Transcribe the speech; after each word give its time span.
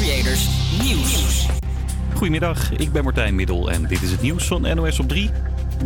Creators 0.00 0.48
Nieuws. 0.82 1.46
Goedemiddag, 2.14 2.72
ik 2.72 2.92
ben 2.92 3.04
Martijn 3.04 3.34
Middel 3.34 3.70
en 3.70 3.86
dit 3.86 4.02
is 4.02 4.10
het 4.10 4.22
nieuws 4.22 4.46
van 4.46 4.62
NOS 4.74 5.00
op 5.00 5.08
3. 5.08 5.30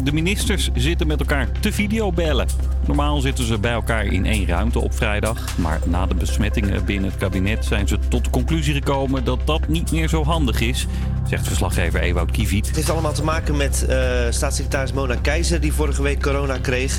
De 0.03 0.13
ministers 0.13 0.71
zitten 0.75 1.07
met 1.07 1.21
elkaar 1.21 1.49
te 1.61 1.73
videobellen. 1.73 2.49
Normaal 2.87 3.21
zitten 3.21 3.45
ze 3.45 3.59
bij 3.59 3.73
elkaar 3.73 4.05
in 4.05 4.27
één 4.27 4.47
ruimte 4.47 4.79
op 4.79 4.95
vrijdag. 4.95 5.59
Maar 5.59 5.81
na 5.85 6.07
de 6.07 6.15
besmettingen 6.15 6.85
binnen 6.85 7.11
het 7.11 7.19
kabinet 7.19 7.65
zijn 7.65 7.89
ze 7.89 7.99
tot 8.09 8.25
de 8.25 8.31
conclusie 8.31 8.75
gekomen 8.75 9.25
dat 9.25 9.39
dat 9.45 9.69
niet 9.69 9.93
meer 9.93 10.09
zo 10.09 10.25
handig 10.25 10.61
is. 10.61 10.87
Zegt 11.29 11.47
verslaggever 11.47 12.01
Ewout 12.01 12.31
Kiviet. 12.31 12.67
Het 12.67 12.77
heeft 12.77 12.91
allemaal 12.91 13.13
te 13.13 13.25
maken 13.25 13.57
met 13.57 13.87
uh, 13.89 13.97
staatssecretaris 14.31 14.93
Mona 14.93 15.17
Keizer 15.17 15.61
die 15.61 15.73
vorige 15.73 16.03
week 16.03 16.23
corona 16.23 16.59
kreeg. 16.59 16.99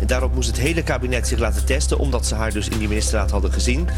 En 0.00 0.06
daarop 0.06 0.34
moest 0.34 0.48
het 0.48 0.58
hele 0.58 0.82
kabinet 0.82 1.28
zich 1.28 1.38
laten 1.38 1.64
testen 1.64 1.98
omdat 1.98 2.26
ze 2.26 2.34
haar 2.34 2.52
dus 2.52 2.68
in 2.68 2.78
die 2.78 2.88
ministerraad 2.88 3.30
hadden 3.30 3.52
gezien. 3.52 3.88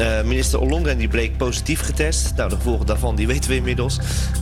Uh, 0.00 0.22
minister 0.22 0.60
Ollongren 0.60 0.98
die 0.98 1.08
bleek 1.08 1.36
positief 1.36 1.80
getest. 1.80 2.32
Nou, 2.36 2.48
de 2.48 2.56
gevolgen 2.56 2.86
daarvan 2.86 3.16
die 3.16 3.26
weten 3.26 3.50
we 3.50 3.56
inmiddels. 3.56 3.98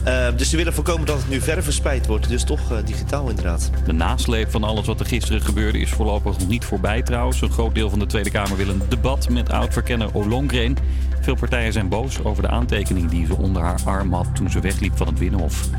Uh, 0.07 0.27
dus 0.35 0.49
ze 0.49 0.57
willen 0.57 0.73
voorkomen 0.73 1.05
dat 1.05 1.17
het 1.17 1.29
nu 1.29 1.41
verder 1.41 1.63
verspreid 1.63 2.07
wordt. 2.07 2.29
Dus 2.29 2.43
toch 2.43 2.71
uh, 2.71 2.77
digitaal 2.85 3.29
inderdaad. 3.29 3.69
De 3.85 3.93
nasleep 3.93 4.51
van 4.51 4.63
alles 4.63 4.85
wat 4.85 4.99
er 4.99 5.05
gisteren 5.05 5.41
gebeurde 5.41 5.79
is 5.79 5.89
voorlopig 5.89 6.37
nog 6.37 6.47
niet 6.47 6.65
voorbij 6.65 7.01
trouwens. 7.01 7.41
Een 7.41 7.51
groot 7.51 7.75
deel 7.75 7.89
van 7.89 7.99
de 7.99 8.05
Tweede 8.05 8.31
Kamer 8.31 8.57
wil 8.57 8.69
een 8.69 8.81
debat 8.89 9.29
met 9.29 9.51
oud-verkenner 9.51 10.09
Ollongren. 10.13 10.75
Veel 11.21 11.35
partijen 11.35 11.73
zijn 11.73 11.89
boos 11.89 12.23
over 12.23 12.43
de 12.43 12.49
aantekening 12.49 13.09
die 13.09 13.25
ze 13.25 13.37
onder 13.37 13.61
haar 13.61 13.79
arm 13.85 14.13
had 14.13 14.35
toen 14.35 14.51
ze 14.51 14.59
wegliep 14.59 14.97
van 14.97 15.07
het 15.07 15.19
Binnenhof. 15.19 15.69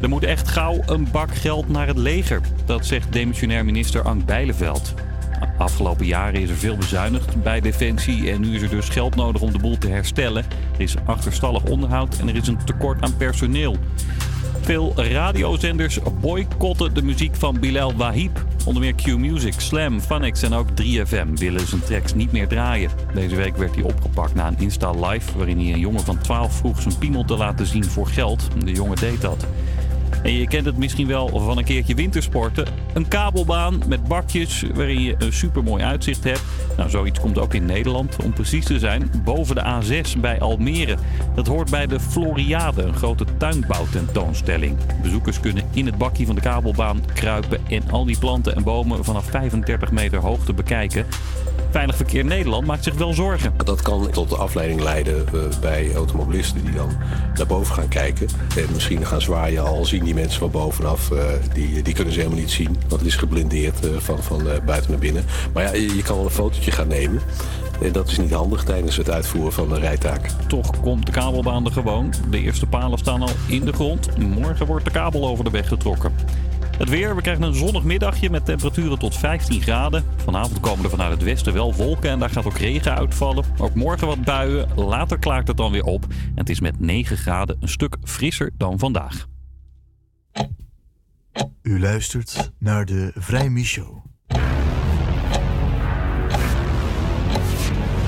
Er 0.00 0.08
moet 0.08 0.24
echt 0.24 0.48
gauw 0.48 0.82
een 0.86 1.08
bak 1.10 1.34
geld 1.34 1.68
naar 1.68 1.86
het 1.86 1.98
leger. 1.98 2.40
Dat 2.64 2.86
zegt 2.86 3.12
demissionair 3.12 3.64
minister 3.64 4.02
Ank 4.02 4.24
Bijleveld. 4.24 4.94
Afgelopen 5.58 6.06
jaren 6.06 6.40
is 6.40 6.50
er 6.50 6.56
veel 6.56 6.76
bezuinigd 6.76 7.42
bij 7.42 7.60
Defensie 7.60 8.30
en 8.30 8.40
nu 8.40 8.54
is 8.54 8.62
er 8.62 8.68
dus 8.68 8.88
geld 8.88 9.14
nodig 9.14 9.42
om 9.42 9.52
de 9.52 9.58
boel 9.58 9.78
te 9.78 9.88
herstellen. 9.88 10.44
Er 10.74 10.80
is 10.80 10.94
achterstallig 11.04 11.64
onderhoud 11.64 12.18
en 12.18 12.28
er 12.28 12.36
is 12.36 12.48
een 12.48 12.64
tekort 12.64 13.02
aan 13.02 13.16
personeel. 13.16 13.76
Veel 14.60 14.92
radiozenders 14.96 15.98
boycotten 16.20 16.94
de 16.94 17.02
muziek 17.02 17.34
van 17.34 17.60
Bilal 17.60 17.94
Wahib. 17.96 18.44
Onder 18.64 18.82
meer 18.82 18.94
Q-Music, 18.94 19.54
Slam, 19.56 20.00
Funix 20.00 20.42
en 20.42 20.52
ook 20.52 20.66
3FM 20.82 21.28
willen 21.34 21.66
zijn 21.66 21.82
tracks 21.82 22.14
niet 22.14 22.32
meer 22.32 22.48
draaien. 22.48 22.90
Deze 23.14 23.36
week 23.36 23.56
werd 23.56 23.74
hij 23.74 23.84
opgepakt 23.84 24.34
na 24.34 24.46
een 24.46 24.58
Insta 24.58 24.90
Live 24.90 25.36
waarin 25.36 25.58
hij 25.58 25.72
een 25.72 25.78
jongen 25.78 26.04
van 26.04 26.18
12 26.18 26.52
vroeg 26.56 26.82
zijn 26.82 26.98
piemel 26.98 27.24
te 27.24 27.36
laten 27.36 27.66
zien 27.66 27.84
voor 27.84 28.06
geld. 28.06 28.48
De 28.64 28.72
jongen 28.72 28.96
deed 28.96 29.20
dat. 29.20 29.46
En 30.22 30.32
je 30.32 30.46
kent 30.46 30.66
het 30.66 30.76
misschien 30.76 31.06
wel 31.06 31.28
van 31.28 31.58
een 31.58 31.64
keertje 31.64 31.94
wintersporten. 31.94 32.66
Een 32.94 33.08
kabelbaan 33.08 33.82
met 33.86 34.08
bakjes 34.08 34.64
waarin 34.74 35.02
je 35.02 35.14
een 35.18 35.32
supermooi 35.32 35.82
uitzicht 35.82 36.24
hebt. 36.24 36.42
Nou, 36.76 36.90
zoiets 36.90 37.20
komt 37.20 37.38
ook 37.38 37.54
in 37.54 37.66
Nederland, 37.66 38.16
om 38.24 38.32
precies 38.32 38.64
te 38.64 38.78
zijn, 38.78 39.10
boven 39.24 39.54
de 39.54 39.62
A6 39.62 40.20
bij 40.20 40.40
Almere. 40.40 40.96
Dat 41.34 41.46
hoort 41.46 41.70
bij 41.70 41.86
de 41.86 42.00
Floriade, 42.00 42.82
een 42.82 42.94
grote 42.94 43.24
tuinbouwtentoonstelling. 43.36 44.76
Bezoekers 45.02 45.40
kunnen 45.40 45.64
in 45.72 45.86
het 45.86 45.98
bakje 45.98 46.26
van 46.26 46.34
de 46.34 46.40
kabelbaan 46.40 47.02
kruipen 47.14 47.60
en 47.68 47.90
al 47.90 48.04
die 48.04 48.18
planten 48.18 48.56
en 48.56 48.62
bomen 48.62 49.04
vanaf 49.04 49.24
35 49.24 49.90
meter 49.90 50.20
hoogte 50.20 50.52
bekijken. 50.52 51.06
Veilig 51.70 51.96
Verkeer 51.96 52.24
Nederland 52.24 52.66
maakt 52.66 52.84
zich 52.84 52.94
wel 52.94 53.12
zorgen. 53.12 53.54
Dat 53.64 53.82
kan 53.82 54.10
tot 54.10 54.38
afleiding 54.38 54.80
leiden 54.80 55.24
uh, 55.34 55.40
bij 55.60 55.94
automobilisten 55.94 56.64
die 56.64 56.74
dan 56.74 56.96
naar 57.34 57.46
boven 57.46 57.74
gaan 57.74 57.88
kijken. 57.88 58.28
En 58.56 58.66
misschien 58.72 59.06
gaan 59.06 59.20
zwaaien 59.20 59.64
al 59.64 59.84
zien 59.84 60.04
die 60.04 60.14
mensen 60.14 60.38
van 60.38 60.50
bovenaf. 60.50 61.10
Uh, 61.10 61.20
die, 61.54 61.82
die 61.82 61.94
kunnen 61.94 62.12
ze 62.12 62.18
helemaal 62.18 62.40
niet 62.40 62.50
zien, 62.50 62.76
want 62.88 63.00
het 63.00 63.10
is 63.10 63.16
geblindeerd 63.16 63.84
uh, 63.84 63.96
van, 63.96 64.22
van 64.22 64.42
buiten 64.64 64.90
naar 64.90 65.00
binnen. 65.00 65.24
Maar 65.52 65.62
ja, 65.62 65.72
je, 65.72 65.96
je 65.96 66.02
kan 66.02 66.16
wel 66.16 66.24
een 66.24 66.30
fotootje 66.30 66.70
gaan 66.70 66.88
nemen. 66.88 67.20
En 67.82 67.92
dat 67.92 68.08
is 68.08 68.18
niet 68.18 68.32
handig 68.32 68.64
tijdens 68.64 68.96
het 68.96 69.10
uitvoeren 69.10 69.52
van 69.52 69.68
de 69.68 69.78
rijtaak. 69.78 70.30
Toch 70.46 70.80
komt 70.80 71.06
de 71.06 71.12
kabelbaan 71.12 71.64
er 71.64 71.72
gewoon. 71.72 72.12
De 72.30 72.40
eerste 72.40 72.66
palen 72.66 72.98
staan 72.98 73.22
al 73.22 73.30
in 73.46 73.64
de 73.64 73.72
grond. 73.72 74.18
Morgen 74.18 74.66
wordt 74.66 74.84
de 74.84 74.90
kabel 74.90 75.28
over 75.28 75.44
de 75.44 75.50
weg 75.50 75.68
getrokken. 75.68 76.12
Het 76.78 76.88
weer, 76.88 77.16
we 77.16 77.22
krijgen 77.22 77.42
een 77.44 77.54
zonnig 77.54 77.82
middagje 77.82 78.30
met 78.30 78.44
temperaturen 78.44 78.98
tot 78.98 79.16
15 79.16 79.62
graden. 79.62 80.04
Vanavond 80.16 80.60
komen 80.60 80.84
er 80.84 80.90
vanuit 80.90 81.10
het 81.10 81.22
westen 81.22 81.52
wel 81.52 81.74
wolken 81.74 82.10
en 82.10 82.18
daar 82.18 82.30
gaat 82.30 82.46
ook 82.46 82.58
regen 82.58 82.96
uitvallen. 82.96 83.44
Ook 83.58 83.74
morgen 83.74 84.06
wat 84.06 84.24
buien, 84.24 84.68
later 84.76 85.18
klaart 85.18 85.48
het 85.48 85.56
dan 85.56 85.72
weer 85.72 85.84
op. 85.84 86.04
En 86.08 86.34
het 86.34 86.48
is 86.48 86.60
met 86.60 86.80
9 86.80 87.16
graden 87.16 87.56
een 87.60 87.68
stuk 87.68 87.96
frisser 88.02 88.50
dan 88.56 88.78
vandaag. 88.78 89.26
U 91.62 91.80
luistert 91.80 92.52
naar 92.58 92.84
de 92.84 93.10
Vrijmi 93.14 93.64
Show. 93.64 94.04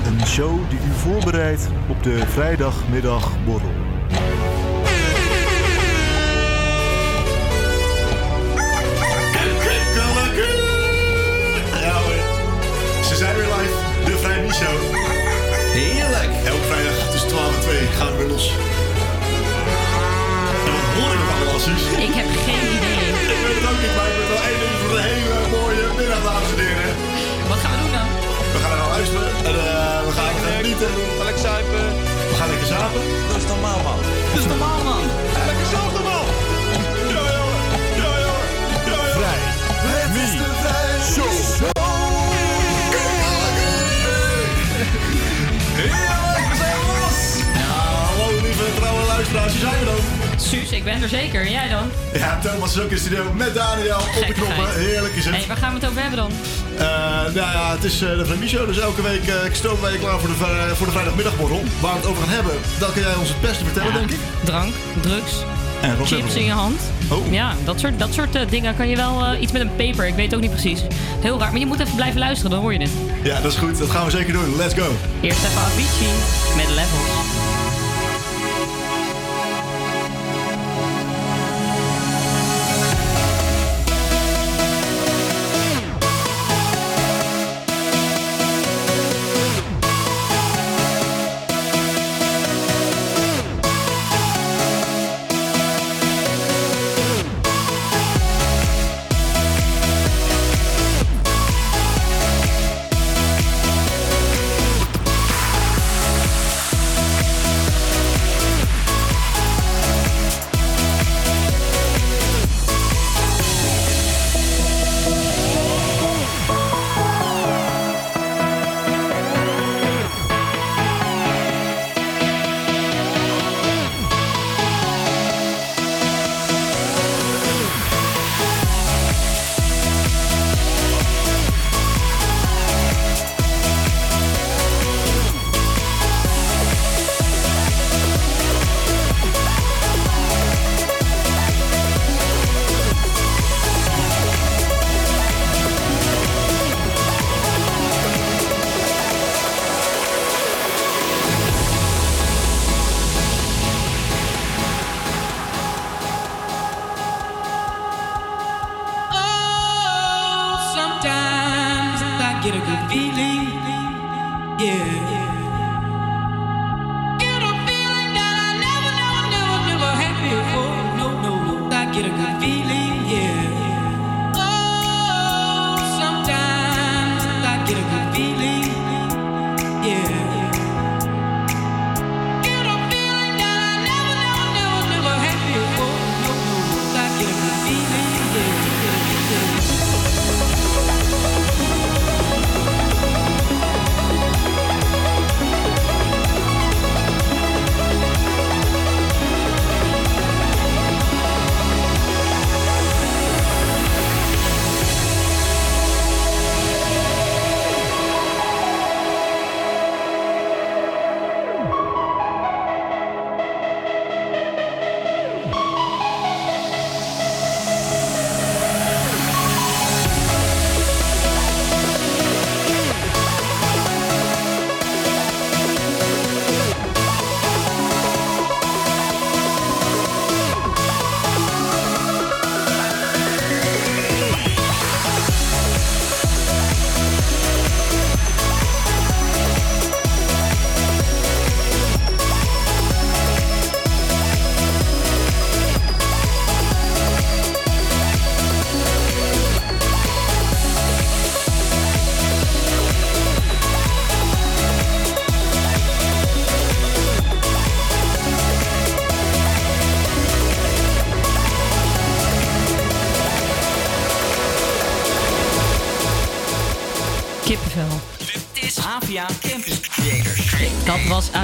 Een 0.05 0.25
show 0.25 0.69
die 0.69 0.79
u 0.79 0.91
voorbereidt 0.91 1.69
op 1.89 2.03
de 2.03 2.17
vrijdagmiddagborrel. 2.17 3.80
Gaan 21.29 21.39
we 21.39 22.03
ik 22.07 22.13
heb 22.19 22.29
geen 22.45 22.67
idee. 22.77 23.03
Ik 23.33 23.39
weet 23.45 23.57
het 23.59 23.67
ook 23.71 23.79
niet, 23.83 23.95
maar 23.97 24.07
ik 24.11 24.15
ben 24.19 24.27
wel 24.33 24.43
één 24.49 24.59
ding 24.63 24.75
voor 24.81 24.91
een 24.97 25.03
hele 25.11 25.35
mooie 25.55 25.83
middag, 25.97 26.21
dames 26.27 26.51
en 26.53 26.59
heren. 26.65 26.93
Wat 27.51 27.59
gaan 27.63 27.71
we 27.71 27.79
doen 27.83 27.93
dan? 27.97 28.07
We 28.53 28.57
gaan 28.61 28.71
er 28.71 28.77
gaan 28.81 28.91
luisteren 28.97 29.29
en 29.49 29.55
uh, 29.63 29.97
we 30.07 30.11
gaan 30.17 30.25
lekker 30.29 30.43
genieten. 30.57 30.91
Ga 31.17 31.23
lekker 31.29 31.43
zuipen. 31.49 31.85
We 32.31 32.35
gaan 32.39 32.49
lekker 32.53 32.69
zapen. 32.75 33.01
Dat 33.27 33.37
is 33.43 33.47
normaal, 33.53 33.79
man. 33.87 33.99
Dat 34.33 34.39
is 34.43 34.47
normaal, 34.53 34.81
man. 34.89 35.03
Ik 50.81 50.87
ben 50.87 51.01
er 51.01 51.09
zeker. 51.09 51.41
En 51.45 51.51
jij 51.51 51.69
dan? 51.69 51.89
Ja, 52.13 52.39
Thomas 52.39 52.75
is 52.75 52.81
ook 52.83 52.91
in 52.91 52.97
studio 52.97 53.33
met 53.33 53.53
Daniel 53.53 53.95
op 53.97 54.27
de 54.27 54.33
knoppen. 54.33 54.79
Heerlijk 54.79 55.13
is 55.15 55.25
het. 55.25 55.35
Hé, 55.35 55.45
waar 55.47 55.57
gaan 55.57 55.73
we 55.73 55.79
het 55.79 55.89
over 55.89 56.01
hebben 56.01 56.19
dan? 56.19 56.31
Eh, 56.77 56.87
nou 57.23 57.35
ja, 57.35 57.71
het 57.71 57.83
is 57.83 58.01
eh, 58.01 58.17
de 58.17 58.25
Vrij 58.25 58.47
Show, 58.47 58.67
dus 58.67 58.79
elke 58.79 59.01
week 59.01 59.27
uh, 59.27 59.35
stomen 59.51 59.81
wij 59.81 59.91
je 59.91 59.99
klaar 59.99 60.19
voor 60.19 60.29
de, 60.29 60.71
voor 60.75 60.85
de 60.85 60.91
vrijdagmiddagborrel. 60.91 61.63
Waar 61.79 61.91
we 61.91 61.97
het 61.97 62.07
over 62.07 62.23
gaan 62.23 62.33
hebben, 62.33 62.53
dat 62.79 62.93
kan 62.93 63.01
jij 63.01 63.15
ons 63.15 63.29
het 63.29 63.41
beste 63.41 63.63
vertellen, 63.63 63.91
Ja, 63.91 63.97
denk 63.97 64.09
ik. 64.11 64.19
Drank, 64.43 64.73
drugs, 65.01 65.33
En 65.81 66.05
chips 66.05 66.33
in 66.35 66.43
je 66.45 66.51
hand. 66.51 66.81
Oh. 67.11 67.31
Ja, 67.31 67.53
dat 67.65 67.79
soort, 67.79 67.99
dat 67.99 68.13
soort 68.13 68.35
eh, 68.35 68.41
dingen 68.49 68.75
kan 68.75 68.87
je 68.87 68.95
wel... 68.95 69.25
eh, 69.25 69.41
iets 69.41 69.51
met 69.51 69.61
een 69.61 69.75
paper, 69.75 70.07
ik 70.07 70.15
weet 70.15 70.25
het 70.25 70.35
ook 70.35 70.41
niet 70.41 70.51
precies. 70.51 70.81
Heel 71.19 71.39
raar, 71.39 71.51
maar 71.51 71.59
je 71.59 71.65
moet 71.65 71.79
even 71.79 71.95
blijven 71.95 72.19
luisteren, 72.19 72.51
dan 72.51 72.59
hoor 72.59 72.73
je 72.73 72.79
dit. 72.79 72.91
Ja, 73.23 73.41
dat 73.41 73.51
is 73.51 73.57
goed. 73.57 73.77
Dat 73.77 73.89
gaan 73.89 74.05
we 74.05 74.11
zeker 74.11 74.33
doen. 74.33 74.55
Let's 74.57 74.73
go. 74.73 74.91
Eerst 75.21 75.43
even 75.43 75.61
Avicii 75.61 76.07
met 76.55 76.67
Levels. 76.67 77.50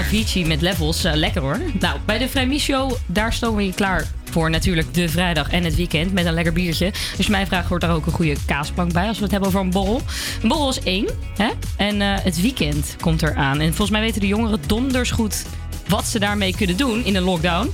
Avicii 0.07 0.45
met 0.45 0.61
levels. 0.61 1.03
Eh, 1.03 1.13
lekker 1.15 1.41
hoor. 1.41 1.59
Nou, 1.79 1.99
bij 2.05 2.17
de 2.17 2.29
Vrijmis 2.29 2.63
Show, 2.63 2.91
daar 3.05 3.33
stomen 3.33 3.57
we 3.57 3.65
je 3.65 3.73
klaar 3.73 4.07
voor 4.31 4.49
natuurlijk 4.49 4.93
de 4.93 5.09
vrijdag 5.09 5.49
en 5.49 5.63
het 5.63 5.75
weekend 5.75 6.13
met 6.13 6.25
een 6.25 6.33
lekker 6.33 6.53
biertje. 6.53 6.91
Als 7.17 7.25
je 7.25 7.31
mij 7.31 7.45
vraagt, 7.45 7.69
hoort 7.69 7.81
daar 7.81 7.93
ook 7.93 8.05
een 8.05 8.11
goede 8.11 8.35
kaasplank 8.45 8.93
bij 8.93 9.07
als 9.07 9.17
we 9.17 9.23
het 9.23 9.31
hebben 9.31 9.49
over 9.49 9.61
een 9.61 9.69
borrel. 9.69 10.01
Een 10.41 10.47
borrel 10.47 10.69
is 10.69 10.79
één, 10.79 11.07
hè? 11.37 11.49
En 11.77 12.01
eh, 12.01 12.23
het 12.23 12.41
weekend 12.41 12.95
komt 13.01 13.21
eraan. 13.21 13.59
En 13.59 13.67
volgens 13.67 13.89
mij 13.89 14.01
weten 14.01 14.21
de 14.21 14.27
jongeren 14.27 14.59
donders 14.67 15.11
goed 15.11 15.45
wat 15.87 16.05
ze 16.05 16.19
daarmee 16.19 16.55
kunnen 16.55 16.77
doen 16.77 17.05
in 17.05 17.15
een 17.15 17.23
lockdown. 17.23 17.71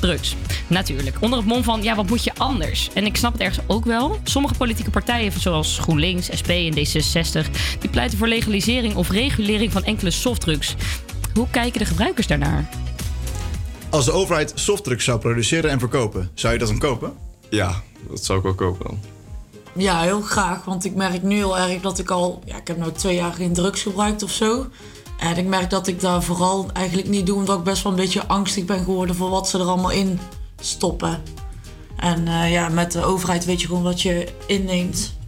Drugs, 0.00 0.36
natuurlijk. 0.66 1.16
Onder 1.20 1.38
het 1.38 1.48
mom 1.48 1.62
van, 1.62 1.82
ja, 1.82 1.94
wat 1.94 2.08
moet 2.08 2.24
je 2.24 2.32
anders? 2.36 2.90
En 2.94 3.06
ik 3.06 3.16
snap 3.16 3.32
het 3.32 3.40
ergens 3.40 3.66
ook 3.66 3.84
wel. 3.84 4.20
Sommige 4.24 4.54
politieke 4.54 4.90
partijen, 4.90 5.32
zoals 5.38 5.78
GroenLinks, 5.78 6.28
SP 6.40 6.50
en 6.50 6.74
D66... 6.74 7.50
die 7.78 7.90
pleiten 7.90 8.18
voor 8.18 8.28
legalisering 8.28 8.94
of 8.94 9.10
regulering 9.10 9.72
van 9.72 9.84
enkele 9.84 10.10
softdrugs. 10.10 10.74
Hoe 11.34 11.46
kijken 11.50 11.78
de 11.80 11.86
gebruikers 11.86 12.26
daarnaar? 12.26 12.68
Als 13.90 14.04
de 14.04 14.12
overheid 14.12 14.52
softdrugs 14.54 15.04
zou 15.04 15.18
produceren 15.18 15.70
en 15.70 15.78
verkopen, 15.78 16.30
zou 16.34 16.52
je 16.52 16.58
dat 16.58 16.68
dan 16.68 16.78
kopen? 16.78 17.12
Ja, 17.50 17.82
dat 18.08 18.24
zou 18.24 18.38
ik 18.38 18.44
wel 18.44 18.54
kopen 18.54 18.86
dan. 18.86 18.98
Ja, 19.72 20.00
heel 20.00 20.20
graag. 20.20 20.64
Want 20.64 20.84
ik 20.84 20.94
merk 20.94 21.22
nu 21.22 21.34
heel 21.34 21.58
erg 21.58 21.80
dat 21.80 21.98
ik 21.98 22.10
al... 22.10 22.42
Ja, 22.44 22.56
ik 22.56 22.66
heb 22.66 22.76
nu 22.76 22.92
twee 22.92 23.14
jaar 23.14 23.32
geen 23.32 23.52
drugs 23.52 23.82
gebruikt 23.82 24.22
of 24.22 24.30
zo. 24.30 24.66
En 25.18 25.36
ik 25.36 25.46
merk 25.46 25.70
dat 25.70 25.86
ik 25.86 26.00
daar 26.00 26.22
vooral 26.22 26.70
eigenlijk 26.72 27.08
niet 27.08 27.26
doe... 27.26 27.36
omdat 27.36 27.58
ik 27.58 27.64
best 27.64 27.82
wel 27.82 27.92
een 27.92 27.98
beetje 27.98 28.26
angstig 28.26 28.64
ben 28.64 28.84
geworden... 28.84 29.16
voor 29.16 29.30
wat 29.30 29.48
ze 29.48 29.58
er 29.58 29.64
allemaal 29.64 29.90
in 29.90 30.18
stoppen. 30.60 31.22
En 31.96 32.28
eh, 32.28 32.52
ja, 32.52 32.68
met 32.68 32.92
de 32.92 33.04
overheid 33.04 33.44
weet 33.44 33.60
je 33.60 33.66
gewoon 33.66 33.82
wat 33.82 34.02
je 34.02 34.28
inneemt. 34.46 35.18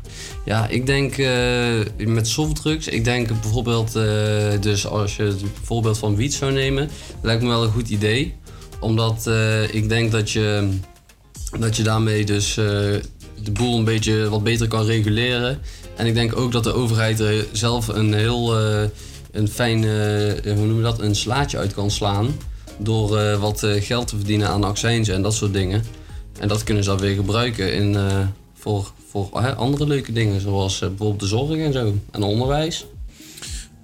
Ja, 0.45 0.69
ik 0.69 0.87
denk 0.87 1.19
eh, 1.19 2.07
met 2.07 2.29
softdrugs, 2.29 2.89
ik 2.89 3.05
denk 3.05 3.29
bijvoorbeeld, 3.29 3.97
eh, 3.97 4.61
dus 4.61 4.87
als 4.87 5.17
je 5.17 5.23
het 5.23 5.43
voorbeeld 5.63 5.99
van 5.99 6.17
wiet 6.17 6.35
zou 6.35 6.53
nemen, 6.53 6.91
lijkt 7.21 7.43
me 7.43 7.49
wel 7.49 7.63
een 7.63 7.73
goed 7.73 7.89
idee. 7.89 8.35
Omdat 8.81 9.27
eh, 9.27 9.75
ik 9.75 9.89
denk 9.89 10.13
dat 10.13 10.31
je, 10.31 10.69
dat 11.59 11.77
je 11.77 11.83
daarmee 11.83 12.25
dus 12.25 12.55
de 12.55 13.53
boel 13.53 13.79
een 13.79 13.85
beetje 13.85 14.29
wat 14.29 14.43
beter 14.43 14.69
kan 14.69 14.85
reguleren. 14.85 15.59
En 15.97 16.07
ik 16.07 16.15
denk 16.15 16.37
ook 16.37 16.53
dat 16.53 16.65
de 16.65 16.73
overheid 16.73 17.21
er 17.21 17.47
zelf 17.53 17.89
een 17.89 18.15
heel 18.15 18.57
een 19.33 19.49
fijn, 19.49 19.83
hoe 20.45 20.67
noem 20.67 20.77
je 20.77 20.83
dat, 20.83 21.01
een 21.01 21.15
slaatje 21.15 21.59
uit 21.59 21.75
kan 21.75 21.91
slaan. 21.91 22.37
Door 22.79 23.39
wat 23.39 23.67
geld 23.67 24.09
te 24.09 24.17
verdienen 24.17 24.49
aan 24.49 24.65
accijnzen 24.65 25.15
en 25.15 25.23
dat 25.23 25.35
soort 25.35 25.53
dingen. 25.53 25.85
En 26.39 26.49
dat 26.49 26.65
kunnen 26.65 26.85
ze 26.85 26.91
dan 26.91 26.99
weer 26.99 27.15
gebruiken 27.15 27.75
in, 27.75 27.97
voor, 28.55 28.93
voor 29.13 29.29
hè, 29.43 29.55
andere 29.55 29.87
leuke 29.87 30.13
dingen, 30.13 30.41
zoals 30.41 30.81
eh, 30.81 30.89
bijvoorbeeld 30.89 31.21
de 31.21 31.27
zorg 31.27 31.59
en 31.59 31.73
zo. 31.73 31.95
En 32.11 32.23
onderwijs. 32.23 32.87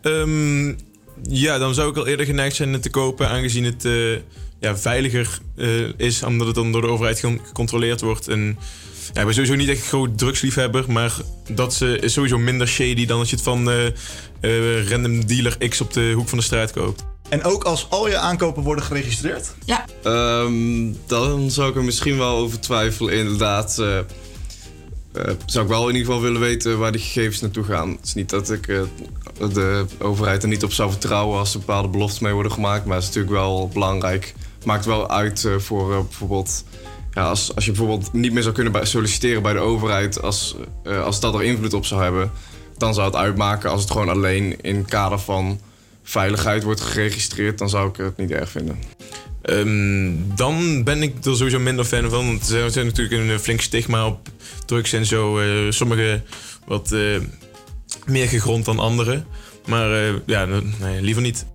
Ehm, 0.03 0.67
ja, 1.23 1.59
dan 1.59 1.75
zou 1.75 1.91
ik 1.91 1.97
al 1.97 2.07
eerder 2.07 2.27
geneigd 2.27 2.57
zijn 2.57 2.73
het 2.73 2.83
te 2.83 2.91
kopen, 2.91 3.29
aangezien 3.29 3.65
het 3.65 3.85
eh, 3.85 4.13
ja, 4.61 4.77
veiliger 4.77 5.39
eh, 5.57 5.69
is, 5.97 6.23
omdat 6.23 6.47
het 6.47 6.57
dan 6.57 6.73
door 6.73 6.81
de 6.81 6.87
overheid 6.89 7.21
ge- 7.21 7.39
gecontroleerd 7.47 8.01
wordt. 8.01 8.29
En 8.29 8.59
ja, 9.13 9.21
ik 9.21 9.25
ben 9.27 9.35
sowieso 9.35 9.55
niet 9.55 9.69
echt 9.69 9.79
een 9.81 9.85
groot 9.87 10.19
drugsliefhebber, 10.19 10.93
maar 10.93 11.15
dat 11.51 11.73
is, 11.73 11.81
eh, 11.81 12.03
is 12.03 12.13
sowieso 12.13 12.39
minder 12.39 12.69
shady 12.69 13.07
dan 13.07 13.19
als 13.19 13.31
je 13.31 13.37
het 13.37 13.45
van 13.45 13.71
random 14.89 15.27
dealer 15.27 15.69
X 15.69 15.81
op 15.81 15.93
de 15.93 16.13
hoek 16.15 16.29
van 16.29 16.39
de 16.39 16.45
straat 16.45 16.73
koopt. 16.73 17.05
En 17.29 17.45
ook 17.45 17.65
als 17.65 17.87
al 17.91 18.09
je 18.09 18.17
aankopen 18.19 18.63
worden 18.63 18.85
geregistreerd? 18.85 19.55
Ja. 19.65 19.85
Ehm, 20.03 20.93
dan 21.07 21.51
zou 21.51 21.71
ik 21.71 21.77
er 21.77 21.85
misschien 21.85 22.19
wel 22.19 22.37
over 22.37 22.61
twijfelen. 22.61 23.15
Inderdaad, 23.15 23.79
eh, 23.79 23.99
eh, 25.19 25.35
zou 25.47 25.65
ik 25.65 25.71
wel 25.71 25.89
in 25.89 25.95
ieder 25.95 26.07
geval 26.07 26.21
willen 26.23 26.41
weten 26.41 26.79
waar 26.79 26.93
die 26.93 27.01
gegevens 27.01 27.41
naartoe 27.41 27.65
gaan. 27.65 27.91
Het 27.91 28.07
is 28.07 28.15
niet 28.15 28.31
dat 28.31 28.51
ik 28.51 28.69
eh, 28.69 28.83
de 29.53 29.85
overheid 29.99 30.43
er 30.43 30.49
niet 30.49 30.65
op 30.65 30.73
zou 30.73 30.91
vertrouwen 30.91 31.39
als 31.39 31.53
er 31.53 31.59
bepaalde 31.59 31.89
beloftes 31.89 32.19
mee 32.19 32.33
worden 32.33 32.53
gemaakt. 32.53 32.85
Maar 32.85 32.95
het 32.95 33.03
is 33.03 33.15
natuurlijk 33.15 33.35
wel 33.35 33.69
belangrijk. 33.69 34.35
Maakt 34.65 34.85
wel 34.85 35.11
uit 35.11 35.45
eh, 35.45 35.57
voor 35.57 35.89
bijvoorbeeld. 35.89 36.65
Ja, 37.13 37.29
als, 37.29 37.55
als 37.55 37.65
je 37.65 37.71
bijvoorbeeld 37.71 38.13
niet 38.13 38.33
meer 38.33 38.43
zou 38.43 38.55
kunnen 38.55 38.87
solliciteren 38.87 39.43
bij 39.43 39.53
de 39.53 39.59
overheid. 39.59 40.23
Als, 40.23 40.57
als 41.05 41.21
dat 41.21 41.35
er 41.35 41.43
invloed 41.43 41.75
op 41.75 41.87
zou 41.87 42.03
hebben. 42.03 42.31
Dan 42.77 42.95
zou 42.95 43.07
het 43.07 43.17
uitmaken 43.17 43.71
als 43.71 43.81
het 43.81 43.91
gewoon 43.91 44.09
alleen 44.09 44.61
in 44.61 44.77
het 44.77 44.89
kader 44.89 45.19
van 45.19 45.61
veiligheid 46.03 46.63
wordt 46.63 46.81
geregistreerd. 46.81 47.59
Dan 47.59 47.69
zou 47.69 47.89
ik 47.89 47.97
het 47.97 48.17
niet 48.17 48.31
erg 48.31 48.51
vinden. 48.51 48.79
Ehm, 49.43 50.13
dan 50.35 50.85
ben 50.85 51.03
ik 51.03 51.25
er 51.25 51.37
sowieso 51.37 51.59
minder 51.59 51.85
fan 51.85 52.11
van. 52.11 52.27
Want 52.27 52.51
er 52.51 52.71
zijn 52.71 52.87
natuurlijk 52.87 53.23
een 53.23 53.31
eh, 53.31 53.39
flink 53.39 53.61
stigma 53.61 54.07
op 54.07 54.29
drugs 54.67 54.93
en 54.93 55.07
zo. 55.07 55.39
eh, 55.39 55.71
sommige 55.71 56.23
wat 56.67 56.93
eh, 56.93 57.21
meer 58.07 58.29
gegrond 58.29 58.65
dan 58.65 58.79
andere. 58.79 59.23
Maar 59.67 60.13
ja, 60.27 60.45
nee, 60.81 61.03
liever 61.03 61.23
niet. 61.23 61.47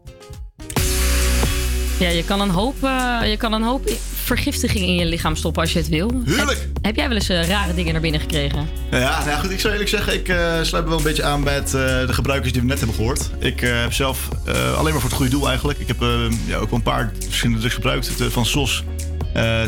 Ja, 1.99 2.09
je 2.09 2.23
kan 2.25 2.41
een 2.41 2.49
hoop, 2.49 2.75
je 3.23 3.35
kan 3.37 3.53
een 3.53 3.61
hoop 3.63 3.89
vergiftiging 4.23 4.85
in 4.85 4.95
je 4.95 5.05
lichaam 5.05 5.35
stoppen 5.35 5.61
als 5.61 5.73
je 5.73 5.79
het 5.79 5.87
wil. 5.89 6.21
Heerlijk! 6.25 6.59
Heb, 6.73 6.85
heb 6.85 6.95
jij 6.95 7.07
wel 7.07 7.15
eens 7.17 7.29
eh, 7.29 7.47
rare 7.47 7.73
dingen 7.73 7.91
naar 7.93 8.01
binnen 8.01 8.21
gekregen? 8.21 8.67
Ja, 8.91 9.25
nou 9.25 9.39
goed, 9.39 9.51
ik 9.51 9.59
zou 9.59 9.71
eerlijk 9.73 9.89
zeggen, 9.91 10.13
ik 10.13 10.27
eh, 10.29 10.53
sluit 10.61 10.83
me 10.83 10.89
wel 10.89 10.97
een 10.97 11.03
beetje 11.03 11.23
aan 11.23 11.43
bij 11.43 11.53
het, 11.55 11.65
eh, 11.73 12.07
de 12.07 12.13
gebruikers 12.13 12.51
die 12.51 12.61
we 12.61 12.67
net 12.67 12.77
hebben 12.77 12.95
gehoord. 12.95 13.29
Ik 13.39 13.59
heb 13.59 13.93
zelf 13.93 14.29
alleen 14.77 14.91
maar 14.91 15.01
voor 15.01 15.09
het 15.09 15.13
goede 15.13 15.31
doel 15.31 15.47
eigenlijk. 15.47 15.79
Ik 15.79 15.87
heb 15.87 15.97
ja, 16.45 16.55
ook 16.57 16.69
wel 16.69 16.79
een 16.79 16.81
paar 16.81 17.11
verschillende 17.25 17.59
drugs 17.59 17.75
gebruikt, 17.75 18.11
van 18.29 18.45
SOS 18.45 18.83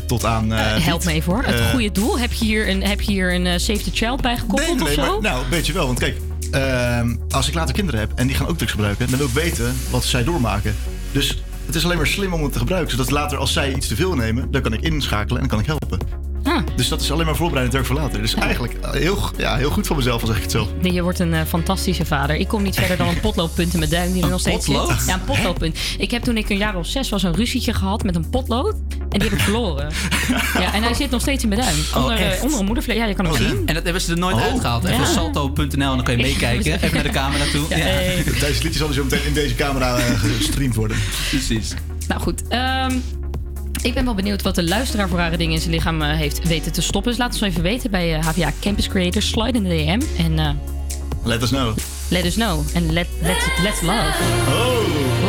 tot 0.06 0.26
aan... 0.26 0.54
eh, 0.54 0.84
Help 0.86 1.00
wiet. 1.04 1.10
me 1.10 1.14
even 1.14 1.34
hoor. 1.34 1.44
Het 1.44 1.62
goede 1.72 1.92
doel. 1.92 2.20
Heb 2.20 2.34
je 2.34 2.46
hier 2.46 2.70
een, 2.70 2.84
heb 2.84 3.02
je 3.02 3.12
hier 3.12 3.34
een 3.34 3.60
Save 3.60 3.82
the 3.84 3.90
Child 3.94 4.22
bij 4.22 4.38
gekoppeld 4.38 4.76
nee, 4.80 4.88
of 4.88 4.92
zo? 4.94 5.02
maar- 5.12 5.32
nou, 5.32 5.44
een 5.44 5.50
beetje 5.50 5.74
wel. 5.74 5.86
Want 5.86 6.00
kijk, 6.00 6.18
ehm, 6.52 7.16
als 7.30 7.48
ik 7.48 7.54
later 7.54 7.74
kinderen 7.76 8.00
heb 8.00 8.12
en 8.16 8.28
die 8.28 8.36
gaan 8.36 8.48
ook 8.48 8.58
drugs 8.58 8.72
gebruiken, 8.72 9.10
dan 9.10 9.18
wil 9.18 9.28
ik 9.28 9.34
weten 9.34 9.76
wat 9.90 10.04
zij 10.04 10.24
doormaken. 10.24 10.76
Dus 11.12 11.44
het 11.66 11.76
is 11.76 11.84
alleen 11.84 11.98
maar 11.98 12.08
slim 12.08 12.34
om 12.34 12.44
het 12.44 12.54
te 12.54 12.60
gebruiken. 12.60 12.92
Zodat 12.92 13.12
later, 13.12 13.38
als 13.38 13.54
zij 13.54 13.74
iets 13.74 13.88
te 13.88 13.96
veel 13.96 14.16
nemen, 14.16 14.52
dan 14.52 14.62
kan 14.62 14.74
ik 14.74 14.82
inschakelen 14.82 15.42
en 15.42 15.48
dan 15.48 15.64
kan 15.64 15.76
ik 15.76 15.80
helpen. 15.80 16.00
Dus 16.76 16.88
dat 16.88 17.02
is 17.02 17.12
alleen 17.12 17.26
maar 17.26 17.36
voorbereidend 17.36 17.74
werk 17.74 17.86
voor 17.88 17.96
later. 17.96 18.22
Dus 18.22 18.34
eigenlijk 18.34 18.74
eh, 18.74 18.92
heel, 18.92 19.20
ja, 19.38 19.56
heel 19.58 19.70
goed 19.70 19.88
van 19.88 19.96
mezelf, 19.96 20.22
al 20.22 20.28
zeg 20.28 20.36
ik 20.36 20.42
het 20.42 20.52
zo. 20.52 20.68
Nee, 20.82 20.94
je 20.94 21.02
wordt 21.02 21.20
een 21.20 21.34
eh, 21.34 21.42
fantastische 21.48 22.06
vader. 22.06 22.36
Ik 22.36 22.48
kom 22.48 22.64
niet 22.64 22.76
verder 22.76 22.98
dan 22.98 23.08
een 23.08 23.20
potloodpunt 23.30 23.74
in 23.74 23.80
mijn 23.80 23.92
duim 23.92 24.14
die 24.14 24.24
er 24.24 24.30
nog 24.30 24.40
steeds 24.40 24.66
potlood? 24.66 24.90
zit. 24.90 25.08
Ja, 25.08 25.14
een 25.14 25.24
potloodpunt. 25.24 25.78
Ik 25.98 26.12
heb 26.12 26.24
toen 26.24 26.38
ik 26.38 26.50
een 26.50 26.58
jaar 26.58 26.76
of 26.76 26.86
zes 26.88 27.10
was 27.10 27.24
een 27.24 27.36
ruzietje 27.36 27.74
gehad 27.74 28.04
met 28.04 28.16
een 28.16 28.30
potlood. 28.30 28.76
En 29.10 29.20
die 29.20 29.30
heb 29.30 29.38
ik 29.38 29.44
verloren. 29.44 29.90
Ja, 30.60 30.74
en 30.74 30.84
hij 30.84 30.94
zit 30.94 31.10
nog 31.10 31.22
steeds 31.22 31.44
in 31.44 31.50
mijn 31.50 31.62
duim. 31.62 31.76
Oh, 31.94 32.02
Onder, 32.02 32.18
eh, 32.18 32.32
echt? 32.32 32.42
onder 32.42 32.60
een 32.60 32.66
moedervlees. 32.66 32.98
Ja, 32.98 33.06
je 33.06 33.14
kan 33.14 33.26
hem 33.26 33.36
zien. 33.36 33.62
En 33.66 33.74
dat 33.74 33.84
hebben 33.84 34.02
ze 34.02 34.12
er 34.12 34.18
nooit 34.18 34.36
Oh. 34.36 34.42
uitgehaald. 34.42 34.84
Even 34.84 35.00
Ja. 35.00 35.06
salto.nl 35.06 35.64
en 35.72 35.78
dan 35.78 36.04
kan 36.04 36.18
je 36.18 36.24
meekijken. 36.30 36.74
Even 36.74 36.94
naar 36.94 37.04
de 37.04 37.10
camera 37.10 37.44
toe. 37.52 37.66
Ja, 37.70 37.76
hey. 37.76 38.24
Deze 38.24 38.46
liedjes 38.54 38.78
zullen 38.78 38.94
zo 38.94 39.04
meteen 39.04 39.26
in 39.26 39.34
deze 39.34 39.56
camera 39.56 39.98
eh, 39.98 40.20
gestreamd 40.20 40.76
worden. 40.76 40.98
Precies. 41.30 41.74
Nou 42.08 42.22
goed, 42.22 42.48
ehm, 42.48 42.92
ik 43.86 43.94
ben 43.94 44.06
wel 44.06 44.14
benieuwd 44.16 44.42
wat 44.42 44.56
de 44.56 44.64
luisteraar 44.64 45.10
voor 45.10 45.18
rare 45.18 45.38
dingen 45.38 45.54
in 45.54 45.60
zijn 45.60 45.74
lichaam 45.74 46.02
eh, 46.02 46.18
heeft 46.18 46.48
weten 46.48 46.72
te 46.72 46.82
stoppen. 46.82 47.12
Dus 47.12 47.20
laat 47.20 47.32
ons 47.32 47.42
even 47.42 47.62
weten 47.62 47.92
bij 47.92 48.16
eh, 48.16 48.26
HVA 48.26 48.52
Campus 48.62 48.88
Creators. 48.88 49.30
Slide 49.30 49.58
in 49.58 49.64
de 49.64 49.70
DM 49.70 50.22
en 50.24 50.40
eh, 50.40 50.50
Let 51.24 51.42
us 51.42 51.50
know. 51.50 51.78
let 52.10 52.26
us 52.26 52.34
know. 52.34 52.60
En 52.74 52.94
let, 52.94 53.08
let, 53.22 53.38
let's 53.64 53.82
love. 53.82 54.14
Oh. 54.48 55.25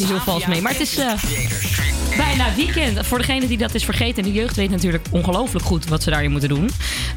Even 0.00 0.14
heel 0.14 0.24
vals 0.24 0.46
mee. 0.46 0.62
Maar 0.62 0.72
het 0.72 0.80
is 0.80 0.98
eh, 0.98 1.12
bijna 2.16 2.54
weekend. 2.54 3.06
Voor 3.06 3.18
degene 3.18 3.46
die 3.46 3.58
dat 3.58 3.74
is 3.74 3.84
vergeten. 3.84 4.22
De 4.22 4.32
jeugd 4.32 4.56
weet 4.56 4.70
natuurlijk 4.70 5.06
ongelooflijk 5.10 5.64
goed 5.64 5.88
wat 5.88 6.02
ze 6.02 6.10
daarin 6.10 6.30
moeten 6.30 6.48
doen. 6.48 6.70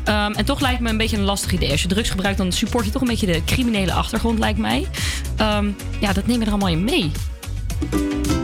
Ehm, 0.04 0.32
en 0.32 0.46
toch 0.46 0.60
lijkt 0.60 0.80
me 0.80 0.90
een 0.90 0.98
beetje 0.98 1.18
een 1.18 1.24
lastig 1.24 1.52
idee. 1.52 1.72
Als 1.72 1.82
je 1.82 1.88
drugs 1.88 2.10
gebruikt, 2.10 2.38
dan 2.38 2.52
support 2.52 2.86
je 2.86 2.92
toch 2.92 3.02
een 3.02 3.08
beetje 3.08 3.26
de 3.26 3.44
criminele 3.46 3.94
achtergrond, 3.94 4.40
lijkt 4.40 4.60
mij. 4.60 4.88
Ehm, 5.36 5.70
ja, 6.00 6.14
dat 6.14 6.28
neem 6.28 6.40
je 6.40 6.46
er 6.46 6.52
allemaal 6.52 6.70
in 6.70 6.84
mee. 6.84 7.12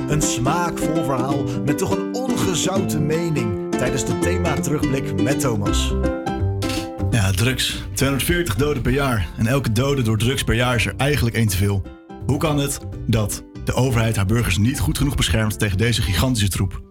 Een 0.07 0.21
smaakvol 0.21 1.03
verhaal 1.03 1.43
met 1.65 1.77
toch 1.77 1.91
een 1.91 2.13
ongezouten 2.13 3.05
mening 3.05 3.75
tijdens 3.75 4.05
de 4.05 4.19
thema 4.19 4.59
terugblik 4.59 5.21
met 5.21 5.39
Thomas. 5.39 5.93
Ja, 7.11 7.31
drugs. 7.31 7.83
240 7.93 8.55
doden 8.55 8.81
per 8.81 8.91
jaar. 8.91 9.27
En 9.37 9.47
elke 9.47 9.71
dode 9.71 10.01
door 10.01 10.17
drugs 10.17 10.43
per 10.43 10.55
jaar 10.55 10.75
is 10.75 10.85
er 10.85 10.93
eigenlijk 10.97 11.35
één 11.35 11.47
te 11.47 11.57
veel. 11.57 11.81
Hoe 12.25 12.37
kan 12.37 12.57
het 12.57 12.79
dat 13.07 13.43
de 13.65 13.73
overheid 13.73 14.15
haar 14.15 14.25
burgers 14.25 14.57
niet 14.57 14.79
goed 14.79 14.97
genoeg 14.97 15.15
beschermt 15.15 15.59
tegen 15.59 15.77
deze 15.77 16.01
gigantische 16.01 16.49
troep? 16.49 16.81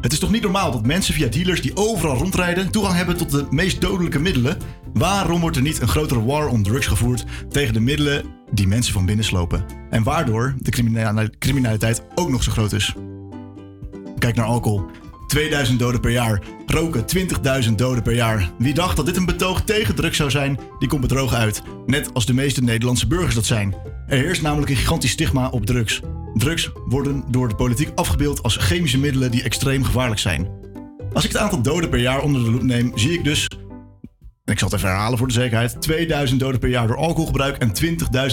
Het 0.00 0.12
is 0.12 0.18
toch 0.18 0.30
niet 0.30 0.42
normaal 0.42 0.72
dat 0.72 0.86
mensen 0.86 1.14
via 1.14 1.28
dealers 1.28 1.62
die 1.62 1.76
overal 1.76 2.16
rondrijden 2.16 2.70
toegang 2.70 2.96
hebben 2.96 3.16
tot 3.16 3.30
de 3.30 3.46
meest 3.50 3.80
dodelijke 3.80 4.18
middelen? 4.18 4.56
Waarom 4.92 5.40
wordt 5.40 5.56
er 5.56 5.62
niet 5.62 5.80
een 5.80 5.88
grotere 5.88 6.24
war 6.24 6.48
on 6.48 6.62
drugs 6.62 6.86
gevoerd 6.86 7.24
tegen 7.48 7.74
de 7.74 7.80
middelen 7.80 8.24
die 8.52 8.66
mensen 8.66 8.92
van 8.92 9.06
binnen 9.06 9.24
slopen? 9.24 9.64
En 9.90 10.02
waardoor 10.02 10.54
de 10.58 10.70
criminali- 10.70 11.30
criminaliteit 11.38 12.02
ook 12.14 12.30
nog 12.30 12.42
zo 12.42 12.50
groot 12.52 12.72
is? 12.72 12.94
Kijk 14.18 14.36
naar 14.36 14.46
alcohol. 14.46 14.84
2000 15.32 15.78
doden 15.78 16.00
per 16.00 16.10
jaar. 16.10 16.42
Roken 16.66 17.04
20.000 17.64 17.74
doden 17.74 18.02
per 18.02 18.14
jaar. 18.14 18.50
Wie 18.58 18.74
dacht 18.74 18.96
dat 18.96 19.06
dit 19.06 19.16
een 19.16 19.26
betoog 19.26 19.62
tegen 19.62 19.94
drugs 19.94 20.16
zou 20.16 20.30
zijn, 20.30 20.58
die 20.78 20.88
komt 20.88 21.00
bedrogen 21.00 21.36
uit. 21.36 21.62
Net 21.86 22.14
als 22.14 22.26
de 22.26 22.34
meeste 22.34 22.62
Nederlandse 22.62 23.06
burgers 23.06 23.34
dat 23.34 23.44
zijn. 23.44 23.74
Er 24.06 24.18
heerst 24.18 24.42
namelijk 24.42 24.70
een 24.70 24.76
gigantisch 24.76 25.10
stigma 25.10 25.48
op 25.48 25.66
drugs. 25.66 26.00
Drugs 26.34 26.70
worden 26.86 27.24
door 27.28 27.48
de 27.48 27.54
politiek 27.54 27.88
afgebeeld 27.94 28.42
als 28.42 28.56
chemische 28.56 28.98
middelen 28.98 29.30
die 29.30 29.42
extreem 29.42 29.84
gevaarlijk 29.84 30.20
zijn. 30.20 30.48
Als 31.12 31.24
ik 31.24 31.32
het 31.32 31.40
aantal 31.40 31.62
doden 31.62 31.88
per 31.88 32.00
jaar 32.00 32.22
onder 32.22 32.44
de 32.44 32.50
loep 32.50 32.62
neem, 32.62 32.92
zie 32.94 33.12
ik 33.12 33.24
dus 33.24 33.48
ik 34.52 34.58
zal 34.58 34.68
het 34.68 34.76
even 34.76 34.90
herhalen 34.90 35.18
voor 35.18 35.26
de 35.26 35.32
zekerheid. 35.32 35.82
2000 35.82 36.40
doden 36.40 36.60
per 36.60 36.68
jaar 36.68 36.86
door 36.86 36.96
alcoholgebruik 36.96 37.56
en 37.56 37.72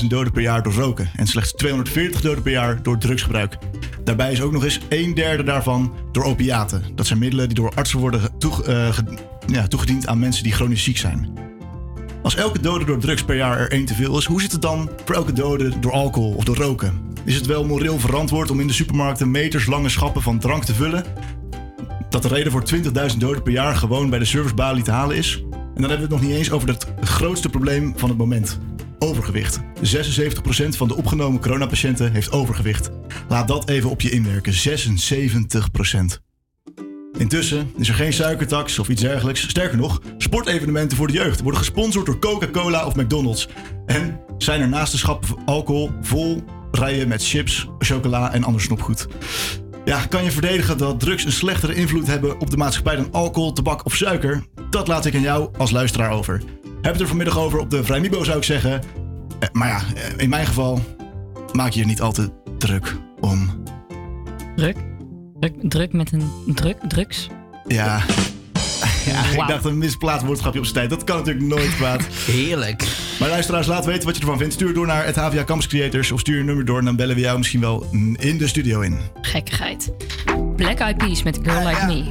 20.000 0.02 0.08
doden 0.08 0.32
per 0.32 0.42
jaar 0.42 0.64
door 0.64 0.74
roken. 0.74 1.10
En 1.16 1.28
slechts 1.28 1.54
240 1.54 2.22
doden 2.22 2.44
per 2.44 2.52
jaar 2.52 2.84
door 2.84 2.98
drugsgebruik. 2.98 3.58
Daarbij 4.04 4.32
is 4.32 4.42
ook 4.42 4.52
nog 4.52 4.64
eens 4.64 4.80
een 4.90 5.14
derde 5.14 5.44
daarvan 5.44 5.94
door 6.12 6.24
opiaten. 6.24 6.84
Dat 6.96 7.08
zijn 7.08 7.20
middelen 7.20 7.48
die 7.48 7.56
door 7.56 7.72
artsen 7.76 8.00
worden 8.00 8.22
eh, 8.66 8.98
ja, 9.48 9.68
toegediend 9.68 10.08
aan 10.08 10.20
mensen 10.20 10.44
die 10.44 10.54
chronisch 10.54 10.84
ziek 10.84 10.98
zijn. 10.98 11.30
Als 12.24 12.36
elke 12.36 12.60
dode 12.60 12.86
door 12.86 13.00
drugs 13.00 13.24
per 13.24 13.36
jaar 13.36 13.60
er 13.60 13.72
één 13.72 13.86
te 13.86 13.94
veel 13.94 14.18
is, 14.18 14.26
hoe 14.26 14.42
zit 14.42 14.52
het 14.52 14.62
dan 14.62 14.90
voor 15.06 15.16
elke 15.16 15.34
dode 15.34 15.80
door 15.80 15.92
alcohol 15.92 16.34
of 16.34 16.44
door 16.44 16.56
roken? 16.56 17.02
Is 17.24 17.36
het 17.36 17.46
wel 17.46 17.66
moreel 17.66 18.00
verantwoord 18.00 18.52
om 18.52 18.60
in 18.60 18.68
de 18.68 18.74
supermarkten 18.74 19.32
meterslange 19.32 19.90
schappen 19.90 20.22
van 20.22 20.40
drank 20.40 20.64
te 20.64 20.74
vullen? 20.74 21.04
Dat 22.10 22.22
de 22.22 22.28
reden 22.28 22.52
voor 22.52 22.64
20.000 23.12 23.18
doden 23.18 23.44
per 23.44 23.52
jaar 23.52 23.76
gewoon 23.76 24.10
bij 24.10 24.20
de 24.20 24.26
servicebalie 24.26 24.84
te 24.84 24.92
halen 24.92 25.18
is? 25.18 25.44
En 25.80 25.88
dan 25.88 25.98
hebben 25.98 26.10
we 26.10 26.16
het 26.16 26.24
nog 26.24 26.34
niet 26.34 26.40
eens 26.40 26.56
over 26.56 26.70
het 26.70 26.88
grootste 27.02 27.50
probleem 27.50 27.94
van 27.96 28.10
het 28.10 28.18
moment. 28.18 28.60
Overgewicht. 29.00 29.60
76% 29.60 29.62
van 30.70 30.88
de 30.88 30.96
opgenomen 30.96 31.42
coronapatiënten 31.42 32.12
heeft 32.12 32.32
overgewicht. 32.32 32.90
Laat 33.28 33.48
dat 33.48 33.70
even 33.70 33.90
op 33.90 34.02
je 34.02 34.10
inwerken. 34.10 34.54
76%. 34.54 36.22
Intussen 37.18 37.72
is 37.78 37.90
er 37.90 37.96
geen 37.96 38.14
suikertax 38.14 38.80
of 38.80 38.90
iets 38.90 39.02
dergelijks. 39.02 39.50
Sterker 39.50 39.78
nog, 39.78 40.02
sportevenementen 40.18 40.98
voor 40.98 41.08
de 41.08 41.14
jeugd 41.14 41.42
worden 41.42 41.60
gesponsord 41.60 42.06
door 42.06 42.20
Coca-Cola 42.20 42.86
of 42.86 42.96
McDonald's. 42.96 43.48
En 43.86 44.20
zijn 44.38 44.62
er 44.62 44.70
naast 44.70 44.92
de 44.92 44.98
schappen 44.98 45.30
alcohol 45.46 45.92
vol 46.02 46.44
rijen 46.72 47.08
met 47.08 47.28
chips, 47.28 47.68
chocola 47.78 48.34
en 48.34 48.44
ander 48.44 48.62
snoepgoed. 48.62 49.08
Ja, 49.90 50.06
kan 50.06 50.24
je 50.24 50.32
verdedigen 50.32 50.78
dat 50.78 51.00
drugs 51.00 51.26
een 51.26 51.32
slechtere 51.32 51.76
invloed 51.76 52.08
hebben 52.08 52.40
op 52.40 52.50
de 52.50 52.58
maatschappij 52.58 52.96
dan 52.96 53.12
alcohol, 53.12 53.54
tabak 53.54 53.86
of 53.86 53.96
suiker? 53.96 54.44
Dat 54.70 54.88
laat 54.88 55.06
ik 55.06 55.16
aan 55.16 55.22
jou 55.22 55.50
als 55.58 55.72
luisteraar 55.72 56.12
over. 56.12 56.42
Heb 56.82 56.92
het 56.92 57.02
er 57.02 57.08
vanmiddag 57.08 57.38
over 57.38 57.60
op 57.60 57.70
de 57.70 57.84
Vrijmibo 57.84 58.24
zou 58.24 58.38
ik 58.38 58.44
zeggen. 58.44 58.82
Eh, 59.40 59.50
Maar 59.52 59.68
ja, 59.68 59.82
eh, 59.96 60.04
in 60.18 60.30
mijn 60.30 60.46
geval 60.46 60.82
maak 61.54 61.72
je 61.72 61.80
je 61.80 61.86
niet 61.86 62.02
al 62.02 62.12
te 62.12 62.30
druk 62.58 62.96
om. 63.20 63.64
Druk? 64.56 64.78
Druk, 65.40 65.54
druk 65.62 65.94
met 65.94 66.12
een 66.12 66.32
druk, 66.46 66.78
drugs? 66.88 67.28
Ja. 67.68 68.02
Ja, 69.06 69.42
ik 69.42 69.48
dacht 69.48 69.66
een 69.66 69.78
misplaatst 69.78 70.26
woordschapje 70.26 70.60
op 70.60 70.66
zijn 70.66 70.78
tijd. 70.78 70.90
Dat 70.90 71.04
kan 71.04 71.18
natuurlijk 71.18 71.46
nooit 71.46 71.76
kwaad. 71.76 72.02
Heerlijk. 72.32 72.84
Maar 73.20 73.30
luisteraars, 73.30 73.68
laat 73.68 73.86
weten 73.86 74.06
wat 74.06 74.16
je 74.16 74.22
ervan 74.22 74.38
vindt. 74.38 74.54
Stuur 74.54 74.74
door 74.74 74.88
naar 74.88 75.06
het 75.06 75.16
HVA 75.16 75.44
Campus 75.44 75.68
Creators 75.68 76.12
of 76.12 76.20
stuur 76.20 76.38
je 76.38 76.44
nummer 76.44 76.66
door 76.66 76.80
en 76.80 76.86
dan 76.86 76.96
bellen 76.96 77.16
we 77.16 77.22
jou 77.22 77.38
misschien 77.38 77.60
wel 77.60 77.88
in 78.18 78.38
de 78.38 78.48
studio 78.48 78.82
in. 78.82 79.00
Gekkigheid. 79.22 79.92
Black 80.56 80.80
Eyed 80.80 80.98
Peas 80.98 81.24
met 81.24 81.40
Girl 81.44 81.68
Like 81.68 81.86
Me. 81.86 82.04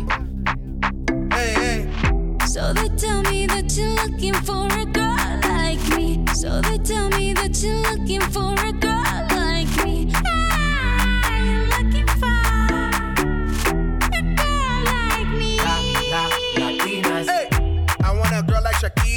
So 2.47 2.73
they 2.73 2.89
tell 2.97 3.23
me 3.23 3.47
that 3.47 3.77
you're 3.77 3.95
looking 3.95 4.35
for 4.35 4.67
a 4.67 4.85
girl 4.85 5.41
like 5.43 5.97
me. 5.97 6.25
So 6.35 6.61
they 6.61 6.79
tell 6.79 7.09
me 7.11 7.35
that 7.35 7.63
you're 7.63 7.83
looking 7.83 8.21
for 8.21 8.55
a 8.67 8.73
girl 8.73 8.88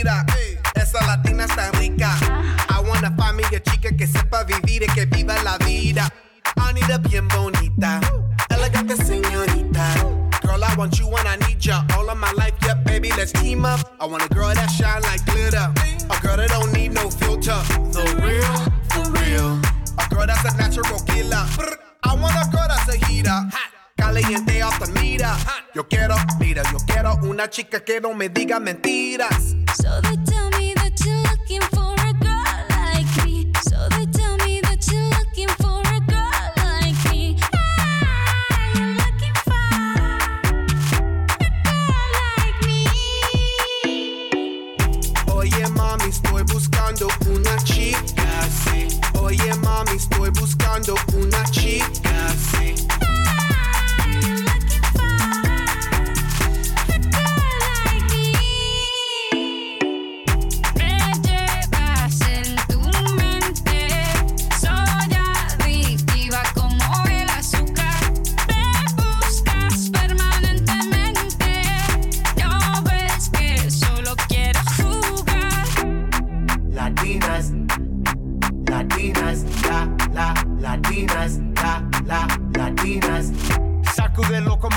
like 0.04 0.26
Shakira. 0.26 0.26
Eh, 0.38 0.58
esa 0.76 1.06
latina 1.06 1.46
está 1.46 1.72
rica. 1.80 2.18
I 2.70 2.82
wanna 2.82 3.16
find 3.18 3.38
me 3.38 3.44
a 3.44 3.60
chica 3.60 3.92
que 3.96 4.08
sepa 4.08 4.44
vivir 4.44 4.84
y 4.84 4.88
que 4.94 5.06
viva 5.06 5.42
la 5.44 5.58
vida. 5.60 6.10
I 6.58 6.74
need 6.74 6.90
a 6.90 6.98
bien 6.98 7.28
bonita, 7.28 8.02
elegante 8.50 8.96
señorita. 8.98 9.94
Girl, 10.42 10.64
I 10.64 10.76
want 10.76 11.00
you 11.00 11.08
and 11.18 11.28
I 11.28 11.36
need 11.48 11.64
ya 11.64 11.86
all 11.96 12.10
of 12.10 12.18
my 12.18 12.32
life. 12.34 12.54
Yep, 12.66 12.86
baby, 12.86 13.10
let's 13.18 13.32
team 13.32 13.66
up. 13.66 13.80
I 14.00 14.06
want 14.06 14.24
a 14.24 14.30
girl 14.34 14.54
that 14.54 14.70
shine 14.70 15.02
like 15.04 15.26
glitter, 15.26 15.72
a 16.10 16.22
girl 16.22 16.38
that 16.38 16.50
don't 16.50 16.74
need 16.74 16.94
no 16.94 17.10
filter. 17.10 17.60
The 17.92 18.04
real, 18.22 18.54
the 18.90 19.12
real. 19.20 19.60
A 19.98 20.10
girl 20.10 20.26
that's 20.26 20.44
a 20.54 20.58
natural 20.58 21.00
killer. 21.06 21.46
I 22.04 22.16
want 22.16 22.36
a 22.36 22.50
girl 22.52 22.68
that's 22.68 22.90
a 22.90 23.06
heater. 23.06 23.50
Caliente 24.02 24.64
off 24.64 24.80
the 24.80 24.92
meter. 25.00 25.30
Yo 25.76 25.88
quiero, 25.88 26.16
mira, 26.40 26.64
yo 26.72 26.80
quiero 26.88 27.20
una 27.22 27.48
chica 27.52 27.82
que 27.84 28.02
no 28.02 28.16
me 28.16 28.30
diga 28.30 28.60
mentiras. 28.60 29.56
So 29.78 30.02
they 30.02 30.18
tell 30.26 30.50
me 30.58 30.74
that 30.74 31.00
you're 31.06 31.22
looking 31.30 31.62
for 31.70 31.94
a 31.94 32.12
girl 32.20 32.66
like 32.70 33.26
me. 33.26 33.52
So 33.62 33.78
they 33.90 34.08
tell 34.08 34.38
me 34.38 34.60
that 34.62 34.84
you're 34.92 35.08
looking 35.20 35.50
for 35.60 35.82
a 35.86 36.00
girl 36.10 36.52
like 36.58 36.98
me. 37.12 37.38
Ah, 37.54 38.74
you're 38.74 38.96
looking 38.96 39.36
for 39.46 39.54
a 41.40 41.50
girl 41.64 42.10
like 42.18 42.60
me. 42.66 42.80
Oye 45.32 45.68
mami, 45.76 46.10
estoy 46.10 46.44
buscando 46.52 47.08
una 47.28 47.56
chica, 47.64 48.50
sí. 48.66 49.00
Oye 49.20 49.54
mami, 49.62 49.96
estoy 49.96 50.32
buscando 50.32 50.96
una 51.14 51.44
chica, 51.52 51.61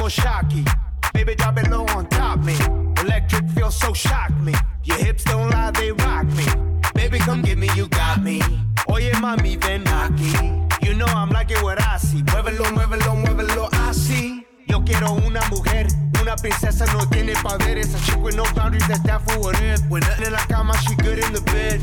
Shaki. 0.09 0.64
Baby, 1.12 1.35
drop 1.35 1.57
it 1.59 1.71
low 1.71 1.87
on 1.87 2.07
top 2.09 2.40
me. 2.40 2.57
Electric 3.01 3.49
feels 3.51 3.77
so 3.77 3.93
shock 3.93 4.31
me. 4.40 4.53
Your 4.83 4.97
hips 4.99 5.25
don't 5.25 5.49
lie, 5.51 5.71
they 5.71 5.93
rock 5.93 6.27
me. 6.27 6.45
Baby, 6.95 7.19
come 7.19 7.43
get 7.43 7.59
me, 7.59 7.69
you 7.75 7.88
got 7.88 8.23
me. 8.23 8.40
Oye, 8.88 9.12
mami, 9.12 9.57
ven 9.61 9.85
aquí. 9.85 10.85
You 10.85 10.95
know 10.95 11.07
I'm 11.07 11.31
liking 11.31 11.62
what 11.62 11.81
I 11.81 11.99
see. 11.99 12.23
Muévelo, 12.23 12.64
muévelo, 12.73 13.14
muévelo 13.17 13.69
así. 13.87 14.45
Yo 14.67 14.83
quiero 14.85 15.12
una 15.12 15.40
mujer, 15.51 15.87
una 16.21 16.37
princesa 16.37 16.85
no 16.93 17.09
tiene 17.09 17.35
poderes. 17.35 17.95
A 17.95 17.99
chick 18.05 18.23
with 18.23 18.37
no 18.37 18.45
boundaries, 18.55 18.87
that's 18.88 19.03
that 19.05 19.23
for 19.23 19.38
what 19.40 19.61
it. 19.62 19.81
When 19.88 20.01
nothing 20.01 20.27
in 20.27 20.33
la 20.33 20.45
cama, 20.47 20.75
she 20.79 20.95
good 20.97 21.19
in 21.19 21.33
the 21.33 21.40
bed. 21.43 21.81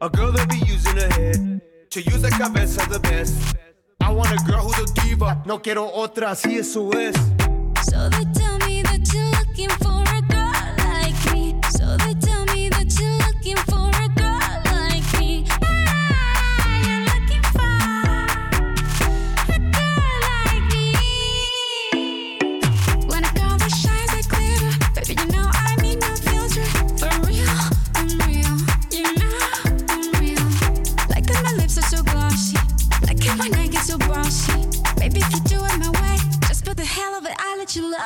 A 0.00 0.08
girl 0.08 0.32
that 0.32 0.48
be 0.48 0.58
using 0.66 0.96
her 0.96 1.08
head 1.14 1.60
to 1.90 2.00
use 2.00 2.22
the 2.22 2.30
cabeza 2.30 2.86
the 2.90 3.00
best. 3.00 3.56
I 4.00 4.12
want 4.12 4.30
a 4.32 4.44
girl 4.44 4.68
who's 4.68 4.78
a 4.78 4.94
diva. 5.00 5.42
No 5.46 5.58
quiero 5.60 5.90
otra, 5.90 6.32
así 6.32 6.58
eso 6.58 6.90
es. 6.92 7.14
So 7.84 8.08
they 8.08 8.24
tell 8.32 8.56
me 8.66 8.80
that 8.82 9.12
you're 9.12 9.30
looking 9.30 9.68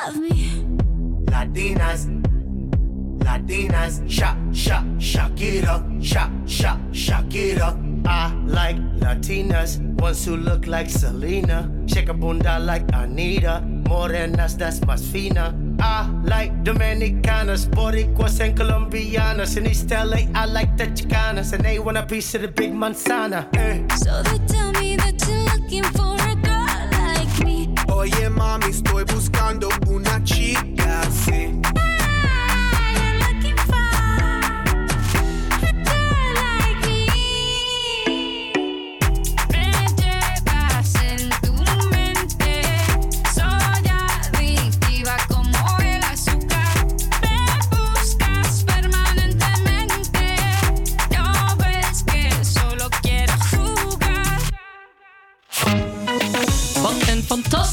love 0.05 0.17
me. 0.17 0.65
Latinas, 1.25 2.07
Latinas, 3.19 4.01
sha, 4.09 4.35
sha, 4.51 4.83
Shakira, 4.97 6.03
sha, 6.03 6.29
sha, 6.45 6.77
Shakira. 6.91 7.77
I 8.07 8.33
like 8.45 8.77
Latinas, 8.99 9.79
ones 9.99 10.25
who 10.25 10.37
look 10.37 10.67
like 10.67 10.89
Selena, 10.89 11.69
shake 11.85 12.09
a 12.09 12.13
bunda 12.13 12.59
like 12.59 12.83
Anita, 12.93 13.61
morenas 13.83 14.57
that's 14.57 14.79
más 14.81 15.01
fina. 15.11 15.53
I 15.81 16.09
like 16.23 16.63
Dominicanas, 16.63 17.67
Boricuas 17.67 18.39
and 18.41 18.57
Colombianas. 18.57 19.57
In 19.57 19.67
East 19.67 19.91
LA, 19.91 20.27
I 20.33 20.45
like 20.45 20.75
the 20.77 20.85
Chicanas, 20.85 21.53
and 21.53 21.63
they 21.63 21.79
want 21.79 21.97
a 21.97 22.05
piece 22.05 22.35
of 22.35 22.41
the 22.41 22.47
big 22.47 22.73
manzana. 22.73 23.47
Eh. 23.55 23.95
So 23.95 24.23
they 24.23 24.39
tell 24.45 24.71
me 24.73 24.97
that 24.97 25.25
you're 25.27 25.43
looking 25.55 25.83
for 25.83 26.18
Oye, 28.11 28.29
mami, 28.29 28.65
estoy 28.69 29.03
buscando 29.03 29.69
una 29.87 30.23
chica, 30.23 30.63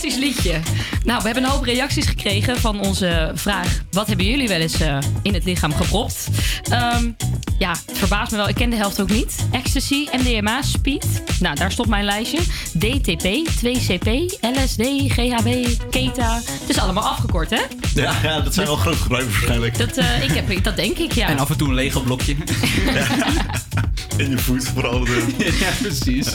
Fantastisch 0.06 0.42
liedje. 0.44 0.60
Nou, 1.04 1.18
we 1.18 1.24
hebben 1.24 1.44
een 1.44 1.50
hoop 1.50 1.64
reacties 1.64 2.06
gekregen 2.06 2.56
van 2.60 2.80
onze 2.80 3.30
vraag... 3.34 3.82
wat 3.90 4.06
hebben 4.06 4.26
jullie 4.26 4.48
wel 4.48 4.60
eens 4.60 4.80
eh, 4.80 4.98
in 5.22 5.34
het 5.34 5.44
lichaam 5.44 5.74
gepropt? 5.74 6.28
Ehm, 6.70 7.10
ja, 7.58 7.70
het 7.86 7.98
verbaast 7.98 8.30
me 8.30 8.36
wel. 8.36 8.48
Ik 8.48 8.54
ken 8.54 8.70
de 8.70 8.76
helft 8.76 9.00
ook 9.00 9.10
niet. 9.10 9.46
Ecstasy, 9.50 10.06
MDMA, 10.12 10.62
speed. 10.62 11.06
Nou, 11.40 11.56
daar 11.56 11.72
stopt 11.72 11.88
mijn 11.88 12.04
lijstje. 12.04 12.38
DTP, 12.78 13.48
2CP, 13.64 14.10
LSD, 14.40 14.82
GHB, 15.12 15.66
Keta. 15.90 16.34
Het 16.34 16.68
is 16.68 16.78
allemaal 16.78 17.04
afgekort, 17.04 17.50
hè? 17.50 17.60
Ja, 17.94 18.14
ja 18.22 18.40
dat 18.40 18.54
zijn 18.54 18.66
wel 18.66 18.76
groot 18.76 18.96
gebruikers 18.96 19.34
waarschijnlijk. 19.34 19.78
Dat, 19.78 19.96
eh, 19.96 20.22
ik 20.22 20.30
heb, 20.30 20.64
dat 20.64 20.76
denk 20.76 20.98
ik, 20.98 21.12
ja. 21.12 21.28
En 21.28 21.38
af 21.38 21.50
en 21.50 21.56
toe 21.56 21.68
een 21.68 21.74
Lego 21.74 22.00
blokje. 22.00 22.36
In 24.16 24.30
je 24.30 24.38
voet, 24.38 24.64
vooral. 24.64 25.04
De... 25.04 25.34
ja, 25.60 25.70
precies. 25.80 26.34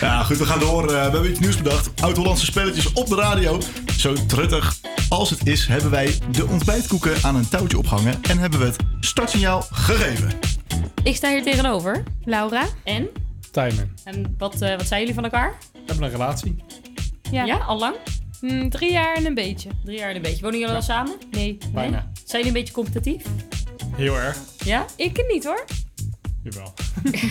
Ja, 0.00 0.22
goed, 0.22 0.36
we 0.36 0.46
gaan 0.46 0.58
door. 0.58 0.82
Eh, 0.82 0.88
we 0.88 0.94
hebben 0.94 1.30
iets 1.30 1.38
nieuws 1.38 1.56
bedacht. 1.56 2.02
Oud-Hollandse 2.02 2.44
spelletjes 2.44 2.92
op 2.92 3.06
de 3.06 3.14
radio. 3.14 3.60
Zo 3.96 4.14
truttig 4.26 4.76
als 5.08 5.30
het 5.30 5.46
is, 5.46 5.66
hebben 5.66 5.90
wij 5.90 6.18
de 6.30 6.46
ontbijtkoeken 6.46 7.12
aan 7.22 7.36
een 7.36 7.48
touwtje 7.48 7.78
opgehangen 7.78 8.22
en 8.22 8.38
hebben 8.38 8.58
we 8.58 8.64
het 8.64 8.76
startsignaal 9.00 9.62
gegeven. 9.70 10.30
Ik 11.02 11.16
sta 11.16 11.30
hier 11.30 11.42
tegenover. 11.42 12.02
Laura. 12.24 12.66
En? 12.84 13.08
Tijmen. 13.50 13.96
En 14.04 14.34
wat, 14.38 14.60
eh, 14.60 14.76
wat 14.76 14.86
zijn 14.86 15.00
jullie 15.00 15.14
van 15.14 15.24
elkaar? 15.24 15.54
We 15.72 15.78
hebben 15.86 16.04
een 16.04 16.10
relatie. 16.10 16.56
Ja, 17.30 17.56
al 17.56 17.78
lang? 17.78 17.94
Mm, 18.40 18.70
drie 18.70 18.92
jaar 18.92 19.14
en 19.14 19.26
een 19.26 19.34
beetje. 19.34 19.70
Drie 19.84 19.98
jaar 19.98 20.10
en 20.10 20.16
een 20.16 20.22
beetje. 20.22 20.42
Wonen 20.42 20.58
jullie 20.58 20.74
al 20.74 20.82
samen? 20.82 21.14
Nee. 21.30 21.58
Bijna. 21.72 21.90
Nee? 21.90 22.24
Zijn 22.24 22.42
jullie 22.42 22.46
een 22.46 22.52
beetje 22.52 22.74
competitief? 22.74 23.24
Heel 23.96 24.18
erg. 24.18 24.38
Ja? 24.64 24.86
Ik 24.96 25.24
niet 25.28 25.44
hoor. 25.44 25.64
Jawel. 26.42 26.74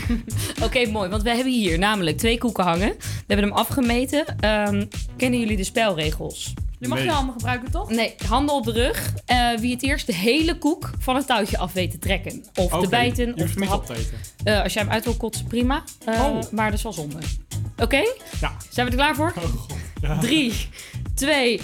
Oké, 0.65 0.85
mooi. 0.89 1.09
Want 1.09 1.23
we 1.23 1.29
hebben 1.29 1.53
hier 1.53 1.77
namelijk 1.79 2.17
twee 2.17 2.37
koeken 2.37 2.63
hangen. 2.63 2.89
We 2.99 3.23
hebben 3.33 3.45
hem 3.47 3.55
afgemeten. 3.57 4.25
Ehm, 4.39 4.85
kennen 5.17 5.39
jullie 5.39 5.57
de 5.57 5.63
spelregels? 5.63 6.53
Die 6.79 6.89
mag 6.89 7.03
je 7.03 7.11
allemaal 7.11 7.33
gebruiken, 7.33 7.71
toch? 7.71 7.89
Nee, 7.89 8.15
handen 8.27 8.55
op 8.55 8.63
de 8.65 8.71
rug. 8.71 9.13
Eh, 9.25 9.57
wie 9.59 9.71
het 9.73 9.83
eerst 9.83 10.05
de 10.07 10.13
hele 10.15 10.57
koek 10.57 10.89
van 10.99 11.15
het 11.15 11.27
touwtje 11.27 11.57
af 11.57 11.73
weet 11.73 11.91
te 11.91 11.99
trekken. 11.99 12.45
Of 12.55 12.73
Oké, 12.73 12.83
te 12.83 12.89
bijten. 12.89 13.25
je 13.27 13.33
Of 13.33 13.39
hoeft 13.39 13.53
te 13.53 13.59
hem 13.59 13.61
niet 13.61 13.69
hap- 13.69 13.79
op 13.79 13.85
te 13.85 13.93
eten. 13.95 14.17
Eh, 14.43 14.61
als 14.63 14.73
jij 14.73 14.81
hem 14.83 14.91
uit 14.91 15.03
wil 15.03 15.15
kotsen, 15.15 15.47
prima. 15.47 15.83
Eh, 16.05 16.13
Oh. 16.23 16.51
Maar 16.51 16.65
dat 16.69 16.77
is 16.77 16.83
wel 16.83 16.93
zonde. 16.93 17.17
Oké? 17.77 18.01
Ja. 18.41 18.51
Zijn 18.69 18.85
we 18.85 18.91
er 18.91 18.97
klaar 18.97 19.15
voor? 19.15 19.33
Ja. 20.01 20.19
Drie, 20.19 20.53
twee, 21.15 21.61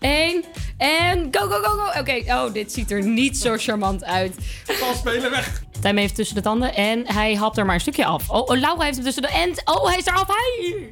één. 0.00 0.44
En 0.76 1.28
go, 1.30 1.48
go, 1.48 1.62
go, 1.62 1.76
go. 1.78 2.00
Oké, 2.00 2.22
oh, 2.26 2.52
dit 2.52 2.72
ziet 2.72 2.90
er 2.90 3.06
niet 3.06 3.38
zo 3.38 3.56
charmant 3.56 4.04
uit. 4.04 4.34
Bal 4.80 4.94
spelen 4.94 5.30
weg. 5.30 5.62
Tijm 5.80 5.96
heeft 5.96 6.14
tussen 6.14 6.36
de 6.36 6.42
tanden 6.42 6.74
en 6.74 7.12
hij 7.12 7.34
hapt 7.34 7.58
er 7.58 7.66
maar 7.66 7.74
een 7.74 7.80
stukje 7.80 8.04
af. 8.04 8.30
Oh, 8.30 8.48
oh, 8.48 8.58
Laura 8.58 8.84
heeft 8.84 8.96
hem 8.96 9.04
tussen 9.04 9.22
de... 9.22 9.28
En, 9.28 9.50
oh, 9.64 9.86
hij 9.86 9.98
is 9.98 10.06
eraf. 10.06 10.26
Hij... 10.26 10.90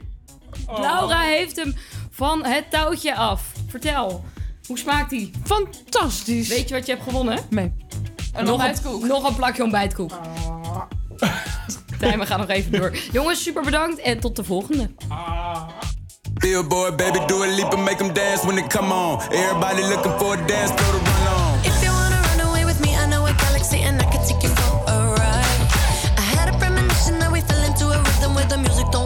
Oh. 0.67 0.81
Laura 0.81 1.21
heeft 1.21 1.57
hem 1.57 1.75
van 2.11 2.45
het 2.45 2.71
touwtje 2.71 3.15
af. 3.15 3.43
Vertel, 3.69 4.25
hoe 4.67 4.79
smaakt 4.79 5.11
hij? 5.11 5.31
Fantastisch. 5.45 6.49
Weet 6.49 6.69
je 6.69 6.75
wat 6.75 6.87
je 6.87 6.93
hebt 6.93 7.05
gewonnen? 7.05 7.39
Nee. 7.51 7.73
Een 8.33 8.45
nog, 8.45 8.53
ontbijtkoek. 8.53 9.03
een, 9.03 9.09
nog 9.09 9.29
een 9.29 9.35
plakje 9.35 9.63
ontbijtkoek. 9.63 10.13
Tijm, 11.99 12.19
we 12.19 12.27
gaan 12.27 12.41
nog 12.41 12.49
even 12.49 12.73
door. 12.73 12.97
Jongens, 13.13 13.43
super 13.43 13.63
bedankt 13.63 14.01
en 14.01 14.21
tot 14.21 14.37
de 14.37 14.45
volgende. 14.45 14.91
Billboard, 16.33 16.97
baby, 16.97 17.19
do 17.27 17.43
a 17.43 17.47
leap 17.47 17.75
and 17.75 17.85
make 17.85 17.97
them 17.97 18.13
dance 18.13 18.47
when 18.47 18.57
they 18.57 18.67
come 18.67 18.95
on. 18.95 19.21
Everybody 19.31 19.83
looking 19.83 20.15
for 20.19 20.39
a 20.39 20.47
dance 20.47 20.75
the 28.49 28.59
music 28.59 28.87
don't 28.93 29.06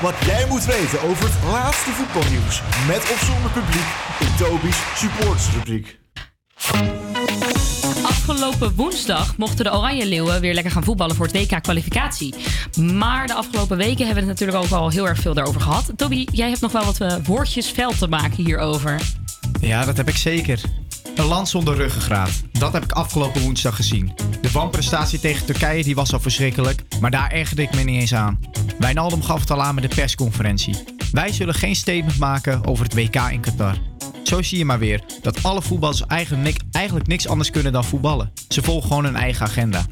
wat 0.00 0.14
jij 0.24 0.46
moet 0.48 0.64
weten 0.64 1.02
over 1.02 1.24
het 1.24 1.34
laatste 1.50 1.90
voetbalnieuws. 1.90 2.62
Met 2.86 2.96
of 2.96 3.22
zonder 3.32 3.50
publiek 3.50 3.88
in 4.20 4.36
Toby's 4.36 4.78
supportersrubriek. 4.94 5.98
Afgelopen 8.02 8.74
woensdag 8.74 9.36
mochten 9.36 9.64
de 9.64 9.72
Oranje 9.72 10.06
Leeuwen 10.06 10.40
weer 10.40 10.54
lekker 10.54 10.72
gaan 10.72 10.84
voetballen 10.84 11.16
voor 11.16 11.26
het 11.26 11.34
WK-kwalificatie. 11.36 12.34
Maar 12.80 13.26
de 13.26 13.34
afgelopen 13.34 13.76
weken 13.76 14.06
hebben 14.06 14.24
we 14.24 14.30
het 14.30 14.40
natuurlijk 14.40 14.64
ook 14.64 14.78
al 14.78 14.90
heel 14.90 15.08
erg 15.08 15.18
veel 15.18 15.34
daarover 15.34 15.60
gehad. 15.60 15.92
Toby, 15.96 16.26
jij 16.32 16.48
hebt 16.48 16.60
nog 16.60 16.72
wel 16.72 16.84
wat 16.84 17.00
eh, 17.00 17.16
woordjes 17.24 17.70
vuil 17.70 17.92
te 17.98 18.08
maken 18.08 18.44
hierover. 18.44 19.00
Ja, 19.60 19.84
dat 19.84 19.96
heb 19.96 20.08
ik 20.08 20.16
zeker. 20.16 20.60
Een 21.14 21.24
land 21.24 21.48
zonder 21.48 21.74
ruggengraat. 21.74 22.42
Dat 22.52 22.72
heb 22.72 22.82
ik 22.84 22.92
afgelopen 22.92 23.42
woensdag 23.42 23.76
gezien. 23.76 24.12
De 24.40 24.50
wanprestatie 24.50 25.20
tegen 25.20 25.46
Turkije 25.46 25.82
die 25.82 25.94
was 25.94 26.12
al 26.12 26.20
verschrikkelijk, 26.20 26.82
maar 27.00 27.10
daar 27.10 27.30
ergerde 27.30 27.62
ik 27.62 27.74
me 27.74 27.82
niet 27.82 28.00
eens 28.00 28.14
aan. 28.14 28.40
Wijnaldum 28.78 29.22
gaf 29.22 29.40
het 29.40 29.50
al 29.50 29.62
aan 29.62 29.74
met 29.74 29.90
de 29.90 29.94
persconferentie. 29.96 30.76
Wij 31.12 31.32
zullen 31.32 31.54
geen 31.54 31.76
statement 31.76 32.18
maken 32.18 32.64
over 32.64 32.84
het 32.84 32.94
WK 32.94 33.14
in 33.30 33.40
Qatar. 33.40 33.74
Zo 34.24 34.42
zie 34.42 34.58
je 34.58 34.64
maar 34.64 34.78
weer 34.78 35.00
dat 35.22 35.42
alle 35.42 35.62
voetballers 35.62 36.06
eigenlijk, 36.06 36.42
nik- 36.44 36.62
eigenlijk 36.70 37.06
niks 37.06 37.28
anders 37.28 37.50
kunnen 37.50 37.72
dan 37.72 37.84
voetballen. 37.84 38.32
Ze 38.48 38.62
volgen 38.62 38.88
gewoon 38.88 39.04
hun 39.04 39.16
eigen 39.16 39.46
agenda. 39.46 39.86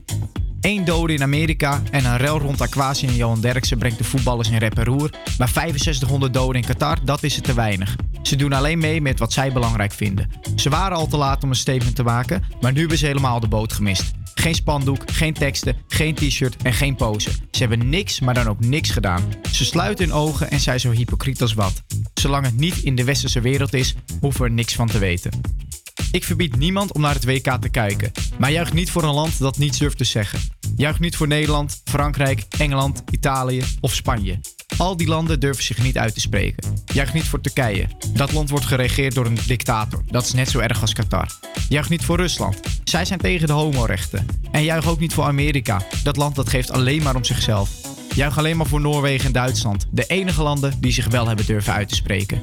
Eén 0.64 0.84
dode 0.84 1.12
in 1.12 1.22
Amerika 1.22 1.82
en 1.90 2.04
een 2.04 2.16
rel 2.16 2.38
rond 2.38 2.60
Aquasi 2.60 3.06
en 3.06 3.14
Johan 3.14 3.40
Derksen 3.40 3.78
brengt 3.78 3.98
de 3.98 4.04
voetballers 4.04 4.50
in 4.50 4.58
rep 4.58 4.78
en 4.78 4.84
roer. 4.84 5.10
Maar 5.38 5.48
6500 5.48 6.34
doden 6.34 6.60
in 6.60 6.66
Qatar, 6.66 6.98
dat 7.04 7.22
is 7.22 7.34
het 7.34 7.44
te 7.44 7.54
weinig. 7.54 7.96
Ze 8.22 8.36
doen 8.36 8.52
alleen 8.52 8.78
mee 8.78 9.00
met 9.00 9.18
wat 9.18 9.32
zij 9.32 9.52
belangrijk 9.52 9.92
vinden. 9.92 10.30
Ze 10.56 10.70
waren 10.70 10.96
al 10.96 11.06
te 11.06 11.16
laat 11.16 11.42
om 11.42 11.48
een 11.48 11.56
statement 11.56 11.96
te 11.96 12.02
maken, 12.02 12.42
maar 12.60 12.72
nu 12.72 12.80
hebben 12.80 12.98
ze 12.98 13.06
helemaal 13.06 13.40
de 13.40 13.48
boot 13.48 13.72
gemist. 13.72 14.12
Geen 14.34 14.54
spandoek, 14.54 15.10
geen 15.10 15.34
teksten, 15.34 15.76
geen 15.88 16.14
t-shirt 16.14 16.56
en 16.62 16.72
geen 16.72 16.96
pose. 16.96 17.30
Ze 17.50 17.58
hebben 17.58 17.88
niks, 17.88 18.20
maar 18.20 18.34
dan 18.34 18.46
ook 18.46 18.60
niks 18.60 18.90
gedaan. 18.90 19.22
Ze 19.52 19.64
sluiten 19.64 20.04
hun 20.04 20.14
ogen 20.14 20.50
en 20.50 20.60
zijn 20.60 20.80
zo 20.80 20.90
hypocriet 20.90 21.42
als 21.42 21.54
wat. 21.54 21.82
Zolang 22.14 22.44
het 22.44 22.56
niet 22.56 22.76
in 22.76 22.94
de 22.94 23.04
westerse 23.04 23.40
wereld 23.40 23.74
is, 23.74 23.94
hoeven 24.20 24.40
we 24.40 24.46
er 24.46 24.52
niks 24.52 24.74
van 24.74 24.86
te 24.86 24.98
weten. 24.98 25.30
Ik 26.10 26.24
verbied 26.24 26.56
niemand 26.56 26.92
om 26.92 27.00
naar 27.00 27.14
het 27.14 27.24
WK 27.24 27.56
te 27.60 27.68
kijken, 27.68 28.12
maar 28.38 28.52
juich 28.52 28.72
niet 28.72 28.90
voor 28.90 29.02
een 29.02 29.14
land 29.14 29.38
dat 29.38 29.58
niets 29.58 29.78
durft 29.78 29.96
te 29.96 30.04
zeggen. 30.04 30.40
Juich 30.76 31.00
niet 31.00 31.16
voor 31.16 31.26
Nederland, 31.26 31.80
Frankrijk, 31.84 32.44
Engeland, 32.58 33.02
Italië 33.10 33.62
of 33.80 33.94
Spanje. 33.94 34.40
Al 34.76 34.96
die 34.96 35.06
landen 35.06 35.40
durven 35.40 35.64
zich 35.64 35.82
niet 35.82 35.98
uit 35.98 36.14
te 36.14 36.20
spreken. 36.20 36.82
Juich 36.92 37.14
niet 37.14 37.24
voor 37.24 37.40
Turkije. 37.40 37.88
Dat 38.12 38.32
land 38.32 38.50
wordt 38.50 38.64
geregeerd 38.64 39.14
door 39.14 39.26
een 39.26 39.38
dictator. 39.46 40.02
Dat 40.06 40.24
is 40.24 40.32
net 40.32 40.50
zo 40.50 40.58
erg 40.58 40.80
als 40.80 40.92
Qatar. 40.92 41.28
Juich 41.68 41.88
niet 41.88 42.04
voor 42.04 42.16
Rusland. 42.16 42.60
Zij 42.84 43.04
zijn 43.04 43.18
tegen 43.18 43.46
de 43.46 43.52
homorechten. 43.52 44.26
En 44.50 44.64
juich 44.64 44.86
ook 44.86 45.00
niet 45.00 45.14
voor 45.14 45.24
Amerika. 45.24 45.82
Dat 46.02 46.16
land 46.16 46.34
dat 46.34 46.48
geeft 46.48 46.70
alleen 46.70 47.02
maar 47.02 47.16
om 47.16 47.24
zichzelf. 47.24 47.70
Juich 48.14 48.38
alleen 48.38 48.56
maar 48.56 48.66
voor 48.66 48.80
Noorwegen 48.80 49.26
en 49.26 49.32
Duitsland. 49.32 49.86
De 49.90 50.06
enige 50.06 50.42
landen 50.42 50.80
die 50.80 50.92
zich 50.92 51.08
wel 51.08 51.26
hebben 51.26 51.46
durven 51.46 51.72
uit 51.72 51.88
te 51.88 51.94
spreken. 51.94 52.42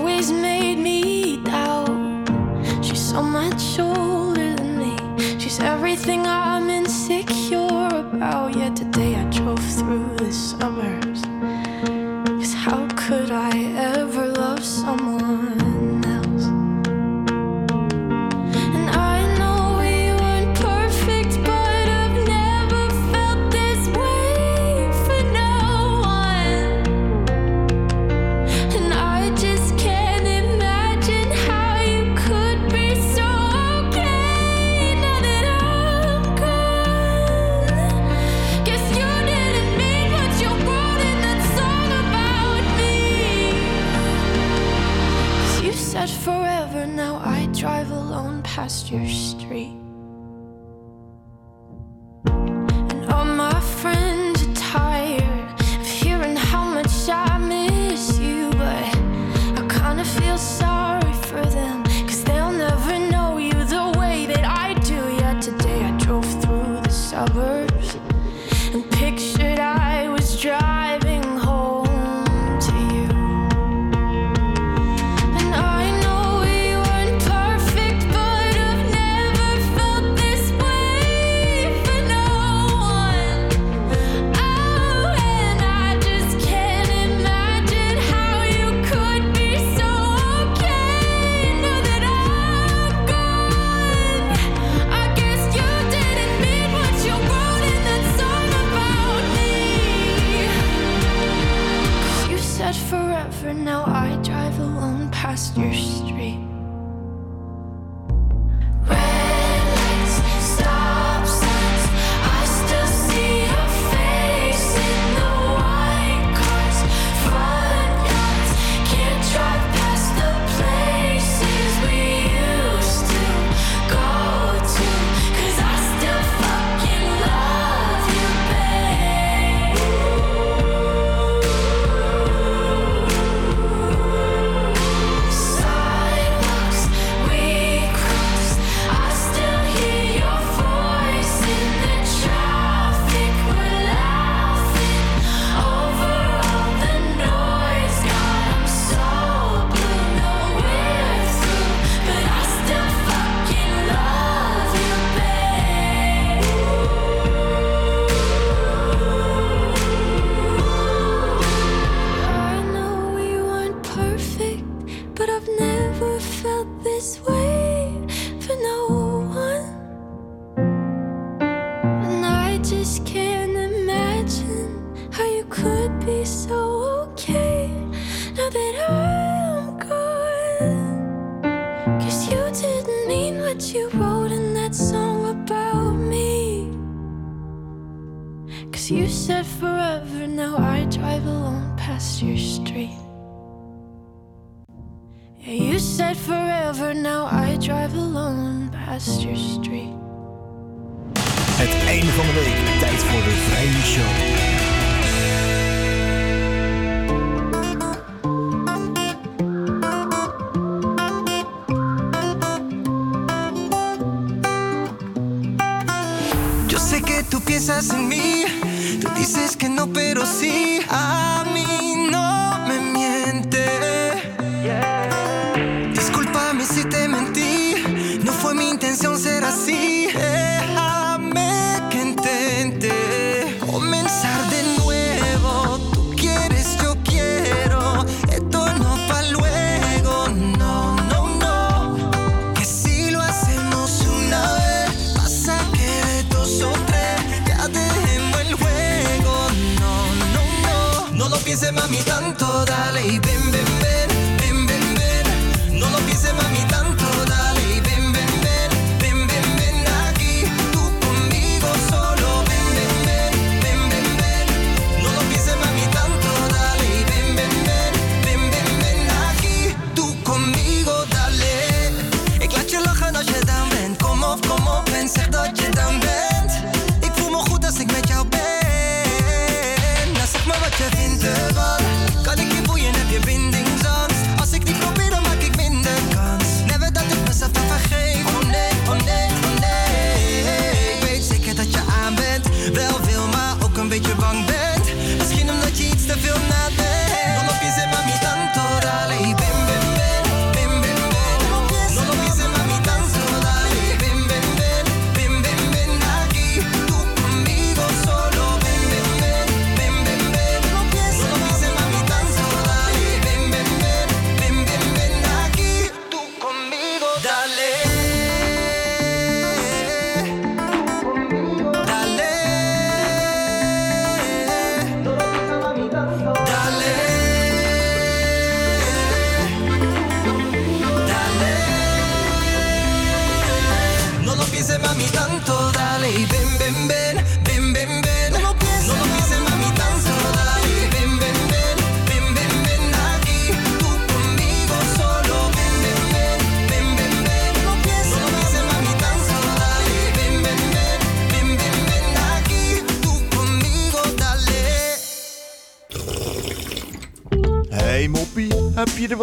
everything 5.91 6.25
I'm 6.25 6.69
insecure 6.69 7.89
about. 7.91 8.55
Yet 8.55 8.77
today 8.77 9.13
I 9.15 9.25
drove 9.25 9.59
through 9.59 10.15
the 10.15 10.31
suburbs. 10.31 11.00
Your 48.91 49.07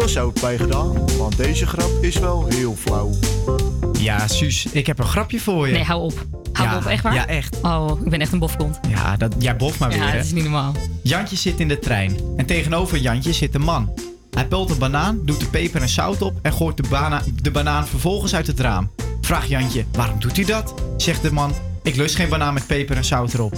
zout 0.09 0.41
bij 0.41 0.57
gedaan? 0.57 1.17
Want 1.17 1.37
deze 1.37 1.65
grap 1.67 1.91
is 2.01 2.17
wel 2.19 2.45
heel 2.49 2.75
flauw. 2.79 3.11
Ja, 3.99 4.27
Suus, 4.27 4.65
ik 4.71 4.87
heb 4.87 4.99
een 4.99 5.05
grapje 5.05 5.39
voor 5.39 5.67
je. 5.67 5.73
Nee, 5.73 5.83
hou 5.83 6.01
op. 6.03 6.25
Hou 6.53 6.69
Ja, 6.69 6.77
op, 6.77 6.85
echt 6.85 7.03
waar? 7.03 7.13
ja, 7.13 7.27
echt. 7.27 7.57
Oh, 7.61 7.91
ik 8.03 8.09
ben 8.09 8.19
echt 8.21 8.31
een 8.31 8.39
bofkont. 8.39 8.79
Ja, 8.89 9.17
dat, 9.17 9.35
jij 9.37 9.55
boft 9.55 9.79
maar 9.79 9.89
weer, 9.89 9.97
Ja, 9.97 10.11
dat 10.11 10.25
is 10.25 10.31
niet 10.31 10.43
normaal. 10.43 10.73
Jantje 11.03 11.35
zit 11.35 11.59
in 11.59 11.67
de 11.67 11.79
trein. 11.79 12.15
En 12.37 12.45
tegenover 12.45 12.97
Jantje 12.97 13.33
zit 13.33 13.55
een 13.55 13.61
man. 13.61 13.93
Hij 14.31 14.45
pelt 14.47 14.69
een 14.69 14.77
banaan, 14.77 15.19
doet 15.25 15.39
de 15.39 15.45
peper 15.45 15.81
en 15.81 15.89
zout 15.89 16.21
op 16.21 16.39
en 16.41 16.53
gooit 16.53 16.77
de, 16.77 16.83
bana- 16.89 17.21
de 17.41 17.51
banaan 17.51 17.87
vervolgens 17.87 18.35
uit 18.35 18.47
het 18.47 18.59
raam. 18.59 18.91
Vraagt 19.21 19.47
Jantje, 19.47 19.85
waarom 19.91 20.19
doet 20.19 20.35
hij 20.35 20.45
dat? 20.45 20.73
Zegt 20.97 21.21
de 21.21 21.31
man, 21.31 21.53
ik 21.83 21.95
lust 21.95 22.15
geen 22.15 22.29
banaan 22.29 22.53
met 22.53 22.67
peper 22.67 22.95
en 22.97 23.05
zout 23.05 23.33
erop. 23.33 23.57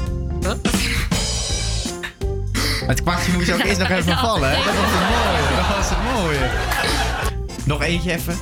Het 2.91 3.01
kwakje 3.01 3.31
moest 3.31 3.51
ook 3.51 3.59
eerst 3.59 3.79
nog 3.79 3.89
even 3.89 4.17
vallen, 4.17 4.49
hè? 4.49 4.55
Dat 4.55 4.75
was 4.75 4.89
het 4.89 5.09
mooie. 5.09 5.55
Dat 5.55 5.77
was 5.77 5.89
het 5.89 6.13
mooie. 6.13 6.49
Nog 7.65 7.81
eentje 7.81 8.11
even. 8.11 8.35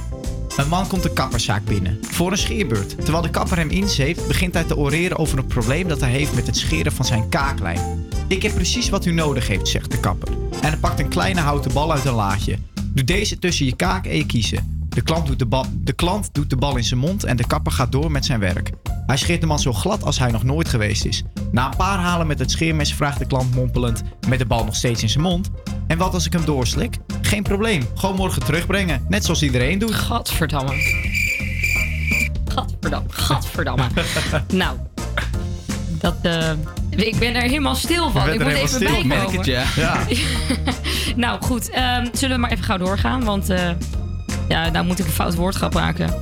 Een 0.57 0.67
man 0.67 0.87
komt 0.87 1.03
de 1.03 1.13
kapperszaak 1.13 1.65
binnen 1.65 1.99
voor 2.01 2.31
een 2.31 2.37
scheerbeurt. 2.37 2.89
Terwijl 2.89 3.21
de 3.21 3.29
kapper 3.29 3.57
hem 3.57 3.69
inzeeft, 3.69 4.27
begint 4.27 4.53
hij 4.53 4.63
te 4.63 4.77
oreren 4.77 5.17
over 5.17 5.37
een 5.37 5.47
probleem 5.47 5.87
dat 5.87 5.99
hij 5.99 6.09
heeft 6.09 6.35
met 6.35 6.47
het 6.47 6.57
scheren 6.57 6.91
van 6.91 7.05
zijn 7.05 7.29
kaaklijn. 7.29 8.07
Ik 8.27 8.41
heb 8.41 8.53
precies 8.53 8.89
wat 8.89 9.05
u 9.05 9.11
nodig 9.11 9.47
heeft, 9.47 9.67
zegt 9.67 9.91
de 9.91 9.99
kapper. 9.99 10.29
En 10.61 10.69
hij 10.69 10.77
pakt 10.77 10.99
een 10.99 11.09
kleine 11.09 11.39
houten 11.39 11.73
bal 11.73 11.91
uit 11.91 12.05
een 12.05 12.13
laadje. 12.13 12.57
Doe 12.93 13.03
deze 13.03 13.39
tussen 13.39 13.65
je 13.65 13.75
kaak 13.75 14.05
en 14.05 14.15
je 14.15 14.25
kiezen. 14.25 14.87
De 14.89 15.01
klant, 15.01 15.27
doet 15.27 15.39
de, 15.39 15.63
de 15.83 15.93
klant 15.93 16.29
doet 16.31 16.49
de 16.49 16.57
bal 16.57 16.77
in 16.77 16.83
zijn 16.83 16.99
mond 16.99 17.23
en 17.23 17.37
de 17.37 17.47
kapper 17.47 17.71
gaat 17.71 17.91
door 17.91 18.11
met 18.11 18.25
zijn 18.25 18.39
werk. 18.39 18.71
Hij 19.09 19.17
scheert 19.17 19.41
de 19.41 19.47
man 19.47 19.59
zo 19.59 19.73
glad 19.73 20.03
als 20.03 20.19
hij 20.19 20.31
nog 20.31 20.43
nooit 20.43 20.69
geweest 20.69 21.05
is. 21.05 21.23
Na 21.51 21.65
een 21.65 21.77
paar 21.77 21.97
halen 21.97 22.27
met 22.27 22.39
het 22.39 22.51
scheermes 22.51 22.93
vraagt 22.93 23.19
de 23.19 23.25
klant 23.25 23.55
mompelend, 23.55 24.01
met 24.27 24.39
de 24.39 24.45
bal 24.45 24.65
nog 24.65 24.75
steeds 24.75 25.01
in 25.01 25.09
zijn 25.09 25.23
mond. 25.23 25.49
En 25.87 25.97
wat 25.97 26.13
als 26.13 26.25
ik 26.25 26.33
hem 26.33 26.45
doorslik? 26.45 26.97
Geen 27.21 27.43
probleem, 27.43 27.87
gewoon 27.95 28.15
morgen 28.15 28.43
terugbrengen. 28.43 29.05
Net 29.07 29.25
zoals 29.25 29.43
iedereen 29.43 29.79
doet. 29.79 29.93
Gadverdamme. 29.93 30.71
Gadverdamme. 32.45 33.09
Gadverdamme. 33.09 33.87
nou, 34.53 34.77
dat, 35.99 36.15
eh, 36.21 36.51
ik 36.89 37.19
ben 37.19 37.35
er 37.35 37.41
helemaal 37.41 37.75
stil 37.75 38.11
van. 38.11 38.29
Ik 38.29 38.43
moet 38.43 38.53
even 38.53 38.67
stil, 38.67 38.79
bijkomen. 38.79 39.07
merk 39.07 39.31
het, 39.31 39.45
ja. 39.45 39.65
nou, 41.15 41.41
goed. 41.41 41.69
ehm, 41.69 42.07
zullen 42.13 42.35
we 42.35 42.41
maar 42.41 42.51
even 42.51 42.63
gauw 42.63 42.77
doorgaan? 42.77 43.23
Want 43.23 43.49
eh, 43.49 43.69
ja, 44.47 44.69
nou 44.69 44.85
moet 44.85 44.99
ik 44.99 45.05
een 45.05 45.11
fout 45.11 45.35
woord 45.35 45.55
gaan 45.55 45.71
maken. 45.73 46.13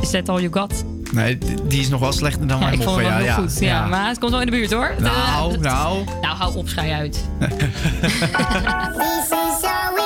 Is 0.00 0.10
that 0.10 0.28
all 0.28 0.40
you 0.40 0.52
got? 0.52 0.84
Nee, 1.12 1.38
die 1.68 1.80
is 1.80 1.88
nog 1.88 2.00
wel 2.00 2.12
slechter 2.12 2.46
dan 2.46 2.58
Ja, 2.58 2.64
mijn 2.64 2.78
ik 2.78 2.82
vond 2.82 2.96
moffen. 2.96 3.14
hem 3.14 3.24
wel 3.24 3.28
ja, 3.28 3.36
ja, 3.36 3.42
goed. 3.48 3.58
Ja, 3.60 3.86
maar 3.86 4.08
het 4.08 4.18
komt 4.18 4.30
wel 4.30 4.40
in 4.40 4.46
de 4.46 4.52
buurt 4.52 4.72
hoor. 4.72 4.94
Nou, 4.98 5.58
nou. 5.70 6.04
Nou, 6.20 6.36
hou 6.36 6.56
op, 6.56 6.68
schij 6.68 6.92
uit. 6.92 7.24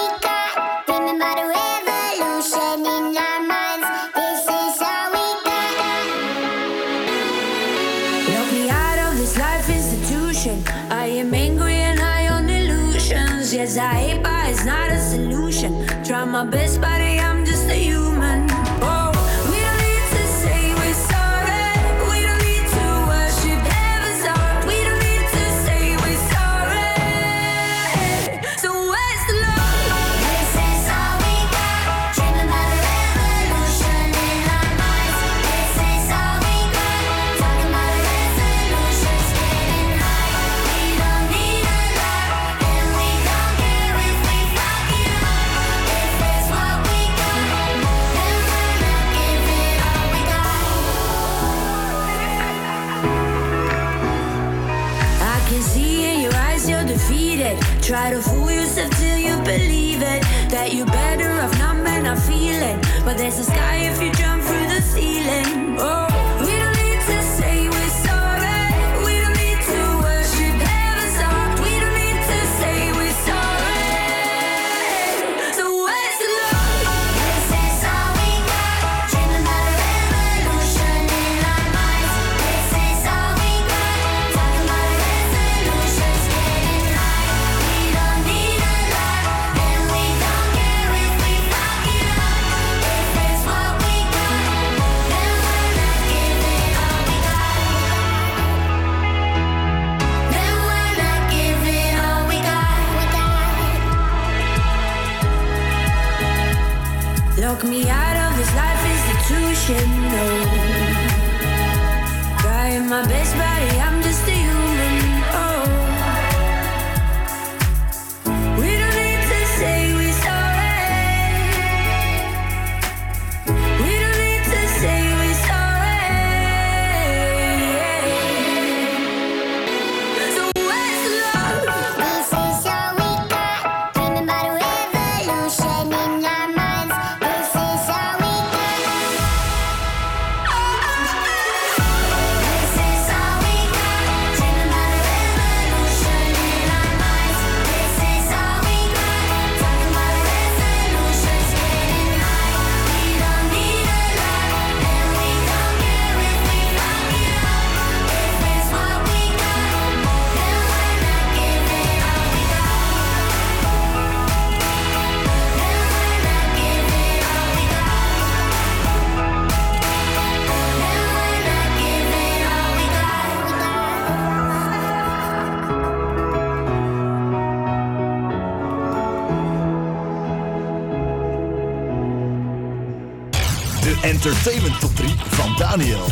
Entertainment 184.24 184.80
Top 184.80 184.96
3 184.96 185.08
van 185.18 185.54
Daniel. 185.56 186.06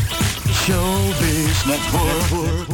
Showbiz 0.52 1.64
Network. 1.64 2.66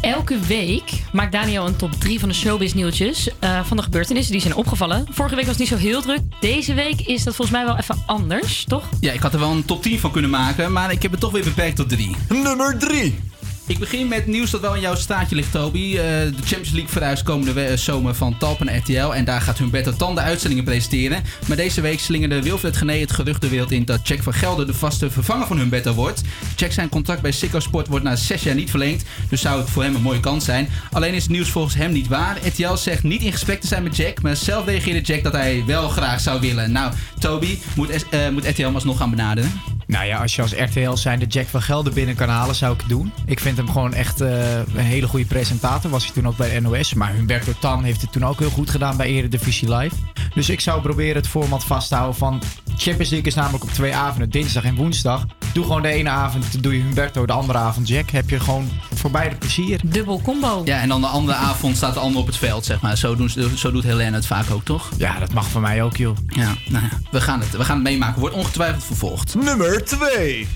Elke 0.00 0.38
week 0.38 0.90
maakt 1.12 1.32
Daniel 1.32 1.66
een 1.66 1.76
top 1.76 1.92
3 1.92 2.20
van 2.20 2.28
de 2.28 2.34
showbiz 2.34 2.72
nieuwtjes 2.72 3.38
eh, 3.38 3.64
van 3.64 3.76
de 3.76 3.82
gebeurtenissen 3.82 4.32
die 4.32 4.40
zijn 4.40 4.54
opgevallen. 4.54 5.06
Vorige 5.10 5.34
week 5.34 5.46
was 5.46 5.58
het 5.58 5.70
niet 5.70 5.80
zo 5.80 5.86
heel 5.86 6.02
druk. 6.02 6.20
Deze 6.40 6.74
week 6.74 7.00
is 7.00 7.24
dat 7.24 7.34
volgens 7.34 7.56
mij 7.56 7.66
wel 7.66 7.76
even 7.76 8.02
anders, 8.06 8.64
toch? 8.64 8.84
Ja, 9.00 9.12
ik 9.12 9.20
had 9.20 9.32
er 9.32 9.38
wel 9.38 9.50
een 9.50 9.64
top 9.64 9.82
10 9.82 9.98
van 9.98 10.10
kunnen 10.10 10.30
maken, 10.30 10.72
maar 10.72 10.92
ik 10.92 11.02
heb 11.02 11.10
het 11.10 11.20
toch 11.20 11.32
weer 11.32 11.44
beperkt 11.44 11.76
tot 11.76 11.88
3. 11.88 12.16
Nummer 12.28 12.78
3. 12.78 13.18
Ik 13.66 13.78
begin 13.78 14.08
met 14.08 14.26
nieuws 14.26 14.50
dat 14.50 14.60
wel 14.60 14.74
in 14.74 14.80
jouw 14.80 14.94
straatje 14.94 15.36
ligt, 15.36 15.52
Toby. 15.52 15.78
Eh, 15.78 15.94
de 15.96 16.32
Champions 16.44 16.70
League 16.70 16.88
verhuist 16.88 17.22
komende 17.22 17.64
eh, 17.64 17.76
zomer 17.76 18.14
van 18.14 18.38
Talp 18.38 18.64
naar 18.64 18.76
RTL. 18.76 19.12
En 19.14 19.24
daar 19.24 19.40
gaat 19.40 19.58
Humberto 19.58 19.92
Tan 19.92 20.14
de 20.14 20.20
uitzendingen 20.20 20.64
presenteren. 20.64 21.22
Maar 21.48 21.56
deze 21.56 21.80
week 21.80 22.00
slingerde 22.00 22.42
Wilfred 22.42 22.76
Gené 22.76 22.92
het 22.98 23.12
gerucht 23.12 23.40
de 23.40 23.48
wereld 23.48 23.70
in 23.70 23.84
dat 23.84 24.08
Jack 24.08 24.22
van 24.22 24.32
Gelder 24.32 24.66
de 24.66 24.74
vaste 24.74 25.10
vervanger 25.10 25.46
van 25.46 25.58
Humberto 25.58 25.92
wordt. 25.92 26.22
Jack 26.56 26.72
zijn 26.72 26.88
contract 26.88 27.22
bij 27.22 27.32
Ziggo 27.32 27.60
Sport 27.60 27.86
wordt 27.86 28.04
na 28.04 28.16
zes 28.16 28.42
jaar 28.42 28.54
niet 28.54 28.70
verlengd. 28.70 29.04
Dus 29.28 29.40
zou 29.40 29.60
het 29.60 29.70
voor 29.70 29.82
hem 29.82 29.94
een 29.94 30.02
mooie 30.02 30.20
kans 30.20 30.44
zijn. 30.44 30.68
Alleen 30.92 31.14
is 31.14 31.22
het 31.22 31.32
nieuws 31.32 31.50
volgens 31.50 31.74
hem 31.74 31.92
niet 31.92 32.08
waar. 32.08 32.38
RTL 32.46 32.74
zegt 32.74 33.02
niet 33.02 33.22
in 33.22 33.32
gesprek 33.32 33.60
te 33.60 33.66
zijn 33.66 33.82
met 33.82 33.96
Jack. 33.96 34.22
Maar 34.22 34.36
zelf 34.36 34.66
reageerde 34.66 35.00
Jack 35.00 35.22
dat 35.22 35.32
hij 35.32 35.62
wel 35.66 35.88
graag 35.88 36.20
zou 36.20 36.40
willen. 36.40 36.72
Nou, 36.72 36.92
Toby, 37.18 37.58
moet, 37.76 38.08
eh, 38.08 38.28
moet 38.28 38.48
RTL 38.48 38.66
alsnog 38.66 38.96
gaan 38.98 39.10
benaderen? 39.10 39.71
Nou 39.92 40.04
ja, 40.04 40.18
als 40.18 40.34
je 40.36 40.42
als 40.42 40.52
RTL 40.52 40.92
zijn 40.94 41.18
de 41.18 41.26
Jack 41.26 41.46
van 41.46 41.62
Gelder 41.62 41.92
binnen 41.92 42.14
kan 42.14 42.28
halen, 42.28 42.54
zou 42.54 42.74
ik 42.74 42.80
het 42.80 42.88
doen. 42.88 43.12
Ik 43.26 43.40
vind 43.40 43.56
hem 43.56 43.70
gewoon 43.70 43.94
echt 43.94 44.20
eh, 44.20 44.58
een 44.58 44.76
hele 44.76 45.06
goede 45.06 45.24
presentator. 45.26 45.90
Was 45.90 46.04
hij 46.04 46.12
toen 46.14 46.26
ook 46.28 46.36
bij 46.36 46.60
NOS. 46.60 46.94
Maar 46.94 47.12
Humberto 47.12 47.52
Tan 47.60 47.84
heeft 47.84 48.00
het 48.00 48.12
toen 48.12 48.24
ook 48.26 48.38
heel 48.38 48.50
goed 48.50 48.70
gedaan 48.70 48.96
bij 48.96 49.06
Eredivisie 49.06 49.74
Live. 49.74 49.94
Dus 50.34 50.48
ik 50.48 50.60
zou 50.60 50.82
proberen 50.82 51.16
het 51.16 51.28
format 51.28 51.64
vast 51.64 51.88
te 51.88 51.94
houden 51.94 52.16
van... 52.16 52.42
Champions 52.76 53.10
League 53.10 53.28
is 53.28 53.34
namelijk 53.34 53.64
op 53.64 53.70
twee 53.70 53.94
avonden, 53.94 54.30
dinsdag 54.30 54.64
en 54.64 54.74
woensdag. 54.74 55.24
Doe 55.52 55.64
gewoon 55.64 55.82
de 55.82 55.88
ene 55.88 56.08
avond 56.10 56.62
doe 56.62 56.76
je 56.76 56.82
Humberto, 56.82 57.26
de 57.26 57.32
andere 57.32 57.58
avond 57.58 57.88
Jack. 57.88 58.10
Heb 58.10 58.30
je 58.30 58.40
gewoon 58.40 58.68
voor 58.94 59.10
beide 59.10 59.36
plezier. 59.36 59.80
Dubbel 59.84 60.20
combo. 60.22 60.62
Ja, 60.64 60.80
en 60.80 60.88
dan 60.88 61.00
de 61.00 61.06
andere 61.06 61.36
avond 61.50 61.76
staat 61.76 61.94
de 61.94 62.00
ander 62.00 62.20
op 62.20 62.26
het 62.26 62.36
veld, 62.36 62.64
zeg 62.64 62.80
maar. 62.80 62.96
Zo, 62.96 63.16
doen, 63.16 63.28
ze- 63.30 63.50
zo 63.56 63.70
doet 63.70 63.82
Helene 63.82 64.16
het 64.16 64.26
vaak 64.26 64.50
ook, 64.50 64.64
toch? 64.64 64.88
Ja, 64.96 65.18
dat 65.18 65.32
mag 65.32 65.48
van 65.50 65.60
mij 65.62 65.82
ook, 65.82 65.96
joh. 65.96 66.16
Ja, 66.26 66.54
nou 66.68 66.84
ja, 66.84 66.98
we 67.10 67.20
gaan 67.20 67.40
het, 67.40 67.50
we 67.50 67.64
gaan 67.64 67.74
het 67.74 67.84
meemaken. 67.84 68.20
Wordt 68.20 68.34
ongetwijfeld 68.36 68.84
vervolgd. 68.84 69.34
Nummer 69.34 69.81
2. 69.84 70.46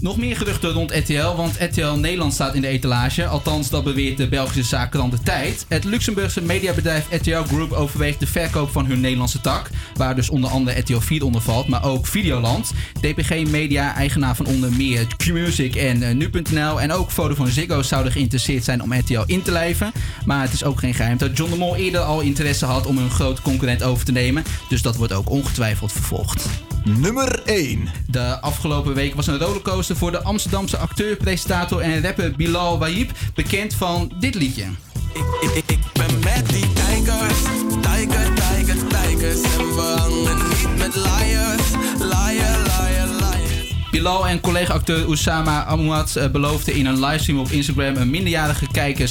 Nog 0.00 0.16
meer 0.16 0.36
geruchten 0.36 0.70
rond 0.70 0.90
RTL, 0.90 1.34
want 1.36 1.56
RTL 1.60 1.86
Nederland 1.86 2.32
staat 2.32 2.54
in 2.54 2.60
de 2.60 2.66
etalage. 2.66 3.26
Althans, 3.26 3.70
dat 3.70 3.84
beweert 3.84 4.16
de 4.16 4.28
Belgische 4.28 4.62
zaakkrant 4.62 5.12
De 5.12 5.20
Tijd. 5.20 5.64
Het 5.68 5.84
Luxemburgse 5.84 6.42
mediabedrijf 6.42 7.06
RTL 7.10 7.42
Group 7.42 7.72
overweegt 7.72 8.20
de 8.20 8.26
verkoop 8.26 8.70
van 8.70 8.86
hun 8.86 9.00
Nederlandse 9.00 9.40
tak. 9.40 9.70
Waar 9.94 10.14
dus 10.14 10.30
onder 10.30 10.50
andere 10.50 10.78
RTL 10.78 10.98
4 10.98 11.24
onder 11.24 11.40
valt, 11.40 11.68
maar 11.68 11.84
ook 11.84 12.06
Videoland. 12.06 12.72
DPG 13.00 13.50
Media, 13.50 13.94
eigenaar 13.94 14.36
van 14.36 14.46
onder 14.46 14.72
meer 14.72 15.06
Q-Music 15.16 15.74
en 15.74 16.02
eh, 16.02 16.14
Nu.nl. 16.14 16.80
En 16.80 16.92
ook 16.92 17.10
Vodafone 17.10 17.50
Ziggo 17.50 17.82
zouden 17.82 18.12
geïnteresseerd 18.12 18.64
zijn 18.64 18.82
om 18.82 18.92
RTL 18.92 19.22
in 19.26 19.42
te 19.42 19.52
lijven. 19.52 19.92
Maar 20.24 20.42
het 20.42 20.52
is 20.52 20.64
ook 20.64 20.78
geen 20.78 20.94
geheim 20.94 21.16
dat 21.16 21.36
John 21.36 21.50
de 21.50 21.56
Mol 21.56 21.76
eerder 21.76 22.00
al 22.00 22.20
interesse 22.20 22.66
had 22.66 22.86
om 22.86 22.98
een 22.98 23.10
grote 23.10 23.42
concurrent 23.42 23.82
over 23.82 24.04
te 24.04 24.12
nemen. 24.12 24.44
Dus 24.68 24.82
dat 24.82 24.96
wordt 24.96 25.12
ook 25.12 25.30
ongetwijfeld 25.30 25.92
vervolgd. 25.92 26.48
Nummer 26.88 27.42
1. 27.44 27.88
De 28.06 28.40
afgelopen 28.40 28.94
week 28.94 29.14
was 29.14 29.26
een 29.26 29.38
rollercoaster 29.38 29.96
voor 29.96 30.10
de 30.10 30.22
Amsterdamse 30.22 30.76
acteur, 30.76 31.16
presentator 31.16 31.80
en 31.80 32.02
rapper 32.02 32.32
Bilal 32.36 32.78
Wahib, 32.78 33.10
bekend 33.34 33.74
van 33.74 34.12
dit 34.18 34.34
liedje. 34.34 34.64
Ik, 35.12 35.50
ik, 35.54 35.70
ik 35.70 35.78
ben 35.92 36.18
met 36.18 36.48
die 36.48 36.72
tijgers, 36.72 37.38
tijger, 37.80 38.34
tijger, 38.34 38.86
tijgers. 38.86 39.42
En 39.42 39.74
we 39.74 39.94
hangen 39.98 40.48
niet 40.48 40.78
met 40.78 40.94
liars, 40.94 41.04
liar, 41.06 41.24
liar, 41.24 41.26
liar. 41.26 41.55
Bilal 43.96 44.26
en 44.26 44.40
collega-acteur 44.40 45.06
Oussama 45.06 45.64
Amouad 45.64 46.16
eh, 46.16 46.28
beloofden 46.28 46.74
in 46.74 46.86
een 46.86 47.04
livestream 47.04 47.38
op 47.38 47.50
Instagram 47.50 47.96
een 47.96 48.10
minderjarige 48.10 48.66
kijker 48.72 49.10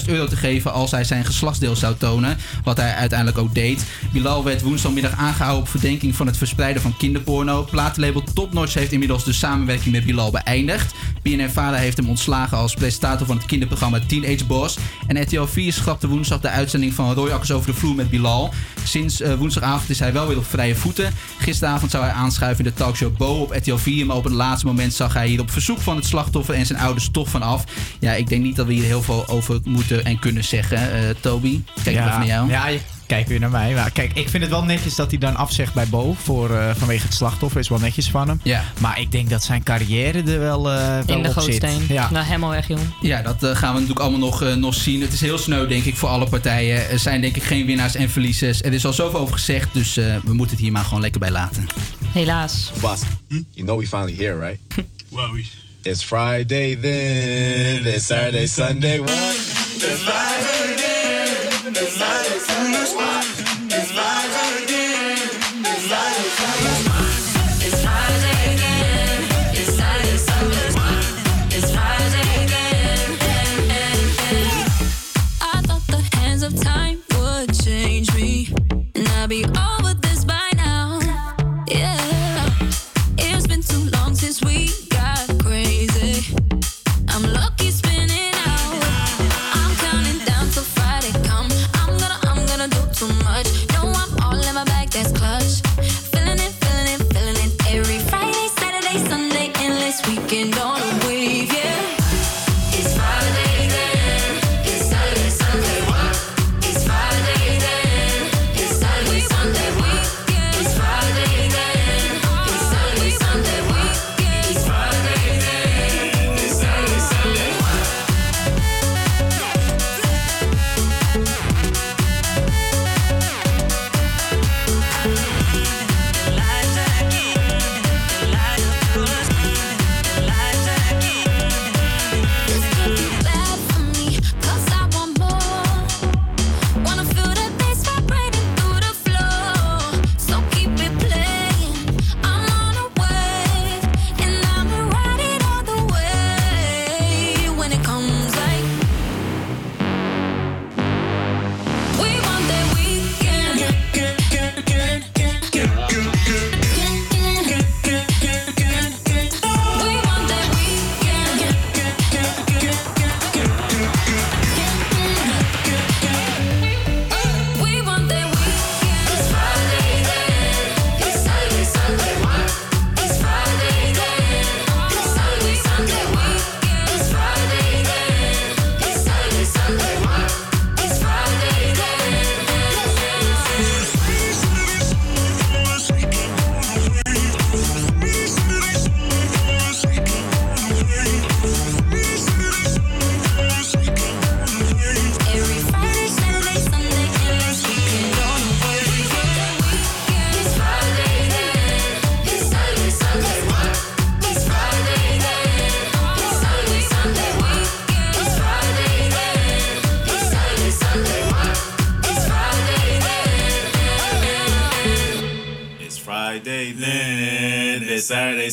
17.000 0.00 0.04
euro 0.06 0.26
te 0.26 0.36
geven 0.36 0.72
als 0.72 0.90
hij 0.90 1.04
zijn 1.04 1.24
geslachtsdeel 1.24 1.76
zou 1.76 1.94
tonen, 1.98 2.36
wat 2.64 2.76
hij 2.76 2.94
uiteindelijk 2.94 3.38
ook 3.38 3.54
deed. 3.54 3.86
Bilal 4.12 4.44
werd 4.44 4.62
woensdagmiddag 4.62 5.12
aangehouden 5.16 5.62
op 5.62 5.68
verdenking 5.68 6.16
van 6.16 6.26
het 6.26 6.36
verspreiden 6.36 6.82
van 6.82 6.96
kinderporno. 6.96 7.62
Platenlabel 7.70 8.22
Topnotch 8.34 8.74
heeft 8.74 8.92
inmiddels 8.92 9.24
de 9.24 9.32
samenwerking 9.32 9.94
met 9.94 10.04
Bilal 10.04 10.30
beëindigd. 10.30 10.94
BNN-vader 11.22 11.78
heeft 11.78 11.96
hem 11.96 12.08
ontslagen 12.08 12.58
als 12.58 12.74
presentator 12.74 13.26
van 13.26 13.36
het 13.36 13.46
kinderprogramma 13.46 14.00
Teenage 14.06 14.44
Boss. 14.44 14.78
En 15.06 15.22
RTL 15.22 15.44
4 15.44 15.72
schrapte 15.72 16.08
woensdag 16.08 16.40
de 16.40 16.48
uitzending 16.48 16.94
van 16.94 17.14
Roy 17.14 17.30
Akkers 17.30 17.52
over 17.52 17.66
de 17.66 17.78
vloer 17.78 17.94
met 17.94 18.10
Bilal. 18.10 18.52
Sinds 18.84 19.20
eh, 19.20 19.34
woensdagavond 19.34 19.90
is 19.90 19.98
hij 19.98 20.12
wel 20.12 20.26
weer 20.26 20.36
op 20.36 20.46
vrije 20.46 20.74
voeten. 20.74 21.14
Gisteravond 21.38 21.90
zou 21.90 22.04
hij 22.04 22.12
aanschuiven 22.12 22.64
in 22.64 22.70
de 22.70 22.76
talkshow 22.76 23.16
Bo 23.16 23.40
op 23.40 23.50
RTL 23.50 23.76
4. 23.76 24.06
Maar 24.06 24.16
op 24.18 24.24
het 24.24 24.32
laatste 24.32 24.66
moment 24.66 24.92
zag 24.92 25.12
hij 25.12 25.28
hier 25.28 25.40
op 25.40 25.50
verzoek 25.50 25.80
van 25.80 25.96
het 25.96 26.06
slachtoffer 26.06 26.54
en 26.54 26.66
zijn 26.66 26.78
ouders 26.78 27.08
toch 27.10 27.28
van 27.28 27.42
af. 27.42 27.64
Ja, 27.98 28.12
ik 28.12 28.28
denk 28.28 28.42
niet 28.42 28.56
dat 28.56 28.66
we 28.66 28.72
hier 28.72 28.84
heel 28.84 29.02
veel 29.02 29.28
over 29.28 29.60
moeten 29.64 30.04
en 30.04 30.18
kunnen 30.18 30.44
zeggen. 30.44 30.92
Eh, 30.92 31.14
Toby, 31.20 31.62
kijk 31.82 31.96
ja, 31.96 32.06
even 32.06 32.18
naar 32.18 32.26
jou. 32.26 32.48
Ja, 32.48 32.68
Kijk 33.08 33.28
weer 33.28 33.40
naar 33.40 33.50
mij. 33.50 33.74
Maar 33.74 33.90
kijk, 33.90 34.12
ik 34.14 34.28
vind 34.28 34.42
het 34.42 34.52
wel 34.52 34.64
netjes 34.64 34.94
dat 34.94 35.10
hij 35.10 35.18
dan 35.18 35.36
afzegt 35.36 35.74
bij 35.74 35.86
Bo 35.86 36.16
voor, 36.22 36.50
eh, 36.50 36.70
vanwege 36.74 37.04
het 37.04 37.14
slachtoffer. 37.14 37.60
Is 37.60 37.68
wel 37.68 37.78
netjes 37.78 38.10
van 38.10 38.28
hem. 38.28 38.40
Ja. 38.42 38.64
Maar 38.80 39.00
ik 39.00 39.12
denk 39.12 39.30
dat 39.30 39.44
zijn 39.44 39.62
carrière 39.62 40.22
er 40.22 40.38
wel, 40.38 40.70
eh 40.70 40.98
wel 41.06 41.16
In 41.16 41.22
de 41.22 41.32
gootsteen. 41.32 41.84
Ja. 41.88 42.10
Nou, 42.10 42.24
helemaal 42.24 42.50
weg, 42.50 42.68
joh. 42.68 42.78
Ja, 43.00 43.22
dat 43.22 43.42
eh, 43.42 43.56
gaan 43.56 43.68
we 43.74 43.80
natuurlijk 43.80 44.00
allemaal 44.00 44.28
nog, 44.28 44.42
eh, 44.42 44.54
nog 44.54 44.74
zien. 44.74 45.00
Het 45.00 45.12
is 45.12 45.20
heel 45.20 45.38
sneu, 45.38 45.66
denk 45.66 45.84
ik, 45.84 45.96
voor 45.96 46.08
alle 46.08 46.28
partijen. 46.28 46.90
Er 46.90 46.98
zijn 46.98 47.20
denk 47.20 47.36
ik 47.36 47.42
geen 47.42 47.66
winnaars 47.66 47.94
en 47.94 48.10
verliezers. 48.10 48.62
Er 48.62 48.72
is 48.72 48.86
al 48.86 48.92
zoveel 48.92 49.20
over 49.20 49.34
gezegd, 49.34 49.68
dus 49.72 49.96
eh, 49.96 50.16
we 50.24 50.32
moeten 50.32 50.56
het 50.56 50.64
hier 50.64 50.72
maar 50.72 50.84
gewoon 50.84 51.00
lekker 51.00 51.20
bij 51.20 51.30
laten. 51.30 51.66
Helaas. 52.12 52.70
Boss, 52.80 53.02
you 53.28 53.44
know 53.66 53.78
we 53.78 53.86
finally 53.86 54.16
here, 54.16 54.38
right? 54.38 54.58
well, 55.08 55.30
we... 55.32 55.44
It's 55.82 56.02
Friday 56.04 56.76
then, 56.76 57.94
it's 57.94 58.06
Saturday, 58.06 58.46
Sunday, 58.46 58.98
what? 58.98 59.10
It's 59.10 60.02
Friday 60.02 60.74
again. 60.74 60.97
It's 61.70 61.98
Friday, 61.98 62.38
Sunday, 62.38 62.96
what? 62.96 63.24
It's 63.70 63.92
Friday 63.92 64.17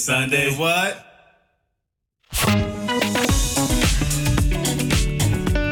Sunday, 0.06 0.52
what? 0.56 0.96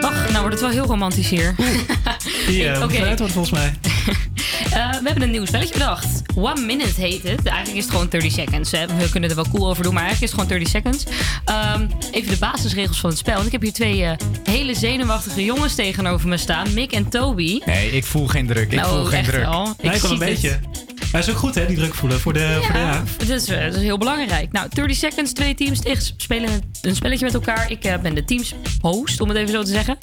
Ach, 0.01 0.29
nou 0.29 0.39
wordt 0.39 0.51
het 0.51 0.59
wel 0.59 0.69
heel 0.69 0.85
romantisch 0.85 1.29
hier. 1.29 1.55
Die 2.47 2.63
uh, 2.63 2.71
Oké. 2.75 2.83
okay. 2.83 3.15
wordt 3.15 3.31
volgens 3.33 3.51
mij. 3.51 3.73
Eh, 4.63 4.89
we 4.89 5.01
hebben 5.03 5.21
een 5.21 5.31
nieuw 5.31 5.45
spelletje 5.45 5.73
bedacht. 5.73 6.21
One 6.35 6.61
Minute 6.61 7.01
heet 7.01 7.23
het. 7.23 7.45
Eigenlijk 7.45 7.77
is 7.77 7.83
het 7.83 7.91
gewoon 7.91 8.07
30 8.09 8.31
seconds. 8.31 8.71
Hè. 8.71 8.85
We 8.87 9.09
kunnen 9.09 9.29
er 9.29 9.35
wel 9.35 9.47
cool 9.51 9.69
over 9.69 9.83
doen, 9.83 9.93
maar 9.93 10.03
eigenlijk 10.03 10.33
is 10.33 10.39
het 10.39 10.49
gewoon 10.49 10.59
30 10.59 10.81
seconds. 10.81 11.21
Ehm, 11.45 11.87
even 12.11 12.31
de 12.31 12.37
basisregels 12.37 12.99
van 12.99 13.09
het 13.09 13.19
spel. 13.19 13.33
Want 13.33 13.45
ik 13.45 13.51
heb 13.51 13.61
hier 13.61 13.73
twee 13.73 14.03
eh, 14.03 14.11
hele 14.43 14.75
zenuwachtige 14.75 15.43
jongens 15.43 15.75
tegenover 15.75 16.27
me 16.27 16.37
staan. 16.37 16.73
Mick 16.73 16.91
en 16.91 17.09
Toby. 17.09 17.61
Nee, 17.65 17.91
ik 17.91 18.05
voel 18.05 18.27
geen 18.27 18.47
druk. 18.47 18.71
Ik 18.71 18.79
Nou, 18.79 18.95
voel 18.95 19.05
geen 19.05 19.23
druk. 19.23 19.43
wel. 19.45 19.75
Ik 19.77 19.83
Nee, 19.83 19.95
ik 19.95 20.01
wel 20.01 20.11
een 20.11 20.19
het. 20.19 20.72
Hij 21.13 21.21
is 21.21 21.29
ook 21.29 21.37
goed, 21.37 21.55
hè, 21.55 21.65
die 21.65 21.75
druk 21.75 21.93
voelen 21.93 22.19
voor 22.19 22.33
de. 22.33 22.59
Voor 22.61 22.73
de 22.73 22.79
Ja, 22.79 23.03
dat 23.17 23.29
is, 23.29 23.47
eh, 23.47 23.63
dat 23.65 23.75
is 23.75 23.81
heel 23.81 23.97
belangrijk. 23.97 24.51
Nou, 24.51 24.69
30 24.69 24.97
seconds, 24.97 25.33
twee 25.33 25.55
teams 25.55 25.79
tegen 25.79 26.03
spelen 26.17 26.61
een 26.81 26.95
spelletje 26.95 27.25
met 27.25 27.33
elkaar. 27.33 27.71
Ik 27.71 27.83
eh, 27.83 27.97
ben 27.97 28.15
de 28.15 28.23
teams 28.23 28.53
host, 28.81 29.21
om 29.21 29.29
het 29.29 29.37
even 29.37 29.51
zo 29.51 29.63
te 29.63 29.71
zeggen. 29.71 29.97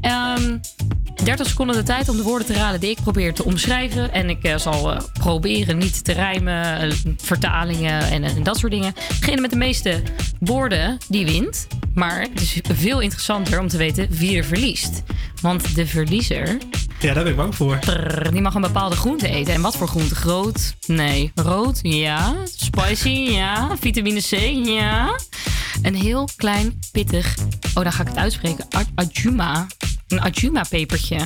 Ehm 0.00 0.58
30 1.24 1.46
seconden 1.46 1.76
de 1.76 1.82
tijd 1.82 2.08
om 2.08 2.16
de 2.16 2.22
woorden 2.22 2.46
te 2.46 2.52
raden 2.52 2.80
die 2.80 2.90
ik 2.90 3.00
probeer 3.02 3.34
te 3.34 3.44
omschrijven. 3.44 4.12
En 4.12 4.30
ik 4.30 4.42
eh, 4.42 4.56
zal 4.56 5.02
proberen 5.12 5.78
niet 5.78 6.04
te 6.04 6.12
rijmen, 6.12 6.92
vertalingen 7.16 8.10
en, 8.10 8.24
en 8.24 8.42
dat 8.42 8.58
soort 8.58 8.72
dingen. 8.72 8.94
Degene 9.20 9.40
met 9.40 9.50
de 9.50 9.56
meeste 9.56 10.02
woorden, 10.40 10.98
die 11.08 11.26
wint. 11.26 11.66
Maar 11.94 12.20
het 12.20 12.40
is 12.40 12.60
veel 12.72 13.00
interessanter 13.00 13.60
om 13.60 13.68
te 13.68 13.76
weten 13.76 14.08
wie 14.10 14.36
er 14.36 14.44
verliest. 14.44 15.02
Want 15.40 15.74
de 15.74 15.86
verliezer 15.86 16.58
Ja, 17.06 17.14
daar 17.14 17.22
ben 17.22 17.32
ik 17.32 17.38
bang 17.38 17.54
voor. 17.54 17.78
Die 18.30 18.40
mag 18.40 18.54
een 18.54 18.60
bepaalde 18.60 18.96
groente 18.96 19.28
eten. 19.28 19.54
En 19.54 19.60
wat 19.60 19.76
voor 19.76 19.88
groente? 19.88 20.14
Groot? 20.14 20.74
Nee. 20.86 21.32
Rood? 21.34 21.78
Ja. 21.82 22.34
Spicy? 22.56 23.08
Ja. 23.08 23.76
Vitamine 23.80 24.20
C? 24.20 24.30
Ja. 24.66 25.18
Een 25.82 25.94
heel 25.94 26.28
klein, 26.36 26.78
pittig... 26.92 27.34
Oh, 27.74 27.82
dan 27.82 27.92
ga 27.92 28.02
ik 28.02 28.08
het 28.08 28.16
uitspreken. 28.16 28.66
Ajuma. 28.94 29.66
Een 30.08 30.20
Ajuma-pepertje. 30.20 31.18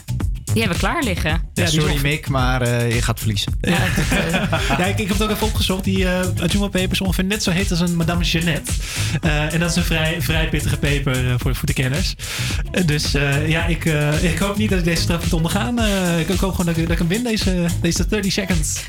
Die 0.52 0.62
hebben 0.62 0.80
we 0.80 0.86
klaar 0.86 1.02
liggen. 1.02 1.42
Ja, 1.54 1.66
sorry 1.66 1.92
nog- 1.92 2.02
Mick, 2.02 2.28
maar 2.28 2.62
eh, 2.62 2.94
je 2.94 3.02
gaat 3.02 3.18
verliezen. 3.18 3.52
ja, 3.60 4.84
ik, 4.86 4.98
ik 4.98 5.08
heb 5.08 5.18
het 5.18 5.22
ook 5.22 5.30
even 5.30 5.46
opgezocht. 5.46 5.84
Die 5.84 5.98
uh, 5.98 6.20
Ajuma 6.40 6.68
peper 6.68 6.92
is 6.92 7.00
ongeveer 7.00 7.24
net 7.24 7.42
zo 7.42 7.50
heet 7.50 7.70
als 7.70 7.80
een 7.80 7.96
Madame 7.96 8.24
Jeannette. 8.24 8.72
Eh, 9.20 9.52
en 9.54 9.60
dat 9.60 9.70
is 9.70 9.76
een 9.76 9.82
vrij, 9.84 10.22
vrij 10.22 10.48
pittige 10.48 10.76
peper 10.78 11.26
eh, 11.28 11.34
voor, 11.38 11.54
voor 11.54 11.66
de 11.66 11.72
kenners. 11.72 12.14
Eh, 12.70 12.86
dus 12.86 13.14
eh, 13.14 13.48
ja, 13.48 13.66
ik, 13.66 13.84
eh, 13.84 14.24
ik 14.32 14.38
hoop 14.38 14.56
niet 14.56 14.70
dat 14.70 14.78
ik 14.78 14.84
deze 14.84 15.02
straf 15.02 15.22
moet 15.22 15.32
ondergaan. 15.32 15.78
Eh, 15.78 16.20
ik, 16.20 16.28
ik 16.28 16.38
hoop 16.40 16.50
gewoon 16.50 16.66
dat 16.66 16.76
ik, 16.76 16.82
dat 16.82 16.92
ik 16.92 16.98
hem 16.98 17.08
win, 17.08 17.22
deze, 17.22 17.64
deze 17.80 18.06
30 18.06 18.32
seconds. 18.32 18.80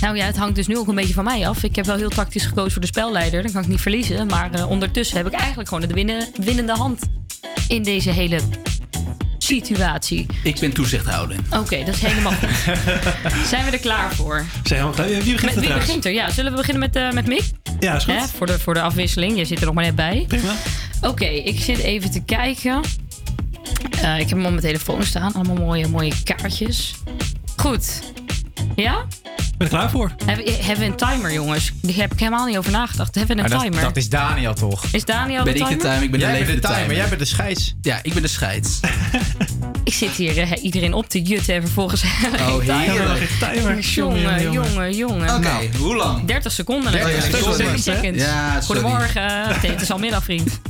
Nou 0.00 0.16
ja, 0.16 0.24
het 0.26 0.36
hangt 0.36 0.54
dus 0.54 0.66
nu 0.66 0.76
ook 0.78 0.88
een 0.88 0.94
beetje 0.94 1.14
van 1.14 1.24
mij 1.24 1.48
af. 1.48 1.62
Ik 1.62 1.76
heb 1.76 1.86
wel 1.86 1.96
heel 1.96 2.08
tactisch 2.10 2.46
gekozen 2.46 2.72
voor 2.72 2.80
de 2.80 2.86
spelleider. 2.86 3.42
Dan 3.42 3.52
kan 3.52 3.62
ik 3.62 3.68
niet 3.68 3.80
verliezen. 3.80 4.26
Maar 4.26 4.50
eh, 4.52 4.70
ondertussen 4.70 5.16
heb 5.16 5.26
ik 5.26 5.32
eigenlijk 5.32 5.68
gewoon 5.68 5.88
de 5.88 5.94
winnen, 5.94 6.28
winnende 6.40 6.72
hand 6.72 7.00
in 7.68 7.82
deze 7.82 8.10
hele 8.10 8.40
situatie. 9.44 10.26
Ik 10.42 10.58
ben 10.60 10.72
toezichthouder. 10.72 11.36
Oké, 11.50 11.84
dat 11.84 11.94
is 11.94 12.00
helemaal 12.00 12.32
goed. 12.32 12.48
Zijn 13.50 13.64
we 13.64 13.70
er 13.70 13.78
klaar 13.78 14.14
voor? 14.14 14.44
Zijn 14.62 14.92
we, 14.92 15.02
wie 15.06 15.32
begint 15.32 15.40
er 15.40 15.44
Met, 15.44 15.54
wie 15.54 15.62
trouwens? 15.62 15.86
begint 15.86 16.04
er? 16.04 16.12
Ja, 16.12 16.30
zullen 16.30 16.50
we 16.50 16.56
beginnen 16.56 16.82
met, 16.82 16.96
eh 16.96 17.10
met 17.10 17.26
Mick? 17.26 17.42
Ja, 17.80 17.94
is 17.94 18.04
goed. 18.04 18.14
Hè, 18.14 18.26
voor, 18.36 18.46
de, 18.46 18.58
voor 18.58 18.74
de 18.74 18.80
afwisseling. 18.80 19.36
Je 19.38 19.44
zit 19.44 19.58
er 19.60 19.66
nog 19.66 19.74
maar 19.74 19.84
net 19.84 19.94
bij. 19.96 20.24
Prima. 20.28 20.54
Oké, 21.00 21.24
ik 21.24 21.60
zit 21.60 21.78
even 21.78 22.10
te 22.10 22.22
kijken. 22.22 22.80
Eh, 24.02 24.14
ik 24.18 24.28
heb 24.28 24.30
hem 24.30 24.44
op 24.44 24.50
mijn 24.50 24.60
telefoon 24.60 25.02
staan. 25.04 25.32
Allemaal 25.32 25.56
mooie, 25.56 25.88
mooie 25.88 26.12
kaartjes. 26.24 26.94
Goed. 27.56 28.00
Ja? 28.76 29.04
Ik 29.54 29.60
ben 29.60 29.68
er 29.68 29.74
klaar 29.78 29.90
voor. 29.90 30.12
Hebben, 30.26 30.54
hebben 30.54 30.78
we 30.78 30.84
een 30.84 30.96
timer, 30.96 31.32
jongens? 31.32 31.72
Daar 31.82 31.94
heb 31.94 32.12
ik 32.12 32.18
helemaal 32.18 32.46
niet 32.46 32.56
over 32.56 32.70
nagedacht. 32.72 33.14
Hebben 33.14 33.36
we 33.36 33.42
een 33.42 33.48
Maar 33.50 33.60
timer? 33.60 33.80
dat 33.80 33.96
is 33.96 34.08
Daniel 34.08 34.54
toch? 34.54 34.84
Is 34.92 35.04
Daniel 35.04 35.44
Ben 35.44 35.52
de 35.54 35.58
ik 35.58 35.64
de 35.68 35.76
timer? 35.76 35.84
timer? 35.84 36.02
Ik 36.02 36.10
ben 36.10 36.20
de 36.20 36.26
Jij 36.26 36.34
bent 36.34 36.38
levende 36.46 36.60
de 36.60 36.66
timer, 36.66 36.80
timer. 36.82 36.96
jij 36.96 37.08
bent 37.08 37.20
de 37.20 37.26
scheids. 37.26 37.74
Ja, 37.82 37.98
ik 38.02 38.12
ben 38.12 38.22
de 38.22 38.28
scheids. 38.28 38.80
Ik 39.84 39.92
zit 39.94 40.10
hier 40.10 40.38
eh, 40.38 40.64
iedereen 40.64 40.92
op 40.94 41.08
te 41.08 41.22
jutten 41.22 41.54
en 41.54 41.60
vervolgens... 41.62 42.02
Oh, 42.40 42.58
heerlijk. 42.60 43.82
Jongen, 43.84 44.52
jongen, 44.52 44.94
jongen. 44.96 45.28
Oké, 45.34 45.38
Nou, 45.38 45.68
hoe 45.78 45.96
lang? 45.96 46.24
30 46.26 46.52
seconden. 46.52 46.92
30 46.92 47.10
natuurlijk. 47.14 47.36
seconden. 47.36 47.66
30 47.66 47.80
seconds. 47.82 48.22
Ja. 48.22 48.60
Goedemorgen. 48.60 49.48
Nee, 49.62 49.70
het 49.70 49.80
is 49.80 49.90
al 49.90 49.98
middag, 49.98 50.24
vriend. 50.24 50.60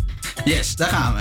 Yes, 0.44 0.76
daar 0.76 0.88
gaan 0.88 1.14
we. 1.14 1.20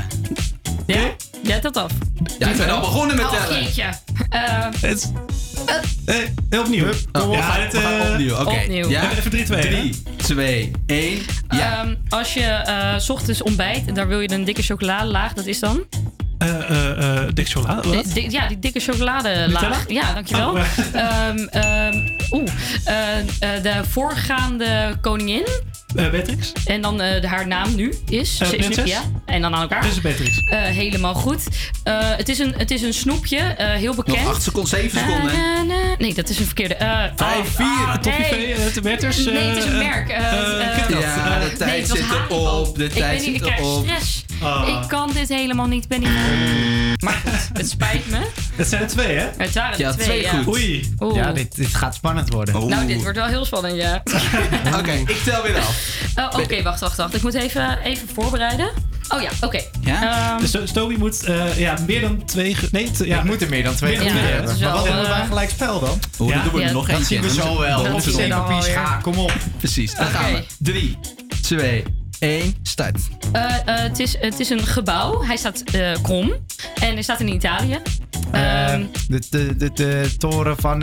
Ja? 0.93 1.16
Jij 1.44 1.62
dat 1.62 1.78
af. 1.78 1.91
Ja, 2.39 2.48
ik 2.50 2.58
ben 2.58 2.70
al 2.70 2.80
begonnen 2.80 3.16
met 3.16 3.26
Oh, 3.26 3.32
tellen. 3.32 3.64
jeetje. 3.64 3.84
Eh, 4.30 4.66
Het 4.82 5.12
Eh, 6.50 6.60
opnieuw. 6.60 6.86
Oh, 7.12 7.30
we 7.30 7.36
Ja, 7.36 7.41
gaan, 7.41 7.62
het, 7.62 7.72
we 7.74 7.80
gaan 7.80 8.00
eh, 8.00 8.12
opnieuw. 8.12 8.36
Oké. 8.36 8.50
opnieuw. 8.62 8.89
Ja? 8.89 9.12
Even 9.12 9.32
3, 9.32 9.44
2. 9.44 9.62
3, 9.62 10.04
2, 10.18 10.72
1. 10.86 11.20
Ja. 11.50 11.80
ehm, 11.82 11.96
als 12.10 12.34
je 12.34 12.41
eh, 12.44 12.98
's 13.00 13.10
ochtends 13.10 13.41
ontbijt 13.41 13.88
en 13.88 13.94
daar 13.94 14.08
wil 14.08 14.20
je 14.20 14.32
een 14.32 14.44
dikke 14.44 14.62
chocoladelaag, 14.62 15.34
dat 15.34 15.46
is 15.46 15.60
dan? 15.60 15.84
Eh, 16.38 16.70
eh, 16.70 17.18
eh, 17.24 17.30
dik 17.34 17.48
chocolade. 17.50 17.89
Wat? 17.96 18.04
Di- 18.04 18.14
di- 18.14 18.32
ja, 18.32 18.48
die 18.48 18.60
dikke 18.60 18.80
chocoladelaag. 18.80 19.48
Nutella? 19.62 19.78
Ja, 19.88 20.14
dankjewel. 20.14 20.50
Oh, 20.50 20.60
Ehm, 20.94 21.38
ehm, 21.38 21.94
Oeh, 22.32 22.48
eh, 22.86 23.18
eh, 23.20 23.64
de 23.64 23.82
voorgaande 23.89 24.98
koningin. 25.02 25.48
Eh, 25.96 26.10
Beatrix? 26.10 26.52
En 26.66 26.82
dan 26.82 27.02
eh, 27.02 27.22
de, 27.22 27.28
haar 27.28 27.48
naam 27.48 27.76
nu 27.76 27.94
is. 28.10 28.39
Eh, 28.39 28.48
Ze 28.48 28.58
is 28.58 28.68
nu- 28.68 28.74
prinses? 28.74 28.89
ja, 28.98 29.02
en 29.26 29.41
dan 29.41 29.56
aan 29.56 29.62
elkaar. 29.62 29.80
Prinses 29.80 30.02
Beatrix. 30.02 30.38
Eh, 30.44 30.60
helemaal 30.62 31.14
goed. 31.14 31.44
Eh, 31.84 31.98
het, 32.02 32.30
is 32.30 32.39
een, 32.39 32.54
het 32.58 32.72
is 32.72 32.82
een 32.82 32.94
snoepje, 32.94 33.38
eh, 33.38 33.72
heel 33.72 33.96
bekend. 33.96 34.18
Nog 34.18 34.28
8 34.28 34.41
seconden, 34.44 34.70
7 34.70 35.00
seconden. 35.00 35.26
Na, 35.38 35.64
na, 35.64 35.64
na. 35.64 35.96
Nee, 35.98 36.14
dat 36.14 36.30
is 36.30 36.39
een 36.39 36.46
verkeerde. 36.46 36.74
eh, 36.76 37.04
5, 37.16 37.48
4. 37.56 37.66
ah, 37.66 37.96
Toffifee, 37.96 38.38
nee. 38.38 38.54
eh, 38.54 38.74
de 38.74 38.82
Nee, 38.82 38.94
het 38.94 39.04
is 39.04 39.26
een 39.26 39.36
eh, 39.36 39.78
merk. 39.78 40.10
eh, 40.10 40.18
eh, 40.18 40.82
eh. 40.84 40.89
Ja, 40.89 41.39
de 41.39 41.46
nee, 41.48 41.56
tijd 41.58 41.88
zit 41.88 42.04
erop. 42.30 42.76
De 42.78 42.84
ik 42.84 42.91
tijd 42.91 43.04
ben 43.06 43.14
niet, 43.16 43.24
zit 43.24 43.36
ik 43.36 43.41
krijg 43.41 43.60
erop. 43.60 43.84
stress. 43.86 44.26
Ah. 44.44 44.68
Ik 44.68 44.88
kan 44.88 45.12
dit 45.14 45.30
helemaal 45.30 45.66
niet. 45.68 45.84
Ik 45.84 45.89
ben 45.89 46.00
niet. 46.00 46.10
Maar 47.04 47.14
goed, 47.26 47.50
het 47.54 47.70
spijt 47.70 48.10
me. 48.10 48.18
Het 48.56 48.68
zijn 48.68 48.82
er 48.82 48.88
twee, 48.88 49.16
hè? 49.18 49.28
Het 49.38 49.54
waren 49.54 49.78
Ja, 49.78 49.88
er 49.88 49.94
twee, 49.94 50.06
twee 50.06 50.22
ja. 50.22 50.30
goed. 50.32 50.48
Oei. 50.54 50.94
Oeh. 51.00 51.16
Ja, 51.16 51.32
dit, 51.32 51.56
dit 51.56 51.76
gaat 51.76 51.96
spannend 51.96 52.30
worden. 52.34 52.68
Nou, 52.70 52.88
dit 52.88 53.02
wordt 53.02 53.18
wel 53.18 53.28
heel 53.28 53.46
spannend, 53.46 53.76
ja. 53.76 54.04
Oké, 54.80 54.91
ik 54.91 55.22
tel 55.24 55.41
weer 55.44 55.58
af. 55.58 55.78
Oh, 56.16 56.39
oké, 56.39 56.62
wacht, 56.62 56.80
wacht, 56.80 56.98
wacht. 56.98 57.16
Ik 57.16 57.22
moet 57.24 57.34
even, 57.34 57.78
even 57.80 58.08
voorbereiden. 58.14 58.70
Oh 59.10 59.22
ja, 59.22 59.30
oké. 59.41 59.60
Ja? 59.82 60.32
Ehm, 60.34 60.39
Dus 60.41 60.58
Stoby 60.70 60.96
moet 60.96 61.24
eh, 61.24 61.60
ja, 61.60 61.76
meer 61.88 62.02
dan 62.02 62.26
twee... 62.26 62.56
Nee, 62.72 62.91
t- 62.91 63.06
ja. 63.06 63.18
Ik 63.18 63.24
moet 63.24 63.41
er 63.41 63.50
meer 63.50 63.64
dan 63.64 63.76
twee 63.76 63.94
Ja, 63.94 64.02
ja, 64.02 64.12
hebben. 64.12 64.46
Maar 64.46 64.60
wel, 64.60 64.72
wat 64.74 64.88
hebben 64.88 65.04
eh, 65.06 65.18
wij 65.18 65.26
gelijk 65.28 65.50
spel 65.50 65.80
dan? 65.80 66.00
Ja, 66.28 66.34
dan 66.36 66.44
doen 66.44 66.54
we 66.54 66.60
ja, 66.60 66.68
er 66.68 66.74
nog 66.74 66.88
Dat 66.88 66.98
eentje. 66.98 67.14
zien 67.16 67.24
we 67.24 67.30
zo 67.34 67.60
wel. 67.60 67.84
Dat 67.84 68.04
zien 68.04 68.16
we 68.16 68.28
papier 68.28 68.48
wel 68.54 68.62
schaar. 68.62 69.02
Kom 69.02 69.18
op. 69.18 69.34
Precies, 69.58 69.96
daar 69.96 70.08
Oké. 70.08 70.16
gaan 70.16 70.32
we. 70.34 70.44
3, 70.58 70.98
2, 71.41 71.84
1, 72.24 72.55
start. 72.61 72.97
eh, 73.32 73.43
eh, 73.43 73.59
het, 73.65 73.99
is, 73.99 74.17
het 74.19 74.39
is 74.39 74.49
een 74.49 74.65
gebouw. 74.65 75.24
Hij 75.24 75.38
staat 75.38 75.61
eh, 75.61 75.91
krom. 76.01 76.34
En 76.82 76.93
hij 76.93 77.01
staat 77.01 77.19
in 77.19 77.28
Italië. 77.28 77.80
Eh, 78.32 78.74
Ehm, 78.74 78.84
de, 79.07 79.21
de, 79.30 79.55
de, 79.55 79.71
de 79.74 80.15
toren 80.17 80.55
van, 80.57 80.80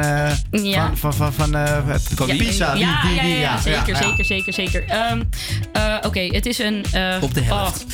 Ja. 0.50 0.90
van, 0.94 1.14
van, 1.14 1.32
van, 1.32 1.56
van 2.14 2.26
Pisa. 2.36 2.74
Ja, 2.74 3.00
ja, 3.16 3.22
ja, 3.22 3.60
zeker, 3.60 3.96
zeker, 3.96 4.24
zeker, 4.24 4.52
zeker. 4.52 4.84
Ehm, 4.88 5.22
eh, 5.72 5.96
Oké, 6.02 6.20
het 6.20 6.46
is 6.46 6.58
een... 6.58 6.84
Op 7.20 7.34
de 7.34 7.40
helft. 7.42 7.84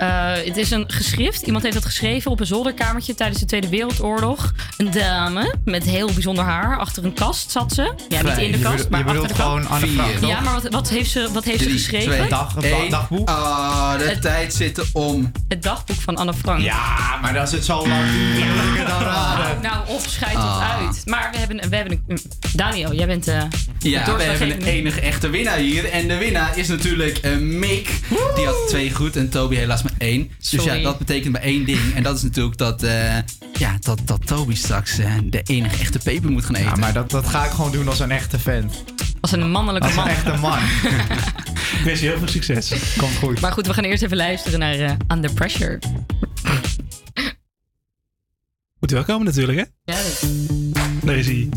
Eh, 0.00 0.32
het 0.46 0.56
is 0.56 0.70
een 0.70 0.84
geschrift. 0.86 1.42
Iemand 1.42 1.62
heeft 1.62 1.74
dat 1.76 1.84
geschreven 1.84 2.30
op 2.30 2.40
een 2.40 2.46
zolderkamertje 2.46 3.14
tijdens 3.14 3.40
de 3.40 3.46
Tweede 3.46 3.68
Wereldoorlog. 3.68 4.52
Een 4.76 4.90
dame 4.90 5.54
met 5.64 5.84
heel 5.84 6.12
bijzonder 6.12 6.44
haar. 6.44 6.78
Achter 6.78 7.04
een 7.04 7.12
kast 7.14 7.50
zat 7.50 7.72
ze. 7.72 7.92
Ja, 8.08 8.22
niet 8.22 8.36
in 8.38 8.52
de 8.52 8.58
Je 8.58 8.64
kast, 8.64 8.88
maar 8.88 9.00
je 9.00 9.06
achter 9.06 9.28
de 9.28 9.34
gewoon 9.34 9.66
Anne 9.68 9.86
Vier. 9.86 9.94
Frank, 9.96 10.12
toch? 10.16 10.28
Ja, 10.28 10.40
maar 10.40 10.52
wat, 10.52 10.68
wat 10.72 10.88
heeft 10.88 11.10
ze, 11.10 11.28
wat 11.32 11.44
heeft 11.44 11.58
ze 11.58 11.64
3, 11.64 11.76
geschreven? 11.78 12.12
2, 12.16 12.28
Dag- 12.28 12.52
dag- 12.54 12.64
1. 12.64 12.90
dagboek? 12.90 13.28
Ah, 13.28 13.98
de 13.98 14.04
Het- 14.04 14.22
tijd 14.22 14.54
zit 14.54 14.78
er 14.78 14.86
om. 14.92 15.32
Het 15.48 15.62
dagboek 15.62 16.00
van 16.00 16.16
Anne 16.16 16.34
Frank. 16.34 16.60
Ja, 16.60 17.18
maar 17.22 17.38
als 17.38 17.52
het 17.52 17.64
zo 17.64 17.88
lang 17.88 18.10
duurt, 18.10 18.38
dan 18.38 18.76
het 18.76 18.86
dan 18.88 19.02
raden. 19.02 19.62
Nou, 19.62 19.76
of 19.88 20.04
scheidt 20.08 20.36
het 20.36 20.44
Ah. 20.44 20.76
uit. 20.80 21.02
Maar 21.06 21.28
we 21.32 21.38
hebben, 21.38 21.68
we 21.70 21.76
hebben 21.76 22.02
een... 22.08 22.20
Daniel, 22.54 22.94
jij 22.94 23.06
bent... 23.06 23.28
eh 23.28 23.42
Ja, 23.78 24.04
de 24.04 24.12
we 24.12 24.22
hebben 24.22 24.50
een 24.50 24.62
enige 24.62 25.00
echte 25.00 25.28
winnaar 25.30 25.56
hier. 25.56 25.90
En 25.90 26.08
de 26.08 26.16
winnaar 26.16 26.58
is 26.58 26.68
natuurlijk 26.68 27.18
eh, 27.18 27.36
Mick. 27.36 27.90
Die 28.34 28.46
had 28.46 28.68
twee 28.68 28.94
goed 28.94 29.16
en 29.16 29.28
Toby 29.28 29.54
helaas 29.56 29.82
maar 29.82 29.89
één. 29.98 30.30
Dus 30.50 30.64
ja, 30.64 30.76
dat 30.78 30.98
betekent 30.98 31.32
maar 31.32 31.42
één 31.42 31.64
ding. 31.64 31.78
En 31.94 32.02
dat 32.02 32.16
is 32.16 32.22
natuurlijk 32.22 32.56
dat, 32.56 32.82
eh, 32.82 33.16
ja, 33.58 33.76
dat, 33.80 34.00
dat 34.04 34.26
Toby 34.26 34.54
straks 34.54 34.98
eh, 34.98 35.12
de 35.24 35.42
enige 35.42 35.76
echte 35.80 35.98
peper 35.98 36.30
moet 36.30 36.44
gaan 36.44 36.54
eten. 36.54 36.70
Ja, 36.70 36.76
maar 36.76 36.92
dat, 36.92 37.10
dat 37.10 37.26
ga 37.26 37.44
ik 37.44 37.50
gewoon 37.50 37.72
doen 37.72 37.88
als 37.88 37.98
een 38.00 38.10
echte 38.10 38.38
fan. 38.38 38.70
Als 39.20 39.32
een 39.32 39.50
mannelijke 39.50 39.86
Als 39.88 39.96
een 39.96 40.02
man. 40.02 40.10
echte 40.10 40.36
man. 40.36 40.58
Ik 41.78 41.84
wens 41.86 42.00
je 42.00 42.06
heel 42.06 42.18
veel 42.18 42.28
succes. 42.28 42.72
Komt 42.96 43.16
goed. 43.16 43.40
Maar 43.40 43.52
goed, 43.52 43.66
we 43.66 43.74
gaan 43.74 43.84
eerst 43.84 44.02
even 44.02 44.16
luisteren 44.16 44.58
naar 44.58 44.74
eh, 44.78 44.92
Under 45.08 45.32
Pressure. 45.32 45.78
Moet 48.80 48.90
wel 48.90 49.04
komen 49.04 49.26
natuurlijk, 49.26 49.58
hè? 49.58 49.92
Ja, 49.92 50.02
dat- 50.02 50.24
Daar 51.04 51.16
is 51.16 51.26
hij. 51.26 51.48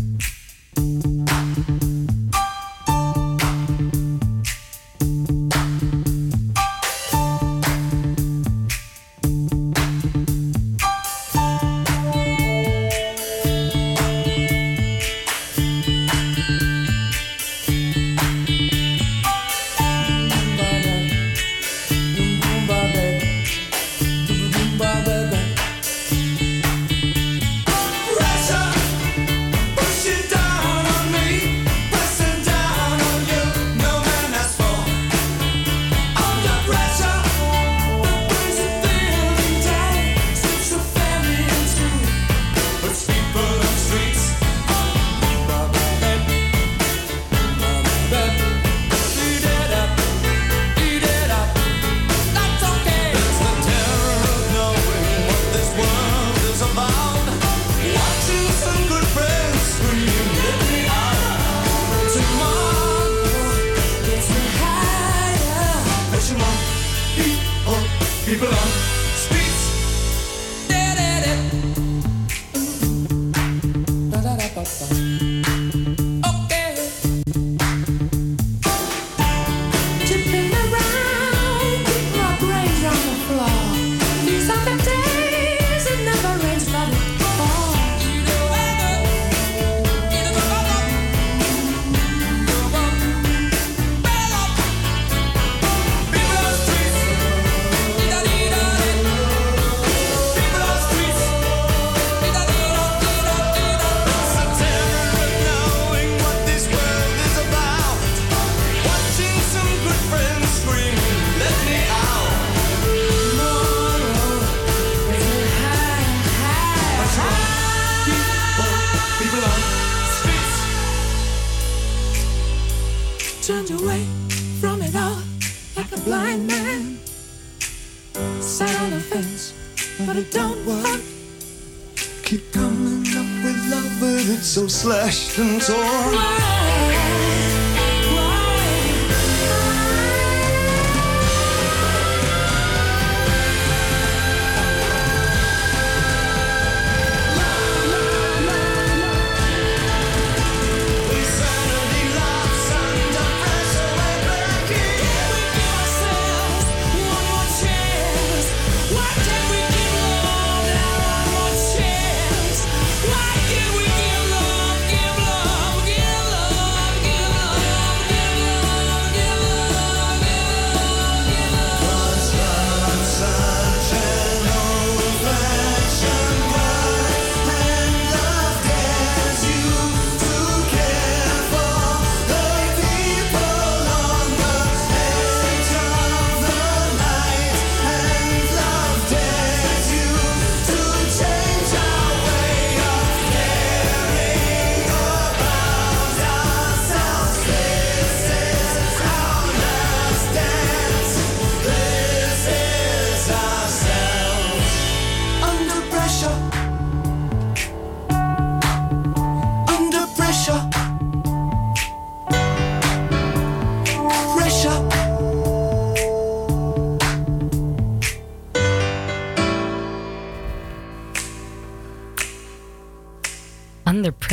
Slashed 135.34 135.39
and 135.39 135.61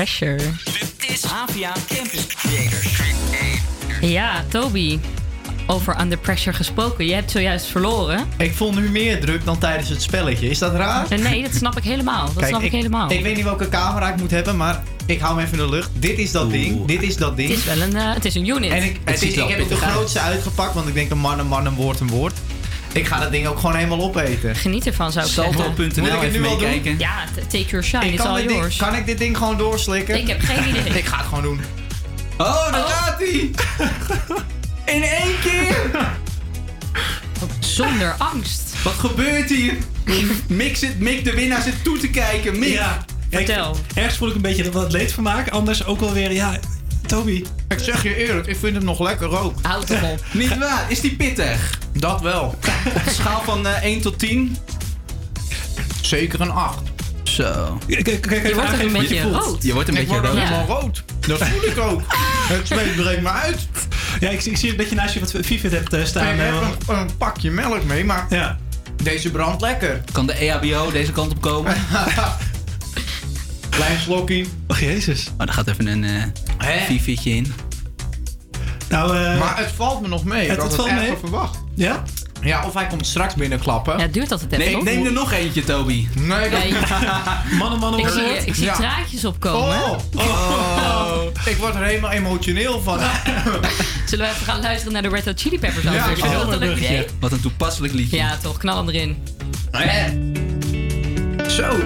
pressure. 0.01 0.37
Dit 0.65 1.11
is 1.11 1.25
Avia 1.25 1.73
Campus 1.89 2.27
Creators. 2.27 3.01
Ja, 4.01 4.45
Toby. 4.49 4.99
Over 5.67 6.01
under 6.01 6.19
pressure 6.19 6.57
gesproken. 6.57 7.07
Je 7.07 7.15
hebt 7.15 7.31
zojuist 7.31 7.67
verloren. 7.67 8.27
Ik 8.39 8.55
voel 8.55 8.73
nu 8.73 8.91
meer 8.91 9.21
druk 9.21 9.45
dan 9.45 9.59
tijdens 9.59 9.89
het 9.89 10.03
spelletje. 10.03 10.49
Is 10.49 10.59
dat 10.59 10.75
raar? 10.75 11.07
Nee, 11.21 11.43
dat 11.43 11.55
snap 11.55 11.77
ik 11.77 11.83
helemaal. 11.83 12.25
Dat 12.25 12.37
Kijk, 12.37 12.49
snap 12.49 12.63
ik, 12.63 12.73
helemaal. 12.73 13.11
Ik 13.11 13.23
weet 13.23 13.37
niet 13.37 13.45
welke 13.45 13.69
camera 13.69 14.13
ik 14.13 14.17
moet 14.17 14.31
hebben, 14.31 14.57
maar 14.57 14.83
ik 15.07 15.21
hou 15.21 15.37
hem 15.37 15.45
even 15.47 15.59
in 15.59 15.65
de 15.65 15.71
lucht. 15.71 15.91
Dit 15.95 16.19
is 16.19 16.33
dat 16.33 16.51
ding. 16.51 16.85
Dit 16.85 17.03
is 17.03 17.17
dat 17.17 17.37
ding. 17.37 17.49
Het 17.49 17.59
is 17.59 17.65
wel 17.65 17.81
een, 17.81 17.97
eh, 17.97 18.15
het 18.15 18.25
is 18.25 18.35
een 18.35 18.49
unit. 18.49 18.71
En 18.71 18.83
ik, 18.83 19.01
het 19.05 19.23
is, 19.23 19.33
ik 19.37 19.49
heb 19.49 19.69
de 19.69 19.77
grootste 19.77 20.21
uitgepakt, 20.21 20.75
want 20.75 20.89
ik 20.89 20.95
denk 20.95 21.11
een 21.11 21.19
man, 21.19 21.39
een 21.39 21.47
man, 21.47 21.67
een 21.67 21.75
woord, 21.75 22.01
een 22.01 22.09
woord. 22.09 22.35
Ik 22.93 23.07
ga 23.07 23.21
dat 23.21 23.31
ding 23.31 23.47
ook 23.47 23.59
gewoon 23.59 23.75
helemaal 23.75 24.01
opeten. 24.01 24.57
Geniet 24.57 24.87
ervan, 24.87 25.13
zou 25.13 25.27
ik 25.27 25.33
zeggen. 25.33 25.75
Moet 25.77 25.79
ik 26.23 26.33
nu 26.33 26.83
doen? 26.83 26.99
Ja, 26.99 27.25
take 27.49 27.65
your 27.65 27.85
shine. 27.85 28.05
Ik 28.07 28.13
It's 28.13 28.23
kan, 28.23 28.31
all 28.31 28.37
ding, 28.47 28.51
yours. 28.51 28.77
kan 28.77 28.95
ik 28.95 29.07
dit 29.07 29.19
ding 29.19 29.37
gewoon 29.37 29.57
doorslikken? 29.57 30.19
Ik 30.19 30.29
heb 30.29 30.41
geen 30.43 30.69
idee. 30.69 30.93
ik 31.03 31.05
ga 31.05 31.17
het 31.17 31.27
gewoon 31.27 31.43
doen. 31.43 31.61
Oh, 32.39 32.73
daar 32.73 32.83
gaat 32.87 33.19
hij! 33.19 33.51
In 34.97 35.03
één 35.03 35.41
keer! 35.43 35.91
Zonder 37.59 38.15
angst. 38.19 38.83
Wat 38.83 38.93
gebeurt 38.93 39.49
hier? 39.51 39.75
Mick, 40.47 40.77
zit, 40.77 40.99
Mick 41.01 41.25
de 41.25 41.33
winnaar 41.35 41.63
zit 41.63 41.85
toe 41.85 41.99
te 41.99 42.09
kijken. 42.11 42.59
Mick, 42.59 42.73
Ja, 42.73 43.05
vertel. 43.31 43.77
ergens 43.95 44.17
voel 44.17 44.29
ik 44.29 44.35
een 44.35 44.41
beetje 44.41 44.71
wat 44.71 44.93
leedvermaak. 44.93 45.49
Anders 45.49 45.85
ook 45.85 46.01
wel 46.01 46.13
weer, 46.13 46.33
ja, 46.33 46.59
Toby. 47.11 47.45
Ik 47.69 47.79
zeg 47.79 48.03
je 48.03 48.15
eerlijk, 48.17 48.47
ik 48.47 48.57
vind 48.57 48.75
hem 48.77 48.85
nog 48.85 49.01
lekker 49.01 49.39
ook. 49.39 49.55
Houd 49.63 49.87
toch 49.87 50.03
op. 50.03 50.25
Niet 50.33 50.59
waar, 50.59 50.85
is 50.89 51.01
die 51.01 51.17
pittig? 51.17 51.79
Dat 51.93 52.21
wel. 52.21 52.43
Op 52.87 53.03
een 53.07 53.13
schaal 53.13 53.43
van 53.43 53.67
eh, 53.67 53.83
1 53.83 54.01
tot 54.01 54.19
10? 54.19 54.57
Zeker 56.03 56.41
een 56.41 56.51
8. 56.51 56.79
Zo. 57.23 57.79
Je 57.87 58.53
wordt 58.55 58.83
een 58.83 58.93
beetje 58.93 59.21
voelt- 59.21 59.35
rood. 59.45 59.63
Je 59.63 59.73
wordt 59.73 59.89
een 59.89 59.97
ik 59.97 60.01
beetje 60.09 60.21
word 60.21 60.33
rood. 60.35 60.43
helemaal 60.43 60.67
rood. 60.81 61.03
Dat 61.27 61.39
voel 61.45 61.65
ik 61.65 61.79
ook. 61.79 62.03
Het 62.09 62.67
zweet 62.67 62.97
breekt 62.97 63.23
me 63.23 63.29
uit. 63.29 63.59
Ja, 64.21 64.29
ik, 64.29 64.41
zie- 64.41 64.51
ik 64.53 64.59
zie 64.59 64.75
dat 64.75 64.89
je 64.89 64.95
naast 64.95 65.15
je 65.15 65.21
wat 65.21 65.33
Vivid 65.41 65.73
hebt 65.73 65.93
eh, 65.93 66.05
staan. 66.05 66.29
ik 66.35 66.41
heb 66.41 66.53
eh, 66.53 66.69
een, 66.89 66.99
een 66.99 67.17
pakje 67.17 67.51
melk 67.51 67.85
mee, 67.85 68.05
maar 68.05 68.27
ja. 68.31 68.59
deze 69.03 69.31
brandt 69.31 69.61
lekker. 69.63 70.01
Kan 70.13 70.27
de 70.27 70.33
EHBO 70.33 70.91
deze 70.91 71.13
kant 71.13 71.31
op 71.31 71.41
komen? 71.41 71.75
Klein 73.81 74.01
slokkie. 74.01 74.47
Och, 74.69 74.79
jezus. 74.81 75.27
Oh, 75.33 75.39
daar 75.47 75.55
gaat 75.55 75.69
even 75.69 75.87
een 75.87 76.05
eh? 76.05 76.83
Vivitje 76.87 77.31
in. 77.31 77.55
Nou, 78.89 79.17
eh, 79.17 79.39
Maar 79.39 79.59
het 79.59 79.71
valt 79.77 80.01
me 80.01 80.09
nog 80.09 80.25
mee. 80.25 80.43
Ik 80.43 80.51
Het- 80.51 80.59
had 80.61 80.73
het 80.73 80.81
het 80.81 80.91
valt 80.91 81.07
wel 81.07 81.17
verwacht. 81.19 81.59
ja? 81.75 82.03
Ja, 82.43 82.67
of 82.67 82.75
hij 82.75 82.87
komt 82.87 83.07
straks 83.07 83.35
binnenklappen. 83.35 83.97
Ja, 83.97 84.03
het 84.03 84.13
duurt 84.13 84.33
altijd 84.33 84.53
even. 84.53 84.85
Nee, 84.85 84.95
neem 84.95 85.07
er 85.07 85.13
nog 85.13 85.33
eentje, 85.33 85.65
Toby. 85.65 86.09
Nee, 86.15 86.51
dat... 86.51 86.59
Nee. 86.63 86.73
Mannen, 87.59 87.79
mannen, 87.79 88.01
Ik 88.01 88.09
zie, 88.09 88.47
ik 88.47 88.55
zie 88.55 88.65
Ja. 88.65 88.75
traantjes 88.75 89.25
opkomen. 89.25 89.77
Oh, 89.77 89.99
oh. 90.17 91.23
ik 91.45 91.57
word 91.57 91.75
er 91.75 91.83
helemaal 91.85 92.11
emotioneel 92.11 92.81
van. 92.83 92.99
Zullen 94.09 94.27
we 94.27 94.33
even 94.33 94.45
gaan 94.47 94.61
luisteren 94.61 94.93
naar 94.93 95.03
de 95.03 95.09
Red 95.09 95.25
Hot 95.25 95.41
Chili 95.41 95.59
Peppers 95.59 95.85
Ja, 95.85 95.91
heel 95.91 96.13
Is 96.15 96.21
dat 96.21 96.53
een 96.53 96.59
leuk 96.59 96.77
idee? 96.77 97.07
Wat 97.21 97.33
een 97.33 97.41
toepasselijk 97.41 97.93
liedje. 97.93 98.17
Ja, 98.17 98.37
toch. 98.43 98.59
Knal 98.59 98.77
hem 98.77 98.89
erin. 98.89 99.17
Zo. 101.49 101.77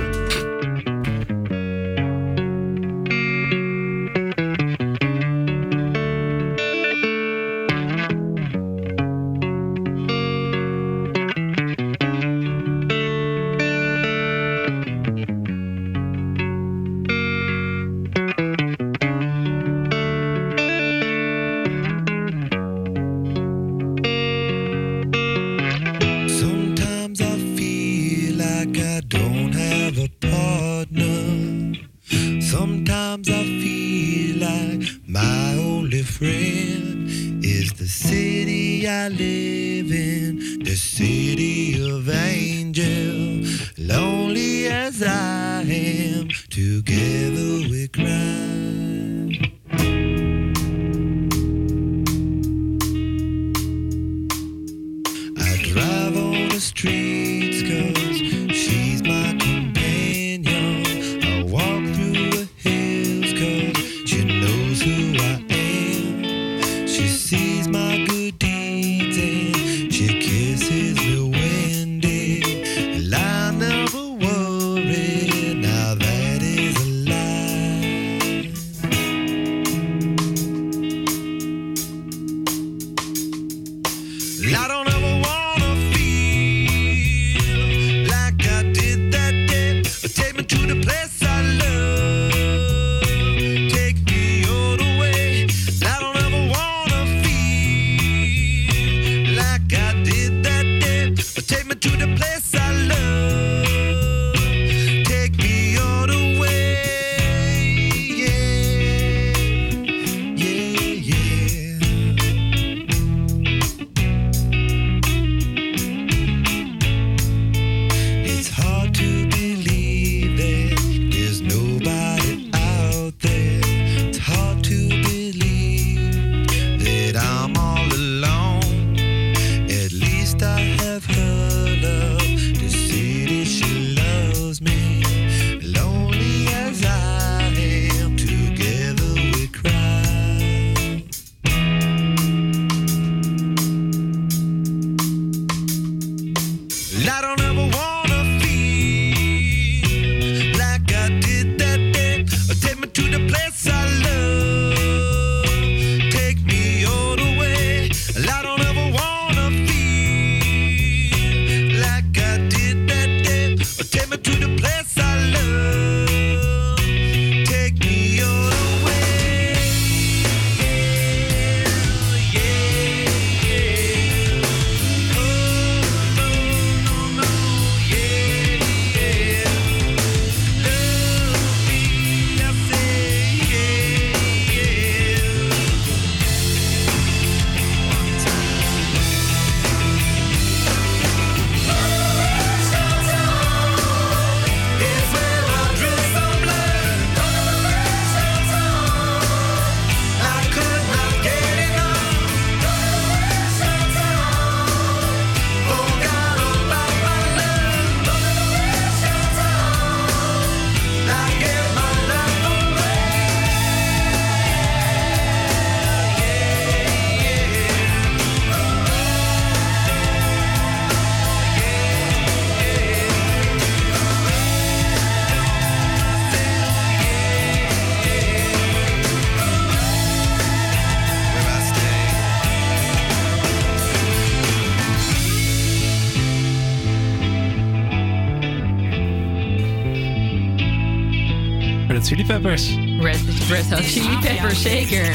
Red, 243.54 243.70
Hot 243.72 243.84
Chili 243.84 244.18
Peppers, 244.20 244.62
zeker. 244.62 245.14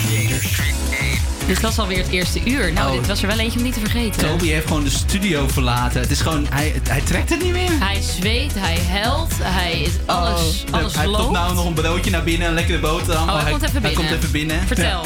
Dit 1.48 1.62
was 1.62 1.80
alweer 1.80 1.98
het 1.98 2.08
eerste 2.10 2.40
uur. 2.46 2.74
Nou, 2.74 2.88
Oh. 2.92 2.98
dit 2.98 3.08
was 3.08 3.22
er 3.22 3.28
wel 3.28 3.40
eentje 3.40 3.58
om 3.60 3.66
niet 3.66 3.74
te 3.74 3.80
vergeten. 3.80 4.28
Toby 4.28 4.48
heeft 4.48 4.68
gewoon 4.68 4.84
de 4.84 4.90
studio 4.90 5.48
verlaten. 5.48 6.02
Het 6.02 6.12
is 6.12 6.22
gewoon, 6.22 6.46
hij, 6.50 6.74
hij 6.90 7.02
trekt 7.02 7.30
het 7.30 7.44
niet 7.44 7.52
meer. 7.52 7.70
Hij 7.80 8.02
zweet, 8.02 8.52
hij 8.58 8.78
huilt, 9.02 9.32
hij 9.42 9.82
is 9.82 9.92
alles, 10.06 10.64
Oh, 10.68 10.74
alles 10.74 10.96
hij 10.96 11.08
loopt. 11.08 11.18
toch 11.24 11.32
nou 11.32 11.56
nog 11.56 11.66
een 11.66 11.74
broodje 11.74 12.12
naar 12.12 12.24
binnen, 12.24 12.48
een 12.48 12.54
lekkere 12.54 12.80
boterham. 12.80 13.30
Oh, 13.30 13.42
hij, 13.42 13.52
komt 13.52 13.64
even 13.64 13.72
hij 13.72 13.82
binnen. 13.82 14.08
komt 14.10 14.18
even 14.20 14.32
binnen. 14.32 14.68
Vertel. 14.68 15.06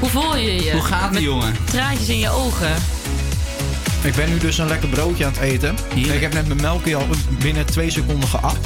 Hoe 0.00 0.08
voel 0.08 0.36
je 0.36 0.64
je? 0.64 0.72
Hoe 0.72 0.80
gaat 0.82 1.02
het, 1.02 1.12
Met 1.12 1.22
jongen? 1.22 1.54
Traantjes 1.64 2.08
in 2.08 2.18
je 2.18 2.30
ogen. 2.30 2.74
Ik 4.02 4.14
ben 4.14 4.28
nu 4.28 4.38
dus 4.38 4.58
een 4.58 4.68
lekker 4.68 4.88
broodje 4.88 5.24
aan 5.24 5.32
het 5.32 5.40
eten. 5.40 5.74
Ik 5.94 6.20
heb 6.20 6.32
net 6.32 6.46
mijn 6.46 6.60
melkje 6.60 6.96
al 6.96 7.06
binnen 7.42 7.66
twee 7.66 7.90
seconden 7.90 8.28
geacht. 8.28 8.58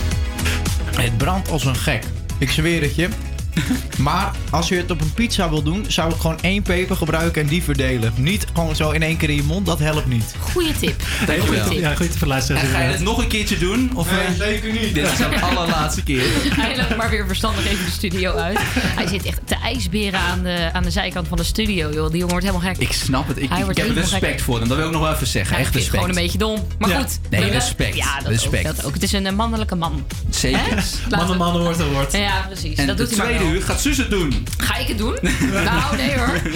Het 0.96 1.16
brandt 1.18 1.50
als 1.50 1.64
een 1.64 1.76
gek. 1.76 2.02
Ik 2.38 2.50
zweer 2.50 2.82
het 2.82 2.94
je. 2.94 3.08
Maar 3.98 4.30
als 4.50 4.68
je 4.68 4.74
het 4.76 4.90
op 4.90 5.00
een 5.00 5.12
pizza 5.12 5.48
wil 5.50 5.62
doen, 5.62 5.84
zou 5.88 6.12
ik 6.12 6.20
gewoon 6.20 6.38
één 6.40 6.62
peper 6.62 6.96
gebruiken 6.96 7.42
en 7.42 7.48
die 7.48 7.62
verdelen. 7.62 8.12
Niet 8.16 8.46
gewoon 8.52 8.76
zo 8.76 8.90
in 8.90 9.02
één 9.02 9.16
keer 9.16 9.28
in 9.30 9.36
je 9.36 9.42
mond, 9.42 9.66
dat 9.66 9.78
helpt 9.78 10.06
niet. 10.06 10.34
Goeie 10.38 10.72
tip. 10.78 11.02
Goeie 11.40 11.62
tip. 11.68 11.78
Ja, 11.78 11.94
goed 11.94 12.12
te 12.12 12.18
verluisteren. 12.18 12.62
En 12.62 12.68
ga 12.68 12.80
je 12.80 12.88
het 12.88 13.00
nog 13.00 13.18
een 13.18 13.28
keertje 13.28 13.58
doen? 13.58 13.90
Of, 13.94 14.10
Nee, 14.10 14.20
eh, 14.20 14.32
zeker 14.32 14.72
niet. 14.72 14.94
Dit 14.94 15.06
is 15.06 15.16
de 15.16 15.40
allerlaatste 15.50 16.02
keer. 16.02 16.22
Hij 16.54 16.76
loopt 16.76 16.96
maar 16.96 17.10
weer 17.10 17.26
verstandig 17.26 17.66
even 17.66 17.84
de 17.84 17.90
studio 17.90 18.34
uit. 18.34 18.58
Hij 18.74 19.06
zit 19.06 19.24
echt 19.24 19.40
ijsberen 19.72 20.20
aan 20.20 20.42
de, 20.42 20.70
aan 20.72 20.82
de 20.82 20.90
zijkant 20.90 21.28
van 21.28 21.36
de 21.36 21.44
studio, 21.44 21.92
joh. 21.92 22.06
Die 22.10 22.18
jongen 22.18 22.28
wordt 22.28 22.46
helemaal 22.46 22.68
gek. 22.72 22.78
Ik 22.82 22.92
snap 22.92 23.28
het. 23.28 23.36
Ik, 23.38 23.48
Hij 23.48 23.58
ik 23.58 23.64
wordt 23.64 23.78
heb 23.78 23.88
helemaal 23.88 24.10
respect 24.10 24.32
gek. 24.34 24.44
voor 24.44 24.58
hem. 24.58 24.68
Dat 24.68 24.76
wil 24.76 24.86
ik 24.86 24.92
nog 24.92 25.00
wel 25.02 25.12
even 25.12 25.26
zeggen. 25.26 25.54
Hij 25.54 25.64
Echt 25.64 25.74
respect. 25.74 25.94
gewoon 25.94 26.08
een 26.08 26.22
beetje 26.22 26.38
dom. 26.38 26.66
Maar 26.78 26.88
Ja. 26.90 26.98
goed. 27.00 27.18
Nee, 27.30 27.50
respect. 27.50 27.96
Ja, 27.96 28.18
dat 28.20 28.28
Respect. 28.28 28.68
Ook, 28.68 28.76
dat 28.76 28.84
ook. 28.84 28.94
Het 28.94 29.02
is 29.02 29.12
een 29.12 29.26
eh, 29.26 29.32
mannelijke 29.32 29.74
man. 29.74 30.04
Zeker. 30.30 30.60
Hè? 30.60 30.74
Man 30.74 30.84
Laten 31.08 31.26
en 31.26 31.32
we- 31.32 31.36
man 31.38 31.60
wordt 31.60 31.78
een 31.78 31.92
woord. 31.92 32.12
Ja, 32.12 32.44
precies. 32.50 32.78
En 32.78 32.86
dat 32.86 32.96
de 32.96 33.02
doet 33.02 33.10
hij 33.10 33.18
maar 33.18 33.26
tweede 33.26 33.44
wel. 33.44 33.54
uur 33.54 33.62
gaat 33.62 33.80
Suus 33.80 33.96
het 33.96 34.10
doen. 34.10 34.46
Ga 34.58 34.76
ik 34.76 34.86
het 34.88 34.98
doen? 34.98 35.18
nou, 35.64 35.96
nee 35.96 36.18
hoor. 36.18 36.40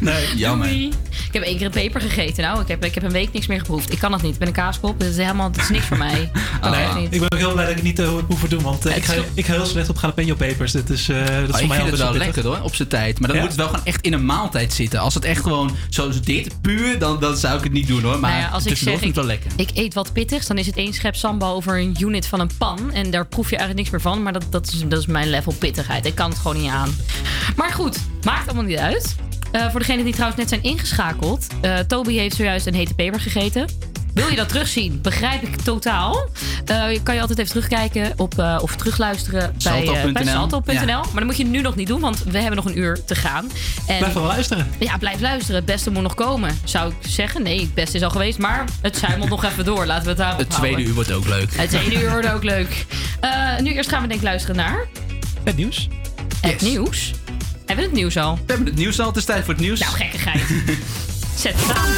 Nee, 0.00 0.36
jammer. 0.36 0.68
Doei. 0.68 0.92
Ik 1.32 1.38
heb 1.38 1.46
één 1.46 1.56
keer 1.56 1.66
een 1.66 1.72
peper 1.72 2.00
gegeten. 2.00 2.42
Nou, 2.44 2.60
ik 2.60 2.68
heb, 2.68 2.84
ik 2.84 2.94
heb 2.94 3.02
een 3.04 3.12
week 3.12 3.32
niks 3.32 3.46
meer 3.46 3.58
geproefd. 3.58 3.92
Ik 3.92 3.98
kan 3.98 4.10
dat 4.10 4.22
niet. 4.22 4.32
Ik 4.32 4.38
ben 4.38 4.48
een 4.48 4.54
kaaskop. 4.54 5.00
Dat 5.00 5.08
is 5.08 5.16
helemaal 5.16 5.50
dat 5.52 5.62
is 5.62 5.68
niks 5.68 5.84
voor 5.84 5.96
mij. 5.96 6.30
Dat 6.60 6.70
Nee, 6.70 6.86
niet. 7.02 7.14
ik 7.14 7.20
ben 7.20 7.32
ook 7.32 7.38
heel 7.38 7.52
blij 7.52 7.62
dat 7.64 7.70
ik 7.70 7.76
het 7.76 7.84
niet 7.86 7.98
uh, 8.00 8.16
heb 8.16 8.24
hoeven 8.26 8.48
doen, 8.48 8.62
want 8.62 8.86
eh, 8.86 8.96
ik, 8.96 9.04
ga, 9.04 9.12
is- 9.12 9.20
ik 9.34 9.46
ga 9.46 9.52
heel 9.52 9.66
slecht 9.66 9.88
op 9.88 9.98
jalapeno 10.00 10.34
pepers. 10.34 10.72
Dit 10.72 10.90
is, 10.90 11.08
eh 11.08 11.16
dat 11.18 11.26
is 11.28 11.32
Oh, 11.32 11.46
voor 11.50 11.60
ik 11.60 11.66
mij 11.68 11.76
vind 11.76 11.90
het 11.90 11.98
wel 11.98 12.10
pittig. 12.12 12.26
lekker 12.34 12.44
hoor, 12.52 12.60
op 12.62 12.74
zijn 12.74 12.88
tijd. 12.88 13.18
Maar 13.18 13.28
dan 13.28 13.36
Ja? 13.36 13.42
moet 13.42 13.52
het 13.52 13.60
wel 13.60 13.68
gewoon 13.70 13.84
echt 13.84 14.00
in 14.04 14.12
een 14.12 14.24
maaltijd 14.24 14.72
zitten. 14.72 15.00
Als 15.00 15.14
het 15.14 15.24
echt 15.24 15.42
gewoon 15.42 15.76
zoals 15.88 16.20
dit, 16.22 16.60
puur, 16.60 16.98
dan, 16.98 17.20
dan 17.20 17.36
zou 17.36 17.56
ik 17.58 17.62
het 17.64 17.72
niet 17.72 17.86
doen 17.86 18.02
hoor. 18.02 18.18
Maar 18.18 18.30
Nou 18.30 18.42
ja, 18.42 18.48
als 18.48 18.64
ik 18.66 18.76
zeg, 18.76 18.78
vind 18.78 18.94
ik, 18.94 19.00
ik 19.00 19.06
het 19.06 19.16
wel 19.16 19.24
lekker. 19.24 19.50
ik 19.56 19.70
eet 19.74 19.94
wat 19.94 20.12
pittigs, 20.12 20.46
dan 20.46 20.58
is 20.58 20.66
het 20.66 20.76
één 20.76 20.92
schep 20.92 21.14
sambal 21.14 21.54
over 21.54 21.78
een 21.80 21.96
unit 22.00 22.26
van 22.26 22.40
een 22.40 22.50
pan. 22.58 22.92
En 22.92 23.10
daar 23.10 23.26
proef 23.26 23.50
je 23.50 23.56
eigenlijk 23.56 23.78
niks 23.78 23.90
meer 23.90 24.12
van. 24.12 24.22
Maar 24.22 24.32
dat, 24.32 24.44
dat, 24.50 24.66
is, 24.66 24.82
dat 24.88 24.98
is 24.98 25.06
mijn 25.06 25.30
level 25.30 25.52
pittigheid. 25.58 26.06
Ik 26.06 26.14
kan 26.14 26.30
het 26.30 26.38
gewoon 26.38 26.60
niet 26.62 26.70
aan. 26.70 26.96
Maar 27.56 27.72
goed, 27.72 27.98
maakt 28.24 28.44
allemaal 28.46 28.64
niet 28.64 28.78
uit. 28.78 29.14
Eh, 29.52 29.70
voor 29.70 29.80
degenen 29.80 30.04
die 30.04 30.12
trouwens 30.12 30.40
net 30.40 30.48
zijn 30.48 30.62
ingeschakeld. 30.62 31.46
eh, 31.60 31.78
Toby 31.78 32.14
heeft 32.16 32.36
zojuist 32.36 32.66
een 32.66 32.74
hete 32.74 32.94
peper 32.94 33.20
gegeten. 33.20 33.66
Wil 34.14 34.28
je 34.28 34.36
dat 34.36 34.48
terugzien? 34.48 35.00
Begrijp 35.02 35.42
ik 35.42 35.56
totaal. 35.56 36.28
Eh, 36.64 36.84
kan 37.02 37.14
je 37.14 37.20
altijd 37.20 37.38
even 37.38 37.50
terugkijken 37.50 38.12
op, 38.16 38.58
of 38.60 38.76
terugluisteren 38.76 39.54
bij, 39.62 39.84
bij 40.12 40.24
Salto.nl. 40.24 40.32
salto.nl. 40.32 40.86
Ja. 40.86 40.98
Maar 41.00 41.14
dan 41.14 41.24
moet 41.26 41.36
je 41.36 41.44
nu 41.44 41.60
nog 41.60 41.76
niet 41.76 41.86
doen, 41.86 42.00
want 42.00 42.22
we 42.24 42.38
hebben 42.38 42.56
nog 42.56 42.64
een 42.64 42.78
uur 42.78 43.04
te 43.04 43.14
gaan. 43.14 43.50
En 43.86 43.98
Blijf 43.98 44.12
wel 44.12 44.22
luisteren. 44.24 44.66
ja, 44.78 44.96
blijf 44.98 45.20
luisteren. 45.20 45.56
Het 45.56 45.64
beste 45.64 45.90
moet 45.90 46.02
nog 46.02 46.14
komen. 46.14 46.58
Zou 46.64 46.90
ik 46.90 47.08
zeggen. 47.10 47.42
Nee, 47.42 47.60
het 47.60 47.74
beste 47.74 47.96
is 47.96 48.02
al 48.02 48.10
geweest. 48.10 48.38
Maar 48.38 48.64
het 48.82 48.96
zuimelt 48.96 49.28
nog 49.30 49.44
even 49.44 49.64
door. 49.64 49.86
Laten 49.86 50.02
we 50.02 50.08
het 50.08 50.18
daarop 50.18 50.38
Het 50.38 50.50
tweede 50.50 50.66
houden. 50.68 50.86
uur 50.88 50.94
wordt 50.94 51.12
ook 51.12 51.26
leuk. 51.28 51.48
Het 51.56 51.70
tweede 51.70 52.02
uur 52.02 52.10
wordt 52.10 52.28
ook 52.32 52.42
leuk. 52.44 52.86
Nu 53.60 53.72
eerst 53.72 53.88
gaan 53.88 54.02
we 54.02 54.08
denk 54.08 54.20
ik 54.20 54.26
luisteren 54.26 54.56
naar... 54.56 54.86
Het 55.44 55.56
nieuws. 55.56 55.88
Het 56.40 56.60
nieuws. 56.60 57.12
Hebben 57.66 57.84
we 57.84 57.90
het 57.90 57.92
nieuws 57.92 58.16
al? 58.16 58.34
We 58.34 58.40
hebben 58.46 58.66
het 58.66 58.76
nieuws 58.76 59.00
al. 59.00 59.06
Het 59.06 59.16
is 59.16 59.24
tijd 59.24 59.44
voor 59.44 59.54
het 59.54 59.62
nieuws. 59.62 59.80
Nou, 59.80 59.92
gekkigheid. 59.92 60.42
Zet 61.42 61.54
het 61.56 61.76
aan. 61.76 61.90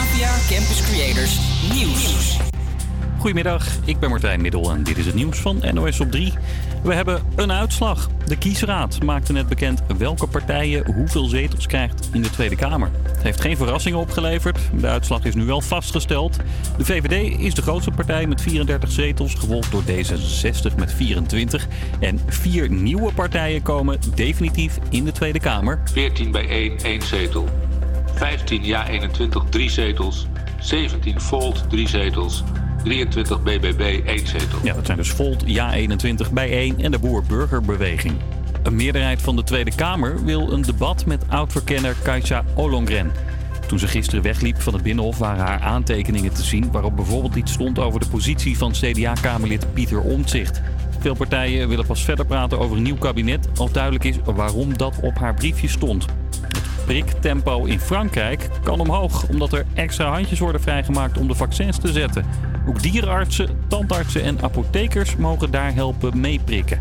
APA 0.00 0.54
Campus 0.54 0.82
Creators 0.82 1.38
Nieuws. 1.72 2.36
Goedemiddag, 3.18 3.66
ik 3.84 3.98
ben 3.98 4.10
Martijn 4.10 4.40
Middel 4.40 4.70
en 4.70 4.82
dit 4.82 4.98
is 4.98 5.06
het 5.06 5.14
nieuws 5.14 5.38
van 5.38 5.62
NOS 5.72 6.00
op 6.00 6.10
3. 6.10 6.32
We 6.82 6.94
hebben 6.94 7.22
een 7.36 7.52
uitslag. 7.52 8.08
De 8.26 8.36
kiesraad 8.36 9.02
maakte 9.02 9.32
net 9.32 9.48
bekend 9.48 9.82
welke 9.98 10.26
partijen 10.26 10.92
hoeveel 10.94 11.24
zetels 11.24 11.66
krijgt 11.66 12.08
in 12.12 12.22
de 12.22 12.30
Tweede 12.30 12.56
Kamer. 12.56 12.90
Het 13.02 13.22
heeft 13.22 13.40
geen 13.40 13.56
verrassingen 13.56 13.98
opgeleverd. 13.98 14.58
De 14.80 14.86
uitslag 14.86 15.24
is 15.24 15.34
nu 15.34 15.50
al 15.50 15.60
vastgesteld. 15.60 16.36
De 16.76 16.84
VVD 16.84 17.38
is 17.38 17.54
de 17.54 17.62
grootste 17.62 17.90
partij 17.90 18.26
met 18.26 18.42
34 18.42 18.90
zetels, 18.90 19.34
gevolgd 19.34 19.70
door 19.70 19.82
D66 19.82 20.74
met 20.76 20.92
24. 20.92 21.66
En 22.00 22.20
vier 22.26 22.70
nieuwe 22.70 23.12
partijen 23.12 23.62
komen 23.62 23.98
definitief 24.14 24.78
in 24.90 25.04
de 25.04 25.12
Tweede 25.12 25.40
Kamer. 25.40 25.80
14 25.92 26.30
bij 26.30 26.48
1, 26.48 26.78
1 26.78 27.02
zetel. 27.02 27.48
15 28.14 28.64
ja 28.64 28.88
21, 28.88 29.44
3 29.50 29.70
zetels. 29.70 30.26
17 30.60 31.20
Volt, 31.20 31.64
3 31.70 31.88
zetels. 31.88 32.44
23 32.84 33.42
BBB, 33.42 34.06
1 34.06 34.26
zetel. 34.26 34.58
Ja, 34.62 34.74
dat 34.74 34.86
zijn 34.86 34.98
dus 34.98 35.10
Volt, 35.10 35.44
Ja21 35.46 36.32
bij 36.32 36.50
1 36.50 36.80
en 36.80 36.90
de 36.90 36.98
Boer-Burgerbeweging. 36.98 38.14
Een 38.62 38.76
meerderheid 38.76 39.22
van 39.22 39.36
de 39.36 39.44
Tweede 39.44 39.74
Kamer 39.74 40.24
wil 40.24 40.52
een 40.52 40.62
debat 40.62 41.06
met 41.06 41.24
oud-verkenner 41.28 41.96
Kajsa 42.02 42.44
Ollongren. 42.54 43.12
Toen 43.66 43.78
ze 43.78 43.86
gisteren 43.86 44.22
wegliep 44.22 44.60
van 44.60 44.72
het 44.72 44.82
Binnenhof 44.82 45.18
waren 45.18 45.44
haar 45.44 45.60
aantekeningen 45.60 46.32
te 46.32 46.42
zien... 46.42 46.72
waarop 46.72 46.96
bijvoorbeeld 46.96 47.34
iets 47.34 47.52
stond 47.52 47.78
over 47.78 48.00
de 48.00 48.08
positie 48.08 48.58
van 48.58 48.72
CDA-kamerlid 48.72 49.72
Pieter 49.72 50.00
Omtzigt. 50.00 50.60
Veel 50.98 51.14
partijen 51.14 51.68
willen 51.68 51.86
pas 51.86 52.04
verder 52.04 52.26
praten 52.26 52.58
over 52.58 52.76
een 52.76 52.82
nieuw 52.82 52.98
kabinet... 52.98 53.48
als 53.56 53.72
duidelijk 53.72 54.04
is 54.04 54.16
waarom 54.24 54.76
dat 54.76 54.94
op 55.00 55.18
haar 55.18 55.34
briefje 55.34 55.68
stond. 55.68 56.06
Priktempo 56.90 57.64
in 57.64 57.80
Frankrijk 57.80 58.48
kan 58.62 58.80
omhoog... 58.80 59.28
omdat 59.28 59.52
er 59.52 59.66
extra 59.74 60.10
handjes 60.10 60.38
worden 60.38 60.60
vrijgemaakt 60.60 61.18
om 61.18 61.28
de 61.28 61.34
vaccins 61.34 61.78
te 61.78 61.92
zetten. 61.92 62.24
Ook 62.68 62.82
dierenartsen, 62.82 63.48
tandartsen 63.68 64.22
en 64.22 64.42
apothekers 64.42 65.16
mogen 65.16 65.50
daar 65.50 65.74
helpen 65.74 66.20
meeprikken. 66.20 66.80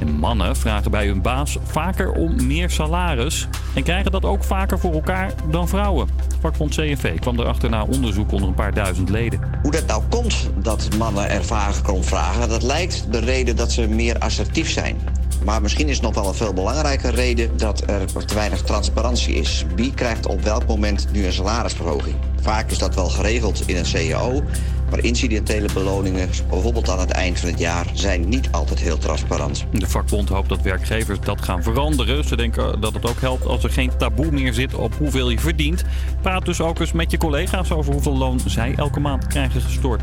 En 0.00 0.12
mannen 0.12 0.56
vragen 0.56 0.90
bij 0.90 1.06
hun 1.06 1.22
baas 1.22 1.58
vaker 1.62 2.12
om 2.12 2.46
meer 2.46 2.70
salaris 2.70 3.48
en 3.74 3.82
krijgen 3.82 4.12
dat 4.12 4.24
ook 4.24 4.44
vaker 4.44 4.78
voor 4.78 4.92
elkaar 4.92 5.32
dan 5.50 5.68
vrouwen. 5.68 6.08
Vakbond 6.40 6.74
CNV 6.74 7.18
kwam 7.18 7.38
erachter 7.38 7.70
na 7.70 7.84
onderzoek 7.84 8.32
onder 8.32 8.48
een 8.48 8.54
paar 8.54 8.74
duizend 8.74 9.08
leden. 9.08 9.40
Hoe 9.62 9.72
dat 9.72 9.86
nou 9.86 10.02
komt 10.08 10.50
dat 10.58 10.88
mannen 10.98 11.30
er 11.30 11.44
vaker 11.44 11.92
om 11.92 12.04
vragen, 12.04 12.48
dat 12.48 12.62
lijkt 12.62 13.06
de 13.10 13.18
reden 13.18 13.56
dat 13.56 13.72
ze 13.72 13.88
meer 13.88 14.18
assertief 14.18 14.70
zijn. 14.70 14.96
Maar 15.44 15.62
misschien 15.62 15.88
is 15.88 16.00
nog 16.00 16.14
wel 16.14 16.28
een 16.28 16.34
veel 16.34 16.52
belangrijke 16.52 17.10
reden 17.10 17.56
dat 17.56 17.82
er 17.90 18.24
te 18.26 18.34
weinig 18.34 18.62
transparantie 18.62 19.34
is. 19.34 19.64
Wie 19.76 19.94
krijgt 19.94 20.26
op 20.26 20.42
welk 20.42 20.66
moment 20.66 21.06
nu 21.12 21.26
een 21.26 21.32
salarisverhoging? 21.32 22.16
Vaak 22.40 22.70
is 22.70 22.78
dat 22.78 22.94
wel 22.94 23.08
geregeld 23.08 23.68
in 23.68 23.76
een 23.76 24.10
CAO, 24.10 24.42
maar 24.90 25.04
incidentele 25.04 25.68
beloningen, 25.74 26.28
bijvoorbeeld 26.50 26.88
aan 26.88 26.98
het 26.98 27.10
eind 27.10 27.38
van 27.38 27.48
het 27.48 27.58
jaar, 27.58 27.86
zijn 27.92 28.28
niet 28.28 28.48
altijd 28.50 28.80
heel 28.80 28.98
transparant. 28.98 29.64
De 29.72 29.86
vakbond 29.86 30.28
hoopt 30.28 30.48
dat 30.48 30.62
werkgevers 30.62 31.18
dat 31.20 31.42
gaan 31.42 31.62
veranderen. 31.62 32.24
Ze 32.24 32.36
denken 32.36 32.80
dat 32.80 32.94
het 32.94 33.08
ook 33.08 33.20
helpt 33.20 33.46
als 33.46 33.64
er 33.64 33.70
geen 33.70 33.96
taboe 33.98 34.30
meer 34.30 34.52
zit 34.52 34.74
op 34.74 34.94
hoeveel 34.94 35.30
je 35.30 35.38
verdient. 35.38 35.84
Praat 36.20 36.44
dus 36.44 36.60
ook 36.60 36.80
eens 36.80 36.92
met 36.92 37.10
je 37.10 37.18
collega's 37.18 37.70
over 37.70 37.92
hoeveel 37.92 38.16
loon 38.16 38.40
zij 38.46 38.74
elke 38.76 39.00
maand 39.00 39.26
krijgen 39.26 39.60
gestort. 39.60 40.02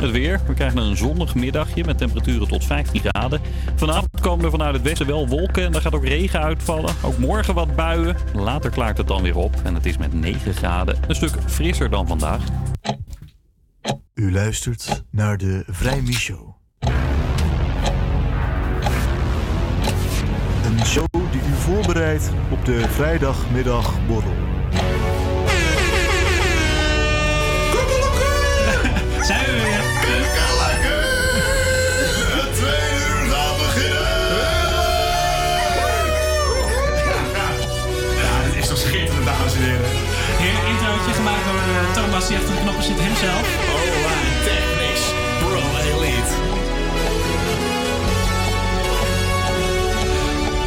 Het 0.00 0.10
weer. 0.10 0.40
We 0.46 0.54
krijgen 0.54 0.78
een 0.78 0.96
zonnig 0.96 1.34
middagje 1.34 1.84
met 1.84 1.98
temperaturen 1.98 2.48
tot 2.48 2.64
15 2.64 3.00
graden. 3.00 3.40
Vanavond 3.76 4.20
komen 4.20 4.44
er 4.44 4.50
vanuit 4.50 4.74
het 4.74 4.82
westen 4.82 5.06
wel 5.06 5.28
wolken 5.28 5.64
en 5.64 5.74
er 5.74 5.80
gaat 5.80 5.94
ook 5.94 6.04
regen 6.04 6.40
uitvallen. 6.40 6.94
Ook 7.02 7.18
morgen 7.18 7.54
wat 7.54 7.76
buien. 7.76 8.16
Later 8.34 8.70
klaart 8.70 8.98
het 8.98 9.06
dan 9.06 9.22
weer 9.22 9.36
op 9.36 9.54
en 9.64 9.74
het 9.74 9.86
is 9.86 9.98
met 9.98 10.12
9 10.12 10.54
graden 10.54 10.98
een 11.08 11.14
stuk 11.14 11.32
frisser 11.46 11.90
dan 11.90 12.06
vandaag. 12.06 12.42
U 14.14 14.32
luistert 14.32 15.04
naar 15.10 15.36
de 15.36 15.64
Vrijmi 15.66 16.12
Show. 16.12 16.54
Een 20.64 20.86
show 20.86 21.06
die 21.12 21.40
u 21.40 21.54
voorbereidt 21.54 22.30
op 22.50 22.64
de 22.64 22.88
vrijdagmiddagborrel. 22.88 24.49
Thomas, 42.20 42.28
die 42.28 42.38
achter 42.38 42.54
de 42.54 42.60
knoppen 42.60 42.84
zit 42.84 43.00
hemzelf. 43.00 43.46
Alright, 43.76 44.44
technics, 44.44 45.04
bro, 45.38 45.62
elite. 45.90 46.32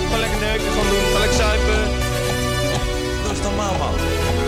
Gewoon 0.06 0.20
lekker 0.20 0.40
neuken 0.40 0.72
gewoon 0.72 0.90
doen, 0.90 1.04
gewoon 1.06 1.20
lekker 1.20 1.38
zuipen. 1.38 1.82
Dat 3.24 3.32
is 3.32 3.42
normaal, 3.42 3.78
man. 3.78 4.43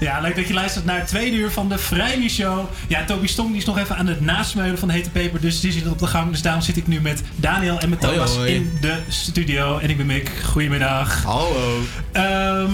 Leuk 0.00 0.36
dat 0.36 0.48
je 0.48 0.54
luistert 0.54 0.84
naar 0.84 0.98
het 0.98 1.08
tweede 1.08 1.36
uur 1.36 1.50
van 1.50 1.68
de 1.68 1.78
Vrijmi 1.78 2.28
Show. 2.28 2.68
Ja, 2.88 3.04
Toby 3.04 3.26
Stong 3.26 3.48
die 3.48 3.58
is 3.58 3.64
nog 3.64 3.78
even 3.78 3.96
aan 3.96 4.06
het 4.06 4.20
nasmeulen 4.20 4.78
van 4.78 4.88
de 4.88 4.94
hete 4.94 5.10
peper. 5.10 5.40
Dus 5.40 5.60
die 5.60 5.72
zit 5.72 5.86
op 5.88 5.98
de 5.98 6.06
gang. 6.06 6.30
Dus 6.30 6.42
daarom 6.42 6.62
zit 6.62 6.76
ik 6.76 6.86
nu 6.86 7.00
met 7.00 7.22
Daniel 7.36 7.78
en 7.78 7.88
met 7.88 8.00
Thomas 8.00 8.36
hoi. 8.36 8.54
in 8.54 8.72
de 8.80 8.98
studio. 9.08 9.78
En 9.78 9.90
ik 9.90 9.96
ben 9.96 10.06
Mick. 10.06 10.30
Goedemiddag. 10.44 11.22
Hallo. 11.22 11.80
Ehm, 12.12 12.70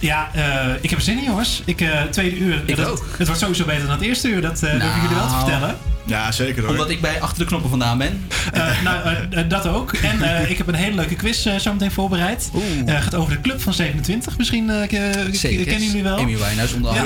ja, 0.00 0.30
eh, 0.34 0.42
ik 0.80 0.90
heb 0.90 0.98
er 0.98 1.04
zin 1.04 1.18
in 1.18 1.24
jongens. 1.24 1.62
Ik, 1.64 1.80
eh, 1.80 2.02
tweede 2.10 2.36
uur. 2.38 2.62
Ik 2.66 2.76
dat, 2.76 2.86
ook. 2.88 3.04
Het 3.16 3.26
wordt 3.26 3.40
sowieso 3.42 3.64
beter 3.64 3.82
dan 3.86 3.90
het 3.96 4.00
eerste 4.04 4.28
uur. 4.28 4.40
Dat 4.40 4.62
eh 4.62 4.70
durf 4.70 4.96
ik 4.96 5.02
jullie 5.02 5.16
wel 5.16 5.26
te 5.26 5.32
Nou. 5.32 5.44
vertellen. 5.50 5.76
Ja, 6.04 6.32
zeker 6.32 6.62
hoor. 6.62 6.70
Omdat 6.70 6.90
ik 6.90 7.00
bij 7.00 7.20
achter 7.20 7.38
de 7.38 7.44
knoppen 7.44 7.70
vandaan 7.70 7.98
ben. 7.98 8.26
Eh, 8.52 8.82
nou, 8.84 9.46
dat 9.48 9.66
ook. 9.66 9.92
En 9.92 10.22
eh, 10.22 10.50
ik 10.50 10.58
heb 10.58 10.66
een 10.66 10.74
hele 10.74 10.94
leuke 10.96 11.14
quiz 11.14 11.46
eh, 11.46 11.56
zo 11.56 11.72
meteen 11.72 11.90
voorbereid. 11.90 12.50
Eh 12.86 13.00
gaat 13.02 13.14
over 13.14 13.32
de 13.34 13.40
Club 13.40 13.60
van 13.60 13.74
27. 13.74 14.38
Misschien 14.38 14.70
eh, 14.70 14.82
k- 14.88 15.34
Zeker. 15.34 15.64
kennen 15.64 15.86
jullie 15.86 16.02
wel. 16.02 16.16
Amy 16.18 16.36
Winehouse 16.36 16.74
onder 16.74 16.94
Ja. 16.94 17.02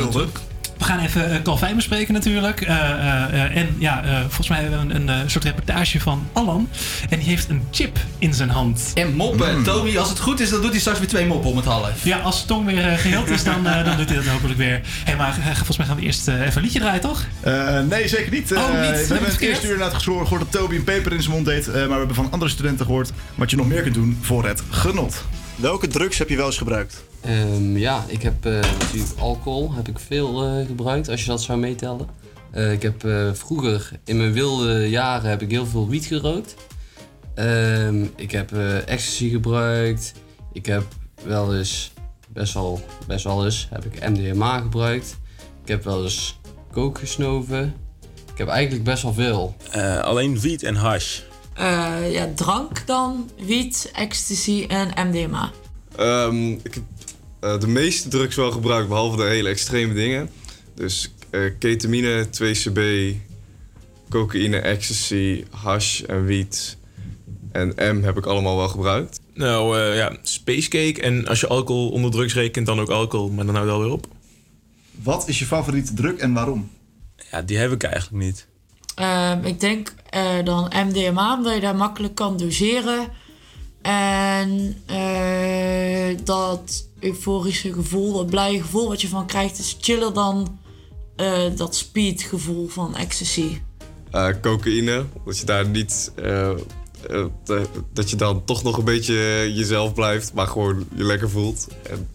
We 0.85 0.91
gaan 0.91 0.99
even 1.01 1.31
uh, 1.33 1.43
Calvijn 1.43 1.77
bespreken 1.77 2.15
natuurlijk. 2.15 2.61
Eh, 2.61 2.77
eh, 2.91 3.45
eh, 3.45 3.57
en 3.57 3.77
ja, 3.79 4.05
eh, 4.05 4.21
volgens 4.21 4.49
mij 4.49 4.61
hebben 4.61 4.87
we 4.89 4.95
een, 4.95 5.09
een 5.09 5.09
eh, 5.09 5.29
soort 5.29 5.45
reportage 5.45 6.01
van 6.01 6.27
Allan. 6.33 6.69
En 7.09 7.19
die 7.19 7.29
heeft 7.29 7.49
een 7.49 7.63
chip 7.71 7.99
in 8.19 8.35
zijn 8.35 8.49
hand. 8.49 8.91
En 8.95 9.15
moppen. 9.15 9.63
Toby, 9.63 9.99
als 9.99 10.09
het 10.09 10.21
goed 10.21 10.41
is, 10.41 10.51
dan 10.51 10.61
doet 10.61 10.71
hij 10.71 10.81
straks 10.81 10.99
weer 10.99 11.09
twee 11.09 11.27
moppen 11.27 11.51
om 11.51 11.57
het 11.57 11.65
half. 11.67 12.05
Ja, 12.05 12.19
als 12.19 12.41
de 12.41 12.47
tong 12.47 12.67
weer 12.67 12.87
eh, 12.89 12.99
geheeld 12.99 13.29
is, 13.31 13.45
dan, 13.45 13.67
eh, 13.67 13.85
dan 13.85 13.97
doet 13.97 14.09
hij 14.09 14.17
dat 14.17 14.27
hopelijk 14.27 14.59
weer. 14.59 14.81
Hé, 15.05 15.17
maar 15.17 15.29
eh, 15.39 15.45
volgens 15.57 15.77
mij 15.77 15.87
gaan 15.87 15.97
we 15.97 16.03
eerst 16.03 16.29
eh, 16.29 16.41
even 16.41 16.57
een 16.57 16.63
liedje 16.63 16.79
draaien, 16.81 17.01
toch? 17.01 17.25
Eh, 17.41 17.81
nee, 17.81 18.09
zeker 18.09 18.33
niet. 18.33 18.53
Oh, 18.55 18.59
Eh, 18.59 18.91
niet? 18.91 19.07
we 19.07 19.13
hebben 19.15 19.31
het 19.33 19.41
eerste 19.41 19.67
uur 19.67 19.73
inderdaad 19.73 20.03
gehoord 20.03 20.29
gehoord 20.29 20.53
dat 20.53 20.61
Toby 20.61 20.75
een 20.77 20.85
peper 20.85 21.13
in 21.13 21.23
zijn 21.23 21.35
mond 21.35 21.47
deed. 21.47 21.69
eh, 21.69 21.75
maar 21.75 21.89
we 21.89 21.95
hebben 21.95 22.15
van 22.17 22.31
andere 22.31 22.51
studenten 22.51 22.87
gehoord 22.87 23.11
wat 23.35 23.51
je 23.51 23.57
nog 23.57 23.67
meer 23.69 23.83
kunt 23.83 23.95
doen 23.95 24.19
voor 24.21 24.47
het 24.47 24.63
genot. 24.71 25.25
Welke 25.57 25.87
drugs 25.87 26.19
heb 26.19 26.29
je 26.29 26.37
wel 26.37 26.47
eens 26.47 26.59
gebruikt? 26.59 27.05
Ehm, 27.25 27.77
ja, 27.77 28.05
ik 28.07 28.23
heb 28.23 28.47
eh, 28.47 28.53
natuurlijk 28.53 29.19
alcohol 29.19 29.73
heb 29.75 29.89
ik 29.89 29.99
veel 29.99 30.45
eh, 30.45 30.67
gebruikt, 30.67 31.09
als 31.09 31.21
je 31.21 31.27
dat 31.27 31.43
zou 31.43 31.59
meetellen. 31.59 32.09
Eh, 32.55 32.73
ik 32.73 32.83
heb 32.83 33.05
eh, 33.05 33.33
vroeger, 33.33 33.91
in 34.05 34.17
mijn 34.17 34.33
wilde 34.33 34.89
jaren, 34.89 35.31
heb 35.31 35.43
ik 35.43 35.51
heel 35.51 35.67
veel 35.67 35.89
wiet 35.89 36.05
gerookt. 36.05 36.55
Ehm, 37.35 38.05
ik 38.17 38.31
heb 38.31 38.53
eh, 38.53 38.89
ecstasy 38.89 39.31
gebruikt. 39.31 40.13
Ik 40.53 40.67
heb 40.67 40.85
wel 41.25 41.57
eens, 41.57 41.93
best 42.29 42.55
wel, 42.55 42.81
best 43.07 43.25
wel 43.25 43.45
eens, 43.45 43.69
heb 43.71 43.85
ik 43.85 44.09
MDMA 44.09 44.59
gebruikt. 44.59 45.17
Ik 45.63 45.69
heb 45.69 45.85
wel 45.85 46.03
eens 46.03 46.41
coke 46.73 47.01
gesnoven. 47.01 47.75
Ik 48.33 48.39
heb 48.39 48.49
eigenlijk 48.49 48.85
best 48.85 49.03
wel 49.03 49.13
veel. 49.13 49.57
alleen 50.03 50.41
wiet 50.41 50.63
en 50.63 50.75
hash. 50.75 51.21
Eh, 51.55 52.13
ja, 52.13 52.29
drank 52.35 52.87
dan, 52.87 53.31
wiet, 53.39 53.91
ecstasy 53.95 54.67
en 54.69 55.09
MDMA. 55.09 55.51
Ehm, 55.97 56.51
ik 56.51 56.75
heb 56.75 56.83
eh, 57.45 57.61
de 57.61 57.69
meeste 57.69 58.09
drugs 58.09 58.37
wel 58.37 58.51
gebruikt, 58.51 58.89
behalve 58.89 59.17
de 59.17 59.23
hele 59.23 59.49
extreme 59.49 59.95
dingen. 59.95 60.31
Dus 60.75 61.13
eh, 61.31 61.41
ketamine, 61.59 62.27
2CB, 62.27 62.81
cocaïne, 64.09 64.59
ecstasy, 64.59 65.45
hash 65.51 66.03
en 66.03 66.25
wiet. 66.25 66.77
En 67.53 67.97
M 67.97 68.03
heb 68.03 68.17
ik 68.17 68.27
allemaal 68.27 68.57
wel 68.57 68.69
gebruikt. 68.69 69.21
Nou 69.35 69.79
eh, 69.79 69.97
ja, 69.97 70.17
spacecake. 70.23 71.03
En 71.03 71.27
als 71.27 71.41
je 71.41 71.47
alcohol 71.47 71.91
onder 71.91 72.11
drugs 72.11 72.35
rekent, 72.35 72.67
dan 72.67 72.81
ook 72.81 72.91
alcohol. 72.91 73.31
Maar 73.31 73.47
dan 73.47 73.55
houdt 73.55 73.71
het 73.71 73.79
alweer 73.79 73.93
op. 73.93 74.07
Wat 75.03 75.29
is 75.29 75.39
je 75.39 75.47
favoriete 75.47 75.95
drug 75.95 76.17
en 76.17 76.33
waarom? 76.33 76.71
Ja, 77.31 77.43
die 77.43 77.57
heb 77.57 77.73
ik 77.73 77.83
eigenlijk 77.83 78.25
niet. 78.25 78.47
Ehm, 78.95 79.45
ik 79.45 79.61
denk 79.61 79.95
eh, 80.11 80.45
dan 80.45 80.73
MDMA, 80.87 81.35
omdat 81.35 81.55
je 81.55 81.61
daar 81.61 81.77
makkelijk 81.77 82.15
kan 82.15 82.37
doseren. 82.37 83.09
En 83.83 84.77
eh, 84.87 86.19
dat 86.25 86.89
euforische 87.05 87.73
gevoel, 87.73 88.13
dat 88.13 88.27
blije 88.27 88.61
gevoel 88.61 88.89
wat 88.89 89.01
je 89.01 89.09
van 89.09 89.27
krijgt, 89.27 89.59
is 89.59 89.77
chiller 89.81 90.13
dan 90.13 90.59
eh, 91.17 91.43
dat 91.57 91.75
speed 91.77 92.23
gevoel 92.23 92.69
van 92.69 92.97
ecstasy. 92.97 93.61
Eh, 94.11 94.29
cocaïne, 94.43 95.05
dat 95.25 95.39
je 95.39 95.45
daar 95.45 95.69
niet... 95.69 96.13
eh, 96.15 96.51
dat 97.93 98.11
je 98.11 98.17
dan 98.17 98.45
toch 98.45 98.63
nog 98.63 98.77
een 98.77 98.85
beetje 98.85 99.15
jezelf 99.55 99.95
blijft, 99.95 100.33
maar 100.33 100.47
gewoon 100.47 100.87
je 100.95 101.05
lekker 101.05 101.31
voelt. 101.31 101.69
En 101.91 102.09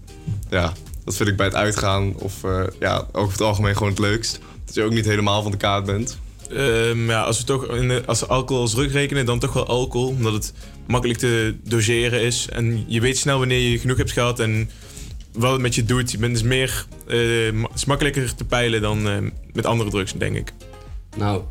ja, 0.50 0.74
dat 1.06 1.16
vind 1.16 1.30
ik 1.30 1.36
bij 1.36 1.46
het 1.46 1.56
uitgaan 1.56 2.16
of 2.16 2.34
ja, 2.80 3.08
over 3.12 3.32
het 3.32 3.42
algemeen 3.42 3.74
gewoon 3.74 3.90
het 3.90 4.00
leukst. 4.00 4.40
Dat 4.66 4.76
je 4.76 4.84
ook 4.84 4.92
niet 4.92 5.06
helemaal 5.06 5.42
van 5.42 5.52
de 5.52 5.58
kaart 5.58 5.86
bent. 5.86 6.18
Ehm, 6.52 7.10
ja, 7.10 7.22
als 7.22 7.38
we 7.38 7.43
toch 7.43 7.66
in 7.68 7.88
de- 7.88 8.04
als 8.06 8.28
alcohol 8.28 8.62
als 8.62 8.72
drug 8.72 8.91
rekenen, 8.91 9.26
dan 9.26 9.39
toch 9.39 9.54
wel 9.54 9.68
alcohol. 9.68 10.08
Omdat 10.08 10.34
het 10.34 10.54
makkelijk 10.88 11.20
te 11.20 11.56
doseren 11.64 12.22
is. 12.22 12.47
En 12.50 12.84
je 12.88 13.02
weet 13.02 13.18
snel 13.18 13.39
wanneer 13.39 13.70
je 13.70 13.80
genoeg 13.80 13.97
hebt 13.97 14.12
gehad 14.12 14.39
en 14.39 14.70
wat 15.34 15.52
het 15.52 15.62
met 15.62 15.76
je 15.76 15.86
doet. 15.86 16.12
Je 16.12 16.18
bent 16.18 16.34
dus 16.34 16.43
meer, 16.43 16.86
het 17.08 17.54
is 17.76 17.86
makkelijker 17.86 18.36
te 18.36 18.45
peilen 18.45 18.82
dan 18.82 19.08
eh, 19.10 19.18
met 19.54 19.66
andere 19.66 19.89
drugs, 19.89 20.14
denk 20.14 20.36
ik. 20.36 20.54
Nou, 21.18 21.41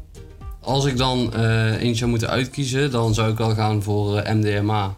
als 0.60 0.84
ik 0.84 0.96
dan 0.96 1.34
eh 1.34 1.72
eentje 1.82 1.94
zou 1.94 2.10
moeten 2.10 2.28
uitkiezen, 2.28 2.90
dan 2.90 3.14
zou 3.14 3.30
ik 3.30 3.38
wel 3.38 3.54
gaan 3.54 3.82
voor 3.82 4.22
MDMA. 4.34 4.96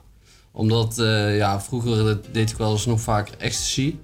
Omdat, 0.53 0.95
ja, 1.37 1.61
vroeger 1.61 2.19
deed 2.33 2.51
ik 2.51 2.57
wel 2.57 2.73
eens 2.73 2.87
nog 2.87 3.01
vaak 3.01 3.29
ecstasy. 3.39 3.95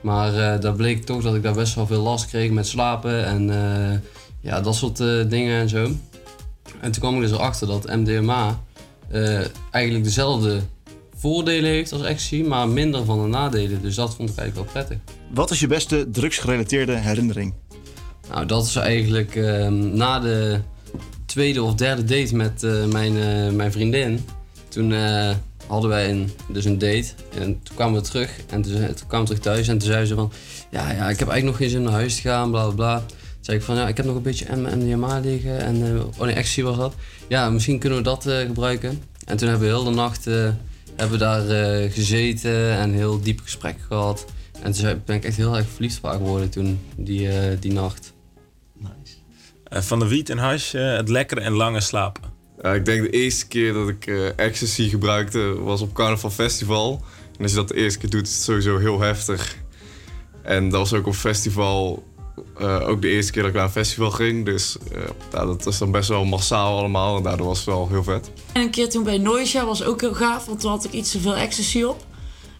Maar 0.00 0.60
daar 0.60 0.74
bleek 0.74 1.04
toch 1.04 1.22
dat 1.22 1.34
ik 1.34 1.42
daar 1.42 1.54
best 1.54 1.74
wel 1.74 1.86
veel 1.86 2.02
last 2.02 2.26
kreeg 2.26 2.50
met 2.50 2.66
slapen 2.66 3.24
en 3.26 3.50
ja, 4.40 4.60
dat 4.60 4.76
soort 4.76 5.00
eh, 5.00 5.28
dingen 5.28 5.60
en 5.60 5.68
zo. 5.68 5.84
En 6.80 6.90
toen 6.90 7.00
kwam 7.00 7.14
ik 7.14 7.20
dus 7.20 7.30
erachter 7.30 7.66
dat 7.66 7.86
MDMA 7.96 8.62
eh, 9.08 9.44
eigenlijk 9.70 10.04
dezelfde 10.04 10.60
voordelen 11.16 11.70
heeft 11.70 11.92
als 11.92 12.02
ecstasy, 12.02 12.42
maar 12.42 12.68
minder 12.68 13.04
van 13.04 13.22
de 13.22 13.28
nadelen. 13.28 13.82
Dus 13.82 13.94
dat 13.94 14.14
vond 14.14 14.30
ik 14.30 14.36
eigenlijk 14.36 14.72
wel 14.72 14.82
prettig. 14.82 15.12
Wat 15.34 15.50
is 15.50 15.60
je 15.60 15.66
beste 15.66 16.10
drugsgerelateerde 16.10 16.96
herinnering? 16.96 17.54
Nou, 18.30 18.46
dat 18.46 18.66
is 18.66 18.76
eigenlijk 18.76 19.36
ehm, 19.36 19.96
na 19.96 20.18
de 20.20 20.60
tweede 21.26 21.62
of 21.62 21.74
derde 21.74 22.04
date 22.04 22.36
met 22.36 22.62
eh, 22.62 22.84
mijn, 22.84 23.56
mijn 23.56 23.72
vriendin. 23.72 24.24
Toen 24.68 24.92
hadden 25.66 25.90
wij 25.90 26.10
een, 26.10 26.30
dus 26.48 26.64
een 26.64 26.78
date 26.78 27.08
en 27.38 27.60
toen 27.62 27.74
kwamen 27.74 28.02
we 28.02 28.08
terug 28.08 28.40
en 28.50 28.62
toen, 28.62 28.72
toen 28.72 29.06
kwamen 29.06 29.28
we 29.28 29.34
terug 29.34 29.54
thuis 29.54 29.68
en 29.68 29.78
toen 29.78 29.88
zei 29.88 30.04
ze 30.04 30.14
van... 30.14 30.32
Ja, 30.70 30.92
ja, 30.92 31.08
ik 31.08 31.18
heb 31.18 31.28
eigenlijk 31.28 31.44
nog 31.44 31.56
geen 31.56 31.68
zin 31.70 31.78
om 31.78 31.84
naar 31.84 31.94
huis 31.94 32.14
te 32.14 32.20
gaan, 32.20 32.50
bla 32.50 32.64
bla 32.64 32.74
bla. 32.74 33.04
Ik 33.48 33.62
van, 33.62 33.76
ja, 33.76 33.88
ik 33.88 33.96
heb 33.96 34.06
nog 34.06 34.16
een 34.16 34.22
beetje 34.22 34.56
MDMA 34.56 35.18
liggen 35.18 35.60
en... 35.60 35.96
eh, 35.96 36.04
oh 36.18 36.20
nee, 36.26 36.34
ecstasy 36.34 36.62
was 36.62 36.76
dat. 36.76 36.94
Ja, 37.28 37.50
misschien 37.50 37.78
kunnen 37.78 37.98
we 37.98 38.04
dat 38.04 38.26
eh, 38.26 38.38
gebruiken. 38.38 39.02
En 39.24 39.36
toen 39.36 39.48
hebben 39.48 39.68
we 39.68 39.74
heel 39.74 39.84
de 39.84 39.90
nacht 39.90 40.26
eh, 40.26 40.34
hebben 40.96 41.18
we 41.18 41.24
daar 41.24 41.48
eh, 41.48 41.92
gezeten 41.92 42.70
en 42.78 42.92
heel 42.92 43.20
diep 43.20 43.40
gesprek 43.40 43.76
gehad. 43.88 44.24
En 44.62 44.72
toen 44.72 45.02
ben 45.04 45.16
ik 45.16 45.24
echt 45.24 45.36
heel 45.36 45.56
erg 45.56 45.66
verliefd 45.68 45.96
op 45.96 46.02
haar 46.04 46.16
geworden 46.16 46.48
toen, 46.50 46.80
die, 46.96 47.28
eh, 47.28 47.56
die 47.60 47.72
nacht. 47.72 48.12
Eh, 49.64 49.80
van 49.82 49.98
de 49.98 50.08
wiet 50.08 50.30
en 50.30 50.38
hash, 50.38 50.72
het 50.72 51.08
lekkere 51.08 51.40
en 51.40 51.52
lange 51.52 51.80
slapen. 51.80 52.22
Ik 52.62 52.84
denk 52.84 53.02
de 53.02 53.10
eerste 53.10 53.46
keer 53.46 53.72
dat 53.72 53.88
ik 53.88 54.06
eh, 54.06 54.38
ecstasy 54.38 54.88
gebruikte 54.88 55.38
was 55.60 55.80
op 55.80 55.92
Carnaval 55.94 56.30
Festival. 56.30 57.02
En 57.36 57.42
als 57.42 57.50
je 57.50 57.56
dat 57.56 57.68
de 57.68 57.74
eerste 57.74 57.98
keer 57.98 58.10
doet, 58.10 58.26
is 58.26 58.34
het 58.34 58.42
sowieso 58.42 58.78
heel 58.78 59.00
heftig. 59.00 59.56
En 60.42 60.68
dat 60.68 60.80
was 60.80 60.92
ook 60.92 61.06
op 61.06 61.14
festival, 61.14 62.06
eh, 62.58 62.88
ook 62.88 63.02
de 63.02 63.08
eerste 63.08 63.32
keer 63.32 63.42
dat 63.42 63.50
ik 63.50 63.56
naar 63.56 63.66
een 63.66 63.70
festival 63.70 64.10
ging. 64.10 64.44
Dus 64.44 64.76
eh, 64.92 65.00
ja, 65.32 65.44
dat 65.44 65.64
was 65.64 65.78
dan 65.78 65.90
best 65.90 66.08
wel 66.08 66.24
massaal 66.24 66.78
allemaal 66.78 67.16
en 67.16 67.22
daardoor 67.22 67.46
was 67.46 67.58
het 67.58 67.66
wel 67.66 67.88
heel 67.88 68.02
vet. 68.02 68.30
En 68.52 68.62
een 68.62 68.70
keer 68.70 68.88
toen 68.88 69.04
bij 69.04 69.18
Noisia 69.18 69.66
was 69.66 69.82
ook 69.82 70.00
heel 70.00 70.14
gaaf, 70.14 70.46
want 70.46 70.60
toen 70.60 70.70
had 70.70 70.84
ik 70.84 70.92
iets 70.92 71.10
te 71.10 71.20
veel 71.20 71.36
ecstasy 71.36 71.82
op. 71.82 72.06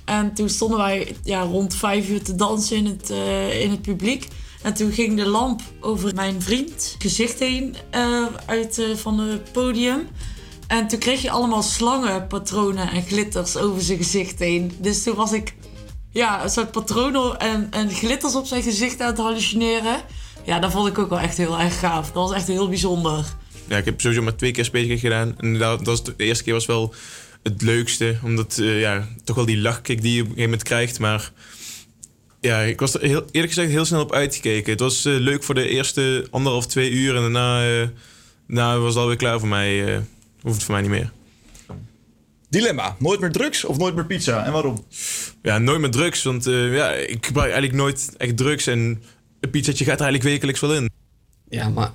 En 0.04 0.34
toen 0.34 0.48
stonden 0.48 0.78
wij 0.78 1.16
ja, 1.24 1.42
rond 1.42 1.74
vijf 1.74 2.08
uur 2.08 2.22
te 2.22 2.34
dansen 2.34 2.76
in 2.76 2.86
het, 2.86 3.10
eh, 3.10 3.60
in 3.62 3.70
het 3.70 3.82
publiek. 3.82 4.28
En 4.62 4.74
toen 4.74 4.92
ging 4.92 5.16
de 5.16 5.26
lamp 5.26 5.60
over 5.80 6.14
mijn 6.14 6.42
vriend 6.42 6.96
gezicht 6.98 7.38
heen 7.38 7.76
uit 8.46 8.82
van 8.94 9.18
het 9.18 9.52
podium. 9.52 10.08
En 10.66 10.88
toen 10.88 10.98
kreeg 10.98 11.22
je 11.22 11.30
allemaal 11.30 11.62
slangenpatronen 11.62 12.90
en 12.90 13.02
glitters 13.02 13.56
over 13.56 13.82
zijn 13.82 13.98
gezicht 13.98 14.38
heen. 14.38 14.72
Dus 14.78 15.02
toen 15.02 15.14
was 15.14 15.32
ik 15.32 15.54
ja, 16.10 16.42
een 16.42 16.50
soort 16.50 16.70
patronen 16.70 17.38
en, 17.38 17.66
en 17.70 17.90
glitters 17.90 18.34
op 18.34 18.46
zijn 18.46 18.62
gezicht 18.62 19.00
aan 19.00 19.10
het 19.10 19.18
hallucineren. 19.18 20.00
Ja, 20.44 20.58
dat 20.58 20.72
vond 20.72 20.88
ik 20.88 20.98
ook 20.98 21.08
wel 21.08 21.20
echt 21.20 21.36
heel 21.36 21.58
erg 21.58 21.78
gaaf. 21.78 22.06
Dat 22.06 22.28
was 22.28 22.32
echt 22.32 22.46
heel 22.46 22.68
bijzonder. 22.68 23.24
Ja, 23.68 23.76
ik 23.76 23.84
heb 23.84 24.00
sowieso 24.00 24.22
maar 24.22 24.36
twee 24.36 24.50
keer 24.50 24.64
Spacecake 24.64 24.98
gedaan. 24.98 25.34
En 25.38 25.58
dat, 25.58 25.86
was 25.86 26.04
de 26.04 26.14
eerste 26.16 26.44
keer 26.44 26.52
was 26.52 26.66
wel 26.66 26.94
het 27.42 27.62
leukste. 27.62 28.18
Omdat, 28.24 28.58
eh, 28.58 28.80
ja, 28.80 29.08
toch 29.24 29.36
wel 29.36 29.44
die 29.44 29.58
lachkick 29.58 30.02
die 30.02 30.14
je 30.14 30.20
op 30.20 30.26
een 30.26 30.34
gegeven 30.34 30.50
moment 30.50 30.68
krijgt. 30.68 30.98
Maar 30.98 31.32
ja, 32.40 32.60
ik 32.60 32.80
was 32.80 32.94
er 32.94 33.00
heel, 33.00 33.24
eerlijk 33.30 33.52
gezegd 33.52 33.70
heel 33.70 33.84
snel 33.84 34.00
op 34.00 34.12
uitgekeken. 34.12 34.70
Het 34.70 34.80
was 34.80 35.04
eh, 35.04 35.12
leuk 35.18 35.42
voor 35.42 35.54
de 35.54 35.68
eerste 35.68 36.26
anderhalf, 36.30 36.66
twee 36.66 36.90
uur. 36.90 37.16
En 37.16 37.20
daarna, 37.20 37.80
eh, 37.80 37.88
daarna 38.46 38.78
was 38.78 38.94
het 38.94 39.02
alweer 39.02 39.16
klaar 39.16 39.38
voor 39.38 39.48
mij. 39.48 40.02
hoeft 40.40 40.54
het 40.54 40.64
voor 40.64 40.74
mij 40.74 40.82
niet 40.82 40.90
meer. 40.90 41.12
Dilemma. 42.48 42.96
Nooit 42.98 43.20
meer 43.20 43.32
drugs 43.32 43.64
of 43.64 43.78
nooit 43.78 43.94
meer 43.94 44.06
pizza? 44.06 44.44
En 44.44 44.52
waarom? 44.52 44.84
Ja, 45.42 45.58
nooit 45.58 45.80
meer 45.80 45.90
drugs. 45.90 46.22
Want 46.22 46.46
eh, 46.46 46.74
ja, 46.74 46.92
ik 46.92 47.26
gebruik 47.26 47.50
eigenlijk 47.50 47.82
nooit 47.82 48.14
echt 48.16 48.36
drugs. 48.36 48.66
En 48.66 49.02
een 49.40 49.50
pizzatje 49.50 49.84
gaat 49.84 50.00
er 50.00 50.06
eigenlijk 50.06 50.32
wekelijks 50.32 50.60
wel 50.60 50.74
in. 50.74 50.90
Ja, 51.48 51.68
maar 51.68 51.92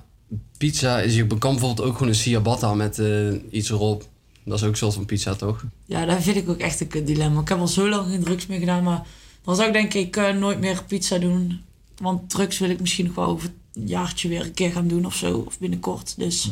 pizza 0.58 1.02
is... 1.02 1.16
Je 1.16 1.28
kan 1.28 1.52
bijvoorbeeld 1.52 1.88
ook 1.88 1.94
gewoon 1.94 2.08
een 2.08 2.16
ciabatta 2.16 2.74
met 2.74 3.00
eh, 3.00 3.34
iets 3.50 3.70
erop. 3.70 4.10
Dat 4.46 4.58
is 4.58 4.64
ook 4.64 4.72
een 4.72 4.78
soort 4.78 4.94
van 4.94 5.06
pizza, 5.06 5.36
toch? 5.36 5.64
Ja, 5.86 6.06
dat 6.06 6.24
vind 6.24 6.36
ik 6.36 6.50
ook 6.50 6.60
echt 6.60 6.82
een 6.82 6.88
kut 6.88 7.08
dilemma. 7.08 7.42
Ik 7.42 7.48
heb 7.48 7.60
al 7.60 7.68
zo 7.68 7.90
lang 7.90 8.10
geen 8.10 8.24
drugs 8.24 8.48
meer 8.48 8.60
gedaan, 8.60 8.84
maar 8.84 9.02
dan 9.44 9.56
zou 9.56 9.68
ik 9.68 9.74
denk 9.74 9.94
ik 9.94 10.18
eh, 10.18 10.36
nooit 10.36 10.60
meer 10.60 10.84
pizza 10.88 11.18
doen. 11.18 11.62
Want 11.98 12.30
drugs 12.30 12.60
wil 12.60 12.70
ik 12.70 12.80
misschien 12.80 13.06
nog 13.06 13.16
wel 13.16 13.26
over 13.26 13.50
een 13.74 13.88
jaartje 13.88 14.30
weer 14.30 14.42
een 14.42 14.54
keer 14.54 14.72
gaan 14.72 14.88
doen 14.88 15.06
of 15.06 15.16
zo. 15.16 15.38
Of 15.38 15.60
binnenkort. 15.60 16.14
Dus 16.18 16.46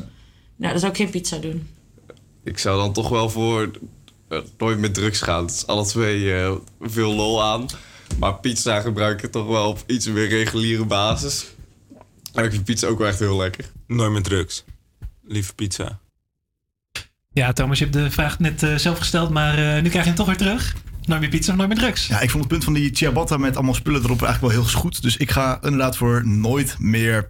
nou, 0.56 0.72
dan 0.72 0.80
zou 0.80 0.92
ik 0.92 0.98
geen 0.98 1.10
pizza 1.10 1.38
doen. 1.38 1.68
Ik 2.44 2.58
zou 2.58 2.78
dan 2.78 2.94
toch 2.94 3.10
wel 3.10 3.30
voor 3.30 3.72
eh, 4.28 4.40
nooit 4.58 4.80
met 4.80 4.94
drugs 4.94 5.22
gaan. 5.22 5.46
Het 5.46 5.52
is 5.54 5.68
alle 5.68 5.86
twee 5.86 6.34
eh, 6.36 6.54
veel 6.82 7.14
lol 7.14 7.44
aan. 7.44 7.66
Maar 8.20 8.40
pizza 8.40 8.82
gebruik 8.82 9.24
ik 9.24 9.32
toch 9.32 9.48
wel 9.48 9.68
op 9.70 9.84
iets 9.88 10.08
meer 10.08 10.28
reguliere 10.28 10.86
basis. 10.86 11.46
En 12.34 12.44
ik 12.44 12.52
vind 12.52 12.64
pizza 12.64 12.88
ook 12.88 12.98
wel 12.98 13.08
echt 13.08 13.20
heel 13.20 13.38
lekker. 13.38 13.72
Nooit 13.88 14.12
met 14.12 14.24
drugs. 14.24 14.64
Liever 15.24 15.56
pizza. 15.56 16.00
Ja, 17.34 17.54
Thomas, 17.54 17.78
je 17.78 17.84
hebt 17.84 17.98
de 17.98 18.12
vraag 18.12 18.40
net 18.40 18.64
eh, 18.64 18.76
zelf 18.76 18.98
gesteld, 18.98 19.30
maar 19.30 19.58
eh, 19.58 19.82
nu 19.82 19.90
krijg 19.90 20.04
je 20.04 20.10
hem 20.10 20.16
toch 20.16 20.26
weer 20.26 20.38
terug. 20.38 20.76
Nooit 21.06 21.22
meer 21.22 21.30
pizza 21.30 21.52
of 21.52 21.58
nooit 21.58 21.70
meer 21.70 21.78
drugs. 21.78 22.08
Ja, 22.08 22.20
ik 22.20 22.30
vond 22.30 22.44
het 22.44 22.52
punt 22.52 22.64
van 22.64 22.74
die 22.74 22.98
ciabatta 22.98 23.38
met 23.38 23.56
allemaal 23.56 23.74
spullen 23.74 24.04
erop 24.04 24.22
eigenlijk 24.22 24.54
wel 24.54 24.64
heel 24.64 24.74
goed. 24.80 25.02
Dus 25.02 25.18
ik 25.18 25.32
ga 25.32 25.60
inderdaad 25.62 25.98
voor 25.98 26.28
nooit 26.28 26.76
meer 26.80 27.30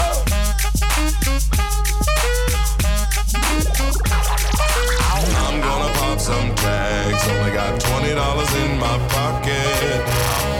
I'm 5.51 5.61
gonna 5.61 5.93
pop 5.93 6.19
some 6.19 6.55
tags. 6.55 7.27
Only 7.27 7.51
got 7.53 7.79
twenty 7.79 8.13
dollars 8.15 8.53
in 8.55 8.79
my 8.79 8.97
pocket. 9.09 10.01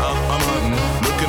I'm, 0.02 0.18
I'm 0.32 0.42
hunting, 0.42 1.01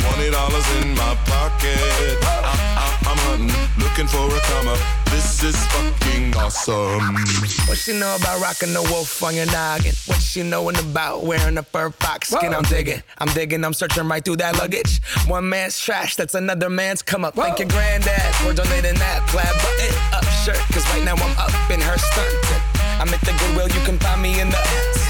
Twenty 0.00 0.30
dollars 0.30 0.66
in 0.80 0.94
my 0.94 1.14
pocket. 1.26 2.16
I'm, 2.22 2.44
I'm, 2.44 2.92
I'm 3.10 3.18
hunting, 3.28 3.82
looking 3.82 4.06
for 4.06 4.26
a 4.26 4.40
come 4.40 4.68
up. 4.68 4.80
This 5.10 5.42
is 5.42 5.56
fucking 5.66 6.36
awesome. 6.36 7.14
What 7.66 7.76
she 7.76 7.98
know 7.98 8.16
about 8.16 8.40
rocking 8.40 8.72
the 8.72 8.82
wolf 8.82 9.22
on 9.22 9.34
your 9.34 9.46
noggin? 9.46 9.94
What 10.06 10.20
she 10.20 10.42
knowin' 10.42 10.76
about 10.76 11.24
wearing 11.24 11.58
a 11.58 11.62
fur 11.62 11.90
fox 11.90 12.30
skin? 12.30 12.54
I'm 12.54 12.62
digging, 12.62 13.02
I'm 13.18 13.28
digging, 13.34 13.64
I'm 13.64 13.74
searching 13.74 14.08
right 14.08 14.24
through 14.24 14.36
that 14.36 14.56
luggage. 14.56 15.00
One 15.26 15.48
man's 15.48 15.78
trash, 15.78 16.16
that's 16.16 16.34
another 16.34 16.70
man's 16.70 17.02
come 17.02 17.24
up. 17.24 17.34
Thank 17.34 17.58
your 17.58 17.68
granddad 17.68 18.34
for 18.36 18.54
donating 18.54 18.94
that 18.94 19.26
plaid 19.28 19.52
button 19.52 19.94
up 20.14 20.24
shirt. 20.44 20.58
Cause 20.72 20.86
right 20.94 21.04
now 21.04 21.16
I'm 21.16 21.36
up 21.38 21.70
in 21.70 21.80
her 21.80 21.98
stunt. 21.98 22.62
I'm 23.00 23.08
at 23.08 23.20
the 23.22 23.32
Goodwill, 23.32 23.68
you 23.68 23.84
can 23.84 23.98
find 23.98 24.22
me 24.22 24.40
in 24.40 24.50
the. 24.50 25.09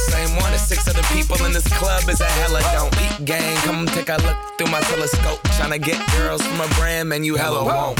same 0.09 0.35
one 0.37 0.53
as 0.53 0.65
six 0.67 0.87
other 0.87 1.03
people 1.13 1.43
in 1.45 1.51
this 1.53 1.67
club 1.77 2.07
is 2.09 2.21
a 2.21 2.25
hella 2.25 2.61
don't 2.73 2.93
eat 3.01 3.25
gang. 3.25 3.55
Come 3.67 3.85
take 3.87 4.09
a 4.09 4.17
look 4.25 4.37
through 4.57 4.71
my 4.71 4.81
telescope. 4.81 5.39
Tryna 5.57 5.81
get 5.81 5.99
girls 6.17 6.41
from 6.41 6.61
a 6.61 6.67
brand, 6.75 7.09
man, 7.09 7.23
you 7.23 7.35
hella 7.35 7.63
won't. 7.63 7.97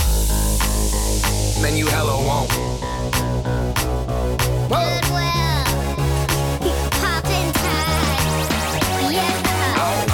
Man, 1.62 1.78
you 1.78 1.88
hella 1.88 2.18
won't. 2.26 2.50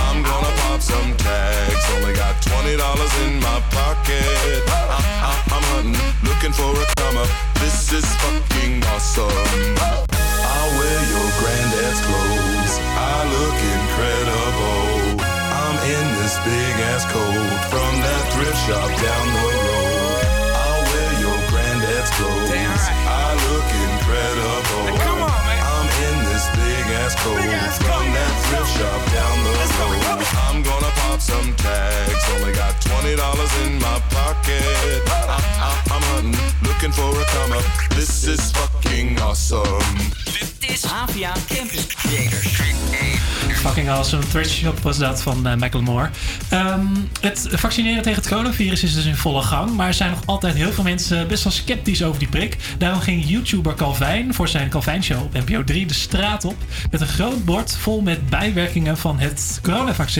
I'm 0.08 0.24
gonna 0.24 0.54
pop 0.62 0.82
some 0.82 1.16
tags. 1.18 1.86
Only 1.96 2.14
got 2.14 2.42
twenty 2.42 2.76
dollars 2.76 3.14
in 3.22 3.40
my 3.40 3.62
pocket. 3.72 4.64
I'm, 4.68 4.90
I'm, 5.30 5.40
I'm 5.54 5.64
hunting, 5.72 6.28
looking 6.28 6.52
for 6.52 6.72
a 6.74 6.86
come 6.98 7.18
up. 7.18 7.30
This 7.62 7.94
is 7.94 8.06
fucking 8.18 8.84
awesome. 8.86 10.27
Wear 10.76 11.02
your 11.08 11.30
granddad's 11.40 12.02
clothes. 12.04 12.74
I 13.00 13.24
look 13.32 13.58
incredible. 13.78 15.24
I'm 15.24 15.78
in 15.88 16.06
this 16.20 16.36
big 16.44 16.76
ass 16.92 17.08
coat 17.08 17.60
from 17.72 17.92
that 18.04 18.24
thrift 18.36 18.60
shop 18.68 18.90
down 19.00 19.26
the 19.32 19.48
road. 19.64 20.24
I'll 20.52 20.84
wear 20.92 21.12
your 21.24 21.40
granddad's 21.48 22.12
clothes. 22.20 22.84
I 23.08 23.32
look 23.48 23.70
incredible. 23.88 24.98
Come 25.08 25.22
on, 25.24 25.40
man. 25.48 25.64
I'm 25.64 25.88
in 26.12 26.18
this 26.28 26.46
big 26.52 26.86
ass 27.00 27.16
coat 27.24 27.40
from 27.80 28.04
that 28.12 28.34
thrift 28.52 28.72
shop 28.76 29.02
down 29.16 29.36
the 29.48 29.54
road. 29.80 29.97
I'm 30.34 30.64
gonna 30.64 30.92
pop 31.02 31.20
some 31.20 31.54
tags. 31.56 32.24
Only 32.36 32.54
got 32.54 32.82
twenty 32.82 33.16
dollars 33.16 33.52
in 33.66 33.80
my 33.80 34.00
pocket. 34.10 34.64
I, 35.08 35.20
I, 35.38 35.94
I'm 35.94 36.04
hunting, 36.12 36.36
looking 36.68 36.92
for 36.92 37.10
a 37.22 37.26
come 37.26 37.52
up. 37.54 37.66
This 37.96 38.28
is 38.28 38.52
fucking 38.52 39.20
awesome. 39.22 39.98
Dit 40.24 40.70
is 40.70 40.86
APA 40.86 41.34
Campus 41.48 41.88
Creators. 41.88 42.58
Fucking 43.58 43.90
awesome. 43.90 44.24
Thread 44.28 44.50
Shop 44.50 44.80
was 44.80 44.98
dat 44.98 45.22
van 45.22 45.48
eh 45.48 45.56
Macklemore. 45.56 46.10
Ehm, 46.50 46.86
het 47.22 47.48
vaccineren 47.52 48.02
tegen 48.02 48.20
het 48.22 48.30
coronavirus 48.30 48.84
is 48.84 48.94
dus 48.94 49.06
in 49.06 49.16
volle 49.16 49.42
gang. 49.42 49.76
Maar 49.76 49.88
er 49.88 49.94
zijn 49.94 50.10
nog 50.10 50.22
altijd 50.26 50.56
heel 50.56 50.72
veel 50.72 50.84
mensen 50.84 51.28
best 51.28 51.44
wel 51.44 51.54
sceptisch 51.54 52.04
over 52.04 52.20
die 52.20 52.28
prik. 52.28 52.58
Daarom 52.78 53.00
ging 53.00 53.26
YouTuber 53.26 53.76
Calvijn 53.76 54.34
voor 54.34 54.48
zijn 54.48 54.70
Calvijn 54.70 55.04
Show 55.04 55.22
op 55.22 55.34
NPO 55.34 55.64
3 55.64 55.86
de 55.86 55.94
straat 55.94 56.46
op. 56.46 56.56
Met 56.92 57.02
een 57.02 57.08
groot 57.08 57.46
bord 57.46 57.78
vol 57.78 58.02
met 58.02 58.30
bijwerkingen 58.30 58.98
van 58.98 59.20
het 59.20 59.60
coronavaccin. 59.64 60.17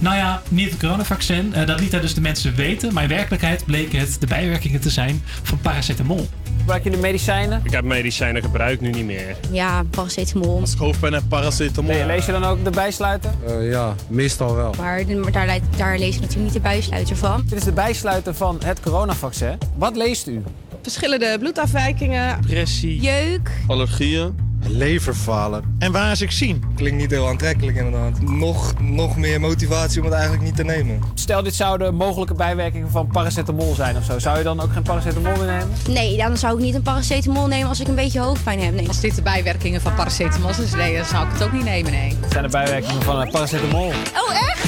Nou 0.00 0.16
ja, 0.16 0.42
niet 0.48 0.70
het 0.70 0.80
coronavaccin. 0.80 1.54
Eh, 1.54 1.66
dat 1.66 1.80
liet 1.80 1.92
hij 1.92 2.00
dus 2.00 2.14
de 2.14 2.20
mensen 2.20 2.54
weten. 2.54 2.92
Maar 2.92 3.02
in 3.02 3.08
werkelijkheid 3.08 3.64
bleken 3.64 3.98
het 3.98 4.16
de 4.20 4.26
bijwerkingen 4.26 4.80
te 4.80 4.90
zijn 4.90 5.22
van 5.42 5.58
paracetamol. 5.60 6.28
Gebruik 6.58 6.84
je 6.84 6.90
de 6.90 6.96
medicijnen? 6.96 7.60
Ik 7.64 7.70
heb 7.70 7.84
medicijnen 7.84 8.42
gebruikt, 8.42 8.80
nu 8.80 8.90
niet 8.90 9.04
meer. 9.04 9.36
Ja, 9.50 9.82
paracetamol. 9.90 10.60
Als 10.60 10.72
ik 10.72 10.78
hoofdpijn 10.78 11.12
heb, 11.12 11.22
paracetamol. 11.28 11.94
Nee, 11.94 12.06
lees 12.06 12.26
je 12.26 12.32
dan 12.32 12.44
ook 12.44 12.64
de 12.64 12.70
bijsluiter? 12.70 13.30
ja, 13.60 13.94
meestal 14.08 14.54
wel. 14.54 14.74
Maar 14.78 15.04
maar 15.06 15.32
daar, 15.32 15.58
daar 15.76 15.98
lees 15.98 16.14
je 16.14 16.20
natuurlijk 16.20 16.44
niet 16.44 16.52
de 16.52 16.60
bijsluiter 16.60 17.16
van. 17.16 17.42
Dit 17.48 17.58
is 17.58 17.64
de 17.64 17.72
bijsluiter 17.72 18.34
van 18.34 18.60
het 18.64 18.80
coronavaccin. 18.80 19.58
Wat 19.76 19.96
leest 19.96 20.26
u? 20.26 20.42
Verschillende 20.82 21.36
bloedafwijkingen. 21.38 22.40
Depressie. 22.40 23.00
Jeuk. 23.00 23.50
Allergieën. 23.66 24.50
Leverfalen. 24.68 25.76
En 25.78 25.92
waar 25.92 26.12
is 26.12 26.20
ik 26.20 26.30
zien? 26.30 26.64
Klinkt 26.76 26.98
niet 27.00 27.10
heel 27.10 27.28
aantrekkelijk 27.28 27.76
inderdaad. 27.76 28.20
Nog, 28.20 28.74
nog 28.80 29.16
meer 29.16 29.40
motivatie 29.40 29.98
om 29.98 30.04
het 30.04 30.14
eigenlijk 30.14 30.44
niet 30.44 30.56
te 30.56 30.64
nemen. 30.64 31.00
Stel, 31.14 31.42
dit 31.42 31.54
zouden 31.54 31.94
mogelijke 31.94 32.34
bijwerkingen 32.34 32.90
van 32.90 33.06
paracetamol 33.06 33.74
zijn 33.74 33.96
of 33.96 34.04
zo. 34.04 34.18
Zou 34.18 34.38
je 34.38 34.44
dan 34.44 34.60
ook 34.60 34.72
geen 34.72 34.82
paracetamol 34.82 35.36
meer 35.36 35.46
nemen? 35.46 35.68
Nee, 35.88 36.16
dan 36.16 36.36
zou 36.36 36.56
ik 36.56 36.64
niet 36.64 36.74
een 36.74 36.82
paracetamol 36.82 37.46
nemen 37.46 37.68
als 37.68 37.80
ik 37.80 37.88
een 37.88 37.94
beetje 37.94 38.20
hoofdpijn 38.20 38.60
heb. 38.60 38.74
Nee. 38.74 38.88
Als 38.88 39.00
dit 39.00 39.14
de 39.14 39.22
bijwerkingen 39.22 39.80
van 39.80 39.94
paracetamol 39.94 40.52
zijn, 40.52 40.76
nee, 40.76 40.96
dan 40.96 41.04
zou 41.04 41.26
ik 41.26 41.32
het 41.32 41.42
ook 41.42 41.52
niet 41.52 41.64
nemen, 41.64 41.92
nee. 41.92 42.16
Dat 42.20 42.30
zijn 42.30 42.44
de 42.44 42.50
bijwerkingen 42.50 43.02
van 43.02 43.22
eh, 43.22 43.30
paracetamol. 43.30 43.86
Oh, 43.88 44.50
echt? 44.50 44.64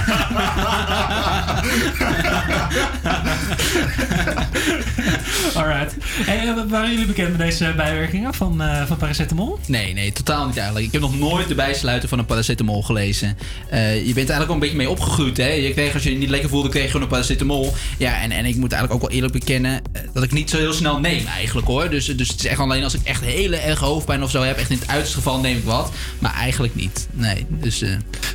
Alright. 5.55 5.95
Eh, 6.27 6.53
waren 6.69 6.91
jullie 6.91 7.05
bekend 7.05 7.29
met 7.29 7.37
deze 7.37 7.73
bijwerkingen 7.75 8.33
van, 8.33 8.61
eh, 8.61 8.85
van 8.85 8.97
paracetamol? 8.97 9.59
Nee, 9.67 9.93
nee, 9.93 10.11
totaal 10.11 10.45
niet 10.45 10.57
eigenlijk. 10.57 10.85
Ik 10.85 10.91
heb 10.91 11.01
nog 11.01 11.19
nooit 11.19 11.47
de 11.47 11.55
bijsluiter 11.55 12.09
van 12.09 12.19
een 12.19 12.25
paracetamol 12.25 12.83
gelezen. 12.83 13.37
Je 13.69 14.01
bent 14.03 14.15
eigenlijk 14.15 14.47
al 14.47 14.53
een 14.53 14.59
beetje 14.59 14.75
mee 14.75 14.89
opgegroeid, 14.89 15.37
hè? 15.37 15.47
Je 15.47 15.73
kreeg, 15.73 15.93
als 15.93 16.03
je 16.03 16.11
je 16.11 16.17
niet 16.17 16.29
lekker 16.29 16.49
voelde, 16.49 16.69
kreeg 16.69 16.83
je 16.83 16.87
gewoon 16.87 17.01
een 17.01 17.11
paracetamol. 17.11 17.73
Ja, 17.97 18.21
en, 18.21 18.31
en 18.31 18.45
ik 18.45 18.55
moet 18.55 18.71
eigenlijk 18.71 18.93
ook 18.93 19.09
wel 19.09 19.17
eerlijk 19.17 19.33
bekennen 19.33 19.81
dat 20.13 20.23
ik 20.23 20.31
niet 20.31 20.49
zo 20.49 20.57
heel 20.57 20.73
snel 20.73 20.99
neem 20.99 21.25
eigenlijk, 21.25 21.67
hoor. 21.67 21.89
Dus, 21.89 22.05
dus 22.05 22.27
het 22.27 22.39
is 22.39 22.45
echt 22.45 22.59
alleen 22.59 22.83
als 22.83 22.93
ik 22.93 23.01
echt 23.03 23.23
hele 23.23 23.57
erg 23.57 23.79
hoofdpijn 23.79 24.23
of 24.23 24.31
zo 24.31 24.41
heb. 24.41 24.57
Echt 24.57 24.69
in 24.69 24.77
het 24.79 24.87
uiterste 24.87 25.17
geval 25.17 25.39
neem 25.39 25.57
ik 25.57 25.63
wat. 25.63 25.91
Maar 26.19 26.33
eigenlijk 26.33 26.75
niet. 26.75 27.07
Nee, 27.11 27.45
dus... 27.49 27.83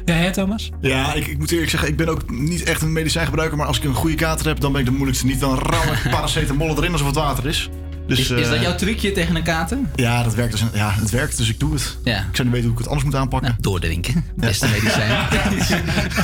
Ja, 0.04 0.14
hè, 0.14 0.32
Thomas? 0.32 0.70
Ja, 0.80 1.14
ik, 1.14 1.26
ik 1.26 1.38
moet 1.38 1.50
eerlijk 1.50 1.70
zeggen, 1.70 1.88
ik 1.88 1.96
ben 1.96 2.08
ook 2.08 2.30
niet 2.30 2.62
echt 2.62 2.82
een 2.82 2.92
medicijngebruiker. 2.92 3.56
Maar 3.58 3.66
als 3.66 3.76
ik 3.78 3.84
een 3.84 3.94
goede 3.94 4.16
kater 4.16 4.46
heb, 4.46 4.60
dan 4.60 4.72
ben 4.72 4.80
ik 4.80 4.86
de 4.86 4.92
moeilijkste 4.92 5.26
niet. 5.26 5.40
Dan 5.40 5.58
ram 5.58 5.92
ik 5.92 6.10
paracetamol 6.16 6.76
erin 6.76 6.92
alsof 6.92 7.06
het 7.06 7.16
water 7.16 7.46
is. 7.46 7.68
Dus, 8.06 8.18
is, 8.18 8.30
is 8.30 8.46
dat 8.48 8.56
eh, 8.56 8.62
jouw 8.62 8.74
trucje 8.74 9.12
tegen 9.12 9.36
een 9.36 9.42
kater? 9.42 9.78
Ja, 9.94 10.22
dat 10.22 10.34
werkt 10.34 10.52
dus, 10.52 10.62
ja, 10.74 10.90
het 10.92 11.10
werkt, 11.10 11.36
dus 11.36 11.48
ik 11.48 11.60
doe 11.60 11.72
het. 11.72 11.96
Ja. 12.04 12.18
Ik 12.18 12.36
zou 12.36 12.42
niet 12.48 12.50
weten 12.50 12.62
hoe 12.62 12.72
ik 12.72 12.78
het 12.78 12.86
anders 12.86 13.04
moet 13.04 13.14
aanpakken. 13.14 13.56
doordrinken. 13.60 14.24
Beste 14.36 14.66
medicijn. 14.68 15.26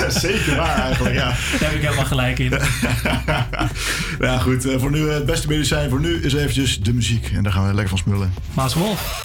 Zeker 0.21 0.57
waar 0.57 0.79
eigenlijk, 0.79 1.15
ja. 1.15 1.25
Daar 1.29 1.37
heb 1.61 1.73
ik 1.73 1.81
helemaal 1.83 2.05
gelijk 2.05 2.39
in. 2.39 2.51
ja, 4.27 4.39
goed. 4.39 4.65
eh, 4.67 4.79
Voor 4.79 4.91
nu 4.91 5.09
eh, 5.09 5.15
het 5.15 5.27
beste 5.27 5.49
medicijn 5.49 5.91
voor 5.91 6.01
nu 6.01 6.23
is 6.23 6.35
eventjes 6.35 6.81
de 6.81 6.93
muziek. 6.93 7.31
En 7.35 7.43
daar 7.43 7.53
gaan 7.53 7.67
we 7.67 7.75
lekker 7.75 7.89
van 7.89 7.99
smullen. 7.99 8.35
Maas 8.55 8.75
Wolf. 8.75 9.25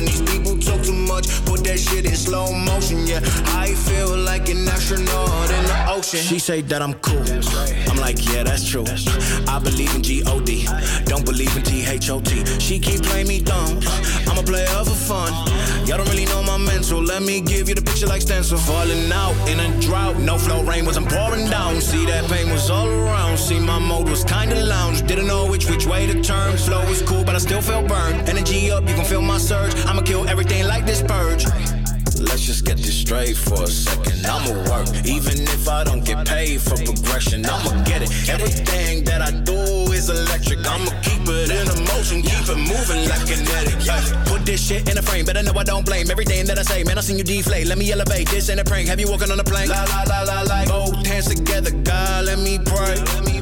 When 0.00 0.06
these 0.06 0.22
people 0.22 0.56
talk 0.56 0.82
too 0.82 0.94
much, 0.94 1.28
put 1.44 1.62
that 1.64 1.78
shit 1.78 2.06
in 2.06 2.16
slow 2.16 2.54
motion. 2.54 3.06
Yeah, 3.06 3.20
I 3.52 3.74
feel 3.74 4.16
like 4.16 4.48
an 4.48 4.66
astronaut 4.66 5.29
She 6.10 6.40
say 6.40 6.60
that 6.62 6.82
I'm 6.82 6.94
cool. 6.94 7.22
I'm 7.88 7.96
like, 7.96 8.18
yeah, 8.32 8.42
that's 8.42 8.68
true. 8.68 8.84
I 9.46 9.60
believe 9.62 9.94
in 9.94 10.02
G-O-D. 10.02 10.66
Don't 11.04 11.24
believe 11.24 11.56
in 11.56 11.62
T-H-O-T. 11.62 12.58
She 12.58 12.80
keep 12.80 13.02
playing 13.04 13.28
me 13.28 13.40
dumb. 13.40 13.78
I'm 14.26 14.36
a 14.36 14.42
player 14.42 14.66
for 14.66 14.90
fun. 14.90 15.32
Y'all 15.86 15.98
don't 15.98 16.08
really 16.08 16.24
know 16.24 16.42
my 16.42 16.56
mental. 16.56 17.00
Let 17.00 17.22
me 17.22 17.40
give 17.40 17.68
you 17.68 17.76
the 17.76 17.82
picture 17.82 18.08
like 18.08 18.22
stencil. 18.22 18.58
Falling 18.58 19.12
out 19.12 19.36
in 19.48 19.60
a 19.60 19.80
drought. 19.80 20.18
No 20.18 20.36
flow 20.36 20.64
rain 20.64 20.84
wasn't 20.84 21.08
pouring 21.08 21.48
down. 21.48 21.80
See 21.80 22.04
that 22.06 22.28
pain 22.28 22.50
was 22.50 22.70
all 22.70 22.88
around. 22.88 23.38
See 23.38 23.60
my 23.60 23.78
mode 23.78 24.08
was 24.08 24.24
kinda 24.24 24.64
lounge. 24.64 25.06
Didn't 25.06 25.28
know 25.28 25.46
which 25.46 25.70
which 25.70 25.86
way 25.86 26.06
to 26.06 26.20
turn. 26.20 26.56
Flow 26.56 26.84
was 26.88 27.02
cool, 27.02 27.22
but 27.22 27.36
I 27.36 27.38
still 27.38 27.62
felt 27.62 27.86
burned. 27.86 28.28
Energy 28.28 28.72
up, 28.72 28.88
you 28.88 28.94
can 28.96 29.04
feel 29.04 29.22
my 29.22 29.38
surge. 29.38 29.74
I'ma 29.86 30.02
kill 30.02 30.28
everything 30.28 30.66
like 30.66 30.86
this 30.86 31.02
purge. 31.02 31.46
Let's 32.20 32.42
just 32.42 32.64
get 32.66 32.76
this 32.76 32.94
straight 32.94 33.36
for 33.36 33.64
a 33.64 33.66
second. 33.66 34.26
I'ma 34.26 34.52
work, 34.68 34.88
even 35.06 35.40
if 35.40 35.68
I 35.68 35.84
don't 35.84 36.04
get 36.04 36.26
paid 36.28 36.60
for 36.60 36.76
progression. 36.76 37.46
I'ma 37.46 37.82
get 37.84 38.02
it. 38.02 38.10
Everything 38.28 39.04
that 39.04 39.22
I 39.22 39.30
do 39.30 39.56
is 39.92 40.10
electric. 40.10 40.60
I'ma 40.66 40.90
keep 41.00 41.22
it 41.26 41.50
in 41.50 41.66
motion, 41.88 42.20
keep 42.20 42.44
it 42.44 42.60
moving 42.60 43.08
like 43.08 43.24
kinetic. 43.26 43.74
Yeah. 43.84 44.04
Put 44.26 44.44
this 44.44 44.60
shit 44.60 44.88
in 44.90 44.98
a 44.98 45.02
frame, 45.02 45.24
better 45.24 45.42
know 45.42 45.54
I 45.56 45.64
don't 45.64 45.84
blame 45.84 46.10
everything 46.10 46.44
that 46.46 46.58
I 46.58 46.62
say. 46.62 46.84
Man, 46.84 46.98
I 46.98 47.00
seen 47.00 47.16
you 47.16 47.24
deflate. 47.24 47.66
Let 47.66 47.78
me 47.78 47.90
elevate. 47.90 48.28
This 48.28 48.50
ain't 48.50 48.60
a 48.60 48.64
prank. 48.64 48.88
Have 48.88 49.00
you 49.00 49.08
walking 49.08 49.30
on 49.30 49.40
a 49.40 49.44
plane? 49.44 49.68
La 49.68 49.84
la 49.84 50.02
la 50.06 50.22
la 50.22 50.42
la. 50.42 50.64
Both 50.66 51.06
hands 51.06 51.26
together, 51.34 51.70
God, 51.70 52.26
let 52.26 52.38
me 52.38 52.58
pray. 52.58 52.96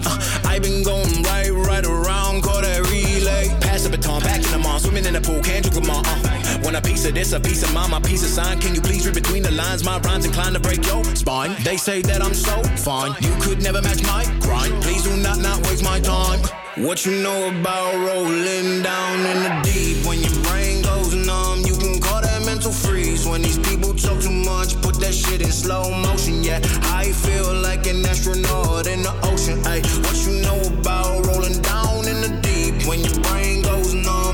Uh, 0.06 0.18
I 0.44 0.60
been 0.60 0.84
going 0.84 1.22
right, 1.24 1.50
right 1.50 1.84
around, 1.84 2.42
call 2.42 2.62
that 2.62 2.80
relay. 2.90 3.48
Pass 3.60 3.82
the 3.82 3.90
baton, 3.90 4.22
back 4.22 4.44
in 4.44 4.50
the 4.52 4.58
mall, 4.58 4.78
swimming 4.78 5.04
in 5.04 5.14
the 5.14 5.20
pool, 5.20 5.42
can't 5.42 5.64
drink 5.64 5.74
them 5.74 5.90
all. 5.90 6.06
Uh. 6.06 6.27
Want 6.62 6.76
a 6.76 6.82
piece 6.82 7.04
of 7.06 7.14
this, 7.14 7.32
a 7.32 7.40
piece 7.40 7.62
of 7.62 7.72
mine, 7.72 7.90
my 7.90 8.00
piece 8.00 8.22
of 8.22 8.28
sign. 8.28 8.60
Can 8.60 8.74
you 8.74 8.80
please 8.80 9.06
read 9.06 9.14
between 9.14 9.42
the 9.42 9.50
lines? 9.52 9.84
My 9.84 9.98
rhymes 10.00 10.24
inclined 10.24 10.54
to 10.54 10.60
break 10.60 10.84
your 10.86 11.04
spine. 11.16 11.54
They 11.62 11.76
say 11.76 12.02
that 12.02 12.22
I'm 12.22 12.34
so 12.34 12.62
fine, 12.76 13.14
you 13.20 13.34
could 13.40 13.62
never 13.62 13.80
match 13.82 14.02
my 14.02 14.24
grind. 14.40 14.82
Please 14.82 15.02
do 15.04 15.16
not 15.16 15.38
not 15.38 15.58
waste 15.66 15.84
my 15.84 16.00
time. 16.00 16.40
What 16.76 17.04
you 17.04 17.12
know 17.22 17.48
about 17.48 17.94
rolling 17.94 18.82
down 18.82 19.18
in 19.20 19.38
the 19.42 19.60
deep? 19.64 20.06
When 20.06 20.20
your 20.20 20.34
brain 20.44 20.82
goes 20.82 21.14
numb, 21.14 21.62
you 21.66 21.76
can 21.76 22.00
call 22.00 22.20
that 22.22 22.44
mental 22.46 22.70
freeze. 22.70 23.26
When 23.26 23.42
these 23.42 23.58
people 23.58 23.94
talk 23.94 24.20
too 24.20 24.30
much, 24.30 24.80
put 24.80 25.00
that 25.00 25.14
shit 25.14 25.40
in 25.40 25.50
slow 25.50 25.90
motion. 25.90 26.44
Yeah, 26.44 26.60
I 26.94 27.12
feel 27.12 27.52
like 27.54 27.86
an 27.86 28.04
astronaut 28.06 28.86
in 28.86 29.02
the 29.02 29.14
ocean. 29.24 29.58
Ay, 29.66 29.80
what 30.04 30.16
you 30.24 30.40
know 30.42 30.60
about 30.78 31.26
rolling 31.26 31.60
down 31.62 32.06
in 32.06 32.20
the 32.20 32.32
deep? 32.42 32.86
When 32.86 33.00
your 33.00 33.18
brain 33.24 33.62
goes 33.62 33.94
numb, 33.94 34.27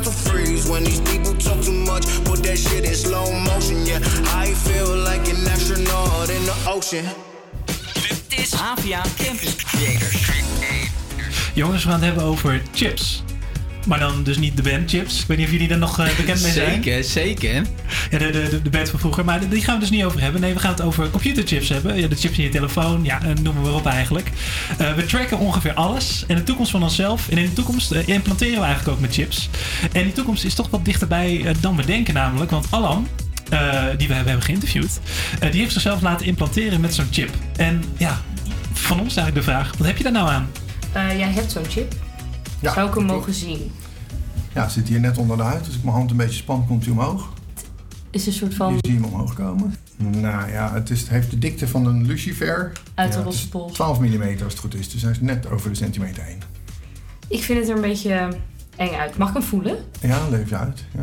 mental 0.00 0.12
freeze. 0.12 0.68
When 0.68 0.84
these 0.84 1.00
people 1.00 1.34
talk 1.34 1.60
too 1.62 1.72
much, 1.72 2.06
put 2.24 2.42
that 2.42 2.58
shit 2.58 2.84
in 2.84 2.94
slow 2.94 3.32
motion. 3.32 3.84
Yeah, 3.84 4.00
I 4.32 4.54
feel 4.54 4.96
like 4.96 5.28
an 5.28 5.46
astronaut 5.46 6.30
in 6.30 6.42
the 6.44 6.56
ocean. 6.68 7.04
Dit 8.28 8.38
is 8.38 8.54
APA 8.54 9.02
Campus 9.16 9.56
Creators. 9.56 10.28
Jongens, 11.54 11.84
we 11.84 11.90
gaan 11.90 12.00
het 12.00 12.04
hebben 12.04 12.24
over 12.24 12.62
chips. 12.72 13.22
Maar 13.86 13.98
dan 13.98 14.22
dus 14.22 14.38
niet 14.38 14.56
de 14.56 14.62
band 14.62 14.90
Chips. 14.90 15.20
Ik 15.20 15.26
weet 15.26 15.36
niet 15.36 15.46
of 15.46 15.52
jullie 15.52 15.68
daar 15.68 15.78
nog 15.78 15.98
eh, 15.98 16.16
bekend 16.16 16.42
mee 16.42 16.52
zijn. 16.52 16.82
Zeker, 16.82 17.04
zeker. 17.04 17.54
Ja, 18.10 18.18
de, 18.18 18.30
de, 18.30 18.60
de- 18.62 18.70
band 18.70 18.90
van 18.90 18.98
vroeger. 18.98 19.24
Maar 19.24 19.48
die 19.48 19.62
gaan 19.62 19.74
we 19.74 19.80
dus 19.80 19.90
niet 19.90 20.04
over 20.04 20.20
hebben. 20.20 20.40
Nee, 20.40 20.52
we 20.54 20.58
gaan 20.60 20.70
het 20.70 20.80
over 20.82 21.10
computerchips 21.10 21.68
hebben. 21.68 21.96
Ja, 22.00 22.06
de 22.08 22.16
chips 22.16 22.38
in 22.38 22.44
je 22.44 22.50
telefoon. 22.50 23.04
Ja, 23.04 23.22
eh, 23.22 23.28
noem 23.42 23.60
maar 23.60 23.72
op 23.74 23.86
eigenlijk. 23.86 24.30
Eh, 24.78 24.92
we 24.94 25.04
tracken 25.06 25.38
ongeveer 25.38 25.74
alles. 25.74 26.24
En 26.26 26.36
de 26.36 26.42
toekomst 26.42 26.70
van 26.70 26.82
onszelf. 26.82 27.28
En 27.28 27.38
in 27.38 27.44
de 27.44 27.52
toekomst 27.52 27.90
eh, 27.92 28.08
implanteren 28.08 28.58
we 28.58 28.64
eigenlijk 28.64 28.88
ook 28.96 29.00
met 29.00 29.14
chips. 29.14 29.48
En 29.92 30.02
die 30.02 30.12
toekomst 30.12 30.44
is 30.44 30.54
toch 30.54 30.70
wat 30.70 30.84
dichterbij 30.84 31.54
dan 31.60 31.76
we 31.76 31.84
denken 31.86 32.14
namelijk. 32.14 32.50
Want 32.50 32.66
Alan... 32.70 33.08
eh, 33.50 33.58
die 33.96 34.08
we 34.08 34.14
hebben, 34.14 34.16
hebben 34.32 34.42
geïnterviewd. 34.42 35.00
eh, 35.40 35.50
die 35.50 35.60
heeft 35.60 35.72
zichzelf 35.72 36.00
laten 36.02 36.26
implanteren 36.26 36.80
met 36.80 36.94
zo'n 36.94 37.08
chip. 37.10 37.30
En 37.56 37.84
ja, 37.96 38.20
van 38.72 39.00
ons 39.00 39.16
eigenlijk 39.16 39.46
de 39.46 39.52
vraag: 39.52 39.72
wat 39.78 39.86
heb 39.86 39.96
je 39.96 40.02
daar 40.02 40.12
nou 40.12 40.28
aan? 40.28 40.48
Eh, 40.92 41.18
jij 41.18 41.30
hebt 41.32 41.52
zo'n 41.52 41.64
chip. 41.68 41.94
Ja, 42.60 42.72
Zou 42.72 42.88
ik 42.88 42.94
hem 42.94 43.04
mogen 43.04 43.34
zien? 43.34 43.72
Ja, 44.54 44.62
het 44.62 44.72
zit 44.72 44.88
hier 44.88 45.00
net 45.00 45.18
onder 45.18 45.36
de 45.36 45.42
huid. 45.42 45.66
Als 45.66 45.74
ik 45.76 45.82
mijn 45.84 45.96
hand 45.96 46.10
een 46.10 46.16
beetje 46.16 46.36
span, 46.36 46.66
komt 46.66 46.84
hij 46.84 46.92
omhoog. 46.92 47.32
Is 48.10 48.26
een 48.26 48.32
soort 48.32 48.50
Je 48.50 48.56
van 48.56 48.72
ziet 48.72 48.86
hem 48.94 49.04
omhoog 49.04 49.34
komen. 49.34 49.74
Nou 49.96 50.50
ja, 50.50 50.72
het, 50.72 50.90
is, 50.90 51.00
het 51.00 51.08
heeft 51.08 51.30
de 51.30 51.38
dikte 51.38 51.68
van 51.68 51.86
een 51.86 52.06
lucifer. 52.06 52.72
uit 52.94 53.12
de 53.12 53.22
rosse 53.22 53.38
het 53.38 53.44
is 53.44 53.48
pols. 53.48 53.72
12 53.72 53.98
mm 54.00 54.22
als 54.22 54.52
het 54.52 54.58
goed 54.58 54.74
is. 54.74 54.88
Dus 54.90 55.02
hij 55.02 55.10
is 55.10 55.20
net 55.20 55.50
over 55.50 55.70
de 55.70 55.76
centimeter 55.76 56.22
heen. 56.22 56.42
Ik 57.28 57.42
vind 57.42 57.58
het 57.58 57.68
er 57.68 57.74
een 57.74 57.80
beetje 57.80 58.28
eng 58.76 58.92
uit. 58.94 59.16
Mag 59.16 59.28
ik 59.28 59.34
hem 59.34 59.42
voelen? 59.42 59.76
Ja, 60.00 60.28
leef 60.30 60.48
je 60.48 60.56
uit. 60.56 60.84
Ja. 60.94 61.00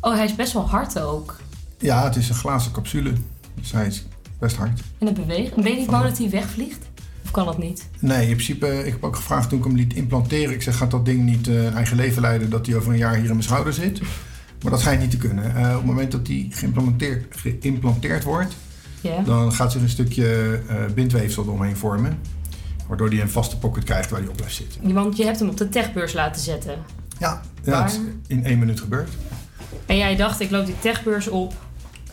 Oh, 0.00 0.14
hij 0.14 0.24
is 0.24 0.34
best 0.34 0.52
wel 0.52 0.68
hard 0.68 0.98
ook. 1.00 1.36
ja, 1.78 2.04
het 2.04 2.16
is 2.16 2.28
een 2.28 2.34
glazen 2.34 2.72
capsule. 2.72 3.12
Dus 3.54 3.72
hij 3.72 3.86
is 3.86 4.04
best 4.38 4.56
hard. 4.56 4.80
En 4.98 5.06
het 5.06 5.14
beweegt. 5.16 5.54
En 5.54 5.62
weet 5.62 5.78
ik 5.78 5.90
nou 5.90 6.02
de- 6.02 6.08
dat 6.08 6.18
hij 6.18 6.30
wegvliegt? 6.30 6.88
Of 7.24 7.30
kan 7.30 7.46
dat 7.46 7.58
niet? 7.58 7.88
Nee, 7.98 8.28
in 8.28 8.34
principe, 8.34 8.84
ik 8.84 8.92
heb 8.92 9.04
ook 9.04 9.16
gevraagd 9.16 9.48
toen 9.48 9.58
ik 9.58 9.64
hem 9.64 9.76
liet 9.76 9.94
implanteren. 9.94 10.54
Ik 10.54 10.62
zeg, 10.62 10.76
gaat 10.76 10.90
dat 10.90 11.04
ding 11.04 11.24
niet 11.24 11.48
eh, 11.48 11.74
eigen 11.74 11.96
leven 11.96 12.22
leiden 12.22 12.50
dat 12.50 12.66
hij 12.66 12.76
over 12.76 12.92
een 12.92 12.98
jaar 12.98 13.14
hier 13.14 13.24
in 13.24 13.30
mijn 13.30 13.42
schouder 13.42 13.72
zit? 13.72 14.00
Maar 14.62 14.70
dat 14.70 14.80
schijnt 14.80 15.00
niet 15.00 15.10
te 15.10 15.16
kunnen. 15.16 15.56
Eh, 15.56 15.68
op 15.68 15.76
het 15.76 15.84
moment 15.84 16.12
dat 16.12 16.26
die 16.26 16.48
geïmplanteerd, 16.50 17.36
geïmplanteerd 17.60 18.24
wordt, 18.24 18.56
dan 19.24 19.52
gaat 19.52 19.72
zich 19.72 19.82
een 19.82 19.88
stukje 19.88 20.60
eh, 20.68 20.76
bindweefsel 20.94 21.44
eromheen 21.44 21.76
vormen. 21.76 22.18
Waardoor 22.88 23.08
hij 23.08 23.20
een 23.20 23.30
vaste 23.30 23.58
pocket 23.58 23.84
krijgt 23.84 24.10
waar 24.10 24.20
hij 24.20 24.28
op 24.28 24.36
blijft 24.36 24.54
zitten. 24.54 24.92
Want 24.92 25.16
je 25.16 25.24
hebt 25.24 25.38
hem 25.38 25.48
op 25.48 25.56
de 25.56 25.68
techbeurs 25.68 26.12
laten 26.12 26.42
zetten. 26.42 26.78
Ja, 27.18 27.40
ja 27.64 27.82
het 27.82 27.90
is 27.90 27.98
in 28.26 28.44
één 28.44 28.58
minuut 28.58 28.80
gebeurd. 28.80 29.10
En 29.86 29.96
jij 29.96 30.16
dacht, 30.16 30.40
ik 30.40 30.50
loop 30.50 30.66
die 30.66 30.78
techbeurs 30.78 31.28
op 31.28 31.54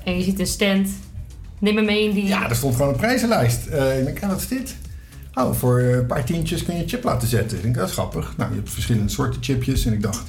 en 0.04 0.18
je 0.18 0.24
ziet 0.24 0.40
een 0.40 0.48
stand. 0.48 0.90
Neem 1.60 1.76
me 1.76 1.82
mee 1.82 2.04
in 2.04 2.14
die... 2.14 2.26
Ja, 2.26 2.50
er 2.50 2.56
stond 2.56 2.76
gewoon 2.76 2.92
een 2.92 3.00
prijzenlijst. 3.00 3.66
Ik 3.66 4.06
denk, 4.06 4.20
ja, 4.20 4.28
wat 4.28 4.40
is 4.40 4.48
dit? 4.48 4.76
Oh, 5.38 5.54
voor 5.54 5.80
een 5.80 6.06
paar 6.06 6.24
tientjes 6.24 6.64
kun 6.64 6.76
je 6.76 6.82
een 6.82 6.90
chip 6.90 7.04
laten 7.04 7.28
zetten. 7.28 7.58
Ik 7.58 7.64
denk, 7.64 7.76
dat 7.76 7.88
is 7.88 7.94
grappig. 7.94 8.38
Nou, 8.38 8.50
je 8.50 8.56
hebt 8.56 8.70
verschillende 8.70 9.10
soorten 9.10 9.44
chipjes. 9.44 9.86
En 9.86 9.94
ik 9.94 10.02
dacht, 10.02 10.28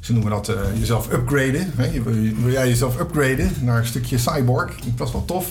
ze 0.00 0.12
noemen 0.12 0.30
dat 0.30 0.48
eh, 0.48 0.56
jezelf 0.78 1.12
upgraden. 1.12 1.72
Hè? 1.76 2.02
Wil, 2.02 2.52
jij 2.52 2.68
jezelf 2.68 3.00
upgraden 3.00 3.52
naar 3.62 3.78
een 3.78 3.86
stukje 3.86 4.18
cyborg? 4.18 4.76
Dat 4.96 5.06
is 5.06 5.12
wel 5.12 5.24
tof. 5.24 5.50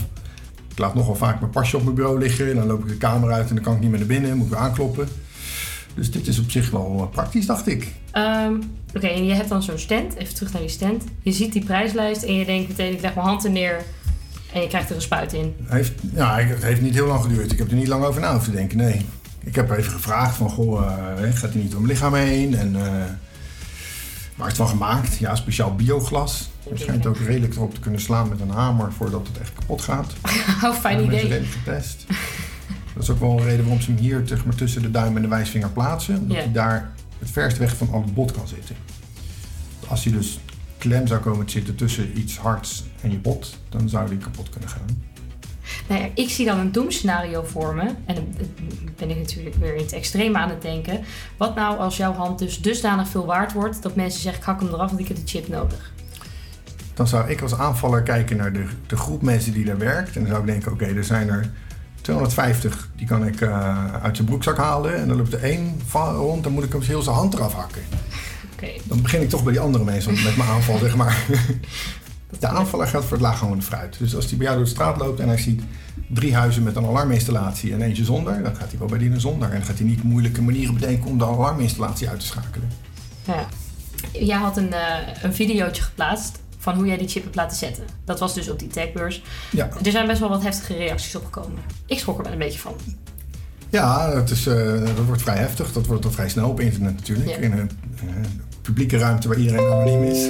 Ik 0.72 0.78
laat 0.78 0.96
nogal 0.96 1.16
vaak 1.16 1.40
mijn 1.40 1.52
pasje 1.52 1.78
op 1.78 1.84
mijn 1.84 1.96
bureau 1.96 2.20
liggen. 2.20 2.50
En 2.50 2.56
dan 2.56 2.68
loop 2.68 2.82
ik 2.82 2.88
de 2.88 2.98
kamer 2.98 3.32
uit 3.32 3.50
en 3.50 3.56
dan 3.56 3.64
kan 3.64 3.74
ik 3.74 3.80
niet 3.80 3.90
meer 3.90 4.00
naar 4.00 4.08
binnen. 4.08 4.38
Moet 4.38 4.48
ik 4.48 4.58
aankloppen. 4.58 5.08
Dus 5.96 6.12
dit 6.12 6.28
is 6.28 6.40
op 6.40 6.52
zich 6.52 6.70
wel 6.70 7.10
praktisch, 7.12 7.46
dacht 7.46 7.68
ik. 7.68 7.94
Ehm, 8.12 8.54
Oké, 8.96 9.08
en 9.08 9.26
je 9.26 9.34
hebt 9.34 9.50
dan 9.50 9.64
zo'n 9.64 9.78
stand. 9.78 10.16
Even 10.16 10.34
terug 10.36 10.52
naar 10.54 10.62
die 10.62 10.72
stand. 10.72 11.04
Je 11.22 11.32
ziet 11.32 11.54
die 11.54 11.64
prijslijst 11.64 12.24
en 12.24 12.34
je 12.34 12.46
denkt 12.46 12.68
meteen, 12.68 12.94
ik 12.94 13.02
leg 13.02 13.16
mijn 13.16 13.28
hand 13.28 13.44
er 13.44 13.52
neer. 13.52 13.84
En 14.54 14.62
je 14.62 14.68
krijgt 14.68 14.90
er 14.90 14.96
een 14.96 15.02
spuit 15.02 15.34
in. 15.34 15.56
Het 15.64 15.72
heeft, 15.72 15.92
ja, 16.14 16.38
het 16.40 16.64
heeft 16.64 16.82
niet 16.82 16.94
heel 16.94 17.08
lang 17.08 17.22
geduurd. 17.24 17.52
Ik 17.52 17.58
heb 17.58 17.70
er 17.70 17.76
niet 17.76 17.88
lang 17.88 18.04
over 18.04 18.22
na 18.22 18.32
hoeven 18.32 18.54
denken, 18.54 18.78
nee. 18.78 19.06
Ik 19.40 19.56
heb 19.56 19.72
even 19.72 19.92
gevraagd 19.92 20.36
van, 20.36 20.50
goh, 20.50 20.82
eh, 20.86 21.34
gaat 21.34 21.54
hij 21.54 21.62
niet 21.62 21.74
mijn 21.74 21.86
lichaam 21.86 22.14
heen? 22.14 22.56
En 22.56 22.74
waar 24.36 24.48
is 24.48 24.58
het 24.58 24.68
van 24.68 24.68
gemaakt? 24.68 25.18
Ja, 25.18 25.36
speciaal 25.36 25.76
bioglas. 25.76 26.50
Je 26.70 26.78
schijnt 26.78 27.06
ook 27.06 27.18
redelijk 27.18 27.56
erop 27.56 27.74
te 27.74 27.80
kunnen 27.80 28.02
slaan 28.02 28.30
met 28.30 28.40
een 28.40 28.50
hamer 28.50 28.92
voordat 28.92 29.28
het 29.28 29.38
echt 29.38 29.54
kapot 29.54 29.82
gaat. 29.82 30.14
Oh, 30.64 30.74
fijn 30.76 30.98
Dat 30.98 31.06
idee. 31.06 31.08
mensen 31.08 31.30
redelijk 31.30 31.52
getest. 31.64 32.06
Dat 32.94 33.04
is 33.04 33.10
ook 33.10 33.20
wel 33.20 33.32
een 33.40 33.44
reden 33.44 33.60
waarom 33.64 33.82
ze 33.82 33.92
hem 33.92 34.00
hier 34.00 34.22
zeg 34.26 34.46
maar, 34.46 34.56
tussen 34.56 34.82
de 34.82 34.92
duim 34.92 35.16
en 35.16 35.22
de 35.22 35.28
wijsvinger 35.28 35.70
plaatsen. 35.70 36.18
Omdat 36.18 36.38
hij 36.38 36.52
daar 36.52 36.92
het 37.20 37.30
verst 37.32 37.58
weg 37.58 37.78
van 37.78 37.90
al 37.92 38.02
het 38.02 38.14
bot 38.14 38.32
kan 38.32 38.48
zitten. 38.48 38.76
Als 39.88 40.04
hij 40.04 40.14
dus 40.14 40.40
klem 40.80 41.08
zou 41.08 41.22
komen 41.22 41.46
te 41.46 41.52
zitten 41.52 41.76
tussen 41.76 42.18
iets 42.18 42.38
hards 42.38 42.84
en 43.02 43.12
je 43.12 43.18
bot, 43.18 43.58
dan 43.70 43.90
zou 43.90 44.10
die 44.10 44.18
kapot 44.18 44.50
kunnen 44.50 44.70
gaan. 44.70 45.08
Nou 45.88 46.02
ja, 46.02 46.10
ik 46.14 46.30
zie 46.30 46.46
dan 46.46 46.60
een 46.60 46.72
doemscenario 46.72 47.44
voor 47.44 47.76
me. 47.76 47.86
En 48.06 48.16
dan 48.16 48.26
ben 48.98 49.10
ik 49.10 49.18
natuurlijk 49.18 49.56
weer 49.56 49.76
in 49.76 49.84
het 49.84 49.94
extreme 49.94 50.38
aan 50.38 50.50
het 50.50 50.62
denken. 50.62 51.02
Wat 51.38 51.56
nou 51.56 51.78
als 51.78 51.98
jouw 51.98 52.14
hand 52.14 52.40
dus 52.40 52.62
dusdanig 52.62 53.08
veel 53.08 53.26
waard 53.26 53.54
wordt... 53.54 53.82
dat 53.82 53.96
mensen 53.96 54.22
zeggen, 54.22 54.42
ik 54.42 54.48
hak 54.48 54.60
hem 54.60 54.70
eraf, 54.70 54.90
want 54.90 55.00
ik 55.00 55.08
heb 55.08 55.18
de 55.18 55.24
chip 55.26 55.48
nodig. 55.48 55.92
dan 56.94 57.08
zou 57.08 57.30
ik 57.30 57.42
als 57.42 57.56
aanvaller 57.56 58.04
kijken 58.04 58.38
naar 58.38 58.54
de, 58.54 58.66
de 58.88 58.98
groep 58.98 59.22
mensen 59.22 59.54
die 59.54 59.66
daar 59.66 59.78
werkt. 59.78 60.16
En 60.16 60.22
dan 60.22 60.30
zou 60.30 60.40
ik 60.42 60.48
denken, 60.48 60.72
oké, 60.72 60.86
er 60.86 61.04
zijn 61.04 61.30
er 61.30 61.52
250, 62.02 62.90
die 62.96 63.08
kan 63.08 63.26
ik 63.26 63.42
eh, 63.42 63.94
uit 64.04 64.16
zijn 64.16 64.28
broekzak 64.28 64.58
halen. 64.58 64.96
En 64.96 65.08
dan 65.08 65.18
loopt 65.18 65.34
er 65.34 65.44
één 65.44 65.82
rond, 65.94 66.44
dan 66.44 66.52
moet 66.52 66.64
ik 66.64 66.72
hem 66.72 66.82
heel 66.82 67.02
zijn 67.02 67.16
hand 67.16 67.34
eraf 67.34 67.54
hakken. 67.54 67.82
Dan 68.84 69.02
begin 69.02 69.22
ik 69.22 69.30
toch 69.30 69.44
bij 69.44 69.52
die 69.52 69.62
andere 69.62 69.84
mensen 69.84 70.14
met 70.24 70.38
mijn 70.38 70.50
aanval, 70.50 70.78
zeg 70.88 70.96
maar. 70.96 71.26
De 72.40 72.48
aanvaller 72.48 72.88
gaat 72.88 73.04
voor 73.04 73.12
het 73.12 73.22
laaghangende 73.22 73.64
fruit. 73.64 73.98
Dus 74.00 74.16
als 74.16 74.26
hij 74.26 74.38
bij 74.38 74.46
jou 74.46 74.58
door 74.58 74.66
de 74.66 74.72
straat 74.72 74.98
loopt 74.98 75.20
en 75.20 75.28
hij 75.28 75.38
ziet 75.38 75.62
drie 76.08 76.36
huizen 76.36 76.64
met 76.64 76.76
een 76.76 76.86
alarminstallatie 76.86 77.74
en 77.74 77.82
eentje 77.82 78.04
zonder, 78.04 78.44
dan 78.44 78.56
gaat 78.56 78.70
hij 78.70 78.80
wel 78.80 78.88
bij 78.88 78.98
die 78.98 79.12
een 79.12 79.20
zonder. 79.20 79.50
En 79.50 79.56
dan 79.56 79.66
gaat 79.66 79.78
hij 79.78 79.88
niet 79.88 80.04
moeilijke 80.04 80.42
manieren 80.42 80.74
bedenken 80.74 81.10
om 81.10 81.18
de 81.18 81.26
alarminstallatie 81.26 82.10
uit 82.10 82.20
te 82.20 82.26
schakelen. 82.26 82.70
Ja. 83.24 83.48
Jij 84.12 84.38
had 84.38 84.58
een, 84.58 84.74
eh 84.74 85.24
een 85.24 85.34
videootje 85.34 85.82
geplaatst 85.82 86.40
van 86.58 86.76
hoe 86.76 86.86
jij 86.86 86.98
die 86.98 87.08
chip 87.08 87.24
hebt 87.24 87.36
laten 87.36 87.58
zetten. 87.58 87.84
Dat 88.06 88.20
was 88.20 88.34
dus 88.34 88.50
op 88.50 88.60
die 88.60 88.68
tagbeurs. 88.68 89.24
Ja. 89.52 89.70
Er 89.84 89.92
zijn 89.92 90.08
best 90.08 90.20
wel 90.20 90.30
wat 90.30 90.44
heftige 90.44 90.74
reacties 90.74 91.16
opgekomen. 91.16 91.60
Ik 91.86 92.00
schrok 92.00 92.18
er 92.18 92.24
wel 92.24 92.32
een 92.32 92.38
beetje 92.40 92.60
van. 92.60 92.74
Ja, 93.70 94.16
het 94.16 94.30
is, 94.30 94.48
eh, 94.48 94.86
dat 94.96 95.06
wordt 95.06 95.22
vrij 95.22 95.38
heftig. 95.38 95.72
Dat 95.72 95.86
wordt 95.86 96.06
al 96.06 96.12
vrij 96.12 96.30
snel 96.30 96.50
op 96.50 96.60
internet 96.60 96.94
natuurlijk. 96.94 97.30
Ja. 97.30 97.36
In 97.36 97.54
eh, 97.54 97.66
publieke 98.74 98.98
ruimte 98.98 99.28
waar 99.28 99.38
iedereen 99.38 99.72
anoniem 99.72 100.04
is. 100.04 100.30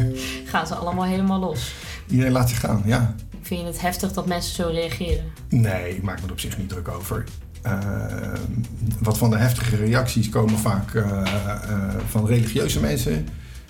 Gaan 0.50 0.66
ze 0.66 0.74
allemaal 0.74 1.04
helemaal 1.04 1.40
los. 1.40 1.74
iedereen 2.08 2.32
laat 2.32 2.48
zich 2.48 2.60
gaan, 2.60 2.82
ja. 2.84 3.14
Vind 3.42 3.60
je 3.60 3.66
het 3.66 3.80
heftig 3.80 4.12
dat 4.12 4.26
mensen 4.26 4.54
zo 4.54 4.68
reageren? 4.68 5.24
Nee, 5.48 5.96
ik 5.96 6.02
maak 6.02 6.20
me 6.20 6.26
er 6.26 6.32
op 6.32 6.40
zich 6.40 6.58
niet 6.58 6.68
druk 6.68 6.88
over. 6.88 7.24
Eh, 7.62 7.78
wat 8.98 9.18
van 9.18 9.30
de 9.30 9.36
heftige 9.36 9.76
reacties 9.76 10.28
komen 10.28 10.58
vaak 10.58 10.94
eh, 10.94 11.20
eh, 11.22 11.94
van 12.08 12.26
religieuze 12.26 12.80
mensen. 12.80 13.26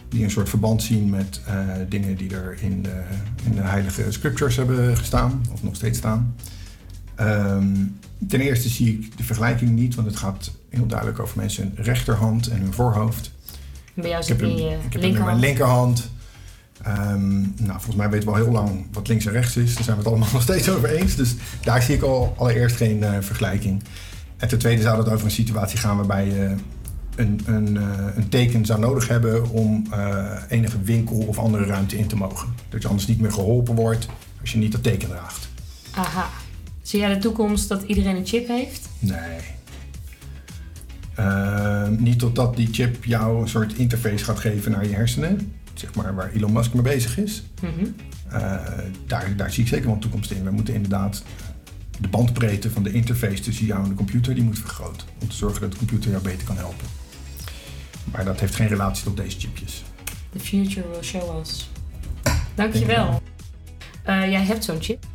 Die 0.09 0.25
een 0.25 0.31
soort 0.31 0.49
verband 0.49 0.83
zien 0.83 1.11
met 1.11 1.41
eh, 1.47 1.55
dingen 1.89 2.17
die 2.17 2.35
er 2.35 2.57
in 2.61 2.83
de, 2.83 3.03
in 3.45 3.55
de 3.55 3.61
heilige 3.61 4.05
scriptures 4.09 4.57
hebben 4.57 4.97
gestaan. 4.97 5.43
Of 5.53 5.63
nog 5.63 5.77
steeds 5.77 5.99
staan. 5.99 6.35
Ehm, 7.15 7.75
ten 8.29 8.41
eerste 8.41 8.69
zie 8.69 8.93
ik 8.99 9.17
de 9.17 9.25
vergelijking 9.25 9.71
niet. 9.71 9.95
Want 9.95 10.07
het 10.07 10.17
gaat 10.17 10.51
heel 10.69 10.87
duidelijk 10.87 11.19
over 11.19 11.37
mensen 11.37 11.73
hun 11.75 11.85
rechterhand 11.85 12.49
en 12.49 12.61
hun 12.61 12.73
voorhoofd. 12.73 13.31
Bij 13.95 14.09
jou 14.09 14.21
Ik 14.21 14.27
zit 14.27 14.41
heb 14.41 14.49
in 14.49 14.57
je 14.57 14.71
ik 14.87 14.93
heb 14.93 15.03
hem 15.03 15.15
in 15.17 15.25
mijn 15.25 15.39
linkerhand. 15.39 15.41
linkerhand. 15.41 16.11
Ehm, 16.83 17.41
nou, 17.41 17.73
volgens 17.73 17.97
mij 17.97 18.11
weten 18.11 18.29
we 18.29 18.35
al 18.35 18.43
heel 18.45 18.53
lang 18.53 18.87
wat 18.93 19.09
links 19.09 19.27
en 19.27 19.33
rechts 19.33 19.57
is. 19.57 19.75
Daar 19.75 19.85
zijn 19.85 19.97
we 19.97 20.03
het 20.03 20.13
allemaal 20.13 20.29
nog 20.39 20.43
steeds 20.43 20.71
over 20.71 20.91
eens. 20.91 21.17
Dus 21.17 21.35
daar 21.63 21.83
zie 21.83 21.95
ik 21.95 22.03
al 22.03 22.35
allereerst 22.39 22.77
geen 22.77 23.03
eh, 23.03 23.17
vergelijking. 23.21 23.83
En 24.37 24.49
ten 24.49 24.59
tweede 24.59 24.83
zou 24.83 24.99
het 24.99 25.09
over 25.09 25.25
een 25.25 25.31
situatie 25.31 25.79
gaan 25.79 25.97
waarbij 25.97 26.27
je 26.27 26.55
een, 27.17 27.41
een, 27.45 27.77
eh, 27.77 28.17
een 28.17 28.29
teken 28.29 28.65
zou 28.67 28.81
nodig 28.81 29.09
hebben 29.09 29.51
om 29.51 29.87
eh, 29.91 30.33
enige 30.49 30.83
winkel 30.83 31.17
of 31.17 31.39
andere 31.39 31.65
ruimte 31.65 31.99
in 31.99 32.07
te 32.07 32.17
mogen. 32.17 32.49
Dat 32.69 32.83
je 32.83 32.89
anders 32.89 33.07
niet 33.07 33.21
meer 33.21 33.33
geholpen 33.33 33.75
wordt 33.75 34.07
als 34.41 34.53
je 34.53 34.59
niet 34.59 34.73
dat 34.73 34.83
teken 34.83 35.09
draagt. 35.09 35.49
Aha. 35.95 36.29
Zie 36.83 37.01
jij 37.01 37.15
de 37.15 37.19
toekomst 37.19 37.69
dat 37.69 37.83
iedereen 37.83 38.17
een 38.17 38.27
chip 38.27 38.49
heeft? 38.49 38.89
Nee. 38.99 39.39
Ehm, 41.15 42.03
niet 42.03 42.19
totdat 42.19 42.57
die 42.57 42.69
chip 42.73 43.05
jou 43.05 43.43
een 43.43 43.49
soort 43.49 43.75
interface 43.75 44.25
gaat 44.25 44.39
geven 44.39 44.73
naar 44.73 44.87
je 44.87 44.95
hersenen. 44.95 45.53
Zeg 45.75 45.95
maar 45.95 46.15
waar 46.15 46.31
Elon 46.33 46.53
Musk 46.53 46.75
mee 46.75 46.83
bezig 46.83 47.19
is. 47.19 47.43
Mhm. 47.63 47.87
Eh, 48.29 48.57
daar, 49.07 49.37
daar 49.37 49.53
zie 49.53 49.63
ik 49.63 49.69
zeker 49.69 49.85
wel 49.85 49.95
een 49.95 50.01
toekomst 50.01 50.31
in. 50.31 50.45
We 50.45 50.51
moeten 50.51 50.75
inderdaad 50.75 51.23
de 52.01 52.09
bandbreedte 52.09 52.71
van 52.71 52.83
de 52.83 52.93
interface 52.93 53.43
tussen 53.43 53.67
jou 53.67 53.83
en 53.83 53.89
de 53.89 53.95
computer 53.95 54.35
die 54.35 54.45
moet 54.45 54.59
vergroten. 54.59 55.07
Om 55.21 55.29
te 55.29 55.37
zorgen 55.37 55.61
dat 55.61 55.73
de 55.73 55.79
computer 55.79 56.11
jou 56.11 56.23
beter 56.23 56.47
kan 56.47 56.57
helpen. 56.57 56.87
Maar 58.13 58.25
dat 58.25 58.41
heeft 58.41 58.55
geen 58.55 58.69
relatie 58.69 59.05
tot 59.05 59.17
deze 59.17 59.39
chipjes. 59.39 59.83
The 60.33 60.41
future 60.41 60.89
will 60.89 61.03
show 61.03 61.41
us. 61.41 61.71
Dankjewel. 62.55 63.23
Eh 64.03 64.31
jij 64.31 64.45
hebt 64.45 64.65
zo'n 64.65 64.83
chip. 64.83 65.07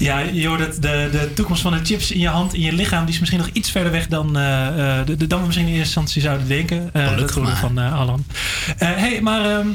Ja, 0.00 0.18
je 0.18 0.46
hoort 0.46 0.60
het, 0.60 0.82
de, 0.82 1.08
de 1.12 1.30
toekomst 1.34 1.62
van 1.62 1.72
de 1.72 1.84
chips 1.84 2.10
in 2.10 2.20
je 2.20 2.28
hand, 2.28 2.54
in 2.54 2.60
je 2.60 2.72
lichaam, 2.72 3.04
die 3.04 3.14
is 3.14 3.20
misschien 3.20 3.40
nog 3.40 3.50
iets 3.52 3.70
verder 3.70 3.92
weg 3.92 4.06
dan, 4.06 4.36
eh, 4.36 4.98
eh, 4.98 5.06
de, 5.06 5.26
dan 5.26 5.40
we 5.40 5.46
misschien 5.46 5.66
in 5.66 5.74
eerste 5.74 5.86
instantie 5.86 6.22
zouden 6.22 6.48
denken. 6.48 6.90
Eh, 6.92 7.16
dat 7.16 7.30
hoorde 7.30 7.50
ik 7.50 7.56
van 7.56 7.78
Alan. 7.78 8.24
Hey, 8.76 9.20
maar 9.20 9.44
ehm, 9.44 9.68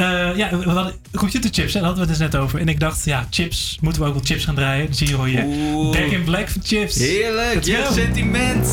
eh, 0.00 0.36
ja, 0.36 0.58
we 0.58 0.70
hadden 0.70 0.94
computerchips, 1.16 1.72
daar 1.72 1.82
hadden 1.82 2.02
we 2.02 2.10
het 2.10 2.18
dus 2.18 2.30
net 2.30 2.40
over. 2.42 2.60
En 2.60 2.68
ik 2.68 2.80
dacht, 2.80 3.04
ja, 3.04 3.26
chips, 3.30 3.78
moeten 3.80 4.02
we 4.02 4.08
ook 4.08 4.14
wel 4.14 4.24
chips 4.24 4.44
gaan 4.44 4.54
draaien? 4.54 4.86
Dus 4.86 5.00
hier 5.00 5.14
hoor 5.14 5.28
je 5.28 5.90
Back 5.92 6.10
in 6.10 6.24
Black 6.24 6.48
voor 6.48 6.62
chips. 6.64 6.98
Heerlijk, 6.98 7.64
je 7.64 7.88
sentiment. 7.92 8.68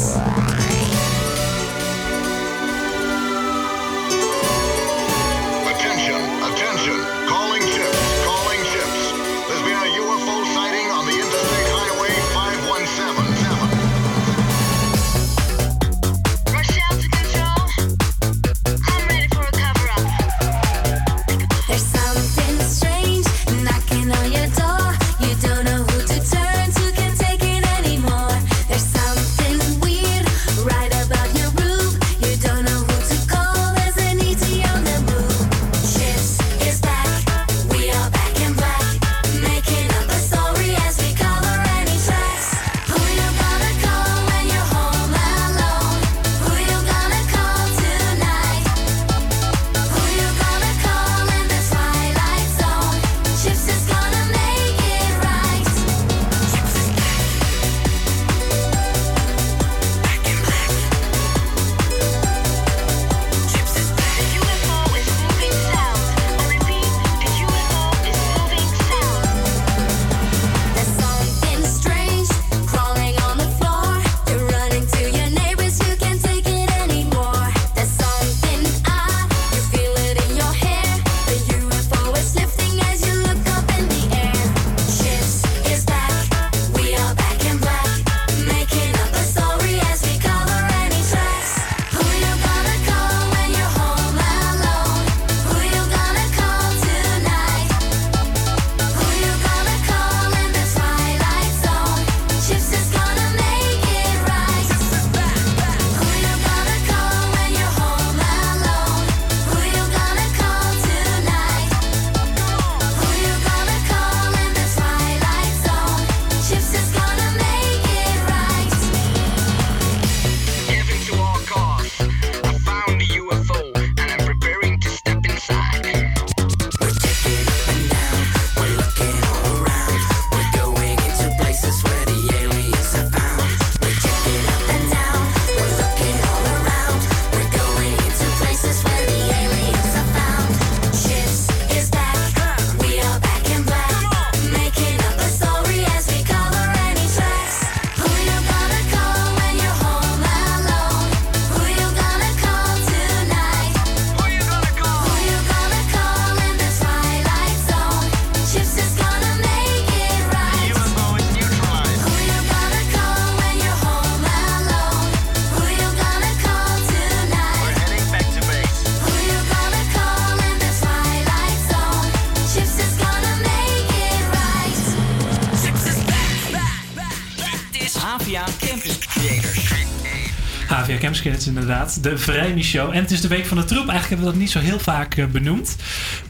Inderdaad. 181.45 182.03
De 182.03 182.61
Show. 182.61 182.89
En 182.89 183.01
het 183.01 183.11
is 183.11 183.21
de 183.21 183.27
week 183.27 183.45
van 183.45 183.57
de 183.57 183.65
troep. 183.65 183.87
Eigenlijk 183.89 184.09
hebben 184.09 184.25
we 184.25 184.31
dat 184.31 184.41
niet 184.41 184.51
zo 184.51 184.59
heel 184.59 184.79
vaak 184.79 185.15
eh, 185.15 185.25
benoemd. 185.25 185.75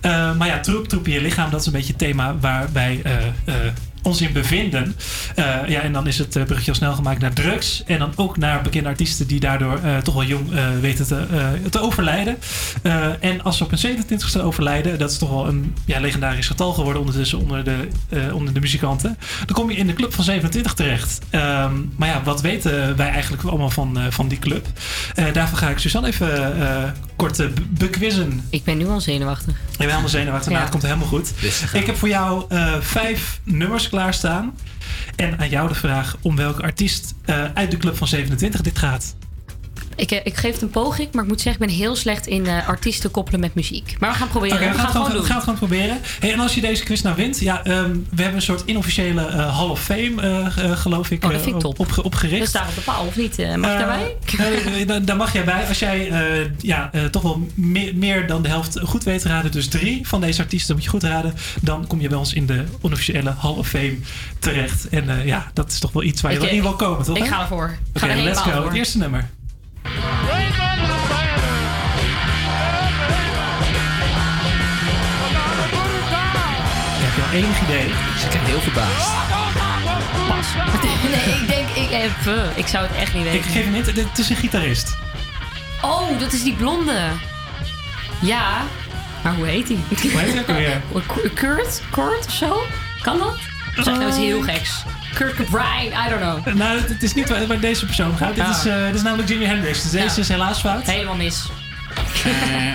Eh, 0.01 0.37
maar 0.37 0.47
ja, 0.47 0.59
troep, 0.59 0.87
troep 0.87 1.07
in 1.07 1.13
je 1.13 1.21
lichaam. 1.21 1.49
Dat 1.49 1.59
is 1.59 1.65
een 1.65 1.71
beetje 1.71 1.87
het 1.87 1.97
thema 1.97 2.37
waar 2.39 2.67
wij 2.71 2.99
eh, 3.03 3.55
ons 4.01 4.21
in 4.21 4.33
bevinden. 4.33 4.95
Eh, 5.37 5.55
ja, 5.67 5.81
en 5.81 5.93
dan 5.93 6.07
is 6.07 6.17
het 6.17 6.35
eh, 6.35 6.43
bruggetje 6.43 6.71
al 6.71 6.77
snel 6.77 6.93
gemaakt 6.93 7.21
naar 7.21 7.33
drugs. 7.33 7.83
En 7.85 7.99
dan 7.99 8.11
ook 8.15 8.37
naar 8.37 8.61
bekende 8.61 8.89
artiesten 8.89 9.27
die 9.27 9.39
daardoor 9.39 9.79
eh, 9.83 9.97
toch 9.97 10.13
wel 10.13 10.23
jong 10.23 10.53
eh, 10.55 10.65
weten 10.81 11.07
te, 11.07 11.25
eh, 11.31 11.69
te 11.69 11.79
overlijden. 11.81 12.37
Eh, 12.81 13.05
en 13.19 13.41
als 13.43 13.57
ze 13.57 13.63
op 13.63 13.71
een 13.71 13.77
27e 13.77 14.41
overlijden, 14.41 14.97
dat 14.99 15.11
is 15.11 15.17
toch 15.17 15.29
wel 15.29 15.47
een 15.47 15.75
ja, 15.85 15.99
legendarisch 15.99 16.47
getal 16.47 16.73
geworden 16.73 16.99
ondertussen 17.01 17.39
onder 17.39 17.63
de, 17.63 17.87
eh, 18.09 18.35
onder 18.35 18.53
de 18.53 18.59
muzikanten. 18.59 19.17
Dan 19.45 19.55
kom 19.55 19.71
je 19.71 19.77
in 19.77 19.87
de 19.87 19.93
club 19.93 20.13
van 20.13 20.23
27 20.23 20.73
terecht. 20.73 21.19
Ehm, 21.29 21.73
maar 21.95 22.07
ja, 22.09 22.21
wat 22.23 22.41
weten 22.41 22.95
wij 22.95 23.09
eigenlijk 23.09 23.43
allemaal 23.43 23.69
van, 23.69 23.97
eh, 23.99 24.03
van 24.09 24.27
die 24.27 24.39
club? 24.39 24.67
Eh, 25.15 25.25
daarvoor 25.33 25.57
ga 25.57 25.69
ik 25.69 25.77
Suzanne 25.79 26.07
even 26.07 26.59
eh, 26.61 26.83
kort 27.15 27.37
be- 27.37 27.51
bequizzen. 27.69 28.41
Ik 28.49 28.63
ben 28.63 28.77
nu 28.77 28.87
al 28.87 29.01
zenuwachtig. 29.01 29.53
Ik 29.71 29.77
ben 29.77 29.87
helemaal 29.87 30.09
zenuwachtig, 30.09 30.45
maar 30.47 30.55
Ja. 30.57 30.61
het 30.61 30.71
komt 30.71 30.83
helemaal 30.83 31.07
goed. 31.07 31.33
Ik 31.73 31.85
heb 31.85 31.97
voor 31.97 32.09
jou 32.09 32.45
eh, 32.49 32.73
vijf 32.79 33.39
nummers 33.43 33.89
klaarstaan. 33.89 34.53
En 35.17 35.39
aan 35.39 35.49
jou 35.49 35.67
de 35.67 35.75
vraag 35.75 36.17
om 36.21 36.35
welke 36.35 36.61
artiest 36.61 37.15
eh, 37.25 37.43
uit 37.53 37.71
de 37.71 37.77
club 37.77 37.97
van 37.97 38.07
27 38.07 38.61
dit 38.61 38.77
gaat. 38.77 39.15
Ik, 39.97 40.11
eh, 40.11 40.19
ik 40.23 40.35
geef 40.35 40.53
het 40.53 40.61
een 40.61 40.69
poging, 40.69 41.07
maar 41.11 41.23
ik 41.23 41.29
moet 41.29 41.41
zeggen, 41.41 41.61
ik 41.61 41.67
ben 41.67 41.77
heel 41.77 41.95
slecht 41.95 42.27
in 42.27 42.45
eh, 42.47 42.67
artiesten 42.67 43.11
koppelen 43.11 43.39
met 43.39 43.55
muziek. 43.55 43.95
Maar 43.99 44.11
we 44.11 44.15
gaan 44.17 44.27
proberen. 44.27 44.59
We, 44.59 44.65
gaan 44.65 44.85
het 44.85 44.91
gewoon 44.91 45.23
gaan 45.25 45.35
het 45.35 45.43
gewoon 45.43 45.59
proberen. 45.59 45.97
Hey, 46.19 46.33
en 46.33 46.39
als 46.39 46.55
je 46.55 46.61
deze 46.61 46.83
quiz 46.83 47.01
nou 47.01 47.15
wint, 47.15 47.39
ja, 47.39 47.63
ehm, 47.63 47.91
we 47.91 48.21
hebben 48.21 48.35
een 48.35 48.41
soort 48.41 48.63
inofficiële 48.65 49.25
eh, 49.25 49.57
Hall 49.57 49.67
of 49.69 49.81
Fame, 49.83 50.51
geloof 50.75 51.11
ik, 51.11 51.23
Oh, 51.25 51.31
dat 51.31 51.41
vind 51.41 51.55
ik 51.55 51.61
top. 51.61 51.79
op, 51.79 51.99
opgericht. 52.05 52.41
We 52.41 52.47
staan 52.47 52.67
op 52.67 52.75
de 52.75 52.81
paal, 52.81 53.05
of 53.05 53.15
niet? 53.15 53.37
Mag 53.37 53.47
je 53.47 53.57
daarbij? 53.59 54.85
daar- 54.85 55.05
daar 55.05 55.15
mag 55.15 55.33
jij 55.33 55.43
bij. 55.43 55.67
Als 55.67 55.79
jij 55.79 56.11
ja, 56.57 56.89
toch 57.11 57.21
wel 57.21 57.47
meer, 57.55 57.95
meer 57.95 58.27
dan 58.27 58.41
de 58.41 58.49
helft 58.49 58.79
goed 58.83 59.03
weet 59.03 59.21
te 59.21 59.27
raden, 59.27 59.51
dus 59.51 59.67
drie 59.67 60.07
van 60.07 60.21
deze 60.21 60.41
artiesten 60.41 60.75
moet 60.75 60.83
je 60.83 60.89
goed 60.89 61.03
raden, 61.03 61.33
dan 61.61 61.87
kom 61.87 62.01
je 62.01 62.07
bij 62.09 62.17
ons 62.17 62.33
in 62.33 62.45
de 62.45 62.63
onofficiële 62.81 63.33
Hall 63.37 63.51
of 63.53 63.67
Fame 63.67 63.97
terecht. 64.39 64.89
En 64.89 65.25
ja, 65.25 65.51
dat 65.53 65.71
is 65.71 65.79
toch 65.79 65.91
wel 65.91 66.03
iets 66.03 66.21
waar 66.21 66.31
je 66.31 66.37
Ik, 66.37 66.43
wel 66.43 66.53
in 66.53 66.61
wil 66.61 66.75
komen, 66.75 67.05
toch? 67.05 67.17
ik 67.17 67.23
hè? 67.23 67.29
ga 67.29 67.41
ervoor. 67.41 67.77
Ga 67.93 68.07
er 68.09 68.17
let's 68.21 68.39
go. 68.41 68.63
Het 68.65 68.73
eerste 68.73 68.97
nummer. 68.97 69.29
Heb 76.99 77.15
je 77.15 77.21
al 77.21 77.31
enig 77.31 77.61
idee? 77.61 77.87
Ze 78.19 78.27
kijken 78.27 78.47
heel 78.47 78.59
verbaasd. 78.59 79.09
Pas. 80.27 80.47
nee, 81.13 81.35
ik 81.41 81.47
denk, 81.47 81.69
ik, 81.69 81.91
even, 81.91 82.51
ik 82.55 82.67
zou 82.67 82.87
het 82.87 82.95
echt 82.95 83.13
niet 83.13 83.23
weten. 83.23 83.39
Ik 83.39 83.45
geef 83.45 83.63
hem 83.63 83.73
niet, 83.73 83.85
het 83.85 84.17
is 84.17 84.29
een 84.29 84.35
gitarist. 84.35 84.95
Oh, 85.81 86.19
dat 86.19 86.33
is 86.33 86.43
die 86.43 86.53
blonde. 86.53 86.99
Ja, 88.21 88.61
maar 89.23 89.33
hoe 89.33 89.45
heet 89.45 89.67
hij? 89.67 89.77
Hoe 90.11 90.19
heet 90.19 90.33
hij 90.33 90.41
ook 90.41 90.47
alweer? 90.47 90.81
Kurt? 91.33 91.81
Kurt 91.91 92.25
of 92.25 92.33
zo? 92.33 92.61
Kan 93.01 93.17
dat? 93.17 93.37
Zeg, 93.83 93.97
dat 93.97 94.07
is 94.13 94.15
heel 94.17 94.41
geks. 94.41 94.83
Kurt 95.13 95.35
Cobain, 95.35 95.85
I 95.85 96.09
don't 96.09 96.21
know. 96.21 96.55
Nou, 96.55 96.79
het 96.87 97.03
is 97.03 97.13
niet 97.13 97.29
waar, 97.29 97.47
waar 97.47 97.59
deze 97.59 97.85
persoon 97.85 98.17
gaat. 98.17 98.35
Dit, 98.35 98.43
Ah. 98.43 98.49
is, 98.49 98.65
eh, 98.65 98.85
dit 98.85 98.95
is 98.95 99.01
namelijk 99.01 99.29
Jimi 99.29 99.45
Hendrix. 99.45 99.81
Dus 99.81 99.91
deze 99.91 100.19
is 100.19 100.27
helaas 100.27 100.59
fout. 100.59 100.83
Helemaal 100.83 101.15
mis. 101.15 101.45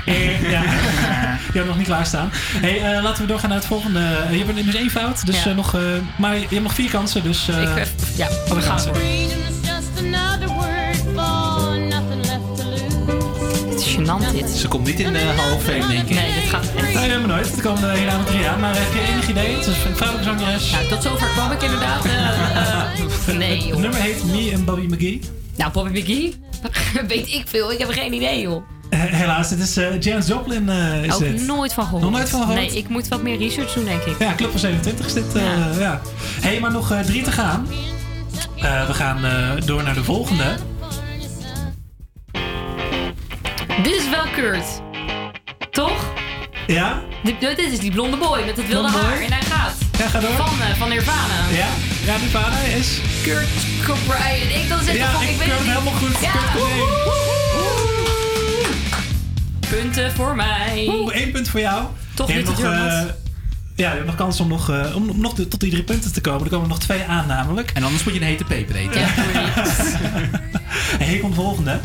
Eh, 0.04 0.50
ja. 0.50 0.62
Die 1.52 1.60
had 1.60 1.66
nog 1.66 1.76
niet 1.76 1.86
klaarstaan. 1.86 2.30
Hey, 2.34 2.94
eh, 2.96 3.02
laten 3.02 3.22
we 3.22 3.28
doorgaan 3.28 3.48
naar 3.48 3.58
het 3.58 3.66
volgende. 3.66 4.00
Eh, 4.00 4.38
je 4.38 4.44
hebt 4.44 4.64
dus 4.64 4.74
één 4.74 4.90
fout, 4.90 5.26
dus 5.26 5.42
Ja. 5.42 5.50
eh, 5.50 5.56
nog, 5.56 5.74
eh, 5.74 5.80
maar 6.16 6.34
je 6.34 6.40
hebt 6.48 6.62
nog 6.62 6.74
vier 6.74 6.90
kansen. 6.90 7.22
Dus, 7.22 7.48
eh, 7.48 7.62
Ik, 7.62 7.68
eh, 7.76 7.82
ja, 8.16 8.26
alle 8.26 8.54
we 8.54 8.60
gaan 8.62 8.68
kansen. 8.76 8.92
Gênant 14.06 14.32
dit. 14.32 14.50
Ze 14.50 14.68
komt 14.68 14.86
niet 14.86 15.00
in 15.00 15.12
de 15.12 15.18
Hall 15.18 15.52
of 15.52 15.62
Fame, 15.62 15.86
denk 15.86 16.08
ik. 16.08 16.14
Nee, 16.14 16.34
dit 16.40 16.48
gaat 16.50 16.64
echt. 16.76 16.82
Nee, 16.94 16.96
helemaal 16.98 17.26
nooit. 17.36 17.56
Er 17.56 17.62
komen 17.62 17.90
er 17.90 17.96
hierna 17.96 18.24
drie 18.24 18.46
aan. 18.48 18.60
Maar 18.60 18.74
heb 18.74 18.92
je 18.94 19.12
enig 19.12 19.28
idee? 19.28 19.54
Het 19.56 19.66
is 19.66 19.74
een 19.84 19.96
vrouwelijke 19.96 20.30
zangeres. 20.38 20.70
Nou, 20.70 20.86
tot 20.88 21.02
zover 21.02 21.26
kwam 21.26 21.50
ik 21.52 21.62
inderdaad. 21.62 22.04
eh, 22.04 22.12
eh, 23.28 23.36
nee, 23.38 23.56
Het 23.58 23.64
joh. 23.66 23.76
nummer 23.80 24.00
heet 24.00 24.24
Me 24.24 24.50
en 24.52 24.64
Bobby 24.64 24.86
McGee. 24.94 25.20
Nou, 25.56 25.72
Bobby 25.72 25.98
McGee? 26.00 26.34
Weet 27.08 27.28
ik 27.28 27.42
veel. 27.46 27.72
Ik 27.72 27.78
heb 27.78 27.90
geen 27.90 28.12
idee, 28.12 28.40
joh. 28.40 28.62
Eh, 28.90 29.00
helaas, 29.00 29.48
dit 29.48 29.58
is 29.58 29.76
eh 29.76 30.00
Janis 30.00 30.26
Joplin. 30.26 30.68
eh, 30.68 31.04
is 31.04 31.14
Ook 31.14 31.20
dit. 31.20 31.46
nooit 31.46 31.72
van 31.72 31.84
gehoord. 31.84 32.02
Nog 32.02 32.12
nooit 32.12 32.28
van 32.28 32.40
gehoord? 32.40 32.58
Nee, 32.58 32.76
ik 32.76 32.88
moet 32.88 33.08
wat 33.08 33.22
meer 33.22 33.38
research 33.38 33.72
doen, 33.72 33.84
denk 33.84 34.02
ik. 34.02 34.18
Ja, 34.18 34.34
Club 34.34 34.50
van 34.50 34.60
27 34.60 35.06
is 35.06 35.12
dit. 35.12 35.34
eh, 35.34 35.42
ja. 35.78 36.00
hey, 36.40 36.60
maar 36.60 36.70
nog 36.72 36.90
eh, 36.92 37.00
drie 37.00 37.22
te 37.22 37.32
gaan. 37.32 37.66
Eh, 38.56 38.86
we 38.86 38.94
gaan 38.94 39.24
eh, 39.24 39.50
door 39.64 39.82
naar 39.82 39.94
de 39.94 40.04
volgende. 40.04 40.44
Dit 43.82 43.94
is 43.94 44.08
wel 44.10 44.24
Kurt. 44.34 44.64
Toch? 45.70 46.12
Ja? 46.66 47.00
Dit, 47.22 47.40
dit 47.40 47.58
is 47.58 47.78
die 47.78 47.90
blonde 47.90 48.16
boy 48.16 48.38
met 48.44 48.56
het 48.56 48.68
wilde 48.68 48.88
Blonde 48.90 48.92
boy? 48.92 49.00
haar. 49.00 49.20
En 49.20 49.32
hij 49.32 49.42
gaat. 49.42 49.74
Ja, 49.98 50.08
ga 50.08 50.20
door. 50.20 50.30
Van, 50.30 50.60
eh, 50.60 50.74
van 50.76 50.88
Nirvana. 50.88 51.48
Ja? 51.50 51.66
Ja, 52.04 52.18
die 52.18 52.28
vader 52.28 52.76
is... 52.78 52.98
Kurt 53.22 53.48
Cobain. 53.84 54.60
Ik 54.62 54.68
dan 54.68 54.82
zeg 54.84 54.96
Ja, 54.96 55.20
ik 55.22 55.28
ik 55.30 55.36
weet 55.38 55.48
het 55.48 55.58
niet. 55.60 55.68
helemaal 55.68 55.92
goed. 55.92 56.20
Ja. 56.20 56.30
Kurt 56.30 56.52
Cobain. 56.52 56.80
Punten 59.68 60.12
voor 60.12 60.36
mij. 60.36 60.86
Oeh, 60.88 61.14
één 61.14 61.30
punt 61.32 61.48
voor 61.48 61.60
jou. 61.60 61.84
Toch 62.14 62.34
niet 62.34 62.44
nog, 62.46 62.62
eh. 62.62 62.70
Ja, 63.76 63.88
je 63.90 63.94
hebt 63.94 64.06
nog 64.06 64.14
kans 64.14 64.40
om 64.40 64.48
nog, 64.48 64.70
eh, 64.70 64.96
om, 64.96 65.08
om 65.10 65.20
nog 65.20 65.34
de- 65.34 65.48
tot 65.48 65.60
die 65.60 65.70
drie 65.70 65.82
punten 65.82 66.12
te 66.12 66.20
komen. 66.20 66.44
Er 66.44 66.50
komen 66.50 66.68
nog 66.68 66.78
twee 66.80 67.02
aan 67.08 67.26
namelijk. 67.26 67.70
En 67.74 67.82
anders 67.82 68.04
moet 68.04 68.14
je 68.14 68.20
een 68.20 68.26
hete 68.26 68.44
peper 68.44 68.74
eten. 68.76 69.00
Ja. 69.00 69.06
En 70.98 71.06
hier 71.08 71.20
komt 71.20 71.34
de 71.34 71.40
volgende. 71.40 71.80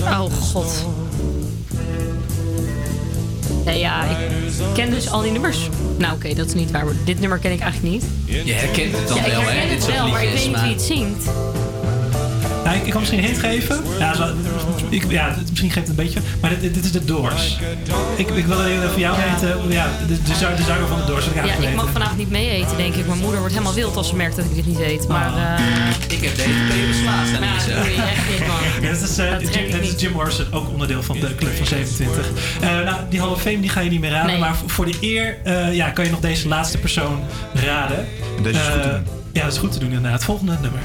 Oh 0.00 0.32
god. 0.52 0.86
Nee, 3.64 3.78
ja, 3.78 4.04
ik 4.04 4.16
ken 4.74 4.90
dus 4.90 5.10
al 5.10 5.22
die 5.22 5.32
nummers. 5.32 5.68
Nou, 5.98 6.14
oké, 6.14 6.34
dat 6.34 6.46
is 6.46 6.54
niet 6.54 6.70
waar. 6.70 6.84
Dit 7.04 7.20
nummer 7.20 7.38
ken 7.38 7.52
ik 7.52 7.60
eigenlijk 7.60 7.92
niet. 7.92 8.04
Je 8.44 8.52
herkent 8.52 8.96
het 8.96 9.08
dan 9.08 9.16
ja, 9.16 9.24
ik 9.24 9.30
wel, 9.32 9.40
hè? 9.40 9.46
herken 9.46 9.68
Dit 9.68 9.70
het 9.70 9.82
soort 9.82 9.96
wel, 9.96 10.08
maar 10.08 10.22
ik 10.24 10.32
weet 10.32 10.46
niet 10.46 10.60
wie 10.60 10.72
het 10.72 10.82
zingt. 10.82 11.24
Nou, 12.64 12.76
ik, 12.76 12.84
ik 12.84 12.90
kan 12.90 13.00
misschien 13.00 13.22
een 13.22 13.26
hint 13.26 13.38
geven. 13.38 13.82
Ja, 13.98 14.14
zo, 14.14 14.34
ik, 14.90 15.04
ja 15.10 15.28
het- 15.28 15.50
misschien 15.50 15.70
geeft 15.70 15.88
het 15.88 15.98
een 15.98 16.04
beetje. 16.04 16.20
Maar 16.40 16.50
dit, 16.60 16.74
dit 16.74 16.84
is 16.84 16.92
de 16.92 17.04
Doors. 17.04 17.58
Ik, 18.16 18.28
ik 18.30 18.46
wil 18.46 18.64
even 18.64 18.90
voor 18.90 19.00
jou 19.00 19.16
weten. 19.30 19.70
Ja, 19.70 19.86
de, 20.08 20.22
de, 20.22 20.22
de 20.56 20.62
zanger 20.66 20.86
van 20.88 20.98
de 20.98 21.04
Doors. 21.06 21.24
Dat 21.24 21.34
ik 21.34 21.44
Ja, 21.44 21.68
ik 21.68 21.74
mag 21.74 21.90
vanavond 21.92 22.18
niet 22.18 22.30
mee 22.30 22.48
eten, 22.50 22.76
denk 22.76 22.94
ik. 22.94 23.06
Mijn 23.06 23.18
moeder 23.18 23.38
wordt 23.38 23.54
helemaal 23.54 23.74
wild 23.74 23.96
als 23.96 24.08
ze 24.08 24.16
merkt 24.16 24.36
dat 24.36 24.44
ik 24.44 24.54
dit 24.54 24.66
niet 24.66 24.80
eet. 24.80 25.08
Maar, 25.08 25.36
eh 25.58 26.14
Ik 26.18 26.24
heb 26.24 26.36
deze 26.36 26.48
peper 26.68 26.94
slaat. 27.02 27.40
nou, 27.40 27.82
doe 27.82 27.94
je 27.94 28.02
echt 28.02 28.30
niet, 28.30 28.46
man. 28.46 28.56
Dat 28.90 29.00
is, 29.10 29.18
eh, 29.18 29.30
Dat 29.30 29.54
Jim, 29.54 29.70
dat 29.70 29.80
is 30.02 30.08
Morrison, 30.08 30.46
ook 30.52 30.68
onderdeel 30.68 31.02
van 31.02 31.20
de 31.20 31.34
Club 31.34 31.56
van 31.56 31.66
27. 31.66 32.26
Eh, 32.60 32.68
nou, 32.68 32.96
die 33.10 33.20
Hall 33.20 33.28
of 33.30 33.40
Fame 33.42 33.60
die 33.60 33.70
ga 33.70 33.80
je 33.80 33.90
niet 33.90 34.00
meer 34.00 34.10
raden. 34.10 34.30
Nee. 34.30 34.38
Maar 34.40 34.56
voor- 34.56 34.70
voor 34.70 34.84
de 34.86 34.96
eer 35.00 35.36
eh, 35.44 35.74
ja, 35.74 35.90
kan 35.90 36.04
je 36.04 36.10
nog 36.10 36.20
deze 36.20 36.48
laatste 36.48 36.78
persoon 36.78 37.20
raden. 37.54 38.06
Deze 38.42 38.58
is 38.58 38.64
goed 38.66 38.82
te 38.82 38.88
doen. 38.88 39.04
Ja, 39.32 39.42
dat 39.42 39.52
is 39.52 39.58
goed 39.58 39.72
te 39.72 39.78
doen 39.78 39.90
inderdaad. 39.92 40.24
Volgende 40.24 40.52
nummer. 40.60 40.80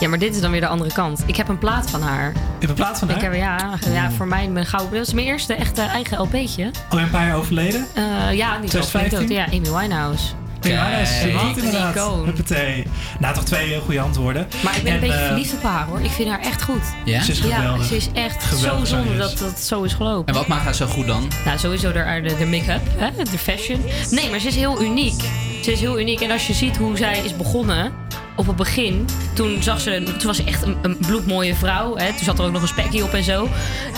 Ja, 0.00 0.08
maar 0.08 0.18
dit 0.18 0.34
is 0.34 0.40
dan 0.40 0.50
weer 0.50 0.60
de 0.60 0.66
andere 0.66 0.92
kant. 0.92 1.22
Ik 1.26 1.36
heb 1.36 1.48
een 1.48 1.58
plaat 1.58 1.90
van 1.90 2.02
haar. 2.02 2.32
Je 2.32 2.38
hebt 2.58 2.68
een 2.68 2.74
plaat 2.74 2.98
van 2.98 3.08
Ik 3.10 3.14
haar? 3.14 3.24
heb, 3.24 3.34
ja, 3.34 3.78
ja, 3.92 4.10
voor 4.10 4.26
mij 4.26 4.48
mijn 4.48 4.66
gouden... 4.66 4.98
Dat 4.98 5.06
is 5.06 5.12
mijn 5.12 5.26
eerste 5.26 5.54
echte 5.54 5.82
eigen 5.82 6.18
LP'tje. 6.20 6.70
Alweer 6.88 7.04
een 7.04 7.10
paar 7.12 7.26
jaar 7.26 7.36
overleden. 7.36 7.86
Eh 7.94 8.02
ja, 8.32 8.58
niet 8.58 8.70
zo 8.70 8.80
2015? 8.80 9.10
flink 9.18 9.28
dood. 9.28 9.30
Ja, 9.30 9.44
Amy 9.44 9.80
Winehouse. 9.80 10.24
Ja, 10.60 10.90
dat 10.90 11.00
is 11.00 11.40
goed 11.42 11.56
inderdaad. 11.56 12.24
Huppatee. 12.24 12.86
Nou, 13.18 13.34
toch 13.34 13.44
twee 13.44 13.80
goede 13.80 14.00
antwoorden. 14.00 14.46
Maar 14.64 14.76
ik 14.76 14.82
ben 14.82 14.92
een 14.92 15.00
En, 15.00 15.06
beetje 15.06 15.20
eh, 15.20 15.26
verliefd 15.26 15.52
op 15.54 15.62
haar 15.62 15.86
hoor. 15.86 16.00
Ik 16.00 16.10
vind 16.10 16.28
haar 16.28 16.40
echt 16.40 16.62
goed. 16.62 16.82
Ja? 17.04 17.22
Ze 17.22 17.30
is 17.30 17.40
geweldig. 17.40 17.86
ze 17.86 17.96
is 17.96 18.08
echt 18.12 18.44
Geweldig 18.44 18.86
zo 18.88 18.96
zonde 18.96 19.16
dat 19.16 19.38
dat 19.38 19.58
zo 19.60 19.82
is 19.82 19.92
gelopen. 19.92 20.26
En 20.26 20.34
wat 20.34 20.46
maakt 20.46 20.64
haar 20.64 20.74
zo 20.74 20.86
goed 20.86 21.06
dan? 21.06 21.28
Nou, 21.44 21.58
sowieso 21.58 21.92
de, 21.92 22.20
de, 22.22 22.36
de 22.38 22.46
make-up, 22.46 22.80
hè, 22.96 23.24
de 23.24 23.38
fashion. 23.38 23.80
Nee, 24.10 24.30
maar 24.30 24.38
ze 24.38 24.48
is 24.48 24.56
heel 24.56 24.82
uniek. 24.82 25.22
Ze 25.62 25.72
is 25.72 25.80
heel 25.80 26.00
uniek. 26.00 26.20
En 26.20 26.30
als 26.30 26.46
je 26.46 26.52
ziet 26.52 26.76
hoe 26.76 26.96
zij 26.96 27.18
is 27.24 27.36
begonnen 27.36 27.92
op 28.40 28.46
het 28.46 28.56
begin, 28.56 29.08
toen, 29.34 29.62
zag 29.62 29.80
ze, 29.80 30.02
toen 30.02 30.26
was 30.26 30.36
ze 30.36 30.44
echt 30.44 30.62
een, 30.62 30.98
bloedmooie 31.06 31.54
vrouw. 31.54 31.96
Hè. 31.96 32.08
Toen 32.08 32.24
zat 32.24 32.38
er 32.38 32.44
ook 32.44 32.52
nog 32.52 32.62
een 32.62 32.68
spekje 32.68 33.04
op 33.04 33.12
en 33.12 33.22
zo. 33.22 33.48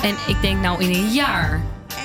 En 0.03 0.15
ik 0.27 0.37
denk 0.41 0.61
nou 0.61 0.85
in 0.85 0.95
een 0.95 1.13
jaar 1.13 1.61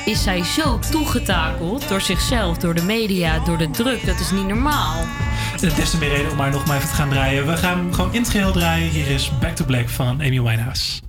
is 0.05 0.23
zij 0.23 0.43
zo 0.43 0.79
toegetakeld 0.91 1.89
door 1.89 2.01
zichzelf, 2.01 2.57
door 2.57 2.73
de 2.73 2.83
media, 2.83 3.39
door 3.39 3.57
de 3.57 3.69
druk. 3.69 4.05
Dat 4.05 4.19
is 4.19 4.31
niet 4.31 4.47
normaal. 4.47 5.05
Des 5.59 5.89
te 5.89 5.97
meer 5.97 6.09
reden 6.09 6.31
om 6.31 6.37
maar 6.37 6.51
nog 6.51 6.65
maar 6.65 6.77
even 6.77 6.89
te 6.89 6.95
gaan 6.95 7.09
draaien. 7.09 7.47
We 7.47 7.57
gaan 7.57 7.93
gewoon 7.93 8.13
in 8.13 8.21
het 8.21 8.29
geheel 8.29 8.51
draaien. 8.51 8.89
Hier 8.89 9.07
is 9.07 9.31
Back 9.39 9.55
to 9.55 9.65
Black 9.65 9.89
van 9.89 10.21
Amy 10.21 10.41
Winehouse. 10.41 11.06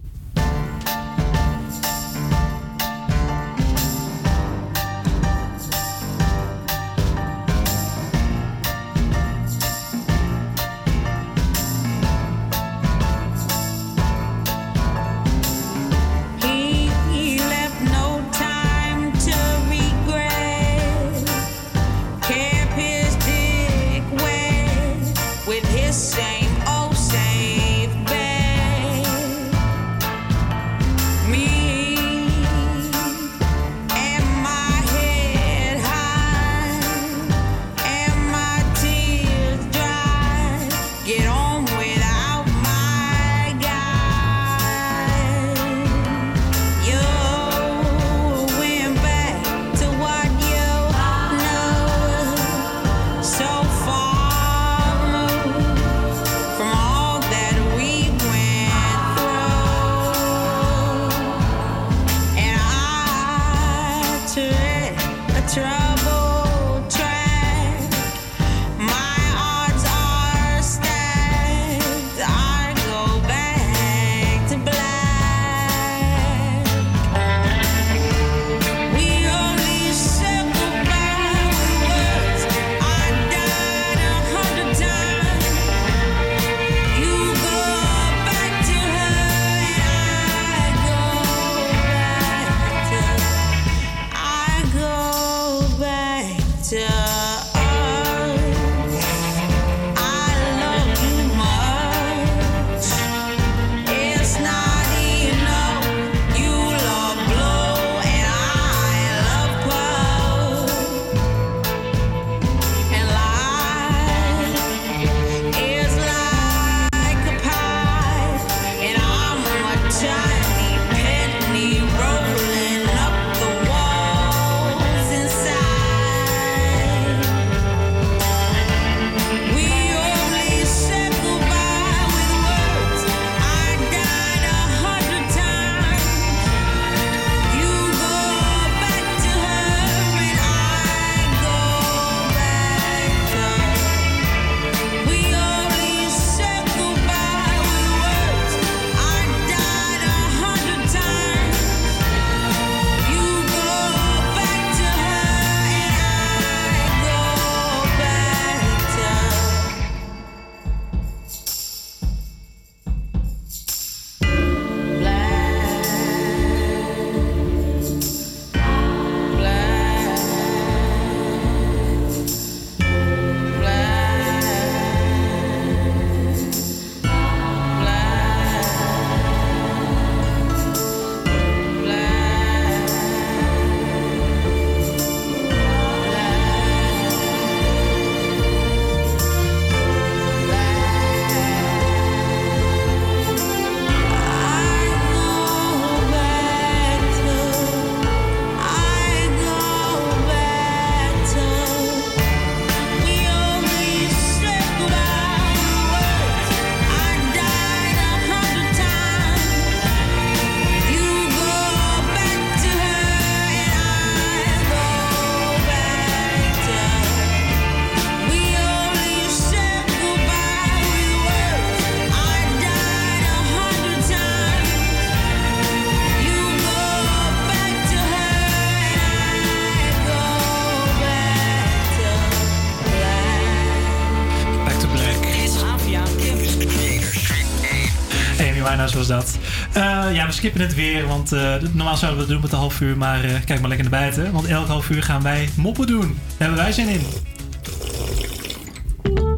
Skippen 240.39 240.61
het 240.61 240.75
weer, 240.75 241.07
want 241.07 241.33
eh, 241.33 241.55
normaal 241.73 241.97
zouden 241.97 242.15
we 242.15 242.25
het 242.25 242.29
doen 242.33 242.41
met 242.41 242.53
een 242.53 242.59
half 242.59 242.81
uur, 242.81 242.97
maar 242.97 243.25
eh, 243.25 243.31
kijk 243.45 243.61
maar 243.61 243.69
lekker 243.69 243.91
naar 243.91 244.01
buiten. 244.01 244.33
Want 244.33 244.47
elk 244.47 244.67
half 244.67 244.91
uur 244.91 245.03
gaan 245.03 245.23
wij 245.23 245.49
moppen 245.57 245.87
doen. 245.87 246.01
Daar 246.01 246.49
hebben 246.49 246.57
wij 246.57 246.73
zin 246.73 246.89
in. 246.89 247.01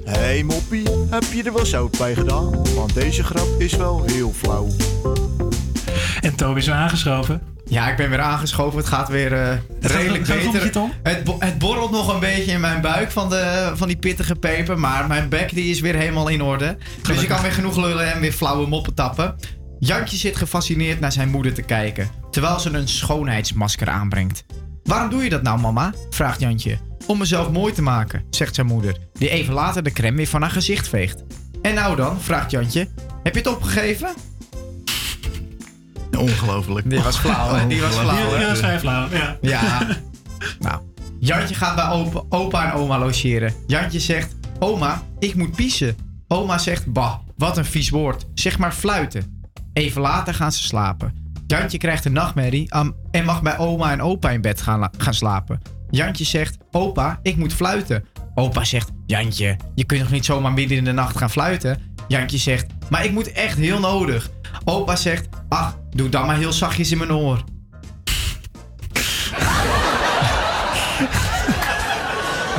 Hey 0.04 0.42
moppie, 0.42 0.88
heb 1.10 1.24
je 1.32 1.42
er 1.42 1.52
wel 1.52 1.66
zout 1.66 1.98
bij 1.98 2.14
gedaan? 2.14 2.74
Want 2.74 2.94
deze 2.94 3.22
grap 3.24 3.48
is 3.58 3.76
wel 3.76 4.02
heel 4.06 4.32
flauw. 4.36 4.68
En 6.20 6.34
Toby 6.34 6.58
is 6.58 6.66
weer 6.66 6.74
aangeschoven. 6.74 7.40
Ja, 7.66 7.90
ik 7.90 7.96
ben 7.96 8.10
weer 8.10 8.20
aangeschoven. 8.20 8.78
Het 8.78 8.88
gaat 8.88 9.08
weer 9.08 9.32
eh, 9.32 9.48
gaat- 9.80 9.90
redelijk 9.92 10.26
gaat 10.26 10.42
je, 10.42 10.50
beter. 10.50 10.82
Het, 11.02 11.24
bo- 11.24 11.36
het 11.38 11.58
borrelt 11.58 11.90
nog 11.90 12.14
een 12.14 12.20
beetje 12.20 12.52
in 12.52 12.60
mijn 12.60 12.80
buik 12.80 13.10
van, 13.10 13.28
de, 13.28 13.72
van 13.74 13.88
die 13.88 13.96
pittige 13.96 14.34
peper. 14.34 14.78
Maar 14.78 15.06
mijn 15.06 15.28
bek 15.28 15.54
die 15.54 15.70
is 15.70 15.80
weer 15.80 15.94
helemaal 15.94 16.28
in 16.28 16.42
orde. 16.42 16.76
Dus 17.02 17.22
ik 17.22 17.28
kan 17.28 17.42
weer 17.42 17.52
genoeg 17.52 17.76
lullen 17.76 18.12
en 18.12 18.20
weer 18.20 18.32
flauwe 18.32 18.66
moppen 18.68 18.94
tappen. 18.94 19.34
Jantje 19.80 20.16
zit 20.16 20.36
gefascineerd 20.36 21.00
naar 21.00 21.12
zijn 21.12 21.28
moeder 21.28 21.54
te 21.54 21.62
kijken. 21.62 22.10
Terwijl 22.30 22.60
ze 22.60 22.70
een 22.70 22.88
schoonheidsmasker 22.88 23.88
aanbrengt. 23.88 24.44
Waarom 24.82 25.10
doe 25.10 25.22
je 25.22 25.30
dat 25.30 25.42
nou, 25.42 25.60
mama? 25.60 25.92
vraagt 26.10 26.40
Jantje. 26.40 26.78
Om 27.06 27.18
mezelf 27.18 27.50
mooi 27.50 27.72
te 27.72 27.82
maken, 27.82 28.24
zegt 28.30 28.54
zijn 28.54 28.66
moeder. 28.66 28.96
Die 29.12 29.28
even 29.28 29.54
later 29.54 29.82
de 29.82 29.90
crème 29.90 30.16
weer 30.16 30.26
van 30.26 30.40
haar 30.40 30.50
gezicht 30.50 30.88
veegt. 30.88 31.24
En 31.62 31.74
nou 31.74 31.96
dan, 31.96 32.20
vraagt 32.20 32.50
Jantje. 32.50 32.88
Heb 33.22 33.34
je 33.34 33.38
het 33.40 33.48
opgegeven? 33.48 34.14
Ongelooflijk. 36.18 36.90
Die 36.90 37.00
was 37.00 37.18
flauw, 37.18 37.54
hè? 37.54 37.66
Die 37.66 37.80
was 37.80 37.94
flauw, 37.94 38.30
hè? 38.30 38.38
Die, 38.38 38.46
was 38.46 38.58
vrij 38.58 38.80
flauw, 38.80 39.08
ja. 39.10 39.38
Ja. 39.40 39.86
nou, 40.58 40.80
Jantje 41.18 41.54
gaat 41.54 41.74
bij 41.74 41.88
opa, 41.88 42.22
opa 42.28 42.72
en 42.72 42.72
oma 42.72 42.98
logeren. 42.98 43.54
Jantje 43.66 44.00
zegt: 44.00 44.36
Oma, 44.58 45.02
ik 45.18 45.34
moet 45.34 45.56
piezen. 45.56 45.96
Oma 46.28 46.58
zegt: 46.58 46.92
Bah, 46.92 47.14
wat 47.36 47.56
een 47.56 47.64
vies 47.64 47.90
woord. 47.90 48.26
Zeg 48.34 48.58
maar 48.58 48.72
fluiten. 48.72 49.39
Even 49.72 50.00
later 50.00 50.34
gaan 50.34 50.52
ze 50.52 50.62
slapen. 50.62 51.14
Jantje 51.46 51.78
krijgt 51.78 52.04
een 52.04 52.12
nachtmerrie 52.12 52.70
en 53.10 53.24
mag 53.24 53.42
bij 53.42 53.58
oma 53.58 53.92
en 53.92 54.02
opa 54.02 54.30
in 54.30 54.40
bed 54.40 54.62
gaan, 54.62 54.90
gaan 54.98 55.14
slapen. 55.14 55.60
Jantje 55.90 56.24
zegt: 56.24 56.56
Opa, 56.70 57.18
ik 57.22 57.36
moet 57.36 57.52
fluiten. 57.52 58.04
Opa 58.34 58.64
zegt: 58.64 58.90
Jantje, 59.06 59.56
je 59.74 59.84
kunt 59.84 60.00
nog 60.00 60.10
niet 60.10 60.24
zomaar 60.24 60.52
midden 60.52 60.76
in 60.76 60.84
de 60.84 60.92
nacht 60.92 61.16
gaan 61.16 61.30
fluiten? 61.30 61.78
Jantje 62.08 62.38
zegt: 62.38 62.66
Maar 62.90 63.04
ik 63.04 63.12
moet 63.12 63.32
echt 63.32 63.58
heel 63.58 63.80
nodig. 63.80 64.30
Opa 64.64 64.96
zegt: 64.96 65.28
Ach, 65.48 65.78
doe 65.90 66.08
dan 66.08 66.26
maar 66.26 66.36
heel 66.36 66.52
zachtjes 66.52 66.90
in 66.90 66.98
mijn 66.98 67.12
oor. 67.12 67.44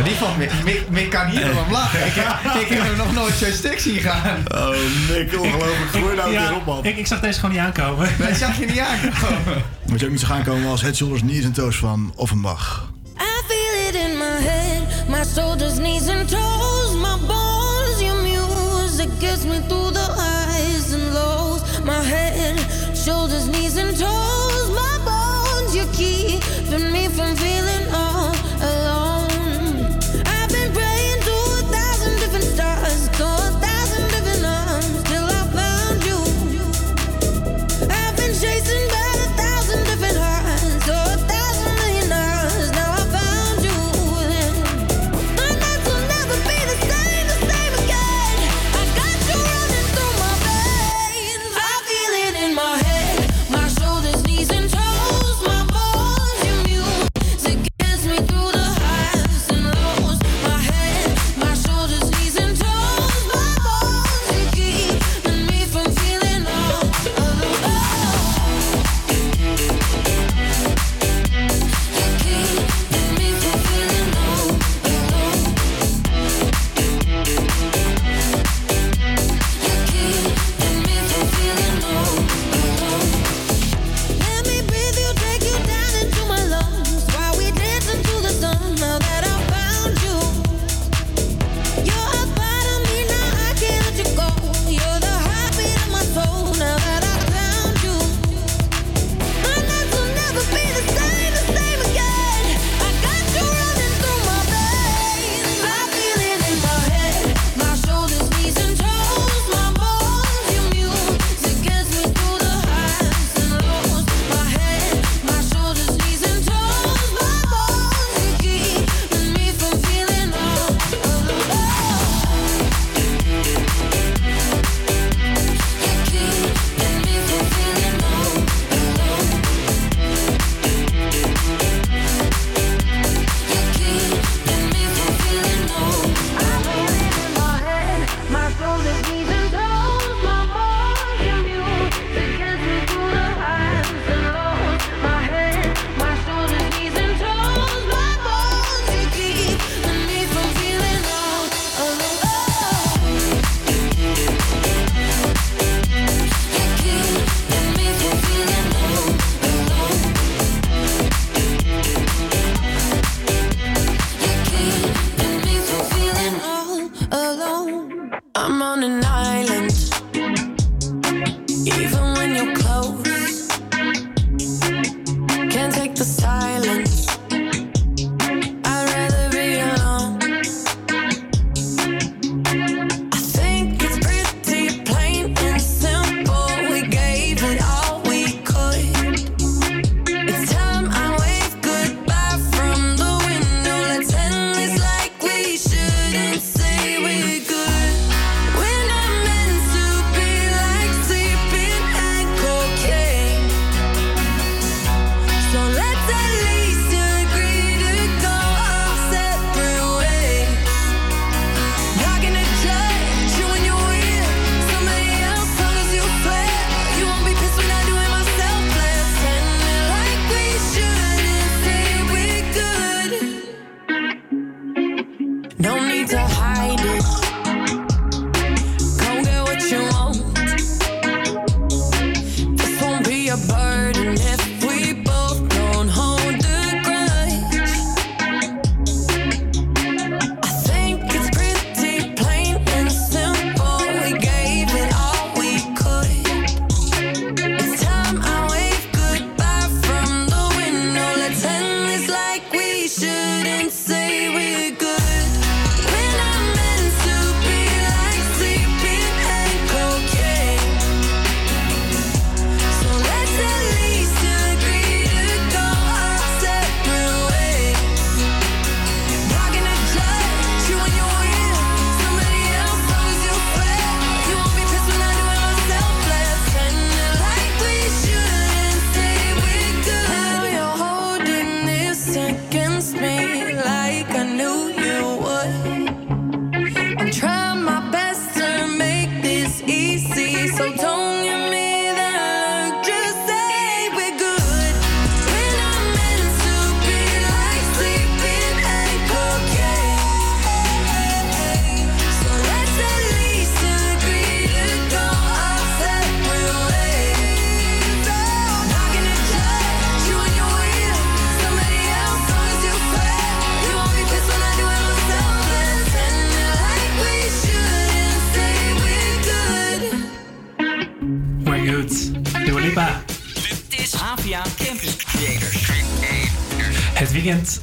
Maar 0.01 0.09
die 0.09 0.19
van 0.19 0.37
Mick, 0.37 0.51
Mick, 0.63 0.89
Mick 0.89 1.09
kan 1.09 1.25
hier 1.25 1.53
wel 1.53 1.63
om 1.63 1.71
lachen. 1.71 1.99
Ik, 1.99 2.15
ik 2.61 2.67
heb 2.67 2.83
hem 2.83 2.97
nog 2.97 3.13
nooit 3.13 3.33
zo 3.33 3.45
stuk 3.51 3.79
zien 3.79 3.99
gaan. 3.99 4.43
Oh, 4.47 4.69
Mick, 5.09 5.39
ongelooflijk. 5.39 5.91
Gooi 5.91 6.15
nou 6.15 6.31
weer 6.31 6.55
op, 6.55 6.65
man. 6.65 6.85
Ik, 6.85 6.97
ik 6.97 7.07
zag 7.07 7.19
deze 7.19 7.39
gewoon 7.39 7.55
niet 7.55 7.63
aankomen. 7.63 8.09
Nee, 8.19 8.35
zag 8.35 8.59
je 8.59 8.65
niet 8.65 8.79
aankomen. 8.79 9.63
Moet 9.85 9.99
je 9.99 10.05
ook 10.05 10.11
niet 10.11 10.19
zo 10.19 10.27
gaan 10.27 10.43
komen 10.43 10.69
als 10.69 10.81
Head, 10.81 10.95
Shoulders, 10.95 11.21
Knees 11.21 11.43
en 11.43 11.51
Toes 11.51 11.75
van 11.75 12.13
Offenbach. 12.15 12.91
I 13.17 13.41
feel 13.47 13.87
it 13.89 13.95
in 13.95 14.17
my 14.17 14.49
head. 14.49 15.07
My 15.07 15.23
shoulders, 15.35 15.73
knees 15.73 16.07
and 16.07 16.29
toes. 16.29 16.93
My 16.95 17.27
bones, 17.27 17.99
your 17.99 18.21
music 18.21 19.09
gets 19.19 19.43
me 19.43 19.59
through 19.67 19.93
the 19.93 20.11
highs 20.15 20.93
and 20.93 21.13
lows. 21.13 21.61
My 21.83 22.03
head, 22.09 22.59
shoulders, 22.95 23.45
knees 23.45 23.77
and 23.77 23.97
toes. 23.97 24.40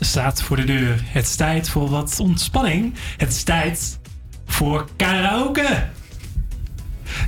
Staat 0.08 0.42
voor 0.42 0.56
de 0.56 0.64
deur. 0.64 1.02
Het 1.04 1.26
is 1.26 1.34
tijd 1.34 1.68
voor 1.68 1.88
wat 1.88 2.20
ontspanning. 2.20 2.94
Het 3.16 3.28
is 3.28 3.42
tijd 3.42 3.98
voor 4.46 4.88
karaoke. 4.96 5.88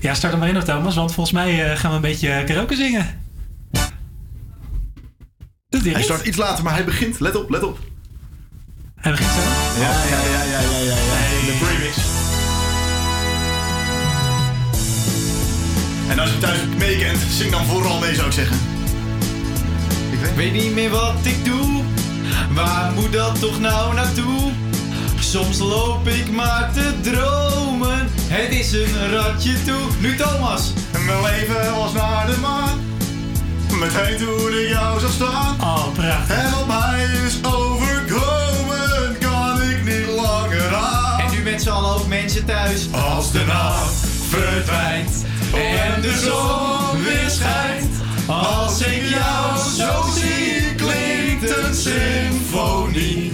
Ja, 0.00 0.14
start 0.14 0.32
er 0.32 0.38
maar 0.38 0.48
in, 0.48 0.64
Thomas, 0.64 0.94
want 0.94 1.14
volgens 1.14 1.34
mij 1.36 1.70
eh, 1.70 1.78
gaan 1.78 1.90
we 1.90 1.96
een 1.96 2.02
beetje 2.02 2.44
karaoke 2.44 2.74
zingen. 2.74 3.20
Hij 5.68 6.02
start 6.02 6.26
iets 6.26 6.36
later, 6.36 6.64
maar 6.64 6.74
hij 6.74 6.84
begint. 6.84 7.20
Let 7.20 7.36
op, 7.36 7.50
let 7.50 7.62
op. 7.62 7.89
toch 23.40 23.60
nou 23.60 23.94
naartoe? 23.94 24.52
Soms 25.18 25.58
loop 25.58 26.08
ik 26.08 26.30
maar 26.30 26.70
te 26.72 26.92
dromen. 27.00 28.08
Het 28.12 28.52
is 28.52 28.72
een 28.72 29.10
ratje 29.10 29.62
toe. 29.64 29.80
Nu 30.00 30.16
Thomas. 30.16 30.72
Mijn 31.06 31.22
leven 31.22 31.74
was 31.76 31.92
naar 31.92 32.26
de 32.26 32.36
maan. 32.40 32.80
Meteen 33.78 34.16
toen 34.18 34.52
ik 34.58 34.68
jou 34.68 35.00
zag 35.00 35.12
staan. 35.12 35.56
Oh, 35.60 35.92
prachtig. 35.94 36.36
En 36.36 36.50
wat 36.50 36.66
mij 36.66 37.04
is 37.26 37.34
overkomen, 37.42 39.18
kan 39.20 39.62
ik 39.62 39.84
niet 39.84 40.06
langer 40.16 40.74
aan. 40.74 41.20
En 41.20 41.30
nu 41.30 41.42
met 41.42 41.62
z'n 41.62 41.68
allen 41.68 41.94
ook 41.94 42.06
mensen 42.06 42.44
thuis. 42.44 42.88
Als 42.90 43.32
de 43.32 43.44
nacht 43.46 43.94
verdwijnt 44.28 45.24
en 45.54 46.00
de 46.00 46.18
zon 46.24 47.02
weer 47.02 47.30
schijnt. 47.30 47.94
Als 48.26 48.80
ik 48.80 49.02
jou 49.08 49.58
zo 49.76 50.10
zie, 50.14 50.74
klinkt 50.74 51.56
een 51.56 51.74
symfonie. 51.74 53.29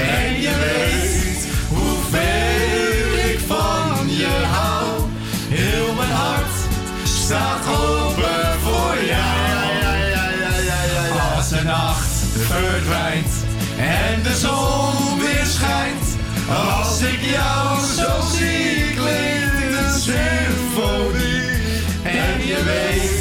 En 0.00 0.40
je 0.40 0.52
weet 0.64 1.48
hoeveel 1.68 3.30
ik 3.30 3.38
van 3.46 4.10
je 4.16 4.44
hou. 4.44 5.00
Heel 5.48 5.94
mijn 5.94 6.10
hart 6.10 6.56
staat 7.04 7.66
open 7.66 8.60
voor 8.62 9.04
jou. 9.04 9.42
Als 11.36 11.48
de 11.48 11.62
nacht 11.62 12.10
verdwijnt 12.48 13.34
en 13.78 14.22
de 14.22 14.36
zon 14.36 15.18
weer 15.18 15.46
schijnt. 15.46 16.06
Als 16.48 17.00
ik 17.00 17.20
jou 17.20 17.78
zo 17.96 18.36
zie, 18.36 18.94
klinkt 18.94 19.78
een 19.78 20.00
symfonie. 20.00 21.50
En 22.02 22.46
je 22.46 22.62
weet 22.64 23.11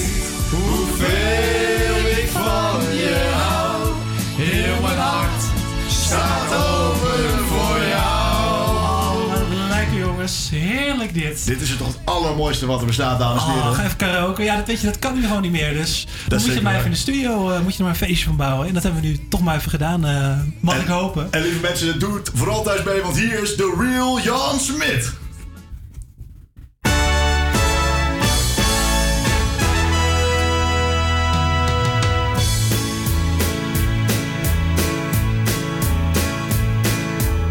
jongens. 10.22 10.50
Heerlijk 10.52 11.14
dit. 11.14 11.46
Dit 11.46 11.62
is 11.62 11.70
het 11.70 11.78
toch 11.78 11.88
het 11.88 11.98
allermooiste 12.04 12.66
wat 12.66 12.80
er 12.80 12.86
bestaat, 12.86 13.20
dames 13.20 13.44
en 13.44 13.50
Oh, 13.50 13.56
heren. 13.56 13.74
ga 13.76 13.84
even 13.84 13.96
karaoke. 13.98 14.44
Ja, 14.44 14.56
dat 14.56 14.68
weet 14.68 14.80
je, 14.80 14.86
dat 14.88 15.00
kan 15.00 15.14
nu 15.16 15.26
gewoon 15.26 15.42
niet 15.42 15.52
meer. 15.52 15.74
Dus 15.74 16.08
dan 16.28 16.40
moet 16.42 16.48
je 16.48 16.54
maar 16.54 16.64
waar. 16.64 16.74
even 16.74 16.86
in 16.86 16.92
de 16.92 16.98
studio, 16.98 17.50
eh, 17.52 17.60
moet 17.62 17.72
je 17.72 17.78
er 17.78 17.84
maar 17.84 17.94
een 18.02 18.08
feestje 18.08 18.26
van 18.26 18.36
bouwen. 18.36 18.68
En 18.68 18.74
dat 18.74 18.84
hebben 18.84 19.02
we 19.02 19.08
nu 19.08 19.28
toch 19.30 19.42
maar 19.42 19.56
even 19.56 19.70
gedaan, 19.72 20.06
eh, 20.06 20.40
mag 20.60 20.82
ik 20.82 20.88
hopen. 20.88 21.28
En 21.32 21.42
lieve 21.42 21.60
mensen, 21.62 22.00
doe 22.00 22.14
het 22.18 22.32
vooral 22.34 22.64
thuis 22.64 22.84
mee, 22.84 23.02
want 23.02 23.18
hier 23.18 23.42
is 23.42 23.56
de 23.56 23.76
real 23.80 24.22
Jan 24.22 24.60
Smit. 24.60 25.14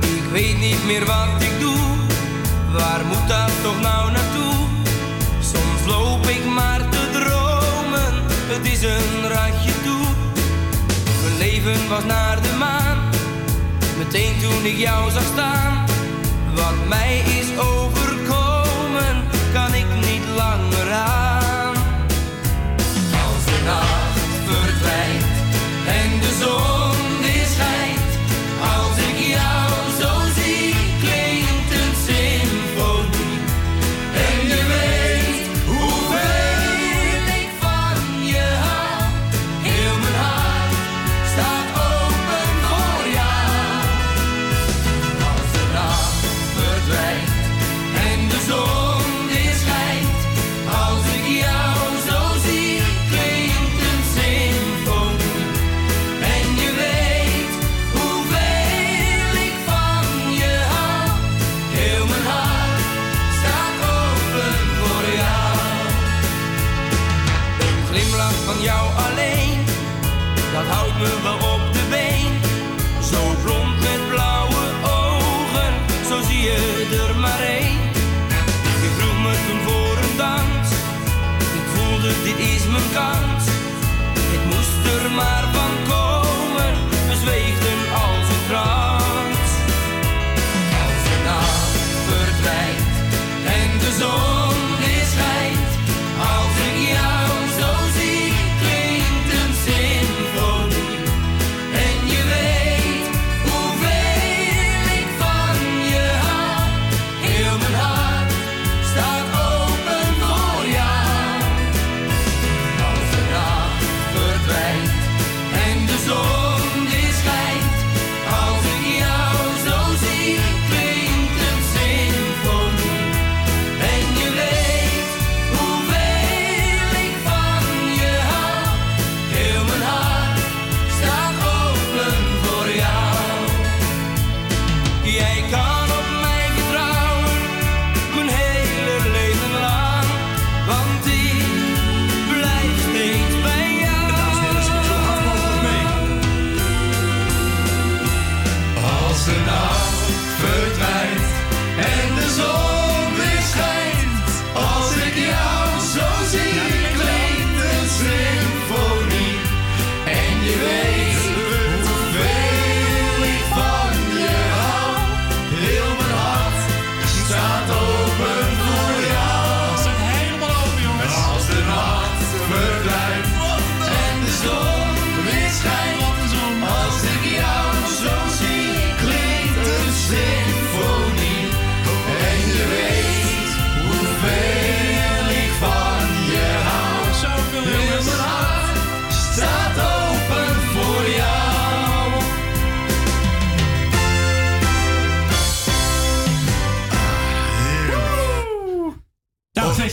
Ik 0.01 0.31
weet 0.33 0.59
niet 0.59 0.85
meer 0.87 1.05
wat 1.07 1.43
ik 1.43 1.61
doe, 1.61 1.90
waar 2.73 3.05
moet 3.05 3.29
dat 3.29 3.51
toch 3.63 3.81
nou 3.81 4.11
naartoe? 4.11 4.55
Soms 5.41 5.87
loop 5.87 6.27
ik 6.27 6.45
maar 6.45 6.89
te 6.89 7.09
dromen, 7.13 8.13
het 8.53 8.73
is 8.73 8.83
een 8.83 9.29
ratje 9.29 9.73
toe. 9.83 10.07
Mijn 11.23 11.39
leven 11.39 11.89
was 11.89 12.05
naar 12.05 12.43
de 12.43 12.53
maan, 12.59 12.99
meteen 13.99 14.41
toen 14.41 14.65
ik 14.65 14.77
jou 14.77 15.11
zag 15.11 15.25
staan. 15.33 15.87
Wat 16.55 16.89
mij 16.89 17.19
is 17.19 17.59
overkomen, 17.59 19.25
kan 19.53 19.75
ik 19.75 19.87
niet 20.01 20.25
langer 20.37 20.93
aan. 20.93 21.30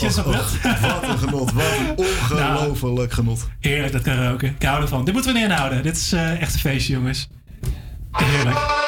Netjes 0.02 0.18
op 0.18 0.28
och, 0.28 0.62
Wat 0.82 1.04
een 1.04 1.18
genot, 1.18 1.52
wat 1.52 1.64
een 2.30 2.58
ongelooflijk 2.70 3.14
genot. 3.14 3.48
Heerlijk, 3.60 3.94
dat 3.94 4.02
karaoke. 4.02 4.46
Ik 4.46 4.64
hou 4.64 4.82
ervan. 4.82 5.06
Dit 5.06 5.14
moeten 5.14 5.34
we 5.34 5.40
niet 5.40 5.50
inhouden. 5.50 5.84
Dit 5.84 5.98
is 5.98 6.12
eh, 6.12 6.42
echt 6.42 6.54
een 6.54 6.60
feestje, 6.60 6.94
jongens. 6.94 7.30
Heerlijk. 8.12 8.87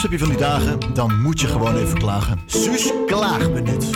Soms 0.00 0.12
heb 0.12 0.20
je 0.20 0.26
van 0.26 0.36
die 0.36 0.46
dagen, 0.46 0.78
dan 0.94 1.20
moet 1.20 1.40
je 1.40 1.46
gewoon 1.46 1.76
even 1.76 1.98
klagen. 1.98 2.40
Suus 2.46 2.92
klaagminuut. 3.06 3.90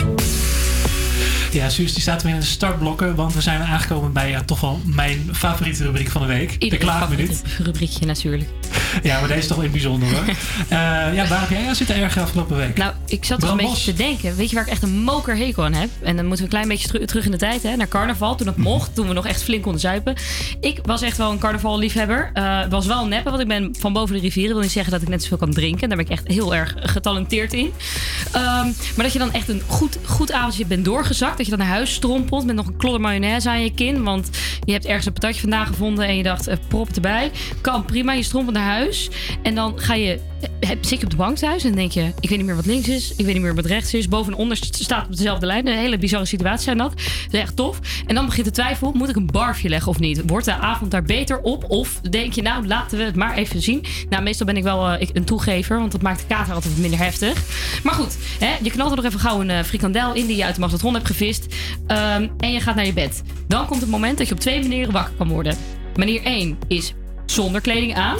Ja, 1.52 1.68
Suus 1.68 1.92
die 1.92 2.02
staat 2.02 2.22
weer 2.22 2.32
in 2.34 2.40
de 2.40 2.46
startblokken, 2.46 3.14
want 3.14 3.34
we 3.34 3.40
zijn 3.40 3.62
aangekomen 3.62 4.12
bij 4.12 4.30
ja, 4.30 4.42
toch 4.42 4.60
wel 4.60 4.80
mijn 4.84 5.28
favoriete 5.32 5.84
rubriek 5.84 6.08
van 6.08 6.20
de 6.20 6.26
week. 6.26 6.60
de 6.70 6.76
klaagminuut. 6.76 7.42
rubriekje 7.58 8.06
natuurlijk. 8.06 8.48
Ja, 9.02 9.18
maar 9.18 9.28
deze 9.28 9.40
is 9.40 9.46
toch 9.46 9.56
in 9.56 9.62
het 9.62 9.72
bijzonder 9.72 10.08
hoor. 10.14 10.24
Eh, 10.68 10.78
ja, 11.14 11.26
waar 11.28 11.40
heb 11.40 11.50
jij 11.50 11.68
aan 11.68 11.74
zitten 11.74 11.96
erg 11.96 12.18
afgelopen 12.18 12.56
week? 12.56 12.76
Nou, 12.76 12.92
ik 13.06 13.24
zat 13.24 13.42
er 13.42 13.48
een 13.50 13.56
beetje 13.56 13.92
te 13.92 14.02
denken. 14.02 14.36
Weet 14.36 14.48
je 14.50 14.54
waar 14.56 14.64
ik 14.64 14.70
echt 14.72 14.82
een 14.82 15.02
mokerhekel 15.02 15.64
aan 15.64 15.72
heb? 15.72 15.88
En 16.02 16.16
dan 16.16 16.26
moeten 16.26 16.36
we 16.36 16.50
een 16.52 16.58
klein 16.58 16.68
beetje 16.68 16.88
teru- 16.88 17.04
terug 17.06 17.24
in 17.24 17.30
de 17.30 17.36
tijd, 17.36 17.62
hè? 17.62 17.76
Naar 17.76 17.88
carnaval, 17.88 18.34
toen 18.34 18.46
het 18.46 18.56
mocht. 18.56 18.94
Toen 18.94 19.08
we 19.08 19.14
nog 19.14 19.26
echt 19.26 19.42
flink 19.42 19.62
konden 19.62 19.80
zuipen. 19.80 20.14
Ik 20.60 20.78
was 20.82 21.02
echt 21.02 21.16
wel 21.16 21.30
een 21.30 21.38
carnavalliefhebber. 21.38 22.30
Eh 22.34 22.60
was 22.68 22.86
wel 22.86 23.02
een 23.02 23.08
neppe, 23.08 23.30
want 23.30 23.42
ik 23.42 23.48
ben 23.48 23.76
van 23.78 23.92
boven 23.92 24.14
de 24.14 24.20
rivieren. 24.20 24.52
wil 24.52 24.62
niet 24.62 24.72
zeggen 24.72 24.92
dat 24.92 25.02
ik 25.02 25.08
net 25.08 25.22
zoveel 25.22 25.36
kan 25.38 25.50
drinken. 25.52 25.88
Daar 25.88 25.96
ben 25.96 26.06
ik 26.06 26.12
echt 26.12 26.28
heel 26.28 26.54
erg 26.54 26.74
getalenteerd 26.78 27.52
in. 27.52 27.72
Ehm, 28.32 28.44
maar 28.66 29.04
dat 29.04 29.12
je 29.12 29.18
dan 29.18 29.32
echt 29.32 29.48
een 29.48 29.62
goed, 29.66 29.98
goed 30.04 30.32
avondje 30.32 30.66
bent 30.66 30.84
doorgezakt. 30.84 31.36
Dat 31.36 31.46
je 31.46 31.56
dan 31.56 31.60
naar 31.66 31.74
huis 31.74 31.92
strompelt 31.94 32.44
met 32.44 32.54
nog 32.54 32.66
een 32.66 32.76
klodder 32.76 33.00
mayonaise 33.00 33.48
aan 33.50 33.62
je 33.62 33.70
kin. 33.74 34.02
Want 34.02 34.28
je 34.64 34.72
hebt 34.72 34.84
ergens 34.86 35.06
een 35.06 35.12
patatje 35.12 35.40
vandaan 35.40 35.66
gevonden 35.66 36.06
en 36.06 36.16
je 36.16 36.22
dacht, 36.22 36.46
eh, 36.46 36.56
prop 36.68 36.88
erbij. 36.94 37.30
Kan 37.60 37.84
prima, 37.84 38.12
je 38.12 38.22
strompelt 38.22 38.56
naar 38.56 38.64
huis. 38.66 38.73
En 39.42 39.54
dan 39.54 39.72
ga 39.80 39.94
je, 39.94 40.18
heb- 40.60 40.84
zit 40.84 40.98
je 40.98 41.04
op 41.04 41.10
de 41.10 41.16
bank 41.16 41.36
thuis 41.36 41.64
en 41.64 41.74
denk 41.74 41.92
je, 41.92 42.12
ik 42.20 42.28
weet 42.28 42.38
niet 42.38 42.46
meer 42.46 42.56
wat 42.56 42.66
links 42.66 42.88
is. 42.88 43.10
Ik 43.16 43.24
weet 43.24 43.34
niet 43.34 43.42
meer 43.42 43.54
wat 43.54 43.64
rechts 43.66 43.94
is. 43.94 44.08
Boven 44.08 44.32
en 44.32 44.38
onder 44.38 44.56
st- 44.56 44.74
staat 44.82 45.04
op 45.06 45.16
dezelfde 45.16 45.46
lijn. 45.46 45.66
Een 45.66 45.78
hele 45.78 45.98
bizarre 45.98 46.26
situatie 46.26 46.64
zijn 46.64 46.78
dat. 46.78 46.90
Dat 46.90 47.32
is 47.32 47.38
echt 47.40 47.56
tof. 47.56 47.78
En 48.06 48.14
dan 48.14 48.26
begint 48.26 48.46
de 48.46 48.52
twijfel, 48.52 48.92
moet 48.94 49.08
ik 49.08 49.16
een 49.16 49.26
barfje 49.26 49.68
leggen 49.68 49.88
of 49.90 49.98
niet? 49.98 50.22
Wordt 50.26 50.44
de 50.46 50.54
avond 50.54 50.90
daar 50.90 51.02
beter 51.02 51.38
op? 51.40 51.64
Of 51.70 52.00
denk 52.10 52.32
je, 52.32 52.42
nou 52.42 52.66
laten 52.66 52.98
we 52.98 53.04
het 53.04 53.16
maar 53.16 53.34
even 53.36 53.62
zien. 53.62 53.84
Nou, 54.08 54.22
meestal 54.22 54.46
ben 54.46 54.56
ik 54.56 54.62
wel 54.62 54.88
eh, 54.88 55.08
een 55.12 55.24
toegever, 55.24 55.78
want 55.78 55.92
dat 55.92 56.02
maakt 56.02 56.20
de 56.20 56.26
kater 56.26 56.54
altijd 56.54 56.78
minder 56.78 56.98
heftig. 56.98 57.42
Maar 57.82 57.94
goed, 57.94 58.16
hè, 58.38 58.54
je 58.62 58.70
knalt 58.70 58.90
er 58.90 58.96
nog 58.96 59.04
even 59.04 59.20
gauw 59.20 59.40
een 59.40 59.50
eh, 59.50 59.62
frikandel 59.62 60.14
in 60.14 60.26
die 60.26 60.36
je 60.36 60.44
uit 60.44 60.54
de 60.54 60.60
magnetron 60.60 60.94
hebt 60.94 61.06
gevist. 61.06 61.46
Ehm, 61.86 62.28
en 62.38 62.52
je 62.52 62.60
gaat 62.60 62.74
naar 62.74 62.86
je 62.86 62.92
bed. 62.92 63.22
Dan 63.48 63.66
komt 63.66 63.80
het 63.80 63.90
moment 63.90 64.18
dat 64.18 64.28
je 64.28 64.34
op 64.34 64.40
twee 64.40 64.60
manieren 64.60 64.92
wakker 64.92 65.14
kan 65.18 65.28
worden. 65.28 65.56
Manier 65.96 66.22
1 66.24 66.58
is 66.68 66.92
zonder 67.26 67.60
kleding 67.60 67.94
aan. 67.94 68.18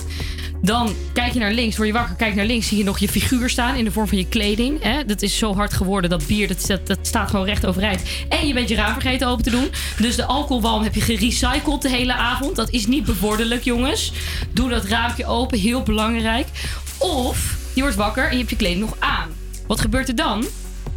Dan 0.65 0.95
kijk 1.13 1.33
je 1.33 1.39
naar 1.39 1.53
links, 1.53 1.77
word 1.77 1.89
je 1.89 1.95
wakker, 1.95 2.15
kijk 2.15 2.35
naar 2.35 2.45
links, 2.45 2.69
zie 2.69 2.79
je 2.79 2.85
nog 2.85 2.99
je 2.99 3.09
figuur 3.09 3.51
staan 3.51 3.75
in 3.75 3.85
de 3.85 3.91
vorm 3.91 4.09
van 4.09 4.19
je 4.19 4.29
kleding. 4.29 4.83
Hè? 4.83 5.05
Dat 5.05 5.23
is 5.23 5.39
zo 5.39 5.55
hard 5.55 5.73
geworden, 5.73 6.11
dat 6.11 6.27
bier, 6.27 6.49
dat, 6.49 6.87
dat, 6.87 6.99
staat 7.03 7.31
gewoon 7.31 7.47
recht 7.47 7.67
overeind. 7.67 8.03
En 8.29 8.47
je 8.47 8.55
bent 8.55 8.69
je 8.69 8.75
raam 8.75 8.93
vergeten 8.93 9.29
open 9.29 9.45
te 9.45 9.51
doen. 9.51 9.69
Dus 9.99 10.17
de 10.17 10.25
alcoholwalm 10.25 10.83
heb 10.83 10.95
je 10.95 11.01
gerecycled 11.01 11.83
de 11.83 11.89
hele 11.89 12.15
avond. 12.15 12.57
Dat 12.57 12.71
is 12.71 12.87
niet 12.87 13.05
bevorderlijk, 13.05 13.63
jongens. 13.63 14.13
Doe 14.53 14.69
dat 14.69 14.85
raampje 14.85 15.27
open, 15.27 15.59
heel 15.59 15.83
belangrijk. 15.83 16.47
Of 16.99 17.57
je 17.75 17.81
wordt 17.81 17.97
wakker 17.97 18.25
en 18.25 18.31
je 18.31 18.39
hebt 18.39 18.51
je 18.51 18.57
kleding 18.57 18.81
nog 18.81 18.97
aan. 18.99 19.29
Wat 19.67 19.81
gebeurt 19.81 20.09
er 20.09 20.17
dan? 20.17 20.45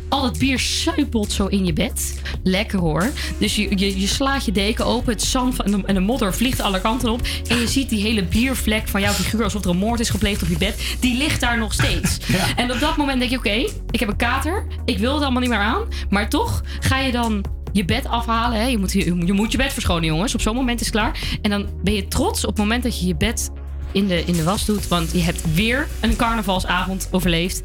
Al 0.09 0.23
het 0.23 0.39
bier 0.39 0.59
suipelt 0.59 1.31
zo 1.31 1.45
in 1.45 1.65
je 1.65 1.73
bed. 1.73 2.21
Lekker 2.43 2.79
hoor. 2.79 3.11
Dus 3.38 3.55
je, 3.55 3.77
je, 3.77 3.99
je 3.99 4.07
slaat 4.07 4.45
je 4.45 4.51
deken 4.51 4.85
open. 4.85 5.13
Het 5.13 5.23
zand 5.23 5.55
van, 5.55 5.65
en, 5.65 5.71
de, 5.71 5.84
en 5.85 5.93
de 5.93 5.99
modder 5.99 6.34
vliegt 6.34 6.61
alle 6.61 6.81
kanten 6.81 7.11
op. 7.11 7.21
En 7.47 7.59
je 7.59 7.67
ziet 7.67 7.89
die 7.89 8.01
hele 8.01 8.23
biervlek 8.23 8.88
van 8.88 9.01
jouw 9.01 9.11
figuur... 9.11 9.43
alsof 9.43 9.63
er 9.63 9.69
een 9.69 9.77
moord 9.77 9.99
is 9.99 10.09
gepleegd 10.09 10.41
op 10.41 10.47
je 10.47 10.57
bed. 10.57 10.95
Die 10.99 11.17
ligt 11.17 11.41
daar 11.41 11.57
nog 11.57 11.73
steeds. 11.73 12.17
En 12.55 12.71
op 12.71 12.79
dat 12.79 12.97
moment 12.97 13.19
denk 13.19 13.31
je... 13.31 13.38
oké, 13.38 13.71
ik 13.91 13.99
heb 13.99 14.09
een 14.09 14.15
kater. 14.15 14.65
Ik 14.85 14.97
wil 14.97 15.13
het 15.13 15.23
allemaal 15.23 15.41
niet 15.41 15.49
meer 15.49 15.59
aan. 15.59 15.81
Maar 16.09 16.29
toch 16.29 16.63
ga 16.79 16.99
je 16.99 17.11
dan 17.11 17.45
je 17.71 17.85
bed 17.85 18.07
afhalen. 18.07 18.59
Hè? 18.59 18.65
Je, 18.65 18.77
moet, 18.77 18.91
je, 18.91 19.25
je 19.25 19.34
moet 19.34 19.51
je 19.51 19.57
bed 19.57 19.73
verschonen, 19.73 20.05
jongens. 20.05 20.34
Op 20.34 20.41
zo'n 20.41 20.55
moment 20.55 20.79
is 20.79 20.85
het 20.85 20.95
klaar. 20.95 21.38
En 21.41 21.49
dan 21.49 21.67
ben 21.84 21.93
je 21.93 22.07
trots 22.07 22.43
op 22.43 22.49
het 22.49 22.57
moment 22.57 22.84
dat 22.84 22.99
je 22.99 23.07
je 23.07 23.15
bed 23.15 23.51
in 23.91 24.07
de, 24.07 24.23
in 24.25 24.34
de 24.34 24.43
was 24.43 24.65
doet. 24.65 24.88
Want 24.88 25.11
je 25.11 25.21
hebt 25.21 25.53
weer 25.53 25.88
een 25.99 26.15
carnavalsavond 26.15 27.07
overleefd. 27.11 27.61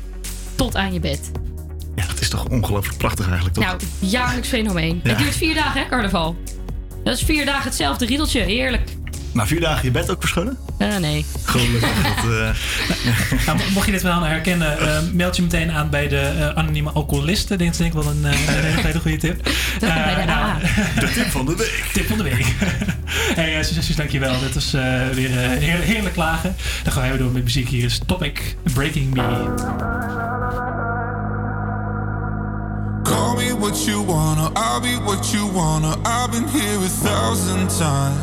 tot 0.55 0.77
aan 0.77 0.93
je 0.93 1.01
bed. 1.01 1.31
Ja, 2.03 2.09
het 2.09 2.21
is 2.21 2.29
toch 2.29 2.45
ongelooflijk 2.45 2.99
prachtig 2.99 3.25
eigenlijk, 3.27 3.55
toch? 3.55 3.65
Nou, 3.65 3.79
jaarlijks 3.99 4.49
fenomeen. 4.49 5.01
Ja. 5.05 5.09
Het 5.11 5.19
duurt 5.19 5.37
vier 5.37 5.55
dagen, 5.55 5.81
hè, 5.83 5.89
carnaval? 5.89 6.37
Dat 7.05 7.17
is 7.17 7.23
vier 7.23 7.45
dagen 7.47 7.65
hetzelfde 7.65 8.07
riedeltje. 8.07 8.41
Heerlijk. 8.41 8.89
Na 9.33 9.47
vier 9.47 9.61
dagen 9.61 9.85
je 9.85 9.91
bed 9.91 10.11
ook 10.11 10.21
verschonen? 10.21 10.57
Eh, 10.79 10.97
nee. 10.97 11.25
Gelukkig. 11.45 11.81
dat, 12.03 12.25
eh, 12.33 12.49
Nou, 13.47 13.59
mo- 13.59 13.65
mocht 13.73 13.87
je 13.87 13.93
dit 13.93 14.03
wel 14.03 14.23
herkennen, 14.23 14.79
eh, 14.79 14.99
meld 15.13 15.37
je 15.37 15.43
meteen 15.43 15.71
aan 15.73 15.91
bij 15.91 16.09
de 16.09 16.19
eh, 16.21 16.49
anonieme 16.49 16.91
alcoholisten. 16.91 17.59
Denk 17.59 17.75
ik 17.75 17.93
wel 17.93 18.07
een, 18.07 18.25
eh, 18.25 18.31
een 18.77 18.85
hele 18.85 19.01
goede 19.01 19.17
tip. 19.17 19.47
Eh, 19.81 20.05
bij 20.15 20.27
de 20.27 20.33
A. 20.33 20.59
de 21.01 21.11
tip 21.15 21.27
van 21.31 21.47
de 21.47 21.57
week. 21.57 21.85
Tip 21.93 22.07
van 22.07 22.17
de 22.17 22.23
week. 22.23 22.55
hey, 23.35 23.59
uh, 23.59 23.65
Succes, 23.65 23.97
dankjewel. 23.97 24.41
Dit 24.41 24.55
was 24.55 24.75
eh, 24.75 24.83
weer 25.13 25.31
heerlijk, 25.31 25.85
heerlijk 25.85 26.15
klagen. 26.15 26.57
Dan 26.83 26.93
gaan 26.93 27.11
we 27.13 27.19
door 27.19 27.31
met 27.31 27.45
muziek. 27.45 27.69
Hier 27.69 27.85
is 27.85 28.01
Topic 28.07 28.57
Breaking 28.75 29.15
Me. 29.15 29.55
What 33.63 33.87
you 33.87 34.03
wanna, 34.03 34.51
I'll 34.57 34.81
be 34.81 34.97
what 35.07 35.33
you 35.33 35.47
wanna. 35.47 35.97
I've 36.05 36.33
been 36.33 36.49
here 36.49 36.79
a 36.79 36.89
thousand 37.07 37.71
times. 37.71 38.19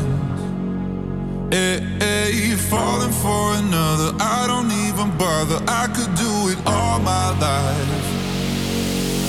Eh, 1.56 1.56
eh, 1.56 1.80
hey, 1.98 2.32
hey, 2.34 2.56
falling 2.56 3.14
for 3.14 3.54
another, 3.56 4.12
I 4.20 4.46
don't 4.48 4.70
even 4.70 5.18
bother. 5.18 5.64
I 5.66 5.88
could 5.96 6.14
do 6.16 6.50
it 6.52 6.60
all 6.66 7.00
my 7.00 7.30
life. 7.40 8.06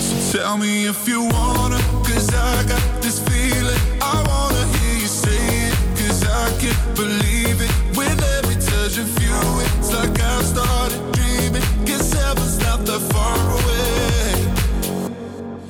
So 0.02 0.38
tell 0.38 0.58
me 0.58 0.86
if 0.86 1.06
you 1.06 1.22
wanna, 1.22 1.78
cause 2.02 2.28
I 2.34 2.64
got 2.66 2.82
this 3.00 3.20
feeling. 3.20 3.80
I 4.02 4.16
wanna 4.26 4.66
hear 4.78 4.96
you 5.02 5.06
say 5.06 5.68
it, 5.68 5.76
cause 5.94 6.26
I 6.26 6.50
can't 6.58 6.96
believe 6.96 7.62
it. 7.62 7.70
With 7.96 8.20
every 8.36 8.56
touch 8.56 8.98
of 8.98 9.08
you, 9.22 9.38
it's 9.78 9.94
like 9.94 10.20
I've 10.20 10.44
started 10.44 11.00
dreaming. 11.12 11.62
Guess 11.84 12.12
heaven's 12.14 12.58
not 12.58 12.84
that 12.86 13.00
far 13.12 13.38
away. 13.52 13.59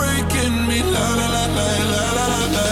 breaking 0.00 0.56
me. 0.68 0.78
La 0.94 1.06
la 1.18 1.26
la 1.36 1.44
la 1.56 1.70
la 1.92 2.26
la 2.32 2.42
la. 2.56 2.68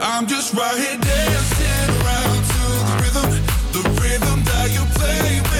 I'm 0.00 0.26
just 0.26 0.54
right 0.54 0.78
here 0.84 1.00
dancing 1.10 1.88
around 1.98 2.40
to 2.52 2.62
the 2.88 2.94
rhythm, 3.02 3.30
the 3.76 3.82
rhythm 4.00 4.38
that 4.50 4.68
you 4.74 4.82
play 4.98 5.40
with. 5.40 5.55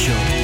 Show. 0.00 0.39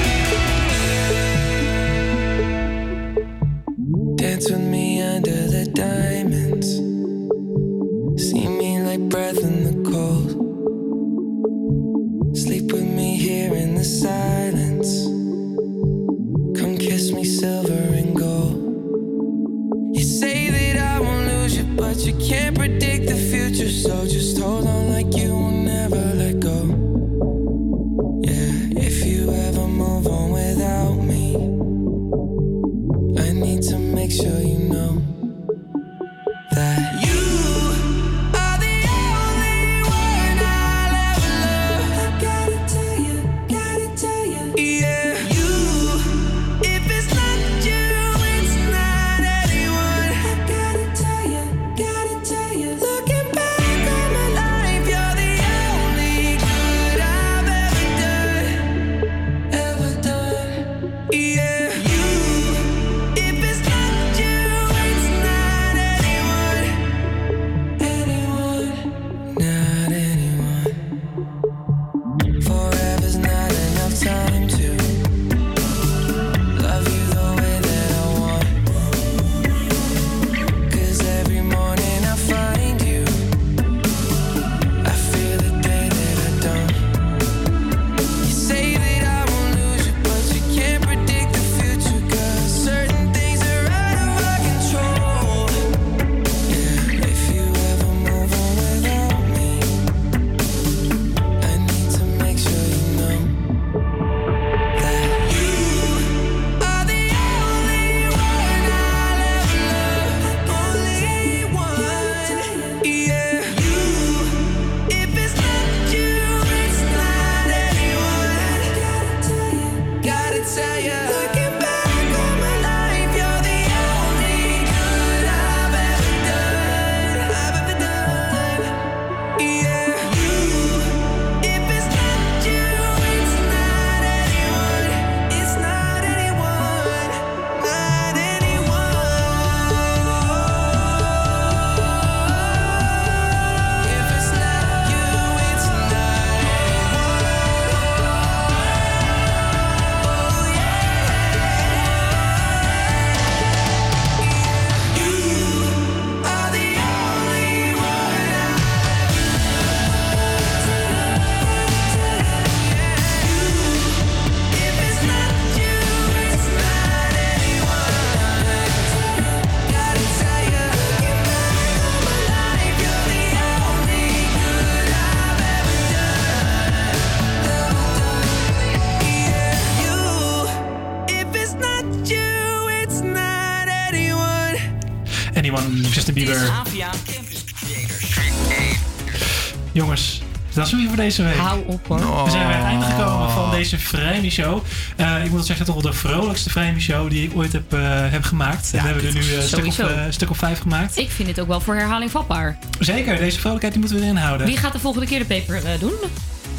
Dat 190.56 190.66
is 190.66 190.72
weer 190.72 190.86
voor 190.88 190.96
deze 190.96 191.22
week. 191.22 191.36
Hou 191.36 191.60
op 191.66 191.86
hoor. 191.86 192.24
We 192.24 192.30
zijn 192.30 192.46
bij 192.46 192.56
het 192.56 192.64
einde 192.64 192.84
gekomen 192.84 193.30
van 193.30 193.50
deze 193.50 193.78
Vrijmi-show. 193.78 194.62
Eh, 194.96 195.24
ik 195.24 195.30
moet 195.30 195.46
zeggen, 195.46 195.66
toch 195.66 195.74
wel 195.74 195.92
de 195.92 195.92
vrolijkste 195.98 196.50
Vrijmi-show 196.50 197.10
die 197.10 197.22
ik 197.22 197.30
ooit 197.36 197.52
heb, 197.52 197.72
eh, 197.72 197.80
heb 197.84 198.22
gemaakt. 198.22 198.70
en 198.72 198.80
we 198.82 198.86
hebben 198.88 199.06
er 199.06 199.12
nu 199.14 199.20
eh, 199.20 199.36
een 199.36 199.42
stuk 199.42 199.66
of, 199.66 199.78
eh, 199.78 199.86
stuk 200.10 200.30
of 200.30 200.38
vijf 200.38 200.58
gemaakt. 200.58 200.98
Ik 200.98 201.10
vind 201.10 201.28
dit 201.28 201.40
ook 201.40 201.48
wel 201.48 201.60
voor 201.60 201.74
herhaling 201.74 202.10
vatbaar. 202.10 202.58
Zeker, 202.78 203.16
deze 203.16 203.38
vrolijkheid 203.40 203.72
die 203.72 203.82
moeten 203.82 204.00
we 204.00 204.06
erin 204.06 204.16
houden. 204.22 204.46
Wie 204.46 204.56
gaat 204.56 204.72
de 204.72 204.78
volgende 204.78 205.06
keer 205.06 205.18
de 205.18 205.24
paper 205.24 205.56
eh, 205.64 205.80
doen? 205.80 205.92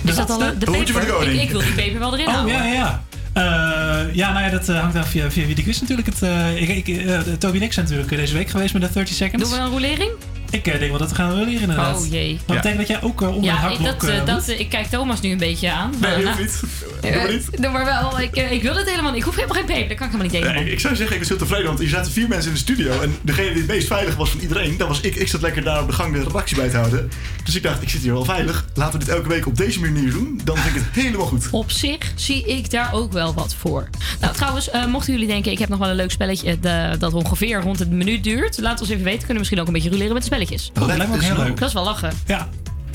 Is 0.03 0.15
dat 0.15 0.29
al 0.29 0.37
de 0.37 0.57
de 0.57 0.65
paper? 0.65 1.23
Ik, 1.31 1.41
ik 1.41 1.49
wil 1.49 1.59
die 1.61 1.73
paper 1.73 1.99
wel 1.99 2.13
erin 2.13 2.27
Oh, 2.27 2.33
houden. 2.33 2.55
ja, 2.55 2.63
ja, 2.63 2.73
ja. 2.73 3.03
Eh, 3.33 4.15
ja, 4.15 4.31
nou 4.31 4.43
ja, 4.45 4.49
dat 4.49 4.67
hangt 4.67 4.95
af 4.95 5.09
via, 5.09 5.31
via 5.31 5.45
wie 5.45 5.55
de 5.55 5.63
quiz 5.63 5.79
natuurlijk. 5.79 6.07
Het, 6.07 6.21
eh, 6.21 6.61
ik, 6.61 6.87
ik, 6.87 7.07
Toby 7.39 7.57
en 7.57 7.63
ik 7.63 7.73
zijn 7.73 7.85
natuurlijk 7.85 8.15
deze 8.15 8.33
week 8.33 8.49
geweest 8.49 8.73
met 8.73 8.81
de 8.81 8.89
30 8.93 9.15
seconds. 9.15 9.49
Doen 9.49 9.59
we 9.59 9.65
een 9.65 9.71
rolering? 9.71 10.11
Ik 10.49 10.67
eh, 10.67 10.79
denk 10.79 10.89
wel 10.89 10.99
dat 10.99 11.09
we 11.09 11.15
gaan 11.15 11.29
roleren 11.31 11.61
inderdaad. 11.61 11.97
Oh, 11.97 12.11
jee. 12.11 12.39
Dat 12.45 12.55
betekent 12.55 12.77
dat 12.77 12.87
jij 12.87 13.01
ook 13.01 13.21
eh, 13.21 13.27
onder 13.27 13.43
Ja, 13.43 13.55
ik, 13.55 13.61
hakblok 13.61 13.99
dat, 14.01 14.09
eh, 14.09 14.25
dat, 14.25 14.47
ik 14.47 14.69
kijk 14.69 14.85
Thomas 14.87 15.21
nu 15.21 15.31
een 15.31 15.37
beetje 15.37 15.71
aan. 15.71 15.93
Nee, 16.01 16.23
nou, 16.23 16.39
niet. 16.41 16.61
Doe 17.01 17.31
niet. 17.31 17.61
Doe 17.61 17.71
maar 17.71 17.85
wel. 17.85 18.19
Ik, 18.19 18.35
ik 18.35 18.61
wil 18.61 18.75
het 18.75 18.89
helemaal 18.89 19.11
niet. 19.11 19.19
Ik 19.19 19.25
hoef 19.25 19.35
helemaal 19.35 19.55
geen 19.57 19.65
paper. 19.65 19.87
Dat 19.87 19.97
kan 19.97 20.05
ik 20.07 20.13
helemaal 20.13 20.31
niet 20.33 20.41
tegen. 20.41 20.63
Nee, 20.63 20.71
ik 20.71 20.79
zou 20.79 20.95
zeggen, 20.95 21.13
ik 21.15 21.21
was 21.21 21.29
heel 21.29 21.37
tevreden, 21.37 21.65
want 21.65 21.79
hier 21.79 21.89
zaten 21.89 22.11
vier 22.11 22.27
mensen 22.27 22.47
in 22.47 22.53
de 22.53 22.59
studio. 22.59 23.01
En 23.01 23.15
degene 23.21 23.47
die 23.49 23.57
het 23.57 23.67
meest 23.67 23.87
veilig 23.87 24.15
was 24.15 24.29
van 24.29 24.39
iedereen, 24.39 24.77
dat 24.77 24.87
was 24.87 25.01
ik. 25.01 25.15
Ik 25.15 25.27
zat 25.27 25.41
lekker 25.41 25.63
daar 25.63 25.81
op 25.81 25.87
de 25.87 25.93
gang 25.93 26.13
de 26.13 26.23
redactie 26.23 26.55
bij 26.57 26.69
te 26.69 26.77
houden. 26.77 27.11
Dus 27.43 27.55
ik 27.55 27.63
dacht, 27.63 27.81
ik 27.81 27.89
zit 27.89 28.01
hier 28.01 28.13
wel 28.13 28.25
veilig. 28.25 28.65
Laten 28.73 28.99
we 28.99 29.05
dit 29.05 29.15
elke 29.15 29.27
week 29.29 29.47
op 29.47 29.57
deze 29.57 29.79
manier 29.79 30.11
doen. 30.11 30.41
Dan 30.43 30.57
vind 30.57 30.75
ik 30.75 30.81
het 30.81 31.03
helemaal 31.03 31.25
goed. 31.25 31.47
Op 31.51 31.71
zich 31.71 32.11
zie 32.15 32.45
ik 32.45 32.71
daar 32.71 32.93
ook 32.93 33.11
wel 33.11 33.33
wat 33.33 33.55
voor. 33.55 33.89
Nou, 34.19 34.33
trouwens, 34.33 34.69
eh, 34.69 34.85
mochten 34.85 35.13
jullie 35.13 35.27
denken, 35.27 35.51
ik 35.51 35.59
heb 35.59 35.69
nog 35.69 35.79
wel 35.79 35.89
een 35.89 35.95
leuk 35.95 36.11
spelletje 36.11 36.59
de- 36.59 36.95
dat 36.99 37.13
ongeveer 37.13 37.61
rond 37.61 37.79
het 37.79 37.89
minuut 37.89 38.23
duurt. 38.23 38.57
Laat 38.61 38.81
ons 38.81 38.89
even 38.89 39.03
weten. 39.03 39.17
Kunnen 39.17 39.33
we 39.33 39.39
misschien 39.39 39.59
ook 39.59 39.67
een 39.67 39.73
beetje 39.73 39.89
ruleren 39.89 40.13
met 40.13 40.21
de 40.21 40.27
spelletjes. 40.47 40.69
Oh, 40.69 40.87
dat 40.87 40.97
lijkt 40.97 41.11
me 41.11 41.17
ook 41.17 41.37
heel 41.37 41.45
leuk. 41.45 41.59
Dat 41.59 41.67
is 41.67 41.73
wel 41.73 41.83
lachen. 41.83 42.11
Ja. 42.25 42.47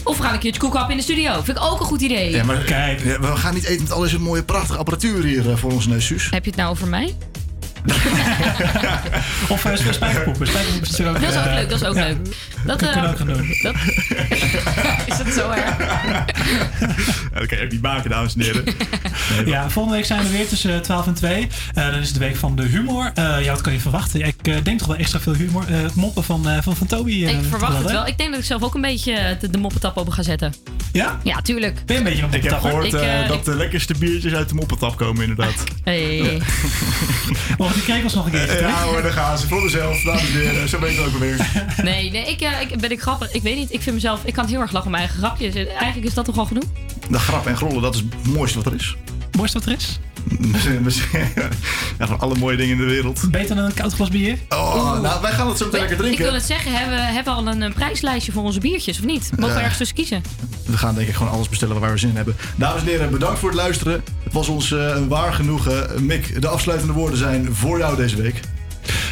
Of 0.05 0.17
we 0.17 0.23
gaan 0.23 0.33
een 0.33 0.39
keertje 0.39 0.61
koekhappen 0.61 0.91
in 0.91 0.97
de 0.97 1.03
studio. 1.03 1.33
Vind 1.43 1.57
ik 1.57 1.63
ook 1.63 1.81
een 1.81 1.87
goed 1.87 2.01
idee. 2.01 2.31
Ja, 2.31 2.45
maar 2.45 2.57
Kijk. 2.57 3.01
we 3.01 3.37
gaan 3.37 3.55
niet 3.55 3.65
eten 3.65 3.83
met 3.83 3.93
al 3.93 4.01
deze 4.01 4.21
mooie, 4.21 4.43
prachtige 4.43 4.79
apparatuur 4.79 5.25
hier 5.25 5.51
eh, 5.51 5.57
voor 5.57 5.73
onze 5.73 5.89
neus, 5.89 6.07
Suus. 6.07 6.31
Heb 6.31 6.45
je 6.45 6.51
het 6.51 6.59
nou 6.59 6.71
over 6.71 6.89
mij? 6.89 7.17
Of 9.49 9.65
uh, 9.65 9.73
spijkerpoepen. 9.91 10.47
Spijkerpoepen 10.47 10.89
is 10.89 10.91
natuurlijk 10.91 11.17
ook... 11.19 11.23
Dat 11.25 11.33
is 11.33 11.39
ook 11.39 11.45
eh, 11.47 11.55
leuk, 11.55 11.69
dat 11.71 11.81
is 11.81 11.87
ook 11.89 11.95
ja. 11.95 12.03
leuk. 12.05 12.17
Dat 12.25 12.35
Dat 12.65 12.77
kunnen 12.79 13.01
we 13.01 13.07
eh, 13.07 13.11
ook 13.11 13.17
gaan 13.17 13.27
doen. 13.27 13.57
dat- 13.63 13.75
is 15.19 15.25
dat 15.25 15.35
zo 15.35 15.51
erg? 15.51 15.79
Ja, 17.33 17.39
dat 17.39 17.47
kan 17.47 17.59
je 17.59 17.65
ook 17.65 17.71
niet 17.71 17.83
maken, 17.83 18.11
dames 18.11 18.35
en 18.35 18.41
heren. 18.41 18.65
Ja, 19.47 19.71
volgende 19.71 19.97
week 19.99 20.07
zijn 20.07 20.23
we 20.23 20.29
weer 20.31 20.49
tussen 20.49 20.83
12 20.83 21.07
en 21.07 21.15
2. 21.15 21.49
Eh, 21.75 21.85
dan 21.91 21.95
is 22.01 22.07
het 22.07 22.15
de 22.19 22.25
week 22.25 22.37
van 22.37 22.57
de 22.57 22.63
humor. 22.63 23.11
Eh, 23.15 23.45
ja, 23.45 23.51
wat 23.53 23.61
kan 23.61 23.73
je 23.73 23.81
verwachten? 23.81 24.21
Ik 24.27 24.37
eh, 24.43 24.55
denk 24.63 24.79
toch 24.79 24.89
wel 24.89 24.97
extra 24.97 25.21
veel 25.21 25.35
humor. 25.35 25.65
eh, 25.69 25.75
moppen 25.95 26.25
van, 26.25 26.49
eh, 26.49 26.59
van, 26.63 26.77
van 26.77 26.87
Toby. 26.87 27.25
eh, 27.25 27.31
Ik 27.31 27.39
verwacht 27.49 27.79
het 27.79 27.91
wel. 27.91 28.07
Ik 28.07 28.19
denk 28.19 28.31
dat 28.31 28.39
ik 28.41 28.45
zelf 28.47 28.63
ook 28.63 28.75
een 28.75 28.81
beetje 28.81 29.37
de, 29.41 29.51
de 29.51 29.59
moppetap 29.59 29.97
open 29.97 30.13
ga 30.13 30.23
zetten. 30.23 30.55
Ja? 30.93 31.19
Ja, 31.23 31.41
tuurlijk. 31.43 31.75
Ben 31.87 31.95
je 31.97 32.03
een 32.03 32.05
beetje 32.09 32.23
een 32.23 32.33
Ik 32.33 32.43
heb 32.43 32.61
gehoord 32.61 32.85
Ik, 32.87 32.93
eh, 32.93 33.23
eh, 33.23 33.29
dat 33.29 33.37
ik- 33.39 33.45
de 33.45 33.55
lekkerste 33.57 33.95
biertjes 33.99 34.33
uit 34.33 34.49
de 34.49 34.55
moppetap 34.55 34.97
komen, 34.97 35.23
inderdaad. 35.29 35.65
Hey. 35.85 36.41
Mogen 37.73 37.87
die 37.87 37.95
krekels 37.95 38.15
nog 38.15 38.25
een 38.25 38.31
keer 38.31 38.61
Ja 38.61 38.83
hoor, 38.83 39.03
daar 39.03 39.13
gaan 39.13 39.39
ze. 39.39 39.49
Voor 39.49 39.63
mezelf, 39.63 40.03
dames 40.03 40.21
en 40.21 40.41
heren. 40.41 40.69
Zo 40.69 40.79
ben 40.79 40.91
ik 40.91 40.97
het 40.97 41.07
ook 41.07 41.13
alweer. 41.13 41.51
Nee, 41.83 42.11
nee 42.11 42.27
ik, 42.27 42.41
eh, 42.41 42.61
ik 42.61 42.81
ben 42.81 42.91
ik 42.91 43.01
grappig. 43.01 43.33
Ik 43.33 43.43
weet 43.43 43.57
niet. 43.57 43.73
Ik 43.73 43.83
vind 43.83 43.95
mezelf. 43.95 44.21
Ik 44.25 44.33
kan 44.33 44.47
heel 44.47 44.61
erg 44.61 44.73
lachen 44.73 44.87
om 44.87 44.93
mijn 44.93 45.03
eigen 45.03 45.23
grapjes. 45.23 45.55
Eigenlijk 45.55 46.05
is 46.05 46.15
dat 46.15 46.25
toch 46.25 46.39
al 46.39 46.45
genoeg? 46.45 46.65
De 47.11 47.19
grap 47.19 47.47
en 47.47 47.57
grollen, 47.57 47.83
dat 47.83 47.95
is 47.95 48.01
het 48.01 48.27
mooiste 48.27 48.57
wat 48.63 48.67
er 48.67 48.75
is. 48.75 48.97
Mooiste 49.37 49.59
wat 49.59 49.67
er 49.67 49.73
is? 49.73 49.99
Ja, 51.99 52.07
van 52.07 52.19
alle 52.21 52.35
mooie 52.35 52.57
dingen 52.57 52.73
in 52.73 52.79
de 52.79 52.85
wereld. 52.93 53.31
Beter 53.31 53.57
dan 53.57 53.65
een 53.65 53.75
koud 53.75 53.93
glas 53.93 54.09
bier? 54.09 54.39
Oh, 54.49 55.01
nou, 55.01 55.23
wij 55.23 55.33
gaan 55.33 55.49
het 55.49 55.59
zo 55.59 55.65
meteen 55.65 55.81
lekker 55.81 55.97
Ik 55.99 56.03
wil 56.05 56.15
drinken. 56.17 56.35
het 56.35 56.45
zeggen. 56.45 56.73
Hebben 56.73 56.97
we 56.97 57.03
hebben 57.03 57.35
we 57.35 57.41
al 57.41 57.47
een, 57.49 57.61
een 57.61 57.73
prijslijstje 57.73 58.33
voor 58.33 58.43
onze 58.43 58.61
biertjes 58.61 58.99
of 58.99 59.05
niet? 59.05 59.31
Mogen 59.37 59.55
we 59.55 59.61
ergens 59.61 59.79
tussen 59.79 59.97
kiezen? 59.97 60.23
We 60.67 60.79
gaan 60.79 60.95
denk 60.95 61.09
ik 61.09 61.15
gewoon 61.15 61.33
alles 61.33 61.49
bestellen 61.49 61.81
waar 61.81 61.93
we 61.93 61.99
zin 61.99 62.09
in 62.11 62.17
hebben. 62.17 62.37
Dames 62.57 62.81
en 62.83 62.87
heren, 62.89 63.11
bedankt 63.11 63.39
voor 63.39 63.49
het 63.49 63.59
luisteren. 63.59 64.03
Het 64.25 64.33
was 64.33 64.49
ons 64.49 64.73
eh, 64.73 64.79
een 64.97 65.09
waar 65.09 65.33
genoegen. 65.33 66.07
Mick, 66.07 66.41
de 66.41 66.49
afsluitende 66.49 66.93
woorden 66.93 67.19
zijn 67.19 67.55
voor 67.55 67.79
jou 67.79 67.97
deze 67.97 68.23
week. 68.23 68.41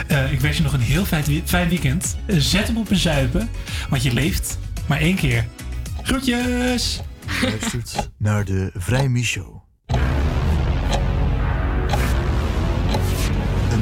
Eh, 0.07 0.33
ik 0.33 0.41
wens 0.41 0.57
je 0.57 0.63
nog 0.63 0.73
een 0.73 0.81
heel 0.81 1.05
fijn, 1.05 1.25
wie- 1.25 1.43
fijn 1.45 1.69
weekend. 1.69 2.17
Zet 2.27 2.67
hem 2.67 2.77
op 2.77 2.91
een 2.91 2.97
zuipen, 2.97 3.49
want 3.89 4.03
je 4.03 4.13
leeft 4.13 4.59
maar 4.87 4.99
één 5.01 5.17
keer. 5.17 5.47
Groetjes! 6.03 7.01
Luistert 7.43 8.11
naar 8.19 8.45
de 8.45 8.71
Vrijmi 8.75 9.25
Show. 9.25 9.60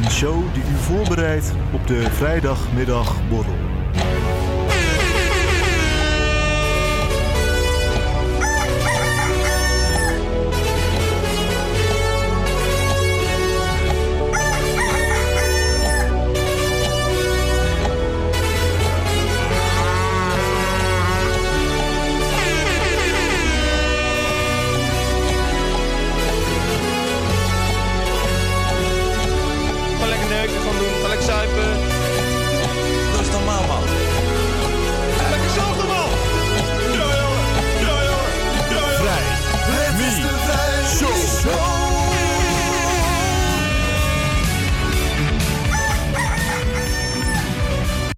Een 0.09 0.15
show 0.15 0.55
die 0.55 0.63
u 0.63 0.77
voorbereidt 0.77 1.53
op 1.73 1.87
de 1.87 2.11
vrijdagmiddagborrel. 2.11 3.78